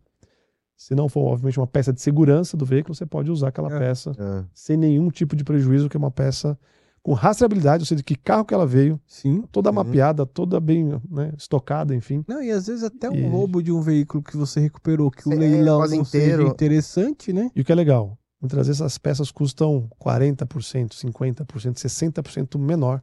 se 0.75 0.95
não 0.95 1.09
for, 1.09 1.21
obviamente, 1.33 1.59
uma 1.59 1.67
peça 1.67 1.91
de 1.91 1.99
segurança 2.01 2.55
do 2.55 2.65
veículo, 2.65 2.95
você 2.95 3.05
pode 3.05 3.29
usar 3.29 3.49
aquela 3.49 3.73
É. 3.75 3.79
peça 3.79 4.11
É. 4.17 4.45
sem 4.53 4.77
nenhum 4.77 5.09
tipo 5.09 5.35
de 5.35 5.43
prejuízo, 5.43 5.89
que 5.89 5.97
é 5.97 5.99
uma 5.99 6.09
peça 6.11 6.57
com 7.01 7.13
rastreabilidade, 7.13 7.81
ou 7.81 7.85
seja, 7.85 7.97
de 7.97 8.03
que 8.03 8.15
carro 8.15 8.45
que 8.45 8.53
ela 8.53 8.65
veio, 8.65 8.99
Sim. 9.07 9.43
toda 9.51 9.69
Uhum. 9.69 9.75
mapeada, 9.75 10.25
toda 10.25 10.59
bem 10.59 10.99
né, 11.09 11.33
estocada, 11.37 11.95
enfim. 11.95 12.23
Não, 12.27 12.41
e 12.43 12.51
às 12.51 12.67
vezes 12.67 12.83
até 12.83 13.09
um 13.09 13.15
E- 13.15 13.29
roubo 13.29 13.61
de 13.63 13.71
um 13.71 13.81
veículo 13.81 14.21
que 14.23 14.35
você 14.37 14.59
recuperou, 14.59 15.09
que 15.09 15.27
o 15.27 15.33
É, 15.33 15.35
leilão 15.35 15.79
não 15.79 15.85
inteiro. 15.95 16.05
seja 16.05 16.43
interessante, 16.43 17.31
né? 17.33 17.49
E 17.55 17.61
o 17.61 17.63
que 17.65 17.71
é 17.71 17.75
legal, 17.75 18.17
muitas 18.41 18.67
vezes 18.67 18.81
as 18.81 18.97
peças 18.97 19.31
custam 19.31 19.89
40%, 19.97 20.93
50%, 20.95 21.77
60% 21.79 22.57
menor 22.59 23.01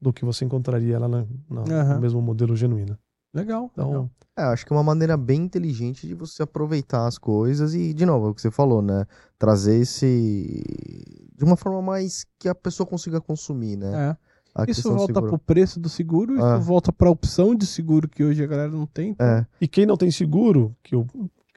do 0.00 0.12
que 0.12 0.24
você 0.24 0.44
encontraria 0.44 0.98
lá 0.98 1.08
na, 1.08 1.26
na- 1.48 1.62
Aham. 1.80 1.94
no 1.94 2.00
mesmo 2.00 2.20
modelo 2.22 2.54
genuíno. 2.54 2.96
Legal. 3.36 3.70
Então, 3.72 3.88
legal. 3.88 4.10
É, 4.38 4.42
acho 4.42 4.66
que 4.66 4.72
é 4.72 4.76
uma 4.76 4.82
maneira 4.82 5.16
bem 5.16 5.42
inteligente 5.42 6.06
de 6.06 6.14
você 6.14 6.42
aproveitar 6.42 7.06
as 7.06 7.16
coisas 7.16 7.74
e, 7.74 7.94
de 7.94 8.04
novo, 8.04 8.26
é 8.26 8.30
o 8.30 8.34
que 8.34 8.40
você 8.42 8.50
falou, 8.50 8.82
né? 8.82 9.06
Trazer 9.38 9.80
esse. 9.80 11.30
de 11.34 11.44
uma 11.44 11.56
forma 11.56 11.80
mais 11.82 12.24
que 12.38 12.48
a 12.48 12.54
pessoa 12.54 12.86
consiga 12.86 13.20
consumir, 13.20 13.76
né? 13.76 14.10
É. 14.10 14.26
A 14.58 14.64
Isso 14.70 14.90
volta 14.90 15.12
seguro. 15.12 15.28
pro 15.32 15.38
preço 15.38 15.78
do 15.78 15.88
seguro, 15.88 16.42
Ah. 16.42 16.56
isso 16.56 16.64
volta 16.66 16.90
pra 16.90 17.10
opção 17.10 17.54
de 17.54 17.66
seguro 17.66 18.08
que 18.08 18.24
hoje 18.24 18.42
a 18.42 18.46
galera 18.46 18.70
não 18.70 18.86
tem. 18.86 19.10
então, 19.10 19.26
É, 19.26 19.46
e 19.60 19.68
quem 19.68 19.84
não 19.84 19.98
tem 19.98 20.10
seguro, 20.10 20.74
que 20.82 20.94
eu 20.94 21.06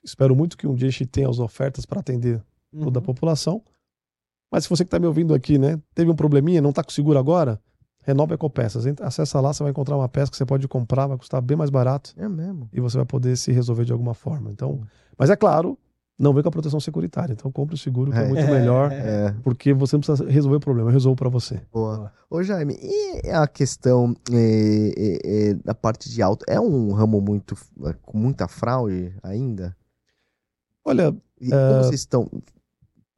espero 0.04 0.36
muito 0.36 0.58
que 0.58 0.68
um 0.68 0.76
dia 0.76 0.90
a 0.90 0.92
gente 0.92 1.06
tenha 1.06 1.30
as 1.30 1.40
ofertas 1.40 1.86
para 1.86 2.02
atender 2.02 2.44
uhum. 2.74 2.84
toda 2.84 3.00
a 3.00 3.02
população. 3.02 3.62
Mas 4.52 4.64
se 4.66 4.70
você 4.70 4.84
que 4.84 4.88
está 4.88 5.00
me 5.00 5.06
ouvindo 5.08 5.34
aqui, 5.34 5.58
né, 5.58 5.80
teve 5.96 6.12
um 6.12 6.16
probleminha, 6.16 6.62
não 6.62 6.72
está 6.72 6.84
com 6.84 6.92
seguro 6.92 7.18
agora, 7.18 7.58
renova 8.02 8.34
a 8.34 8.36
Ecopeças. 8.36 8.86
Acessa 9.02 9.40
lá, 9.40 9.54
você 9.54 9.64
vai 9.64 9.72
encontrar 9.72 9.96
uma 9.98 10.10
peça 10.10 10.32
que 10.32 10.38
você 10.38 10.46
pode 10.46 10.68
comprar, 10.68 11.08
vai 11.08 11.18
custar 11.18 11.42
bem 11.42 11.58
mais 11.58 11.70
barato 11.70 12.14
é 12.18 12.28
mesmo. 12.28 12.70
e 12.74 12.80
você 12.80 12.98
vai 12.98 13.06
poder 13.06 13.36
se 13.38 13.52
resolver 13.52 13.86
de 13.86 13.92
alguma 13.92 14.14
forma. 14.14 14.52
Então, 14.52 14.82
mas 15.18 15.30
é 15.30 15.36
claro, 15.36 15.78
não 16.18 16.34
vem 16.34 16.42
com 16.44 16.50
a 16.50 16.52
proteção 16.52 16.80
securitária. 16.80 17.34
Então 17.34 17.52
compre 17.52 17.76
o 17.76 17.78
seguro 17.78 18.12
que 18.12 18.18
é, 18.18 18.24
É. 18.24 18.28
muito 18.28 18.46
melhor, 18.48 18.92
É, 18.92 19.34
porque 19.44 19.74
você 19.74 19.96
não 19.96 20.02
precisa 20.02 20.30
resolver 20.30 20.58
o 20.58 20.60
problema, 20.60 20.90
eu 20.90 20.94
resolvo 20.94 21.16
para 21.16 21.30
você. 21.30 21.62
boa. 21.72 22.12
Ô, 22.30 22.44
Jaime, 22.44 22.78
e 22.82 23.30
a 23.32 23.48
questão 23.48 24.14
é, 24.32 24.94
é, 24.98 25.50
é, 25.50 25.54
da 25.56 25.74
parte 25.74 26.10
de 26.10 26.22
auto? 26.22 26.46
É 26.48 26.60
um 26.60 26.92
ramo 26.94 27.20
muito. 27.22 27.56
é, 27.86 27.94
com 28.04 28.18
muita 28.18 28.48
fraude 28.48 29.14
ainda? 29.24 29.76
Olha, 30.86 31.16
E 31.42 31.54
É. 31.54 31.68
como 31.70 31.84
vocês 31.86 32.02
estão 32.02 32.30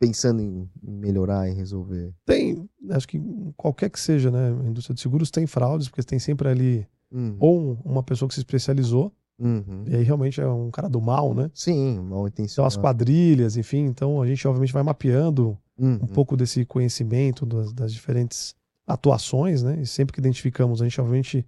pensando 0.01 0.41
em 0.41 0.67
melhorar 0.81 1.47
e 1.47 1.53
resolver? 1.53 2.11
tem, 2.25 2.67
acho 2.89 3.07
que 3.07 3.21
qualquer 3.55 3.89
que 3.91 3.99
seja, 3.99 4.31
né, 4.31 4.49
a 4.65 4.67
indústria 4.67 4.95
de 4.95 5.01
seguros 5.01 5.29
tem 5.29 5.45
fraudes, 5.45 5.87
porque 5.87 6.01
tem 6.03 6.17
sempre 6.19 6.49
ali 6.49 6.87
Uhum. 7.11 7.35
ou 7.39 7.59
um- 7.59 7.77
uma 7.85 8.01
pessoa 8.03 8.27
que 8.27 8.33
se 8.33 8.39
especializou, 8.39 9.13
Uhum. 9.39 9.83
e 9.87 9.95
aí 9.95 10.03
realmente 10.03 10.41
é 10.41 10.47
um 10.47 10.71
cara 10.71 10.87
do 10.89 10.99
mal, 11.01 11.33
né? 11.33 11.51
Sim, 11.53 11.99
mal 11.99 12.19
São 12.19 12.27
intencionado. 12.27 12.67
as 12.67 12.77
quadrilhas, 12.77 13.57
enfim. 13.57 13.85
Então 13.85 14.21
a 14.21 14.25
gente 14.27 14.47
obviamente 14.47 14.73
vai 14.73 14.83
mapeando 14.83 15.57
Uhum. 15.77 15.99
um 16.03 16.07
pouco 16.07 16.35
desse 16.37 16.65
conhecimento 16.65 17.45
das, 17.45 17.71
das 17.73 17.93
diferentes 17.93 18.55
atuações, 18.87 19.61
né? 19.63 19.79
E 19.81 19.85
sempre 19.85 20.13
que 20.13 20.19
identificamos, 20.19 20.81
a 20.81 20.85
gente 20.85 20.99
obviamente 20.99 21.45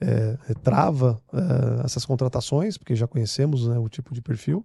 é, 0.00 0.36
trava 0.62 1.20
é, 1.32 1.84
essas 1.84 2.04
contratações, 2.04 2.76
porque 2.76 2.94
já 2.96 3.06
conhecemos 3.06 3.66
né, 3.68 3.78
o 3.78 3.88
tipo 3.88 4.12
de 4.12 4.20
perfil. 4.20 4.64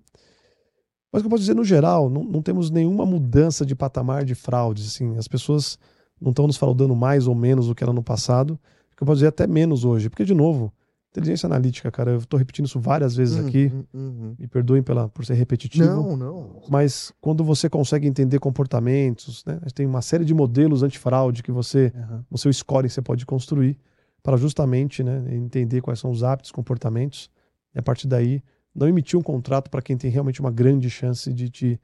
Mas 1.12 1.22
o 1.22 1.24
que 1.24 1.28
eu 1.28 1.30
posso 1.32 1.41
dizer, 1.41 1.55
no 1.55 1.64
geral, 1.64 2.10
não, 2.10 2.24
não 2.24 2.41
temos 2.41 2.70
nenhuma 2.70 3.05
mudança 3.05 3.66
de 3.66 3.76
patamar 3.76 4.24
de 4.24 4.36
fraudes. 4.36 4.88
Assim, 4.88 5.18
as 5.18 5.28
pessoas 5.28 5.78
não 6.22 6.30
estão 6.30 6.45
nos 6.45 6.57
fraudando 6.57 6.95
mais 6.95 7.28
ou 7.28 7.36
menos 7.36 7.68
do 7.68 7.76
que 7.76 7.84
era 7.84 7.93
no 7.93 8.03
passado. 8.03 8.60
O 8.93 8.95
que 8.97 9.03
eu 9.03 9.05
posso 9.05 9.18
dizer 9.18 9.28
até 9.28 9.47
menos 9.47 9.84
hoje. 9.84 10.10
Porque, 10.10 10.24
de 10.24 10.34
novo, 10.34 10.72
inteligência 11.12 11.47
analítica, 11.47 11.91
cara, 11.91 12.12
eu 12.12 12.18
estou 12.18 12.38
repetindo 12.38 12.68
isso 12.68 12.80
várias 12.80 13.16
vezes 13.16 13.43
aqui. 13.43 13.72
Uhum, 13.74 13.86
uhum. 13.93 14.36
Me 14.38 14.47
perdoem 14.47 14.84
pela, 14.84 15.10
por 15.10 15.26
ser 15.26 15.34
repetitivo. 15.34 15.86
Não, 15.86 16.16
não. 16.16 16.62
Mas 16.70 17.12
quando 17.20 17.43
você 17.43 17.70
consegue 17.70 18.07
entender 18.07 18.39
comportamentos, 18.39 19.43
né? 19.45 19.60
Tem 19.74 19.86
uma 19.86 20.01
série 20.01 20.26
de 20.26 20.34
modelos 20.34 20.84
antifraude 20.84 21.41
que 21.41 21.51
você, 21.51 21.91
Aham. 21.95 22.26
no 22.30 22.38
seu 22.38 22.53
scoring, 22.53 22.89
você 22.89 23.01
pode 23.01 23.26
construir 23.26 23.78
para 24.22 24.38
justamente 24.38 25.03
né, 25.03 25.24
entender 25.34 25.82
quais 25.82 25.99
são 25.99 26.12
os 26.12 26.24
hábitos, 26.24 26.51
comportamentos, 26.51 27.30
e 27.74 27.80
a 27.80 27.82
partir 27.82 28.07
daí 28.07 28.43
não 28.80 28.88
emitir 28.88 29.19
um 29.19 29.21
contrato 29.21 29.69
para 29.69 29.82
quem 29.82 29.97
tem 29.97 30.09
realmente 30.09 30.39
uma 30.39 30.51
grande 30.51 30.89
chance 30.89 31.32
de 31.34 31.49
te 31.49 31.80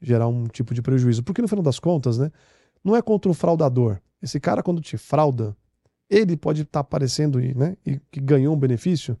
gerar 0.00 0.26
um 0.26 0.44
tipo 0.46 0.74
de 0.74 0.82
prejuízo. 0.82 1.22
Porque 1.22 1.40
no 1.40 1.48
final 1.48 1.62
das 1.62 1.78
contas, 1.78 2.18
né, 2.18 2.30
não 2.84 2.96
é 2.96 3.02
contra 3.02 3.30
o 3.30 3.34
fraudador. 3.34 3.98
Esse 4.20 4.40
cara, 4.40 4.62
quando 4.62 4.80
te 4.80 4.96
frauda, 4.98 5.56
ele 6.08 6.36
pode 6.36 6.62
estar 6.62 6.80
aparecendo 6.80 7.40
e, 7.40 7.54
né, 7.54 7.76
e 7.86 8.00
que 8.10 8.20
ganhou 8.20 8.54
um 8.54 8.58
benefício, 8.58 9.16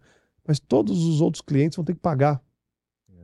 mas 0.46 0.58
todos 0.58 1.04
os 1.04 1.20
outros 1.20 1.40
clientes 1.40 1.76
vão 1.76 1.84
ter 1.84 1.94
que 1.94 2.00
pagar. 2.00 2.42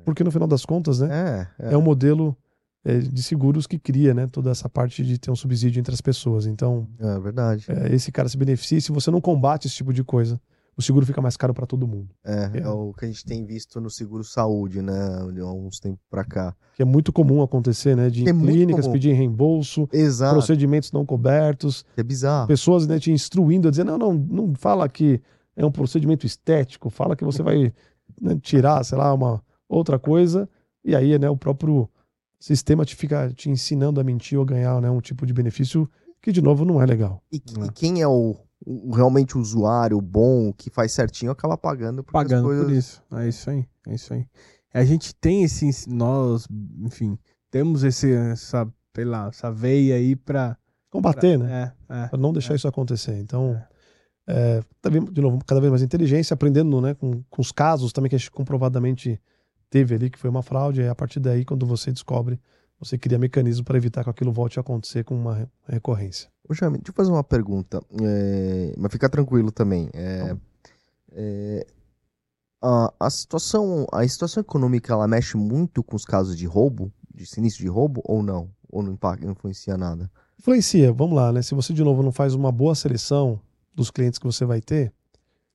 Porque 0.04 0.22
no 0.22 0.30
final 0.30 0.46
das 0.46 0.64
contas, 0.64 1.00
né, 1.00 1.48
É, 1.58 1.66
é. 1.70 1.74
é 1.74 1.76
um 1.76 1.82
modelo 1.82 2.36
é, 2.84 2.98
de 2.98 3.20
seguros 3.22 3.66
que 3.66 3.76
cria 3.78 4.14
né, 4.14 4.28
toda 4.28 4.50
essa 4.50 4.68
parte 4.68 5.04
de 5.04 5.18
ter 5.18 5.30
um 5.32 5.34
subsídio 5.36 5.80
entre 5.80 5.92
as 5.92 6.00
pessoas. 6.00 6.46
Então, 6.46 6.86
É 7.00 7.18
verdade. 7.18 7.64
é, 7.68 7.92
esse 7.92 8.12
cara 8.12 8.28
se 8.28 8.36
beneficia. 8.36 8.78
e 8.78 8.80
Se 8.80 8.92
você 8.92 9.10
não 9.10 9.20
combate 9.20 9.66
esse 9.66 9.74
tipo 9.74 9.92
de 9.92 10.04
coisa, 10.04 10.40
o 10.76 10.82
seguro 10.82 11.06
fica 11.06 11.22
mais 11.22 11.36
caro 11.36 11.54
para 11.54 11.66
todo 11.66 11.86
mundo. 11.86 12.08
É, 12.24 12.50
É. 12.54 12.60
é 12.60 12.68
o 12.68 12.92
que 12.92 13.04
a 13.04 13.08
gente 13.08 13.24
tem 13.24 13.44
visto 13.46 13.80
no 13.80 13.88
seguro 13.88 14.22
saúde, 14.22 14.82
né? 14.82 14.92
De 15.32 15.42
uns 15.42 15.80
tempos 15.80 16.00
pra 16.10 16.24
cá. 16.24 16.54
Que 16.74 16.82
é 16.82 16.84
muito 16.84 17.12
comum 17.12 17.42
acontecer, 17.42 17.96
né? 17.96 18.10
De 18.10 18.28
É 18.28 18.32
clínicas 18.32 18.86
pedirem 18.86 19.16
reembolso, 19.16 19.88
Exato. 19.92 20.34
procedimentos 20.34 20.92
não 20.92 21.06
cobertos, 21.06 21.84
É 21.96 22.02
bizarro. 22.02 22.46
pessoas 22.46 22.86
né, 22.86 22.98
te 22.98 23.10
instruindo 23.10 23.68
a 23.68 23.70
dizer: 23.70 23.84
não, 23.84 23.96
não, 23.96 24.12
não 24.12 24.54
fala 24.54 24.86
que 24.88 25.20
é 25.56 25.64
um 25.64 25.72
procedimento 25.72 26.26
estético, 26.26 26.90
fala 26.90 27.16
que 27.16 27.24
você 27.24 27.42
vai 27.42 27.72
né, 28.20 28.38
tirar, 28.42 28.84
sei 28.84 28.98
lá, 28.98 29.12
uma 29.14 29.42
outra 29.68 29.98
coisa, 29.98 30.46
e 30.84 30.94
aí 30.94 31.18
né, 31.18 31.28
o 31.30 31.36
próprio 31.36 31.88
sistema 32.38 32.84
te 32.84 32.94
fica 32.94 33.32
te 33.34 33.48
ensinando 33.50 33.98
a 34.00 34.04
mentir 34.04 34.38
ou 34.38 34.44
ganhar 34.44 34.80
né, 34.82 34.90
um 34.90 35.00
tipo 35.00 35.24
de 35.24 35.32
benefício 35.32 35.88
que, 36.20 36.30
de 36.30 36.42
novo, 36.42 36.64
não 36.64 36.82
é 36.82 36.86
legal. 36.86 37.22
E, 37.32 37.36
É. 37.60 37.64
e 37.64 37.72
quem 37.72 38.02
é 38.02 38.06
o- 38.06 38.36
realmente 38.92 39.36
o 39.36 39.40
usuário 39.40 40.00
bom, 40.00 40.52
que 40.52 40.70
faz 40.70 40.92
certinho, 40.92 41.30
acaba 41.30 41.56
pagando 41.56 42.00
as 42.00 42.12
Pagando 42.12 42.44
coisas... 42.48 42.64
por 42.64 42.72
isso. 42.72 43.02
É 43.12 43.28
isso 43.28 43.50
aí. 43.50 43.66
É 43.86 43.94
isso 43.94 44.12
aí. 44.14 44.26
A 44.74 44.84
gente 44.84 45.14
tem 45.14 45.44
esse. 45.44 45.88
Nós, 45.88 46.46
enfim, 46.80 47.18
temos 47.50 47.82
esse, 47.84 48.12
essa, 48.12 48.66
sei 48.94 49.04
lá, 49.04 49.28
essa 49.28 49.50
veia 49.50 49.94
aí 49.96 50.14
pra. 50.16 50.56
Combater, 50.90 51.38
pra- 51.38 51.46
né? 51.46 51.72
É, 51.88 52.04
é. 52.04 52.08
Para 52.08 52.18
não 52.18 52.32
deixar 52.32 52.54
isso 52.54 52.66
acontecer. 52.68 53.18
Então, 53.18 53.60
é, 54.26 54.62
tá 54.82 54.88
vendo, 54.90 55.12
de 55.12 55.20
novo, 55.20 55.38
cada 55.46 55.60
vez 55.60 55.70
mais 55.70 55.82
inteligência, 55.82 56.34
aprendendo 56.34 56.80
né, 56.80 56.94
com, 56.94 57.22
com 57.30 57.40
os 57.42 57.52
casos 57.52 57.92
também 57.92 58.08
que 58.10 58.16
a 58.16 58.18
gente 58.18 58.30
comprovadamente 58.30 59.20
teve 59.70 59.94
ali, 59.94 60.10
que 60.10 60.18
foi 60.18 60.30
uma 60.30 60.42
fraude, 60.42 60.80
e 60.80 60.88
a 60.88 60.94
partir 60.94 61.20
daí, 61.20 61.44
quando 61.44 61.66
você 61.66 61.90
descobre, 61.92 62.40
você 62.78 62.96
cria 62.98 63.18
mecanismo 63.18 63.64
para 63.64 63.76
evitar 63.76 64.04
que 64.04 64.10
aquilo 64.10 64.32
volte 64.32 64.58
a 64.58 64.62
acontecer 64.62 65.04
com 65.04 65.14
uma 65.14 65.34
re- 65.34 65.46
recorrência. 65.68 66.28
Ô, 66.48 66.54
Jaime, 66.54 66.78
deixa 66.78 66.90
eu 66.90 66.94
fazer 66.94 67.10
uma 67.10 67.24
pergunta. 67.24 67.80
É, 68.02 68.74
mas 68.78 68.92
fica 68.92 69.08
tranquilo 69.08 69.50
também. 69.50 69.88
É, 69.92 70.36
é, 71.12 71.66
a, 72.62 72.92
a 73.00 73.10
situação, 73.10 73.86
a 73.92 74.06
situação 74.06 74.40
econômica, 74.40 74.92
ela 74.92 75.08
mexe 75.08 75.36
muito 75.36 75.82
com 75.82 75.96
os 75.96 76.04
casos 76.04 76.36
de 76.36 76.46
roubo, 76.46 76.92
de 77.12 77.26
sinistro 77.26 77.62
de 77.64 77.68
roubo, 77.68 78.00
ou 78.04 78.22
não? 78.22 78.50
Ou 78.70 78.82
não, 78.82 78.92
impacta, 78.92 79.24
não 79.24 79.32
influencia 79.32 79.76
nada? 79.76 80.10
Influencia, 80.38 80.92
vamos 80.92 81.16
lá, 81.16 81.32
né? 81.32 81.42
Se 81.42 81.54
você, 81.54 81.72
de 81.72 81.82
novo, 81.82 82.02
não 82.02 82.12
faz 82.12 82.34
uma 82.34 82.52
boa 82.52 82.74
seleção 82.74 83.40
dos 83.74 83.90
clientes 83.90 84.18
que 84.18 84.26
você 84.26 84.44
vai 84.44 84.60
ter, 84.60 84.92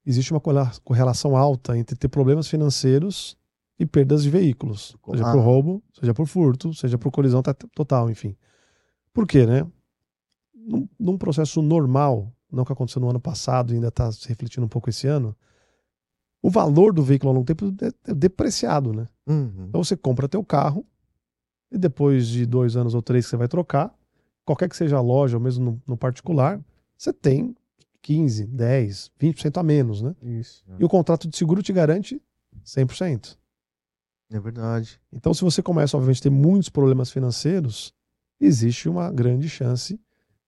existe 0.06 0.32
uma 0.32 0.40
correla- 0.40 0.72
correlação 0.84 1.36
alta 1.38 1.78
entre 1.78 1.96
ter 1.96 2.08
problemas 2.08 2.48
financeiros 2.48 3.38
e 3.80 3.86
perdas 3.86 4.24
de 4.24 4.30
veículos, 4.30 4.96
seja 5.12 5.28
Ah. 5.28 5.32
por 5.32 5.42
roubo, 5.42 5.84
seja 6.00 6.14
por 6.14 6.28
furto, 6.28 6.74
seja 6.74 6.98
por 6.98 7.12
colisão 7.12 7.42
ta- 7.42 7.54
total, 7.54 8.10
enfim. 8.10 8.36
Por 9.14 9.28
quê, 9.28 9.46
né? 9.46 9.66
Num, 10.68 10.88
num 11.00 11.18
processo 11.18 11.62
normal, 11.62 12.32
não 12.52 12.64
que 12.64 12.74
aconteceu 12.74 13.02
no 13.02 13.10
ano 13.10 13.20
passado 13.20 13.72
e 13.72 13.76
ainda 13.76 13.88
está 13.88 14.12
se 14.12 14.28
refletindo 14.28 14.66
um 14.66 14.70
pouco 14.70 14.90
esse 14.90 15.08
ano, 15.08 15.36
o 16.42 16.50
valor 16.50 16.94
do 16.94 17.04
veículo 17.04 17.30
ao 17.30 17.36
longo 17.36 17.46
tempo 17.46 17.74
é, 17.82 18.12
é 18.12 18.14
depreciado, 18.14 18.94
né? 18.94 19.08
Uhum. 19.28 19.66
Então 19.70 19.84
você 19.84 19.96
compra 19.96 20.28
teu 20.28 20.44
carro 20.44 20.86
e 21.72 21.78
depois 21.78 22.28
de 22.28 22.46
dois 22.46 22.76
anos 22.76 22.94
ou 22.94 23.02
três 23.02 23.26
que 23.26 23.30
você 23.30 23.38
vai 23.38 23.48
trocar, 23.48 23.94
qualquer 24.44 24.68
que 24.68 24.76
seja 24.76 24.98
a 24.98 25.02
loja 25.02 25.38
ou 25.38 25.44
mesmo 25.44 25.64
no, 25.64 25.82
no 25.88 25.98
particular, 25.98 26.60
você 26.98 27.14
tem 27.14 27.56
15, 28.02 28.48
10, 28.48 29.12
20% 29.20 29.58
a 29.58 29.64
menos, 29.64 30.02
né? 30.02 30.16
Isso. 30.22 30.64
E 30.80 30.84
o 30.84 30.90
contrato 30.90 31.28
de 31.28 31.38
seguro 31.38 31.62
te 31.62 31.72
garante 31.72 32.22
100%. 32.66 33.38
É 34.32 34.40
verdade. 34.40 35.00
Então, 35.12 35.34
se 35.34 35.44
você 35.44 35.62
começa, 35.62 35.96
obviamente, 35.96 36.20
a 36.20 36.24
ter 36.24 36.30
muitos 36.30 36.70
problemas 36.70 37.12
financeiros, 37.12 37.94
existe 38.40 38.88
uma 38.88 39.12
grande 39.12 39.50
chance 39.50 40.00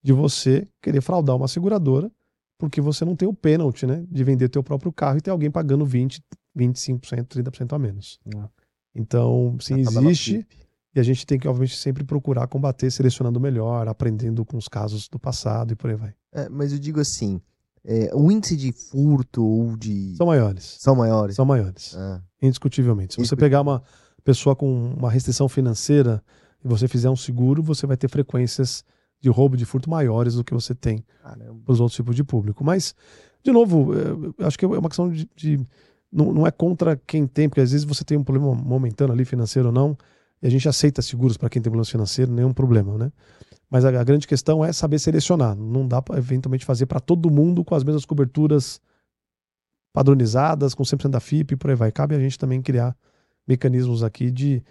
de 0.04 0.12
você 0.12 0.68
querer 0.82 1.02
fraudar 1.02 1.36
uma 1.36 1.48
seguradora, 1.48 2.12
porque 2.58 2.82
você 2.82 3.06
não 3.06 3.16
tem 3.16 3.28
o 3.28 3.34
pênalti, 3.34 3.86
né? 3.88 4.06
De 4.10 4.24
vender 4.24 4.50
teu 4.50 4.62
próprio 4.62 4.92
carro 4.92 5.18
e 5.18 5.22
ter 5.22 5.32
alguém 5.32 5.50
pagando 5.50 5.86
20, 5.86 6.22
25%, 6.56 7.28
30% 7.28 7.74
a 7.74 7.80
menos. 7.80 8.20
É. 8.36 8.50
Então, 8.94 9.58
sim, 9.60 9.80
existe. 9.80 10.46
E 10.96 11.00
a 11.00 11.04
gente 11.04 11.26
tem 11.26 11.40
que, 11.40 11.48
obviamente, 11.48 11.76
sempre 11.76 12.04
procurar 12.04 12.48
combater, 12.48 12.92
selecionando 12.92 13.40
melhor, 13.40 13.88
aprendendo 13.88 14.46
com 14.46 14.58
os 14.58 14.68
casos 14.68 15.08
do 15.10 15.18
passado 15.18 15.74
e 15.74 15.76
por 15.76 15.90
aí 15.90 15.96
vai. 15.96 16.14
É, 16.32 16.48
mas 16.50 16.72
eu 16.72 16.78
digo 16.78 17.00
assim, 17.00 17.42
é, 17.84 18.12
o 18.14 18.32
índice 18.32 18.56
de 18.56 18.72
furto 18.72 19.44
ou 19.44 19.76
de... 19.76 20.16
São 20.16 20.28
maiores. 20.28 20.78
São 20.80 20.96
maiores? 20.96 21.36
São 21.36 21.46
maiores. 21.46 21.96
Ah, 21.96 22.22
Indiscutivelmente. 22.40 23.16
Se 23.16 23.20
você 23.20 23.36
pegar 23.36 23.62
uma 23.62 23.82
pessoa 24.24 24.56
com 24.56 24.94
uma 24.94 25.10
restrição 25.10 25.50
financeira 25.50 26.24
e 26.64 26.68
você 26.68 26.88
fizer 26.88 27.10
um 27.10 27.16
seguro, 27.16 27.64
você 27.64 27.88
vai 27.88 27.98
ter 27.98 28.08
frequências 28.08 28.86
de 29.24 29.30
roubo, 29.30 29.56
de 29.56 29.64
furto 29.64 29.90
maiores 29.90 30.36
do 30.36 30.44
que 30.44 30.54
você 30.54 30.76
tem 30.76 31.02
para 31.64 31.72
os 31.72 31.80
outros 31.80 31.96
tipos 31.96 32.14
de 32.14 32.26
público. 32.26 32.62
Mas, 32.62 32.94
de 33.42 33.54
novo, 33.54 33.94
eh, 33.94 34.46
acho 34.46 34.60
que 34.60 34.66
é 34.66 34.68
uma 34.68 34.90
questão 34.90 35.10
de. 35.10 35.30
de- 35.34 35.66
não, 36.12 36.34
não 36.34 36.46
é 36.46 36.52
contra 36.52 36.96
quem 37.08 37.26
tem, 37.26 37.48
porque 37.48 37.62
às 37.62 37.72
vezes 37.72 37.86
você 37.86 38.04
tem 38.04 38.18
um 38.18 38.24
problema 38.24 38.54
momentâneo 38.54 39.14
ali, 39.14 39.24
financeiro 39.24 39.70
ou 39.70 39.74
não, 39.74 39.98
e 40.42 40.46
a 40.46 40.50
gente 40.50 40.68
aceita 40.68 41.02
seguros 41.02 41.38
para 41.38 41.50
quem 41.50 41.62
tem 41.62 41.72
problema 41.72 41.90
financeiro, 41.90 42.32
nenhum 42.32 42.54
problema, 42.54 42.98
né? 42.98 43.12
Mas 43.70 43.86
a, 43.86 43.90
a 44.00 44.04
grande 44.04 44.28
questão 44.28 44.64
é 44.64 44.74
saber 44.74 45.00
selecionar. 45.00 45.56
Não 45.56 45.88
dá 45.88 46.02
para 46.02 46.18
eventualmente 46.18 46.66
fazer 46.66 46.86
para 46.86 47.00
todo 47.00 47.32
mundo 47.32 47.64
com 47.64 47.74
as 47.74 47.84
mesmas 47.84 48.04
coberturas 48.06 48.80
padronizadas, 49.94 50.76
com 50.76 50.84
100% 50.84 51.10
da 51.10 51.20
FIP 51.22 51.54
e 51.54 51.56
por 51.56 51.70
aí 51.70 51.76
vai. 51.76 51.92
Cabe 51.92 52.14
a 52.14 52.20
gente 52.20 52.38
também 52.38 52.62
criar 52.62 52.96
mecanismos 53.48 54.04
aqui 54.04 54.30
de 54.30 54.62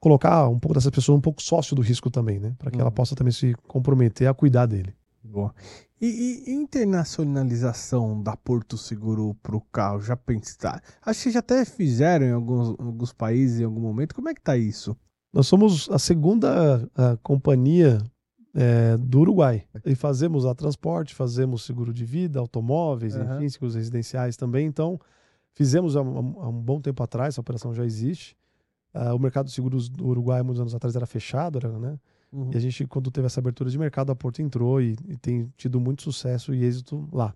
colocar 0.00 0.48
um 0.48 0.58
pouco 0.58 0.74
dessas 0.74 0.90
pessoas 0.90 1.18
um 1.18 1.20
pouco 1.20 1.42
sócio 1.42 1.76
do 1.76 1.82
risco 1.82 2.10
também, 2.10 2.40
né? 2.40 2.54
Para 2.58 2.70
que 2.70 2.80
ela 2.80 2.88
Uhum. 2.88 2.94
possa 2.94 3.14
também 3.14 3.32
se 3.32 3.54
comprometer 3.68 4.26
a 4.28 4.34
cuidar 4.34 4.66
dele. 4.66 4.94
Boa. 5.22 5.54
E, 6.00 6.44
e 6.46 6.52
internacionalização 6.52 8.22
da 8.22 8.36
Porto 8.36 8.78
Seguro 8.78 9.36
para 9.42 9.54
o 9.54 9.60
carro, 9.60 10.00
já 10.00 10.16
pensaram? 10.16 10.80
Acho 11.04 11.24
que 11.24 11.30
já 11.30 11.40
até 11.40 11.64
fizeram 11.64 12.26
em 12.26 12.32
alguns, 12.32 12.68
alguns 12.80 13.12
países 13.12 13.60
em 13.60 13.64
algum 13.64 13.80
momento. 13.80 14.14
Como 14.14 14.28
é 14.28 14.34
que 14.34 14.40
tá 14.40 14.56
isso? 14.56 14.96
Nós 15.32 15.46
somos 15.46 15.88
a 15.90 15.98
segunda 15.98 16.88
ah, 16.96 17.16
companhia 17.22 18.02
eh, 18.54 18.96
do 18.96 19.20
Uruguai. 19.20 19.64
E 19.84 19.94
fazemos 19.94 20.44
a 20.46 20.54
transporte, 20.54 21.14
fazemos 21.14 21.64
seguro 21.64 21.92
de 21.92 22.04
vida, 22.04 22.40
automóveis, 22.40 23.14
Aham. 23.14 23.36
enfim, 23.36 23.48
seguros 23.48 23.74
residenciais 23.74 24.36
também. 24.36 24.66
Então, 24.66 24.98
fizemos 25.54 25.96
há, 25.96 26.00
há 26.00 26.02
um 26.02 26.60
bom 26.62 26.80
tempo 26.80 27.02
atrás, 27.02 27.34
essa 27.34 27.40
operação 27.40 27.74
já 27.74 27.84
existe. 27.84 28.34
Ah, 28.92 29.14
o 29.14 29.18
mercado 29.18 29.46
de 29.46 29.52
seguros 29.52 29.88
do 29.88 30.06
Uruguai, 30.06 30.42
muitos 30.42 30.60
anos 30.60 30.74
atrás, 30.74 30.96
era 30.96 31.06
fechado, 31.06 31.58
era, 31.58 31.78
né? 31.78 31.98
Uhum. 32.32 32.50
E 32.52 32.56
a 32.56 32.60
gente, 32.60 32.86
quando 32.86 33.10
teve 33.10 33.26
essa 33.26 33.40
abertura 33.40 33.70
de 33.70 33.78
mercado, 33.78 34.10
a 34.10 34.16
Porto 34.16 34.40
entrou 34.40 34.80
e, 34.80 34.96
e 35.08 35.16
tem 35.16 35.52
tido 35.56 35.80
muito 35.80 36.02
sucesso 36.02 36.54
e 36.54 36.64
êxito 36.64 37.08
lá. 37.12 37.34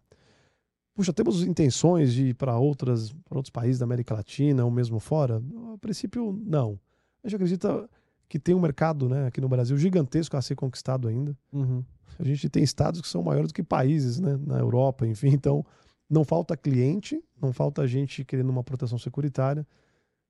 Puxa, 0.95 1.13
temos 1.13 1.43
intenções 1.43 2.13
de 2.13 2.29
ir 2.29 2.35
para 2.35 2.57
outras, 2.57 3.13
para 3.29 3.37
outros 3.37 3.51
países 3.51 3.81
da 3.81 3.85
América 3.85 4.15
Latina 4.15 4.65
ou 4.65 4.71
mesmo 4.71 5.01
fora? 5.01 5.43
A 5.75 5.79
princípio, 5.79 6.41
não. 6.47 6.79
A 7.23 7.27
gente 7.27 7.35
acredita 7.35 7.91
que 8.29 8.39
tem 8.39 8.55
um 8.55 8.61
mercado, 8.61 9.09
né, 9.09 9.27
aqui 9.27 9.41
no 9.41 9.49
Brasil 9.49 9.77
gigantesco 9.77 10.37
a 10.37 10.43
ser 10.43 10.55
conquistado 10.55 11.09
ainda. 11.09 11.37
Uhum. 11.53 11.85
A 12.19 12.25
gente 12.25 12.49
tem 12.49 12.63
estados 12.63 13.01
que 13.01 13.09
são 13.09 13.23
maiores 13.23 13.51
do 13.51 13.55
que 13.55 13.63
países, 13.63 14.21
né, 14.21 14.39
na 14.47 14.59
Europa, 14.59 15.05
enfim. 15.05 15.29
Então, 15.29 15.67
não 16.09 16.25
falta 16.25 16.57
cliente, 16.57 17.23
não 17.41 17.53
falta 17.53 17.87
gente 17.89 18.25
querendo 18.25 18.51
uma 18.51 18.63
proteção 18.63 18.99
securitária. 18.99 19.67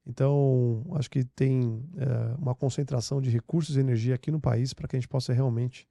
Então, 0.07 0.85
acho 0.93 1.11
que 1.11 1.25
tem 1.25 1.83
é, 1.97 2.35
uma 2.39 2.55
concentração 2.55 3.21
de 3.21 3.31
recursos 3.31 3.77
e 3.77 3.81
energia 3.81 4.15
aqui 4.15 4.31
no 4.31 4.41
país 4.41 4.75
para 4.75 4.87
que 4.87 4.97
a 4.97 4.99
gente 4.99 5.09
possa 5.09 5.33
realmente 5.33 5.89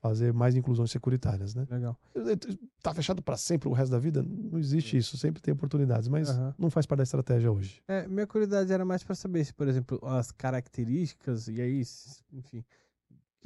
fazer 0.00 0.32
mais 0.32 0.54
inclusões 0.54 0.90
securitárias, 0.90 1.54
né? 1.54 1.66
Legal. 1.70 1.98
Tá 2.82 2.94
fechado 2.94 3.22
para 3.22 3.36
sempre 3.36 3.68
o 3.68 3.72
resto 3.72 3.90
da 3.90 3.98
vida? 3.98 4.22
Não 4.22 4.58
existe 4.58 4.96
isso, 4.96 5.16
sempre 5.16 5.40
tem 5.42 5.52
oportunidades, 5.52 6.06
mas 6.06 6.28
Aham. 6.28 6.54
não 6.58 6.70
faz 6.70 6.86
parte 6.86 6.98
da 6.98 7.04
estratégia 7.04 7.50
hoje. 7.50 7.82
É, 7.88 8.06
minha 8.06 8.26
curiosidade 8.26 8.72
era 8.72 8.84
mais 8.84 9.02
para 9.02 9.14
saber 9.14 9.44
se, 9.44 9.52
por 9.52 9.66
exemplo, 9.66 9.98
as 10.02 10.30
características, 10.30 11.48
e 11.48 11.60
aí, 11.60 11.82
enfim, 12.32 12.64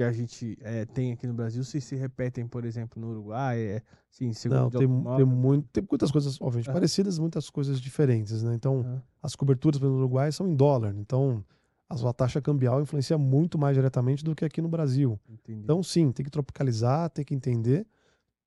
que 0.00 0.04
a 0.04 0.12
gente 0.12 0.56
é, 0.62 0.86
tem 0.86 1.12
aqui 1.12 1.26
no 1.26 1.34
Brasil, 1.34 1.62
se 1.62 1.78
se 1.78 1.94
repetem, 1.94 2.46
por 2.46 2.64
exemplo, 2.64 2.98
no 2.98 3.10
Uruguai, 3.10 3.60
é, 3.60 3.82
sim, 4.10 4.32
seguro 4.32 4.62
Não, 4.62 4.70
tem, 4.70 4.88
tem, 5.16 5.24
muito, 5.26 5.68
tem 5.68 5.86
muitas 5.88 6.10
coisas, 6.10 6.40
obviamente, 6.40 6.70
Aham. 6.70 6.74
parecidas, 6.74 7.18
muitas 7.18 7.50
coisas 7.50 7.78
diferentes, 7.78 8.42
né? 8.42 8.54
Então, 8.54 8.80
Aham. 8.80 9.02
as 9.22 9.36
coberturas 9.36 9.78
pelo 9.78 9.96
Uruguai 9.96 10.32
são 10.32 10.48
em 10.48 10.56
dólar, 10.56 10.94
então 10.96 11.44
a 11.86 11.96
sua 11.98 12.14
taxa 12.14 12.40
cambial 12.40 12.80
influencia 12.80 13.18
muito 13.18 13.58
mais 13.58 13.76
diretamente 13.76 14.24
do 14.24 14.34
que 14.34 14.42
aqui 14.42 14.62
no 14.62 14.68
Brasil. 14.68 15.20
Entendi. 15.28 15.60
Então, 15.64 15.82
sim, 15.82 16.10
tem 16.12 16.24
que 16.24 16.30
tropicalizar, 16.30 17.10
tem 17.10 17.22
que 17.24 17.34
entender. 17.34 17.86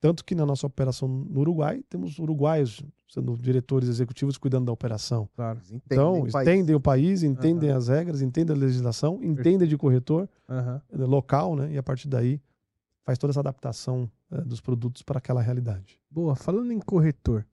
Tanto 0.03 0.25
que 0.25 0.35
na 0.35 0.45
nossa 0.45 0.67
operação 0.67 1.07
no 1.07 1.39
Uruguai, 1.39 1.81
temos 1.89 2.19
uruguaios 2.19 2.83
sendo 3.07 3.37
diretores 3.37 3.87
executivos 3.87 4.37
cuidando 4.37 4.65
da 4.65 4.71
operação. 4.73 5.29
claro. 5.33 5.59
Entendem 5.59 5.81
Então, 5.85 6.21
o 6.23 6.27
entendem 6.27 6.75
o 6.75 6.79
país, 6.81 7.23
entendem 7.23 7.69
Aham. 7.69 7.77
as 7.77 7.87
regras, 7.87 8.21
entendem 8.21 8.53
a 8.53 8.59
legislação, 8.59 9.23
entendem 9.23 9.65
de 9.65 9.77
corretor 9.77 10.27
eh, 10.49 10.81
local, 11.05 11.55
né? 11.55 11.71
E 11.71 11.77
a 11.77 11.83
partir 11.83 12.09
daí 12.09 12.41
faz 13.05 13.17
toda 13.17 13.31
essa 13.31 13.39
adaptação 13.39 14.11
eh, 14.29 14.41
dos 14.41 14.59
produtos 14.59 15.03
para 15.03 15.19
aquela 15.19 15.41
realidade. 15.41 15.97
Boa, 16.11 16.35
falando 16.35 16.73
em 16.73 16.79
corretor, 16.79 17.45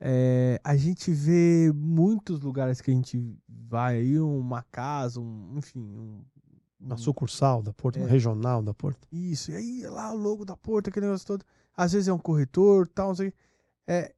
é, 0.00 0.60
a 0.64 0.74
gente 0.76 1.12
vê 1.12 1.70
muitos 1.72 2.40
lugares 2.40 2.80
que 2.80 2.90
a 2.90 2.94
gente 2.94 3.22
vai 3.48 3.98
aí, 3.98 4.18
uma 4.18 4.64
casa, 4.72 5.20
um, 5.20 5.54
enfim, 5.56 5.78
um, 5.78 6.20
Uma 6.80 6.96
um- 6.96 6.98
sucursal 6.98 7.62
da 7.62 7.72
Porto, 7.72 7.98
uma 8.00 8.08
É. 8.08 8.10
regional 8.10 8.60
da 8.60 8.74
Porto. 8.74 9.06
Isso, 9.12 9.52
e 9.52 9.54
aí 9.54 9.82
lá 9.86 10.12
o 10.12 10.16
logo 10.16 10.44
da 10.44 10.56
Porto, 10.56 10.88
aquele 10.88 11.06
negócio 11.06 11.24
todo. 11.28 11.44
Às 11.76 11.92
vezes 11.92 12.08
é 12.08 12.12
um 12.12 12.18
corretor, 12.18 12.86
tal, 12.88 13.08
não 13.08 13.14
sei. 13.14 13.32
É, 13.86 14.12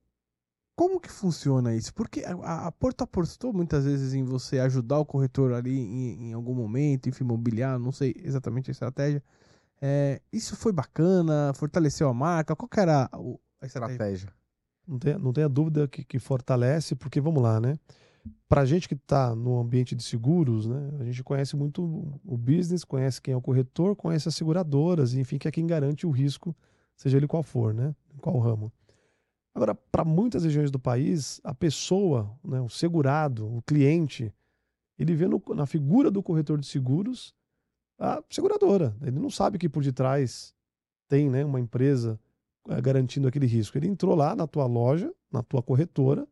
como 0.76 1.00
que 1.00 1.10
funciona 1.10 1.74
isso? 1.74 1.94
Porque 1.94 2.24
a, 2.24 2.34
a- 2.34 2.66
a 2.66 2.72
Porto 2.72 3.02
apostou 3.02 3.52
muitas 3.52 3.84
vezes 3.84 4.12
em 4.14 4.24
você 4.24 4.58
ajudar 4.58 4.98
o 4.98 5.04
corretor 5.06 5.52
ali 5.52 5.78
em, 5.78 6.30
em 6.30 6.32
algum 6.32 6.54
momento, 6.54 7.08
enfim, 7.08 7.24
mobiliar, 7.24 7.78
não 7.78 7.92
sei 7.92 8.14
exatamente 8.18 8.70
a 8.70 8.72
estratégia. 8.72 9.22
É, 9.80 10.20
isso 10.32 10.56
foi 10.56 10.72
bacana, 10.72 11.52
fortaleceu 11.54 12.08
a 12.08 12.14
marca. 12.14 12.56
Qual 12.56 12.68
que 12.68 12.80
era 12.80 13.08
o- 13.14 13.38
a 13.60 13.66
estratégia? 13.66 13.94
Estratégia. 13.94 14.34
Não 14.86 14.98
tenha, 14.98 15.18
não 15.18 15.32
tenha 15.32 15.48
dúvida 15.48 15.88
que, 15.88 16.04
que 16.04 16.18
fortalece, 16.18 16.94
porque 16.94 17.20
vamos 17.20 17.42
lá, 17.42 17.60
né? 17.60 17.78
Para 18.48 18.64
gente 18.64 18.88
que 18.88 18.94
está 18.94 19.34
no 19.34 19.58
ambiente 19.60 19.94
de 19.94 20.02
seguros, 20.02 20.66
né? 20.66 20.90
A 21.00 21.04
gente 21.04 21.22
conhece 21.22 21.56
muito 21.56 21.82
o 22.24 22.36
business, 22.36 22.84
conhece 22.84 23.20
quem 23.20 23.32
é 23.34 23.36
o 23.36 23.40
corretor, 23.40 23.96
conhece 23.96 24.28
as 24.28 24.34
seguradoras, 24.34 25.14
enfim, 25.14 25.38
que 25.38 25.48
é 25.48 25.50
quem 25.50 25.66
garante 25.66 26.06
o 26.06 26.10
risco, 26.10 26.54
seja 26.96 27.16
ele 27.16 27.26
qual 27.26 27.42
for, 27.42 27.72
né? 27.74 27.94
Em 28.14 28.18
qual 28.18 28.38
ramo. 28.38 28.72
Agora, 29.54 29.74
para 29.74 30.04
muitas 30.04 30.42
regiões 30.44 30.70
do 30.70 30.78
país, 30.80 31.40
a 31.44 31.54
pessoa, 31.54 32.30
né, 32.42 32.60
o 32.60 32.68
segurado, 32.68 33.46
o 33.46 33.62
cliente, 33.62 34.32
ele 34.98 35.14
vê 35.14 35.28
no- 35.28 35.42
na 35.54 35.64
figura 35.66 36.10
do 36.10 36.22
corretor 36.22 36.58
de 36.58 36.66
seguros 36.66 37.32
a 37.98 38.22
seguradora. 38.28 38.96
Ele 39.02 39.18
não 39.18 39.30
sabe 39.30 39.56
que 39.58 39.68
por 39.68 39.82
detrás 39.82 40.52
tem 41.08 41.30
né, 41.30 41.44
uma 41.44 41.60
empresa 41.60 42.18
eh, 42.68 42.80
garantindo 42.80 43.28
aquele 43.28 43.46
risco. 43.46 43.78
Ele 43.78 43.86
entrou 43.86 44.14
lá 44.16 44.34
na 44.34 44.46
tua 44.46 44.66
loja, 44.66 45.12
na 45.30 45.42
tua 45.42 45.62
corretora, 45.62 46.26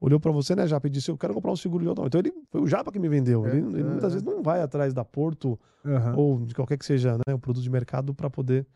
olhou 0.00 0.20
para 0.20 0.30
você, 0.32 0.54
né, 0.54 0.66
Japa, 0.66 0.86
e 0.88 0.90
disse: 0.90 1.10
Eu 1.10 1.16
quero 1.16 1.32
comprar 1.32 1.52
um 1.52 1.56
seguro 1.56 1.82
de 1.84 1.88
automóvel. 1.88 2.08
Então 2.08 2.20
ele 2.20 2.34
foi 2.50 2.60
o 2.60 2.66
Japa 2.66 2.92
que 2.92 2.98
me 2.98 3.08
vendeu. 3.08 3.46
É, 3.46 3.50
Ele, 3.56 3.58
ele 3.78 3.84
muitas 3.84 4.12
é. 4.12 4.16
vezes 4.16 4.22
não 4.22 4.42
vai 4.42 4.60
atrás 4.60 4.92
da 4.92 5.04
Porto 5.04 5.58
Aham. 5.84 6.14
ou 6.16 6.44
de 6.44 6.54
qualquer 6.54 6.76
que 6.76 6.84
seja 6.84 7.16
né, 7.26 7.32
o 7.34 7.38
produto 7.38 7.62
de 7.62 7.70
mercado 7.70 8.12
para 8.12 8.28
poder 8.28 8.66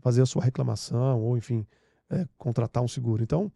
fazer 0.00 0.22
a 0.22 0.26
sua 0.26 0.42
reclamação 0.42 1.22
ou, 1.22 1.36
enfim, 1.36 1.66
eh, 2.10 2.26
contratar 2.36 2.82
um 2.82 2.88
seguro. 2.88 3.22
Então, 3.22 3.50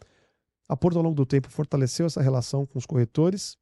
a 0.69 0.77
Porto, 0.77 0.97
ao 0.97 1.03
longo 1.03 1.17
do 1.17 1.27
tempo, 1.27 1.51
fortaleceu 1.51 2.07
essa 2.07 2.23
relação 2.23 2.65
com 2.67 2.79
os 2.79 2.87
corretores, 2.87 3.59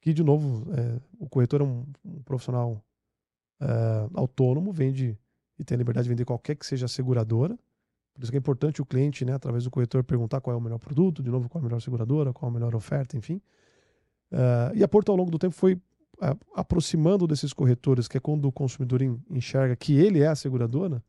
que, 0.00 0.12
de 0.12 0.22
novo, 0.22 0.66
eh, 0.72 1.00
o 1.18 1.28
corretor 1.28 1.60
é 1.60 1.64
um, 1.64 1.84
um 2.04 2.22
profissional 2.22 2.82
eh, 3.60 4.08
autônomo, 4.14 4.72
vende 4.72 5.18
e 5.58 5.64
tem 5.64 5.74
a 5.74 5.78
liberdade 5.78 6.04
de 6.04 6.10
vender 6.10 6.24
qualquer 6.24 6.54
que 6.54 6.64
seja 6.64 6.86
a 6.86 6.88
seguradora. 6.88 7.58
Por 8.14 8.22
isso 8.22 8.30
que 8.32 8.36
é 8.36 8.40
importante 8.40 8.80
o 8.80 8.86
cliente, 8.86 9.24
né, 9.24 9.32
através 9.32 9.64
do 9.64 9.70
corretor, 9.70 10.02
perguntar 10.04 10.40
qual 10.40 10.54
é 10.54 10.56
o 10.56 10.60
melhor 10.60 10.78
produto, 10.78 11.22
de 11.22 11.30
novo, 11.30 11.48
qual 11.48 11.60
é 11.60 11.64
a 11.64 11.66
melhor 11.68 11.80
seguradora, 11.80 12.32
qual 12.32 12.48
é 12.48 12.50
a 12.50 12.54
melhor 12.54 12.74
oferta, 12.74 13.16
enfim. 13.16 13.40
Eh, 14.30 14.72
e 14.76 14.84
a 14.84 14.88
Porto, 14.88 15.10
ao 15.10 15.16
longo 15.16 15.30
do 15.30 15.38
tempo, 15.38 15.54
foi 15.54 15.80
eh, 16.22 16.36
aproximando 16.54 17.26
desses 17.26 17.52
corretores, 17.52 18.06
que 18.06 18.16
é 18.16 18.20
quando 18.20 18.44
o 18.46 18.52
consumidor 18.52 19.02
en- 19.02 19.20
enxerga 19.30 19.74
que 19.74 19.92
ele 19.94 20.20
é 20.20 20.28
a 20.28 20.36
seguradora, 20.36 21.02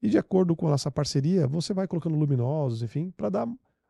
e 0.00 0.08
de 0.08 0.18
acordo 0.18 0.54
com 0.54 0.72
essa 0.72 0.90
parceria, 0.90 1.46
você 1.46 1.74
vai 1.74 1.86
colocando 1.86 2.16
luminosos, 2.16 2.82
enfim, 2.82 3.10
para 3.16 3.28
dar 3.28 3.48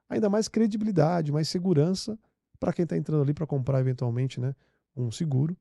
ainda 0.08 0.30
mais 0.30 0.48
credibilidade, 0.48 1.30
mais 1.30 1.48
segurança 1.48 2.18
para 2.58 2.72
quem 2.72 2.82
está 2.82 2.96
entrando 2.96 3.22
ali 3.22 3.34
para 3.34 3.46
comprar 3.46 3.80
eventualmente 3.80 4.40
né, 4.40 4.54
um 4.96 5.10
seguro. 5.10 5.56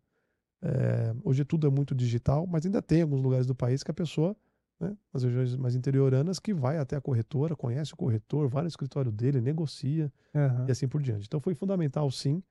É, 0.62 1.14
hoje 1.24 1.46
tudo 1.46 1.68
é 1.68 1.70
muito 1.70 1.94
digital, 1.94 2.48
mas 2.48 2.66
ainda 2.66 2.82
tem 2.82 3.02
alguns 3.02 3.22
lugares 3.22 3.46
do 3.46 3.54
país 3.54 3.84
que 3.84 3.92
a 3.92 3.94
pessoa, 3.94 4.36
né, 4.80 4.98
nas 5.14 5.24
regiões 5.24 5.56
mais 5.56 5.76
interioranas, 5.76 6.40
que 6.40 6.54
vai 6.54 6.78
até 6.78 6.96
a 6.96 7.02
corretora, 7.02 7.56
conhece 7.56 7.94
o 7.94 7.98
corretor, 7.98 8.48
vai 8.48 8.64
no 8.64 8.68
escritório 8.68 9.12
dele, 9.12 9.42
negocia 9.42 10.12
Aham. 10.34 10.66
e 10.68 10.72
assim 10.72 10.88
por 10.88 11.02
diante. 11.02 11.26
Então 11.28 11.40
foi 11.40 11.54
fundamental, 11.54 12.10
sim. 12.10 12.42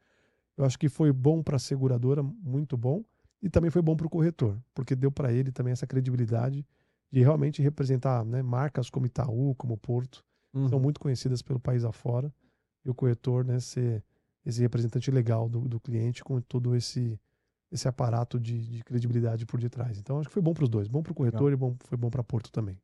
Eu 0.57 0.65
acho 0.65 0.79
que 0.79 0.89
foi 0.89 1.13
bom 1.13 1.43
para 1.43 1.57
a 1.57 1.59
seguradora, 1.59 2.23
muito 2.23 2.77
bom, 2.77 3.05
e 3.43 3.51
também 3.51 3.71
foi 3.71 3.83
bom 3.83 3.97
para 3.97 4.07
o 4.07 4.11
corretor, 4.11 4.59
porque 4.75 4.95
deu 4.95 5.11
para 5.11 5.33
ele 5.33 5.51
também 5.51 5.73
essa 5.73 5.87
credibilidade 5.87 6.65
de 7.13 7.21
realmente 7.21 7.63
representar 7.63 8.25
né, 8.25 8.43
marcas 8.43 8.91
como 8.91 9.07
Itaú, 9.07 9.55
como 9.57 9.77
Porto, 9.77 10.25
que 10.63 10.69
são 10.69 10.79
Uhum. 10.79 10.85
muito 10.85 11.01
conhecidas 11.01 11.43
pelo 11.43 11.61
país 11.61 11.85
afora, 11.85 12.33
e 12.85 12.91
o 12.91 12.95
corretor 12.95 13.45
né, 13.45 13.61
ser 13.61 14.05
esse 14.45 14.61
representante 14.61 15.11
legal 15.11 15.49
do, 15.49 15.69
do 15.69 15.81
cliente 15.81 16.23
com 16.25 16.41
todo 16.41 16.75
esse 16.77 17.21
esse 17.71 17.89
aparato 17.89 18.39
de, 18.39 18.65
de 18.65 18.85
credibilidade 18.85 19.45
por 19.45 19.59
detrás. 19.61 19.99
Então 19.99 20.21
acho 20.21 20.29
que 20.29 20.33
foi 20.35 20.43
bom 20.43 20.55
para 20.55 20.63
os 20.65 20.69
dois, 20.71 20.87
bom 20.89 21.03
para 21.03 21.11
o 21.13 21.15
corretor 21.15 21.53
e 21.53 21.57
bom, 21.57 21.77
foi 21.81 21.99
bom 21.99 22.09
para 22.09 22.23
Porto 22.23 22.51
também. 22.53 22.81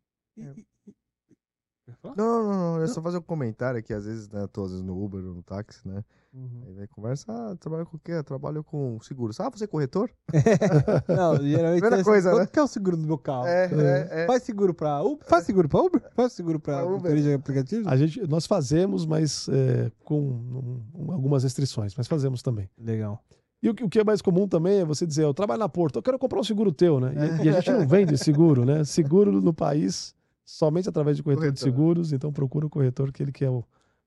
Falar? 2.00 2.16
Não, 2.16 2.42
não, 2.42 2.76
não, 2.76 2.82
é 2.82 2.88
só 2.88 3.02
fazer 3.02 3.18
um 3.18 3.22
comentário 3.22 3.82
que 3.82 3.92
às 3.92 4.04
vezes, 4.06 4.28
né, 4.28 4.46
tô 4.46 4.64
às 4.64 4.70
vezes 4.70 4.84
no 4.84 5.02
Uber 5.02 5.24
ou 5.24 5.34
no 5.34 5.42
táxi, 5.42 5.86
né? 5.86 6.04
Uhum. 6.34 6.62
Aí 6.66 6.72
vai 6.72 6.86
conversa, 6.86 7.26
ah, 7.30 7.54
trabalha 7.56 7.84
com 7.84 7.96
o 7.96 8.00
quê? 8.00 8.22
Trabalho 8.22 8.64
com 8.64 8.98
seguros. 9.02 9.38
Ah, 9.38 9.50
você 9.50 9.64
é 9.64 9.66
corretor? 9.66 10.10
Não, 11.08 11.36
geralmente 11.36 11.80
Primeira 11.80 12.00
é 12.00 12.04
coisa, 12.04 12.30
quanto 12.30 12.40
né? 12.40 12.46
que 12.50 12.58
é 12.58 12.62
o 12.62 12.66
seguro 12.66 12.96
do 12.96 13.06
meu 13.06 13.18
carro? 13.18 13.46
É, 13.46 13.66
é, 13.66 14.22
é. 14.22 14.26
Faz 14.26 14.42
seguro 14.42 14.72
pra 14.72 15.02
Uber? 15.02 15.26
Faz 15.28 15.44
seguro 15.44 15.68
pra 15.68 15.82
Uber? 15.82 16.02
Faz 16.14 16.32
seguro 16.32 16.58
pra 16.58 16.82
Uber. 16.84 16.96
motorista 16.96 17.28
de 17.28 17.34
aplicativo? 17.34 17.88
A 17.88 17.96
gente, 17.96 18.26
nós 18.26 18.46
fazemos, 18.46 19.04
mas 19.04 19.46
é, 19.50 19.90
com 20.04 20.20
um- 20.20 20.82
um- 20.94 21.12
algumas 21.12 21.42
restrições, 21.42 21.94
mas 21.96 22.06
fazemos 22.08 22.40
também. 22.42 22.68
Legal. 22.78 23.22
E 23.62 23.68
o 23.68 23.74
que, 23.74 24.00
é 24.00 24.02
mais 24.04 24.20
comum 24.22 24.48
também 24.48 24.80
é 24.80 24.84
você 24.84 25.06
dizer, 25.06 25.22
eu 25.24 25.34
trabalho 25.34 25.60
na 25.60 25.68
Porto, 25.68 25.96
eu 25.96 26.02
quero 26.02 26.18
comprar 26.18 26.40
um 26.40 26.44
seguro 26.44 26.72
teu, 26.72 26.98
né? 26.98 27.12
E, 27.42 27.44
e 27.44 27.48
a 27.48 27.52
gente 27.52 27.70
não 27.70 27.86
vende 27.86 28.16
seguro, 28.18 28.64
né? 28.64 28.82
Seguro 28.84 29.40
no 29.40 29.52
país 29.54 30.14
somente 30.44 30.88
através 30.88 31.16
de 31.16 31.22
corretor, 31.22 31.52
de 31.52 31.60
Corretor. 31.60 31.62
seguros, 31.72 32.12
então 32.12 32.32
procura 32.32 32.66
o 32.66 32.70
corretor 32.70 33.12
que 33.12 33.22
ele 33.22 33.30
que 33.30 33.44
é 33.44 33.50
o 33.50 33.62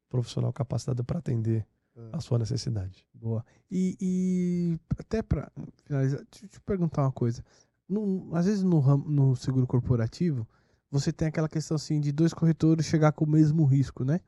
profissional 0.09 0.51
capacitado 0.51 1.03
para 1.05 1.19
atender 1.19 1.59
É. 1.59 1.74
a 2.11 2.19
sua 2.19 2.37
necessidade. 2.39 3.07
Boa. 3.13 3.45
E, 3.71 3.97
e 4.01 4.79
até 4.97 5.21
pra 5.21 5.51
finalizar, 5.85 6.19
deixa 6.31 6.45
eu 6.45 6.49
te 6.49 6.59
perguntar 6.61 7.03
uma 7.03 7.11
coisa. 7.11 7.43
No- 7.87 8.29
às 8.35 8.45
vezes 8.45 8.63
no, 8.63 8.97
no 8.97 9.35
seguro 9.35 9.65
corporativo, 9.67 10.47
você 10.91 11.11
tem 11.11 11.27
aquela 11.27 11.47
questão 11.49 11.75
assim 11.75 11.99
de 11.99 12.11
dois 12.11 12.33
corretores 12.33 12.85
chegar 12.85 13.11
com 13.11 13.25
o 13.25 13.29
mesmo 13.29 13.63
risco, 13.65 14.03
né? 14.03 14.19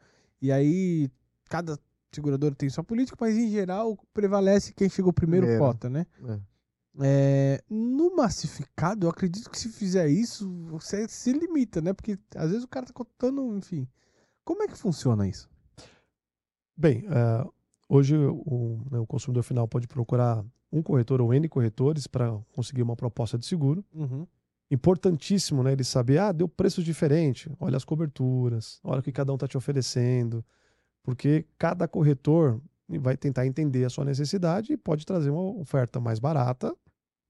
E 0.42 0.52
aí 0.52 1.10
cada 1.50 1.78
seguradora 2.14 2.56
tem 2.56 2.70
sua 2.70 2.84
política, 2.84 3.18
mas 3.20 3.36
em 3.36 3.50
geral 3.50 3.98
prevalece 4.14 4.74
quem 4.74 4.90
chegou 4.90 5.12
primeiro, 5.14 5.46
Primeiro. 5.48 5.66
cota, 5.74 5.90
né? 5.90 6.06
É. 6.26 6.40
É, 7.00 7.64
no 7.70 8.16
massificado, 8.16 9.06
eu 9.06 9.10
acredito 9.12 9.50
que 9.52 9.60
se 9.60 9.70
fizer 9.70 10.08
isso, 10.08 10.50
você 10.66 11.08
se 11.08 11.32
limita, 11.32 11.80
né? 11.80 11.94
Porque 11.94 12.18
às 12.36 12.50
vezes 12.50 12.64
o 12.64 12.68
cara 12.68 12.86
tá 12.88 12.94
contando, 12.94 13.56
enfim. 13.56 13.88
Como 14.44 14.64
é 14.64 14.68
que 14.68 14.76
funciona 14.78 15.28
isso? 15.28 15.48
Bem, 16.76 17.06
eh, 17.08 17.48
hoje 17.88 18.16
o, 18.16 18.82
né, 18.92 19.00
o 19.00 19.06
consumidor 19.06 19.44
final 19.44 19.68
pode 19.68 19.88
procurar 19.88 20.44
um 20.72 20.82
corretor 20.82 21.22
ou 21.22 21.34
N 21.34 21.48
corretores 21.48 22.08
para 22.08 22.32
conseguir 22.54 22.84
uma 22.84 22.96
proposta 22.96 23.38
de 23.38 23.46
seguro. 23.46 23.84
Uhum. 23.94 24.28
Importantíssimo, 24.70 25.64
né? 25.64 25.72
Ele 25.72 25.84
saber, 25.84 26.18
ah, 26.18 26.32
deu 26.32 26.48
preço 26.48 26.84
diferente, 26.84 27.50
olha 27.60 27.78
as 27.78 27.86
coberturas, 27.86 28.82
olha 28.84 29.00
o 29.00 29.04
que 29.04 29.14
cada 29.14 29.32
um 29.32 29.36
está 29.36 29.48
te 29.48 29.58
oferecendo, 29.58 30.44
porque 31.02 31.46
cada 31.58 31.88
corretor 31.88 32.62
vai 33.00 33.16
tentar 33.16 33.46
entender 33.46 33.86
a 33.86 33.90
sua 33.90 34.04
necessidade 34.04 34.74
e 34.74 34.78
pode 34.78 35.06
trazer 35.06 35.30
uma 35.30 35.58
oferta 35.60 36.02
mais 36.02 36.20
barata, 36.20 36.76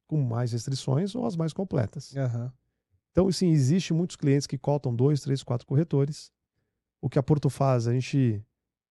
com 0.08 0.20
mais 0.22 0.52
restrições 0.52 1.14
ou 1.14 1.26
as 1.26 1.36
mais 1.36 1.54
completas. 1.54 2.16
Aham. 2.16 2.52
Então, 3.12 3.32
sim, 3.32 3.50
existe 3.50 3.94
muitos 3.94 4.16
clientes 4.16 4.48
que 4.48 4.58
cotam 4.58 4.96
dois, 4.96 5.22
três, 5.22 5.44
quatro 5.44 5.68
corretores. 5.68 6.32
O 7.02 7.10
que 7.10 7.20
a 7.20 7.24
Porto 7.24 7.50
faz, 7.50 7.88
a 7.88 7.94
gente 7.94 8.44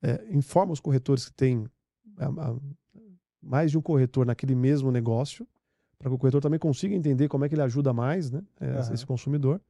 é, 0.02 0.26
informa 0.30 0.72
os 0.72 0.80
corretores 0.80 1.26
que 1.26 1.32
tem 1.34 1.66
a- 2.18 2.26
a- 2.26 2.56
mais 3.42 3.70
de 3.70 3.78
um 3.78 3.82
corretor 3.82 4.26
naquele 4.26 4.54
mesmo 4.54 4.90
negócio, 4.90 5.46
para 5.98 6.10
que 6.10 6.14
o 6.14 6.18
corretor 6.18 6.40
também 6.42 6.58
consiga 6.58 6.94
entender 6.94 7.28
como 7.28 7.44
é 7.44 7.48
que 7.48 7.54
ele 7.54 7.62
ajuda 7.62 7.92
mais 7.92 8.30
né, 8.30 8.42
é, 8.60 8.66
Aham. 8.72 8.92
esse 8.94 9.06
consumidor. 9.06 9.60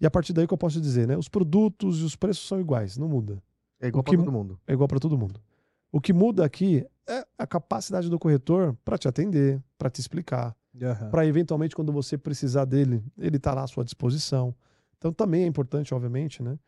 E 0.00 0.06
a 0.06 0.10
partir 0.10 0.32
daí 0.32 0.46
que 0.46 0.52
eu 0.52 0.58
posso 0.58 0.80
dizer, 0.80 1.06
né? 1.06 1.16
Os 1.16 1.28
produtos 1.28 2.00
e 2.00 2.02
os 2.02 2.16
preços 2.16 2.46
são 2.48 2.60
iguais, 2.60 2.96
não 2.98 3.08
muda. 3.08 3.40
É 3.80 3.86
igual 3.88 4.02
que- 4.02 4.16
todo 4.16 4.32
mundo. 4.32 4.58
É 4.66 4.72
igual 4.72 4.88
para 4.88 4.98
todo 4.98 5.16
mundo. 5.16 5.40
O 5.92 6.00
que 6.00 6.12
muda 6.12 6.44
aqui 6.44 6.84
é 7.06 7.24
a 7.38 7.46
capacidade 7.46 8.10
do 8.10 8.18
corretor 8.18 8.76
para 8.84 8.98
te 8.98 9.06
atender, 9.06 9.62
para 9.78 9.88
te 9.88 10.00
explicar, 10.00 10.56
Aham. 10.82 11.10
para 11.10 11.24
eventualmente 11.26 11.76
quando 11.76 11.92
você 11.92 12.18
precisar 12.18 12.64
dele, 12.64 13.02
ele 13.16 13.36
está 13.36 13.54
lá 13.54 13.62
à 13.62 13.66
sua 13.66 13.84
disposição. 13.84 14.52
Então 14.98 15.12
também 15.12 15.44
é 15.44 15.46
importante, 15.46 15.94
obviamente, 15.94 16.42
né? 16.42 16.58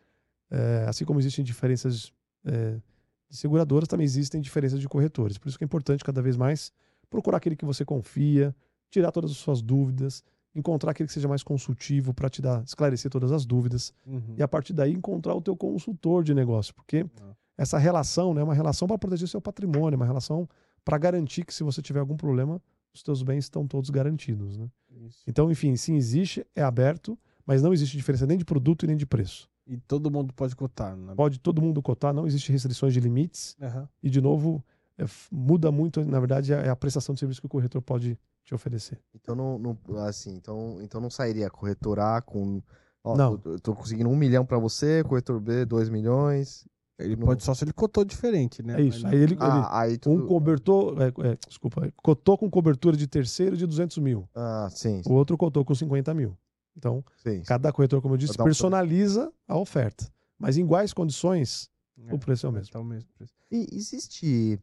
É, 0.48 0.84
assim 0.88 1.04
como 1.04 1.18
existem 1.18 1.44
diferenças 1.44 2.12
é, 2.46 2.80
de 3.28 3.36
seguradoras, 3.36 3.88
também 3.88 4.04
existem 4.04 4.40
diferenças 4.40 4.80
de 4.80 4.88
corretores. 4.88 5.36
Por 5.36 5.48
isso 5.48 5.58
que 5.58 5.64
é 5.64 5.66
importante 5.66 6.02
cada 6.04 6.22
vez 6.22 6.36
mais 6.36 6.72
procurar 7.10 7.36
aquele 7.38 7.56
que 7.56 7.64
você 7.64 7.84
confia, 7.84 8.54
tirar 8.90 9.10
todas 9.12 9.30
as 9.30 9.36
suas 9.36 9.60
dúvidas, 9.60 10.22
encontrar 10.54 10.92
aquele 10.92 11.06
que 11.08 11.12
seja 11.12 11.28
mais 11.28 11.42
consultivo 11.42 12.14
para 12.14 12.30
te 12.30 12.40
dar, 12.40 12.62
esclarecer 12.64 13.10
todas 13.10 13.30
as 13.32 13.44
dúvidas 13.44 13.92
Uhum. 14.06 14.34
e 14.38 14.42
a 14.42 14.48
partir 14.48 14.72
daí 14.72 14.92
encontrar 14.92 15.34
o 15.34 15.40
teu 15.42 15.54
consultor 15.56 16.24
de 16.24 16.32
negócio, 16.34 16.74
porque 16.74 17.04
Ah. 17.20 17.34
essa 17.58 17.76
relação 17.78 18.32
né, 18.32 18.40
é 18.40 18.44
uma 18.44 18.54
relação 18.54 18.88
para 18.88 18.96
proteger 18.96 19.24
o 19.26 19.28
seu 19.28 19.40
patrimônio, 19.40 19.94
é 19.94 19.96
uma 19.96 20.06
relação 20.06 20.48
para 20.84 20.96
garantir 20.96 21.44
que 21.44 21.52
se 21.52 21.62
você 21.64 21.82
tiver 21.82 22.00
algum 22.00 22.16
problema, 22.16 22.62
os 22.94 23.02
teus 23.02 23.22
bens 23.22 23.44
estão 23.44 23.66
todos 23.66 23.90
garantidos. 23.90 24.56
Né? 24.56 24.70
Isso. 25.06 25.18
Então, 25.26 25.50
enfim, 25.50 25.76
sim, 25.76 25.96
existe, 25.96 26.46
é 26.54 26.62
aberto, 26.62 27.18
mas 27.44 27.60
não 27.62 27.72
existe 27.74 27.96
diferença 27.96 28.24
nem 28.26 28.38
de 28.38 28.44
produto 28.44 28.84
e 28.84 28.86
nem 28.86 28.96
de 28.96 29.04
preço. 29.04 29.50
E 29.66 29.76
todo 29.76 30.10
mundo 30.10 30.32
pode 30.32 30.54
cotar, 30.54 30.96
né? 30.96 31.14
Pode 31.16 31.40
todo 31.40 31.60
mundo 31.60 31.82
cotar, 31.82 32.14
não 32.14 32.26
existe 32.26 32.52
restrições 32.52 32.92
de 32.94 33.00
limites 33.00 33.56
Aham. 33.60 33.88
e, 34.02 34.08
de 34.08 34.20
novo, 34.20 34.64
é, 34.96 35.04
muda 35.30 35.72
muito, 35.72 36.04
na 36.04 36.20
verdade, 36.20 36.52
é 36.52 36.68
a 36.68 36.76
prestação 36.76 37.12
de 37.14 37.18
serviço 37.18 37.40
que 37.40 37.46
o 37.46 37.50
corretor 37.50 37.82
pode 37.82 38.16
te 38.44 38.54
oferecer. 38.54 39.00
Então 39.14 39.34
não, 39.34 39.58
não- 39.58 39.76
assim, 40.04 40.34
então, 40.34 40.78
então 40.80 41.00
não 41.00 41.10
sairia 41.10 41.50
corretor 41.50 41.98
A 41.98 42.22
com. 42.22 42.62
Ó, 43.02 43.16
Não. 43.16 43.40
Eu, 43.44 43.52
eu 43.54 43.60
tô 43.60 43.74
conseguindo 43.74 44.08
um 44.08 44.16
milhão 44.16 44.46
pra 44.46 44.58
você, 44.58 45.02
corretor 45.02 45.40
B, 45.40 45.64
dois 45.64 45.88
milhões. 45.88 46.64
Ele 46.98 47.14
Não. 47.16 47.26
pode 47.26 47.42
só 47.44 47.52
se 47.52 47.62
ele 47.64 47.72
cotou 47.72 48.04
diferente, 48.04 48.62
né? 48.62 48.80
É 48.80 48.82
isso. 48.82 49.02
Mas 49.02 49.12
Aí 49.12 49.18
ele, 49.20 49.34
ele- 49.34 49.42
Ah, 49.42 49.80
aí 49.80 49.98
tudo. 49.98 50.22
um 50.24 50.26
cobertor, 50.26 50.96
é, 51.02 51.08
é, 51.28 51.38
desculpa, 51.46 51.92
cotou 52.02 52.38
com 52.38 52.48
cobertura 52.48 52.96
de 52.96 53.06
terceiro 53.06 53.54
de 53.56 53.66
200 53.66 53.98
mil, 53.98 54.26
Ah, 54.34 54.68
sim, 54.70 55.02
o 55.04 55.12
outro 55.12 55.36
cotou 55.36 55.62
com 55.64 55.74
50 55.74 56.14
mil. 56.14 56.36
Então, 56.76 57.04
sim. 57.16 57.42
cada 57.42 57.72
corretor, 57.72 58.02
como 58.02 58.14
eu 58.14 58.18
disse, 58.18 58.40
um- 58.40 58.44
personaliza 58.44 59.32
a 59.48 59.56
oferta. 59.56 60.06
Mas 60.38 60.56
em 60.58 60.60
iguais 60.62 60.92
condições, 60.92 61.70
É, 62.06 62.14
o 62.14 62.18
preço 62.18 62.46
é 62.46 62.50
o 62.50 62.52
mesmo. 62.52 62.70
tá 62.72 62.78
o 62.80 62.84
mesmo 62.84 63.08
preço. 63.16 63.32
E 63.50 63.66
existe 63.72 64.60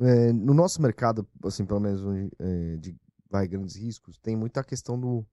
é, 0.00 0.32
no 0.32 0.54
nosso 0.54 0.80
mercado, 0.80 1.26
assim, 1.44 1.64
pelo 1.64 1.80
menos 1.80 2.02
é, 2.38 2.76
de 2.76 2.94
vai, 3.30 3.48
grandes 3.48 3.74
riscos, 3.76 4.18
tem 4.18 4.36
muita 4.36 4.62
questão 4.62 4.98
do 4.98 5.26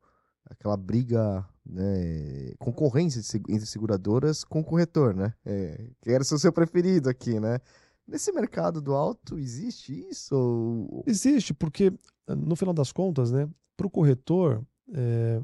aquela 0.47 0.77
briga, 0.77 1.43
né, 1.65 2.53
concorrência 2.59 3.19
entre 3.49 3.65
seguradoras 3.65 4.43
com 4.43 4.59
o 4.59 4.63
corretor, 4.63 5.15
né? 5.15 5.33
É, 5.43 5.89
que 6.01 6.11
era 6.11 6.21
o 6.21 6.25
seu 6.25 6.53
preferido 6.53 7.09
aqui, 7.09 7.39
né? 7.39 7.59
Nesse 8.07 8.31
mercado 8.31 8.79
do 8.81 8.93
alto 8.93 9.39
existe 9.39 10.07
isso? 10.07 10.35
Ou... 10.35 11.03
Existe, 11.07 11.51
porque 11.53 11.91
no 12.27 12.55
final 12.55 12.73
das 12.73 12.91
contas, 12.91 13.31
né, 13.31 13.49
para 13.75 13.87
o 13.87 13.89
corretor, 13.89 14.63
é, 14.93 15.41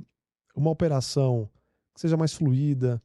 uma 0.56 0.70
operação 0.70 1.50
que 1.94 2.02
seja 2.02 2.18
mais 2.18 2.34
fluida, 2.34 3.02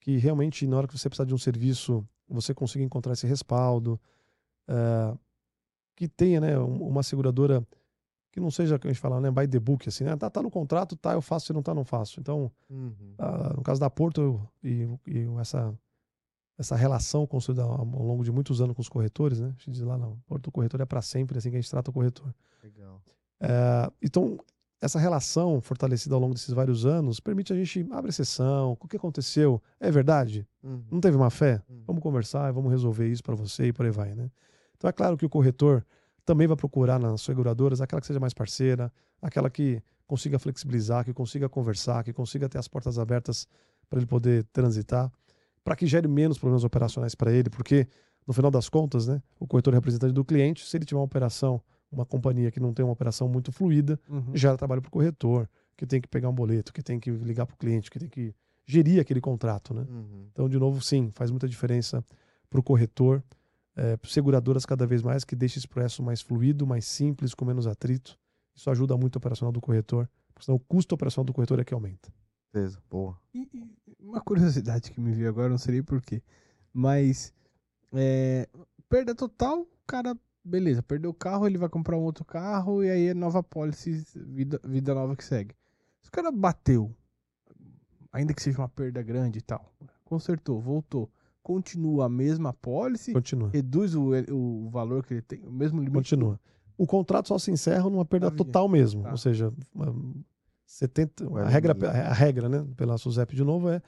que 0.00 0.16
realmente 0.16 0.66
na 0.66 0.76
hora 0.76 0.86
que 0.88 0.96
você 0.98 1.08
precisar 1.08 1.24
de 1.26 1.34
um 1.34 1.38
serviço, 1.38 2.06
você 2.28 2.54
consiga 2.54 2.84
encontrar 2.84 3.12
esse 3.12 3.26
respaldo, 3.26 4.00
é, 4.68 5.16
que 5.96 6.06
tenha 6.08 6.40
né, 6.40 6.58
um- 6.58 6.86
uma 6.86 7.02
seguradora 7.02 7.66
que 8.30 8.38
não 8.40 8.50
seja, 8.50 8.78
que 8.78 8.86
a 8.86 8.92
gente 8.92 9.00
fala, 9.00 9.20
né, 9.20 9.30
by 9.30 9.48
the 9.48 9.58
book, 9.58 9.88
assim, 9.88 10.04
né, 10.04 10.14
tá, 10.16 10.28
tá 10.30 10.42
no 10.42 10.50
contrato, 10.50 10.94
tá, 10.96 11.14
eu 11.14 11.22
faço, 11.22 11.46
se 11.46 11.52
não 11.52 11.62
tá, 11.62 11.74
não 11.74 11.84
faço. 11.84 12.20
Então, 12.20 12.52
Uhum. 12.68 13.14
ah, 13.18 13.54
no 13.56 13.62
caso 13.62 13.80
da 13.80 13.88
Porto 13.90 14.20
eu- 14.20 14.48
e, 14.62 14.86
e 15.06 15.26
essa, 15.40 15.74
essa 16.58 16.76
relação 16.76 17.26
construída 17.26 17.62
ao 17.62 17.84
longo 17.84 18.22
de 18.22 18.30
muitos 18.30 18.60
anos 18.60 18.76
com 18.76 18.82
os 18.82 18.88
corretores, 18.88 19.40
né, 19.40 19.46
a 19.48 19.50
gente 19.52 19.70
diz 19.72 19.80
lá, 19.80 19.96
não, 19.96 20.16
Porto 20.26 20.52
corretor 20.52 20.80
é 20.80 20.84
para 20.84 21.00
sempre, 21.02 21.38
assim 21.38 21.50
que 21.50 21.56
a 21.56 21.60
gente 21.60 21.70
trata 21.70 21.90
o 21.90 21.94
corretor. 21.94 22.32
Legal. 22.62 23.02
É, 23.40 23.90
então, 24.02 24.38
essa 24.80 24.98
relação 24.98 25.60
fortalecida 25.60 26.14
ao 26.14 26.20
longo 26.20 26.34
desses 26.34 26.54
vários 26.54 26.86
anos 26.86 27.18
permite 27.18 27.52
a 27.52 27.56
gente 27.56 27.86
abrir 27.90 28.12
sessão. 28.12 28.76
O 28.80 28.88
que 28.88 28.96
aconteceu? 28.96 29.60
É 29.80 29.90
verdade? 29.90 30.46
Uhum. 30.62 30.84
Não 30.90 31.00
teve 31.00 31.16
má 31.16 31.30
fé? 31.30 31.60
Uhum. 31.68 31.82
Vamos 31.86 32.02
conversar 32.02 32.52
vamos 32.52 32.70
resolver 32.70 33.08
isso 33.08 33.22
para 33.22 33.34
você 33.34 33.66
e 33.66 33.72
por 33.72 33.84
aí 33.84 33.92
vai, 33.92 34.14
né? 34.14 34.30
Então 34.76 34.88
é 34.88 34.92
claro 34.92 35.16
que 35.16 35.26
o 35.26 35.28
corretor 35.28 35.84
também 36.24 36.46
vai 36.46 36.56
procurar 36.56 36.98
nas 36.98 37.22
seguradoras 37.22 37.80
aquela 37.80 38.00
que 38.00 38.06
seja 38.06 38.20
mais 38.20 38.34
parceira, 38.34 38.92
aquela 39.20 39.50
que 39.50 39.82
consiga 40.06 40.38
flexibilizar, 40.38 41.04
que 41.04 41.12
consiga 41.12 41.48
conversar, 41.48 42.04
que 42.04 42.12
consiga 42.12 42.48
ter 42.48 42.58
as 42.58 42.68
portas 42.68 42.98
abertas 42.98 43.46
para 43.88 43.98
ele 43.98 44.06
poder 44.06 44.44
transitar, 44.52 45.10
para 45.64 45.74
que 45.74 45.86
gere 45.86 46.06
menos 46.06 46.38
problemas 46.38 46.64
operacionais 46.64 47.14
para 47.14 47.32
ele, 47.32 47.50
porque 47.50 47.86
no 48.26 48.32
final 48.32 48.50
das 48.50 48.68
contas, 48.68 49.06
né, 49.06 49.22
o 49.40 49.46
corretor 49.46 49.72
é 49.72 49.76
representante 49.76 50.12
do 50.12 50.24
cliente, 50.24 50.66
se 50.66 50.76
ele 50.76 50.84
tiver 50.84 50.98
uma 50.98 51.04
operação, 51.04 51.60
uma 51.90 52.04
companhia 52.06 52.50
que 52.50 52.60
não 52.60 52.72
tem 52.74 52.84
uma 52.84 52.92
operação 52.92 53.28
muito 53.28 53.50
fluida, 53.52 53.98
Uhum. 54.08 54.34
gera 54.34 54.56
trabalho 54.56 54.80
para 54.82 54.88
o 54.88 54.92
corretor, 54.92 55.48
que 55.76 55.86
tem 55.86 56.00
que 56.00 56.08
pegar 56.08 56.28
um 56.28 56.34
boleto, 56.34 56.72
que 56.72 56.82
tem 56.82 56.98
que 57.00 57.10
ligar 57.10 57.46
para 57.46 57.54
o 57.54 57.56
cliente, 57.58 57.90
que 57.90 57.98
tem 57.98 58.08
que 58.08 58.34
gerir 58.66 59.00
aquele 59.00 59.20
contrato, 59.20 59.72
né? 59.72 59.86
Uhum. 59.88 60.26
Então, 60.32 60.48
de 60.48 60.58
novo, 60.58 60.80
sim, 60.82 61.10
faz 61.14 61.30
muita 61.30 61.48
diferença 61.48 62.04
para 62.50 62.60
o 62.60 62.62
corretor, 62.62 63.22
é, 63.76 63.96
seguradoras 64.04 64.66
cada 64.66 64.86
vez 64.86 65.02
mais 65.02 65.24
que 65.24 65.36
deixem 65.36 65.58
esse 65.60 65.68
processo 65.68 66.02
mais 66.02 66.20
fluido, 66.20 66.66
mais 66.66 66.84
simples, 66.84 67.32
com 67.32 67.44
menos 67.44 67.66
atrito. 67.66 68.18
Isso 68.54 68.68
ajuda 68.70 68.96
muito 68.96 69.14
o 69.14 69.18
operacional 69.18 69.52
do 69.52 69.60
corretor, 69.60 70.08
porque 70.34 70.44
senão 70.44 70.56
o 70.56 70.60
custo 70.60 70.94
operacional 70.94 71.24
do 71.24 71.32
corretor 71.32 71.60
é 71.60 71.64
que 71.64 71.72
aumenta. 71.72 72.12
Beleza, 72.52 72.78
boa. 72.90 73.16
E, 73.32 73.48
e 73.54 73.96
uma 74.00 74.20
curiosidade 74.20 74.90
que 74.90 75.00
me 75.00 75.12
veio 75.12 75.28
agora, 75.28 75.48
não 75.48 75.58
sei 75.58 75.74
nem 75.74 75.82
porquê. 75.82 76.20
Mas, 76.72 77.32
é, 77.92 78.48
perda 78.88 79.14
total, 79.14 79.60
o 79.60 79.68
cara 79.86 80.16
beleza, 80.48 80.82
perdeu 80.82 81.10
o 81.10 81.14
carro, 81.14 81.46
ele 81.46 81.58
vai 81.58 81.68
comprar 81.68 81.96
um 81.96 82.02
outro 82.02 82.24
carro 82.24 82.82
e 82.82 82.90
aí 82.90 83.06
é 83.08 83.14
nova 83.14 83.42
policy, 83.42 84.04
vida, 84.16 84.60
vida 84.64 84.94
nova 84.94 85.14
que 85.14 85.24
segue. 85.24 85.54
Se 86.02 86.08
o 86.08 86.12
cara 86.12 86.30
bateu, 86.32 86.94
ainda 88.12 88.32
que 88.34 88.42
seja 88.42 88.58
uma 88.58 88.68
perda 88.68 89.02
grande 89.02 89.38
e 89.38 89.42
tal, 89.42 89.72
consertou, 90.04 90.60
voltou, 90.60 91.10
continua 91.42 92.06
a 92.06 92.08
mesma 92.08 92.52
policy, 92.52 93.12
Continua. 93.12 93.50
reduz 93.50 93.94
o, 93.94 94.10
o 94.32 94.68
valor 94.70 95.04
que 95.04 95.14
ele 95.14 95.22
tem, 95.22 95.44
o 95.46 95.52
mesmo 95.52 95.78
limite. 95.78 95.94
Continua. 95.94 96.40
O 96.76 96.86
contrato 96.86 97.28
só 97.28 97.38
se 97.38 97.50
encerra 97.50 97.90
numa 97.90 98.04
perda 98.04 98.30
total 98.30 98.68
mesmo. 98.68 99.02
Tá. 99.02 99.10
Ou 99.10 99.16
seja, 99.16 99.52
um, 99.74 100.22
70, 100.64 101.28
O 101.28 101.36
a, 101.38 101.48
regra, 101.48 101.74
a 101.90 102.12
regra, 102.12 102.48
né, 102.48 102.64
pela 102.76 102.96
SUSEP 102.98 103.34
de 103.34 103.42
novo, 103.42 103.68
é 103.68 103.82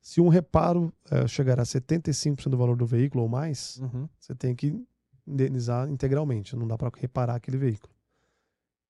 se 0.00 0.20
um 0.20 0.28
reparo 0.28 0.92
eh, 1.10 1.26
chegar 1.26 1.58
a 1.58 1.62
75% 1.64 2.48
do 2.48 2.56
valor 2.56 2.76
do 2.76 2.84
veículo 2.86 3.22
ou 3.24 3.28
mais, 3.28 3.78
Uhum. 3.78 4.08
você 4.18 4.34
tem 4.34 4.54
que 4.54 4.84
indenizar 5.28 5.88
integralmente. 5.88 6.56
Não 6.56 6.66
dá 6.66 6.76
para 6.76 6.90
reparar 6.96 7.34
aquele 7.36 7.56
veículo. 7.56 7.92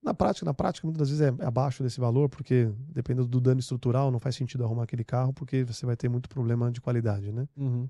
Na 0.02 0.14
prática, 0.14 0.46
na 0.46 0.54
prática, 0.54 0.86
muitas 0.86 1.10
vezes 1.10 1.20
é 1.20 1.44
abaixo 1.44 1.82
desse 1.82 1.98
valor, 1.98 2.28
porque 2.28 2.70
dependendo 2.88 3.26
do 3.26 3.40
dano 3.40 3.58
estrutural, 3.58 4.10
não 4.10 4.20
faz 4.20 4.36
sentido 4.36 4.64
arrumar 4.64 4.84
aquele 4.84 5.04
carro, 5.04 5.32
porque 5.32 5.64
você 5.64 5.84
vai 5.84 5.96
ter 5.96 6.08
muito 6.08 6.28
problema 6.28 6.70
de 6.70 6.80
qualidade, 6.80 7.32
né? 7.32 7.48
Uhum. 7.56 7.88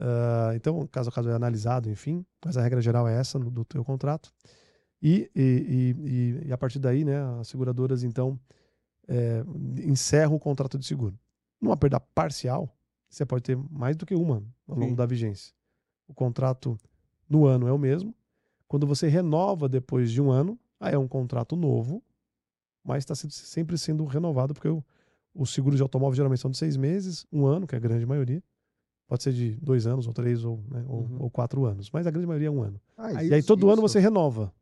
Ah, 0.00 0.52
então, 0.54 0.86
caso 0.88 1.08
a 1.08 1.12
caso 1.12 1.28
é 1.30 1.34
analisado, 1.34 1.88
enfim, 1.88 2.24
mas 2.44 2.56
a 2.56 2.62
regra 2.62 2.80
geral 2.80 3.06
é 3.08 3.18
essa 3.18 3.38
do 3.38 3.64
teu 3.64 3.84
contrato. 3.84 4.32
E, 5.00 5.30
e, 5.34 5.40
e- 5.42 6.08
e- 6.44 6.48
e 6.48 6.52
a 6.52 6.58
partir 6.58 6.80
daí, 6.80 7.04
né, 7.04 7.16
as 7.40 7.48
seguradoras 7.48 8.02
então 8.02 8.38
é, 9.06 9.42
encerram 9.84 10.34
o 10.34 10.40
contrato 10.40 10.76
de 10.76 10.84
seguro. 10.84 11.18
Numa 11.60 11.76
perda 11.76 11.98
parcial, 11.98 12.76
você 13.08 13.24
pode 13.24 13.42
ter 13.44 13.56
mais 13.70 13.96
do 13.96 14.04
que 14.04 14.14
uma 14.14 14.42
ao 14.66 14.74
longo 14.76 14.90
Sim. 14.90 14.94
da 14.96 15.06
vigência. 15.06 15.54
O 16.06 16.12
contrato 16.12 16.76
no 17.28 17.46
ano 17.46 17.66
é 17.68 17.72
o 17.72 17.78
mesmo. 17.78 18.14
Quando 18.66 18.86
você 18.86 19.08
renova 19.08 19.68
depois 19.68 20.10
de 20.10 20.20
um 20.20 20.30
ano, 20.30 20.58
aí 20.80 20.94
é 20.94 20.98
um 20.98 21.08
contrato 21.08 21.56
novo, 21.56 22.02
mas 22.84 22.98
está 23.04 23.14
sempre 23.14 23.76
sendo 23.78 24.04
renovado, 24.04 24.54
porque 24.54 24.68
o, 24.68 24.84
os 25.34 25.50
seguros 25.52 25.76
de 25.78 25.82
automóvel 25.82 26.14
geralmente 26.16 26.40
são 26.40 26.50
de 26.50 26.56
seis 26.58 26.76
meses, 26.76 27.26
um 27.32 27.46
ano, 27.46 27.66
que 27.66 27.74
é 27.74 27.78
a 27.78 27.80
grande 27.80 28.04
maioria. 28.06 28.42
Pode 29.06 29.22
ser 29.22 29.32
de 29.32 29.56
dois 29.56 29.86
anos, 29.86 30.06
ou 30.06 30.12
três, 30.12 30.44
ou, 30.44 30.62
né, 30.70 30.84
ou- 30.86 31.00
Uhum. 31.00 31.16
ou 31.22 31.30
quatro 31.30 31.64
anos. 31.64 31.90
Mas 31.90 32.06
a 32.06 32.10
grande 32.10 32.26
maioria 32.26 32.48
é 32.48 32.50
um 32.50 32.62
ano. 32.62 32.78
Ah, 32.96 33.12
E 33.24 33.32
aí 33.32 33.38
isso- 33.38 33.48
todo 33.48 33.66
ano 33.70 33.82
isso. 33.82 33.88
você 33.88 33.98
renova. 34.00 34.52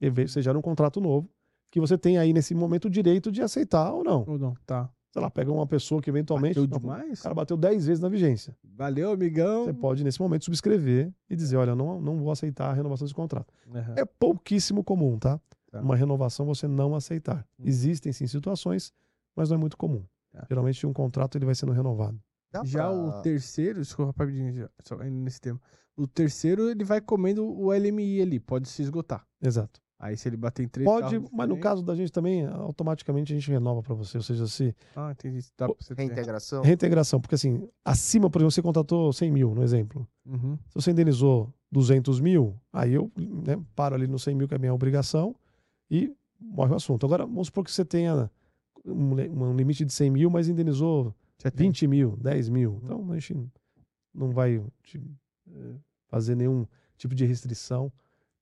E 0.00 0.08
você 0.08 0.40
gera 0.40 0.58
um 0.58 0.62
contrato 0.62 1.00
novo, 1.00 1.28
que 1.70 1.78
você 1.78 1.98
tem 1.98 2.16
aí 2.16 2.32
nesse 2.32 2.54
momento 2.54 2.86
o 2.86 2.90
direito 2.90 3.30
de 3.30 3.42
aceitar 3.42 3.92
ou 3.92 4.02
não. 4.02 4.24
Ou 4.26 4.38
não, 4.38 4.54
tá. 4.66 4.90
Sei 5.12 5.20
lá, 5.20 5.28
pega 5.30 5.50
uma 5.50 5.66
pessoa 5.66 6.00
que 6.00 6.08
eventualmente. 6.08 6.60
Bateu 6.60 6.78
demais? 6.78 7.18
O 7.20 7.22
cara 7.22 7.34
bateu 7.34 7.56
10 7.56 7.86
vezes 7.86 8.00
na 8.00 8.08
vigência. 8.08 8.56
Valeu, 8.62 9.10
amigão. 9.10 9.64
Você 9.64 9.72
pode, 9.72 10.04
nesse 10.04 10.20
momento, 10.20 10.44
subscrever 10.44 11.12
e 11.28 11.34
dizer: 11.34 11.56
olha, 11.56 11.74
não, 11.74 12.00
não 12.00 12.18
vou 12.18 12.30
aceitar 12.30 12.70
a 12.70 12.72
renovação 12.72 13.04
desse 13.06 13.14
contrato. 13.14 13.52
Aham. 13.74 13.94
É 13.96 14.04
pouquíssimo 14.04 14.84
comum, 14.84 15.18
tá? 15.18 15.40
Tá. 15.70 15.80
Uma 15.80 15.96
renovação 15.96 16.46
você 16.46 16.66
não 16.68 16.94
aceitar. 16.94 17.46
Hum. 17.58 17.64
Existem 17.66 18.12
sim 18.12 18.26
situações, 18.26 18.92
mas 19.34 19.50
não 19.50 19.56
é 19.56 19.60
muito 19.60 19.76
comum. 19.76 20.04
Tá. 20.32 20.46
Geralmente 20.48 20.86
um 20.86 20.92
contrato 20.92 21.36
ele 21.36 21.44
vai 21.46 21.54
sendo 21.56 21.72
renovado. 21.72 22.20
Dá 22.52 22.64
Já 22.64 22.80
pra- 22.88 22.92
o 22.92 23.22
terceiro, 23.22 23.80
desculpa 23.80 24.12
rapidinho, 24.16 24.52
já, 24.52 24.70
só 24.84 24.94
indo 25.04 25.16
nesse 25.22 25.40
tema. 25.40 25.60
O 25.96 26.06
terceiro, 26.06 26.68
ele 26.70 26.82
vai 26.84 27.00
comendo 27.00 27.44
o 27.44 27.72
LMI 27.72 28.22
ali, 28.22 28.40
pode 28.40 28.68
se 28.68 28.82
esgotar. 28.82 29.24
Exato. 29.42 29.80
Aí 30.02 30.16
se 30.16 30.26
ele 30.28 30.36
bater 30.38 30.62
em 30.64 30.68
três 30.68 30.86
Pode, 30.88 31.10
carros 31.14 31.30
mas 31.30 31.46
no 31.46 31.58
caso 31.58 31.82
da 31.82 31.94
gente 31.94 32.10
também, 32.10 32.46
automaticamente 32.46 33.32
a 33.32 33.36
gente 33.36 33.50
renova 33.50 33.82
para 33.82 33.94
você. 33.94 34.16
Ou 34.16 34.22
seja, 34.22 34.46
se 34.46 34.74
Ah, 34.96 35.10
entendi. 35.12 35.40
Dá 35.58 35.66
pra 35.68 35.76
você 35.78 35.94
ter. 35.94 36.02
Reintegração. 36.02 36.62
reintegração, 36.62 37.20
porque 37.20 37.34
assim, 37.34 37.68
acima, 37.84 38.30
por 38.30 38.38
exemplo, 38.40 38.50
você 38.52 38.62
contratou 38.62 39.12
100 39.12 39.30
mil, 39.30 39.54
no 39.54 39.62
exemplo. 39.62 40.08
Uhum. 40.24 40.56
Se 40.68 40.74
você 40.74 40.90
indenizou 40.92 41.52
200 41.70 42.18
mil, 42.18 42.58
aí 42.72 42.94
eu 42.94 43.12
né, 43.14 43.60
paro 43.76 43.94
ali 43.94 44.06
no 44.06 44.18
100 44.18 44.34
mil, 44.34 44.48
que 44.48 44.54
é 44.54 44.56
a 44.56 44.60
minha 44.60 44.72
obrigação, 44.72 45.36
e 45.90 46.10
morre 46.40 46.72
o 46.72 46.76
assunto. 46.76 47.04
Agora, 47.04 47.26
vamos 47.26 47.48
supor 47.48 47.62
que 47.62 47.70
você 47.70 47.84
tenha 47.84 48.30
um, 48.84 49.14
li- 49.14 49.28
um 49.28 49.54
limite 49.54 49.84
de 49.84 49.92
100 49.92 50.10
mil, 50.10 50.30
mas 50.30 50.48
indenizou 50.48 51.14
Já 51.42 51.50
tem. 51.50 51.66
20 51.68 51.86
mil, 51.86 52.16
10 52.16 52.48
mil. 52.48 52.80
Então, 52.82 53.12
a 53.12 53.18
gente 53.18 53.36
não 54.14 54.30
vai 54.30 54.62
te, 54.82 54.98
eh, 55.54 55.74
fazer 56.08 56.34
nenhum 56.34 56.66
tipo 56.96 57.14
de 57.14 57.26
restrição 57.26 57.92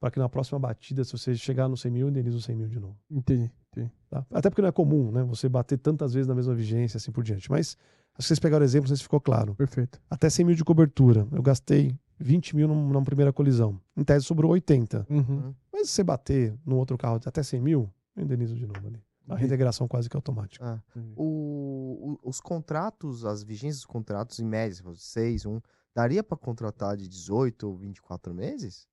para 0.00 0.10
que 0.10 0.18
na 0.18 0.28
próxima 0.28 0.58
batida, 0.58 1.02
se 1.04 1.12
você 1.12 1.34
chegar 1.34 1.68
no 1.68 1.76
100 1.76 1.90
mil, 1.90 2.08
indeniza 2.08 2.36
os 2.36 2.44
100 2.44 2.56
mil 2.56 2.68
de 2.68 2.78
novo. 2.78 2.96
Entendi, 3.10 3.50
entendi. 3.72 3.90
tá? 4.08 4.24
Até 4.32 4.48
porque 4.50 4.62
não 4.62 4.68
é 4.68 4.72
comum, 4.72 5.10
né? 5.10 5.22
Você 5.24 5.48
bater 5.48 5.78
tantas 5.78 6.14
vezes 6.14 6.26
na 6.28 6.34
mesma 6.34 6.54
vigência, 6.54 6.96
assim 6.98 7.10
por 7.10 7.24
diante. 7.24 7.50
Mas, 7.50 7.76
acho 8.14 8.18
que 8.18 8.24
vocês 8.24 8.38
pegaram 8.38 8.62
o 8.62 8.64
exemplo, 8.64 8.84
não 8.84 8.88
sei 8.88 8.96
se 8.98 9.02
ficou 9.02 9.20
claro. 9.20 9.54
Perfeito. 9.54 10.00
Até 10.08 10.30
100 10.30 10.44
mil 10.46 10.54
de 10.54 10.64
cobertura. 10.64 11.26
Eu 11.32 11.42
gastei 11.42 11.98
20 12.18 12.54
mil 12.56 12.68
num- 12.68 12.88
numa 12.88 13.02
primeira 13.04 13.32
colisão. 13.32 13.80
Em 13.96 14.04
tese 14.04 14.24
sobrou 14.24 14.52
80. 14.52 15.06
Uhum. 15.10 15.52
Mas 15.72 15.88
se 15.88 15.94
você 15.94 16.04
bater 16.04 16.56
no 16.64 16.76
outro 16.76 16.96
carro 16.96 17.20
até 17.24 17.42
100 17.42 17.60
mil, 17.60 17.90
eu 18.16 18.22
indenizo 18.24 18.54
de 18.56 18.66
novo 18.66 18.86
ali. 18.86 19.00
A 19.28 19.36
reintegração 19.36 19.86
quase 19.86 20.08
que 20.08 20.16
automática. 20.16 20.64
Ah, 20.64 20.80
o- 21.16 22.18
o- 22.22 22.28
os 22.30 22.40
contratos, 22.40 23.24
as 23.26 23.42
vigências 23.42 23.78
dos 23.78 23.86
contratos, 23.86 24.38
em 24.40 24.44
média, 24.44 24.82
6, 24.94 25.44
1, 25.44 25.60
daria 25.94 26.22
pra 26.22 26.36
contratar 26.36 26.96
de 26.96 27.06
18 27.08 27.64
ou 27.68 27.76
24 27.76 28.32
meses? 28.32 28.88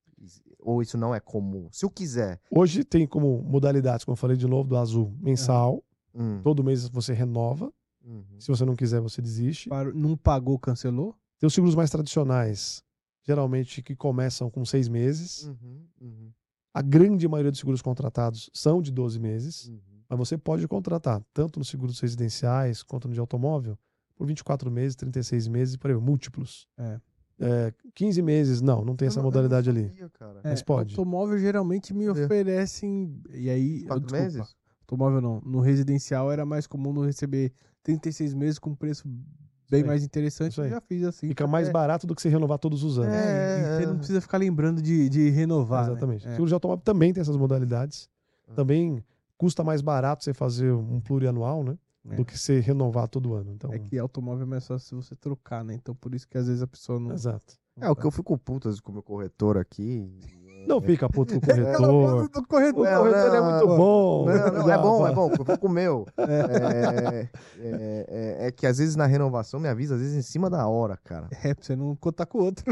Ou 0.59 0.81
isso 0.81 0.97
não 0.97 1.13
é 1.13 1.19
comum? 1.19 1.67
Se 1.71 1.85
eu 1.85 1.89
quiser. 1.89 2.39
Hoje 2.49 2.83
tem 2.83 3.05
como 3.07 3.41
modalidades, 3.43 4.03
como 4.05 4.13
eu 4.13 4.17
falei 4.17 4.35
de 4.37 4.47
novo, 4.47 4.67
do 4.69 4.77
azul, 4.77 5.13
mensal. 5.19 5.83
Hum, 6.13 6.39
Todo 6.41 6.63
mês 6.63 6.87
você 6.87 7.13
renova. 7.13 7.71
uhum. 8.03 8.23
Se 8.39 8.47
você 8.47 8.63
não 8.65 8.75
quiser, 8.75 9.01
você 9.01 9.21
desiste. 9.21 9.69
Não 9.93 10.15
pagou, 10.15 10.57
cancelou? 10.57 11.15
Tem 11.39 11.45
os 11.47 11.53
seguros 11.53 11.75
mais 11.75 11.89
tradicionais, 11.89 12.81
geralmente 13.23 13.81
que 13.83 13.95
começam 13.95 14.49
com 14.49 14.63
seis 14.63 14.87
meses. 14.87 15.43
Uhum, 15.43 15.85
uhum, 16.01 16.31
A 16.73 16.81
grande 16.81 17.27
maioria 17.27 17.51
dos 17.51 17.59
seguros 17.59 17.81
contratados 17.81 18.49
são 18.53 18.81
de 18.81 18.91
12 18.91 19.19
meses. 19.19 19.67
uhum. 19.67 19.79
Mas 20.07 20.19
você 20.19 20.37
pode 20.37 20.67
contratar, 20.67 21.21
tanto 21.33 21.59
nos 21.59 21.67
seguros 21.67 21.99
residenciais 21.99 22.83
quanto 22.83 23.07
no 23.07 23.13
de 23.13 23.19
automóvel, 23.19 23.77
por 24.15 24.25
24 24.27 24.69
meses, 24.71 24.95
36 24.95 25.47
meses, 25.47 25.75
por 25.75 25.89
aí, 25.91 25.97
múltiplos. 25.97 26.67
É. 26.77 26.99
É, 27.39 27.73
15 27.93 28.21
meses, 28.21 28.61
não, 28.61 28.85
não 28.85 28.95
tem 28.95 29.05
Eu 29.07 29.09
essa 29.09 29.19
não- 29.19 29.23
eu 29.25 29.31
modalidade 29.31 29.69
ali. 29.69 29.87
sabia, 29.89 30.09
cara. 30.09 30.39
Mas 30.43 30.61
pode. 30.61 30.93
Automóvel 30.93 31.37
geralmente 31.37 31.93
me 31.93 32.05
É. 32.05 32.11
oferecem. 32.11 33.19
E 33.33 33.49
aí. 33.49 33.81
eu- 33.81 33.87
Quatro 33.87 34.03
desculpa, 34.05 34.23
meses? 34.23 34.55
Automóvel 34.81 35.21
não. 35.21 35.41
No 35.45 35.59
residencial 35.59 36.31
era 36.31 36.45
mais 36.45 36.65
comum 36.67 36.93
não 36.93 37.01
receber 37.03 37.51
36 37.83 38.33
meses 38.33 38.57
com 38.59 38.73
preço 38.73 39.03
bem 39.69 39.83
mais 39.83 40.03
interessante. 40.03 40.57
Eu 40.59 40.69
já 40.69 40.79
fiz 40.79 41.03
assim. 41.03 41.27
Fica 41.27 41.45
mais 41.47 41.67
É, 41.67 41.71
barato 41.71 42.05
do 42.07 42.15
que 42.15 42.21
você 42.21 42.29
renovar 42.29 42.57
todos 42.59 42.83
os 42.83 42.97
anos. 42.99 43.13
É, 43.13 43.17
e 43.17 43.61
É, 43.63 43.77
você 43.77 43.83
é. 43.83 43.85
não 43.87 43.97
precisa 43.97 44.21
ficar 44.21 44.37
lembrando 44.37 44.81
de, 44.81 45.09
de 45.09 45.29
renovar. 45.29 45.85
né? 45.85 45.91
Exatamente. 45.91 46.27
É. 46.27 46.31
Seguro 46.31 46.47
de 46.47 46.53
automóvel 46.53 46.83
também 46.85 47.11
tem 47.11 47.19
essas 47.21 47.35
modalidades. 47.35 48.07
Ah. 48.47 48.53
Também 48.53 49.03
custa 49.37 49.63
mais 49.63 49.81
barato 49.81 50.23
você 50.23 50.33
fazer 50.33 50.71
um 50.71 51.01
plurianual, 51.01 51.63
né? 51.63 51.77
É. 52.09 52.15
Do 52.15 52.23
que 52.25 52.37
você 52.37 52.59
renovar 52.59 53.07
todo 53.07 53.33
ano. 53.33 53.51
Então, 53.51 53.73
É 53.73 53.79
que 53.79 53.97
automóvel 53.97 54.43
é 54.43 54.45
mais 54.49 54.67
fácil 54.67 54.87
se 54.87 54.95
você 55.09 55.15
trocar, 55.15 55.63
né? 55.63 55.73
Então 55.73 55.95
por 55.95 56.13
isso 56.13 56.27
que 56.27 56.37
às 56.37 56.47
vezes 56.47 56.61
a 56.61 56.67
pessoa 56.67 56.99
não. 56.99 57.11
exato. 57.11 57.55
É, 57.81 57.89
o 57.89 57.95
que 57.95 58.05
eu 58.05 58.11
fico 58.11 58.37
puto 58.37 58.69
com 58.81 58.91
o 58.91 58.93
meu 58.93 59.03
corretor 59.03 59.57
aqui. 59.57 60.09
Não 60.65 60.81
fica 60.81 61.07
puto 61.07 61.39
com 61.39 61.45
o 61.45 61.47
corretor. 61.47 62.23
O 62.35 62.47
corretor. 62.47 62.85
Não, 62.89 63.01
corretor 63.03 63.35
é 63.35 63.39
não, 63.39 63.51
muito 63.51 63.67
não. 63.67 63.77
bom. 63.77 64.25
Não, 64.25 64.33
não, 64.51 64.71
é 64.71 64.77
bom, 64.79 65.07
é 65.07 65.13
bom, 65.13 65.29
eu 65.29 65.45
fico 65.45 65.57
com 65.59 65.67
o 65.67 65.69
meu. 65.69 66.07
É, 66.17 67.29
é, 67.59 68.05
é- 68.09 68.47
é 68.47 68.51
que 68.51 68.65
às 68.65 68.79
vezes 68.79 68.95
na 68.95 69.05
renovação 69.05 69.59
me 69.59 69.67
avisa, 69.67 69.93
às 69.93 70.01
vezes 70.01 70.15
em 70.15 70.23
cima 70.23 70.49
da 70.49 70.67
hora, 70.67 70.97
cara. 71.03 71.27
É, 71.43 71.53
pra 71.53 71.63
você 71.63 71.75
não 71.75 71.95
contar 71.95 72.25
com 72.25 72.39
o 72.39 72.45
outro. 72.45 72.65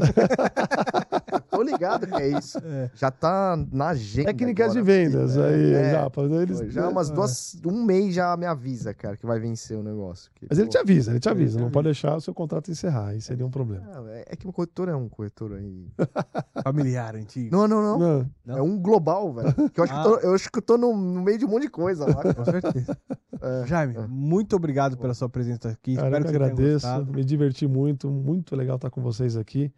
Tô 1.54 1.62
ligado 1.62 2.08
que 2.08 2.16
é 2.22 2.28
isso. 2.38 2.58
É. 2.66 2.90
Já 2.96 3.12
tá 3.12 3.58
na 3.72 3.90
agenda. 3.90 4.28
Técnicas 4.28 4.72
de 4.74 4.80
agora. 4.80 4.94
vendas 4.94 5.38
É, 5.38 5.48
aí, 5.48 5.74
é. 5.74 6.42
eles, 6.42 6.74
Já 6.74 6.88
umas 6.90 7.10
duas. 7.10 7.56
Um 7.66 7.84
mês 7.84 8.14
já 8.16 8.36
me 8.38 8.46
avisa, 8.46 8.94
cara, 8.94 9.16
que 9.18 9.26
vai 9.26 9.40
vencer 9.40 9.78
o 9.78 9.84
negócio. 9.84 10.32
Que, 10.34 10.48
Mas 10.50 10.58
ele 10.58 10.68
pô, 10.68 10.72
te 10.72 10.78
avisa, 10.78 11.12
ele 11.12 11.20
te 11.20 11.28
Ele 11.28 11.36
avisa. 11.36 11.52
te 11.52 11.60
Não 11.60 11.66
avisa. 11.66 11.74
pode 11.74 11.86
deixar 11.86 12.16
o 12.16 12.22
seu 12.22 12.34
contrato 12.34 12.72
encerrar, 12.72 13.10
aí 13.10 13.22
seria 13.22 13.46
um 13.46 13.52
problema. 13.52 13.86
ah, 13.94 14.04
É 14.10 14.26
é 14.30 14.36
que 14.36 14.48
o 14.48 14.52
corretor 14.54 14.90
é 14.90 14.96
um 14.96 15.08
corretor 15.10 15.54
aí. 15.54 15.88
Familiar, 16.64 17.16
antigo. 17.16 17.56
Não, 17.56 17.68
não, 17.68 17.82
não. 17.82 18.00
Não, 18.00 18.30
Não? 18.46 18.58
É 18.58 18.62
um 18.62 18.80
global, 18.80 19.34
velho. 19.34 19.54
Que 19.70 19.80
Eu 19.80 19.84
acho, 19.84 19.94
que 19.94 20.00
eu 20.00 20.04
tô, 20.04 20.18
eu 20.28 20.34
acho 20.34 20.52
que 20.52 20.58
eu 20.60 20.62
tô 20.64 20.78
no, 20.78 20.96
no 20.96 21.22
meio 21.22 21.38
de 21.38 21.46
um 21.46 21.50
monte 21.50 21.64
de 21.64 21.70
coisa 21.70 22.06
lá. 22.06 22.34
Com 22.34 22.46
certeza. 22.46 22.98
É. 23.42 23.68
Jaime, 23.68 23.96
muito 24.08 24.56
obrigado 24.56 24.98
pela 24.98 25.14
sua 25.14 25.28
presença 25.30 25.70
aqui. 25.70 25.96
cara, 25.96 26.08
eu 26.08 26.12
Espero 26.12 26.26
que 26.26 26.30
que 26.32 26.36
agradeço, 26.44 27.06
me 27.12 27.24
diverti 27.26 27.68
muito, 27.68 28.10
muito 28.10 28.56
legal 28.56 28.78
estar 28.78 28.90
com 28.90 29.02
vocês 29.02 29.36
aqui. 29.36 29.72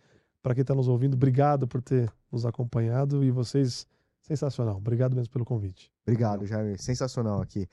Para 0.46 0.54
quem 0.54 0.62
está 0.62 0.76
nos 0.76 0.88
ouvindo, 0.88 1.16
obrigado 1.16 1.68
por 1.68 1.82
ter 1.82 2.08
nos 2.32 2.46
acompanhado 2.46 3.24
e 3.24 3.32
vocês, 3.32 3.88
sensacional. 4.22 4.78
Obrigado 4.78 5.16
mesmo 5.16 5.34
pelo 5.34 5.44
convite. 5.44 5.92
Obrigado, 6.06 6.46
Jaime. 6.46 6.78
Sensacional 6.78 7.42
aqui. 7.42 7.68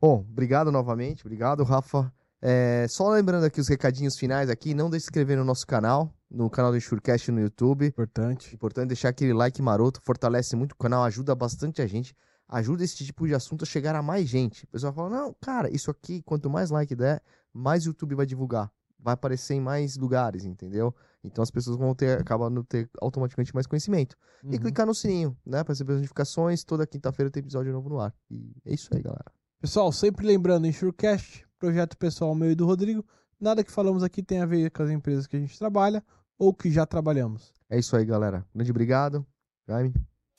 Bom, 0.00 0.26
obrigado 0.28 0.72
novamente. 0.72 1.24
Obrigado, 1.24 1.62
Rafa. 1.62 2.12
É, 2.42 2.84
só 2.88 3.08
lembrando 3.10 3.44
aqui 3.44 3.60
os 3.60 3.68
recadinhos 3.68 4.18
finais 4.18 4.50
aqui, 4.50 4.74
não 4.74 4.90
deixe 4.90 5.02
de 5.02 5.04
se 5.04 5.10
inscrever 5.10 5.38
no 5.38 5.44
nosso 5.44 5.64
canal, 5.64 6.12
no 6.28 6.50
canal 6.50 6.72
do 6.72 6.78
Enxurcast 6.78 7.30
no 7.30 7.38
YouTube. 7.42 7.86
Importante. 7.86 8.56
Importante 8.56 8.88
deixar 8.88 9.10
aquele 9.10 9.32
like 9.32 9.62
maroto, 9.62 10.00
fortalece 10.02 10.56
muito 10.56 10.72
o 10.72 10.76
canal, 10.76 11.04
ajuda 11.04 11.32
bastante 11.36 11.80
a 11.80 11.86
gente, 11.86 12.12
ajuda 12.48 12.82
esse 12.82 13.04
tipo 13.04 13.24
de 13.24 13.36
assunto 13.36 13.62
a 13.62 13.66
chegar 13.66 13.94
a 13.94 14.02
mais 14.02 14.28
gente. 14.28 14.64
O 14.64 14.66
pessoal 14.66 14.92
fala, 14.92 15.10
não, 15.10 15.36
cara, 15.40 15.72
isso 15.72 15.92
aqui, 15.92 16.22
quanto 16.22 16.50
mais 16.50 16.70
like 16.70 16.92
der, 16.92 17.22
mais 17.54 17.86
o 17.86 17.90
YouTube 17.90 18.16
vai 18.16 18.26
divulgar. 18.26 18.68
Vai 18.98 19.14
aparecer 19.14 19.54
em 19.54 19.60
mais 19.60 19.96
lugares, 19.96 20.44
entendeu? 20.44 20.92
Então 21.22 21.42
as 21.42 21.50
pessoas 21.50 21.76
vão 21.76 21.94
ter, 21.94 22.18
acabam 22.20 22.62
ter 22.64 22.88
automaticamente 23.00 23.54
mais 23.54 23.66
conhecimento. 23.66 24.16
E 24.42 24.46
Uhum. 24.54 24.58
clicar 24.58 24.86
no 24.86 24.94
sininho, 24.94 25.36
né? 25.44 25.62
Para 25.62 25.72
receber 25.72 25.92
as 25.92 25.98
notificações. 25.98 26.64
Toda 26.64 26.86
quinta-feira 26.86 27.30
tem 27.30 27.40
episódio 27.42 27.72
novo 27.72 27.88
no 27.90 28.00
ar. 28.00 28.14
E 28.30 28.52
é 28.64 28.72
isso 28.74 28.88
aí, 28.94 29.02
galera. 29.02 29.30
Pessoal, 29.60 29.92
sempre 29.92 30.26
lembrando, 30.26 30.66
Insurecast, 30.66 31.46
projeto 31.58 31.96
pessoal 31.98 32.34
meu 32.34 32.50
e 32.50 32.54
do 32.54 32.64
Rodrigo, 32.64 33.04
nada 33.38 33.62
que 33.62 33.70
falamos 33.70 34.02
aqui 34.02 34.22
tem 34.22 34.40
a 34.40 34.46
ver 34.46 34.70
com 34.70 34.82
as 34.82 34.88
empresas 34.90 35.26
que 35.26 35.36
a 35.36 35.40
gente 35.40 35.58
trabalha 35.58 36.02
ou 36.38 36.54
que 36.54 36.70
já 36.70 36.86
trabalhamos. 36.86 37.52
É 37.68 37.78
isso 37.78 37.94
aí, 37.94 38.04
galera. 38.06 38.46
Grande 38.54 38.70
obrigado. 38.70 39.26
Jaime. 39.68 39.92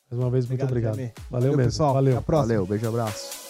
Mais 0.09 0.19
uma 0.21 0.31
vez, 0.31 0.47
muito 0.47 0.65
obrigado. 0.65 0.95
Jaime. 0.95 1.13
Valeu, 1.29 1.51
mesmo. 1.55 1.63
pessoal. 1.71 1.93
Valeu. 1.93 2.13
Até 2.13 2.19
a 2.19 2.23
próxima. 2.23 2.47
Valeu, 2.47 2.65
beijo 2.65 2.85
e 2.85 2.87
abraço. 2.87 3.40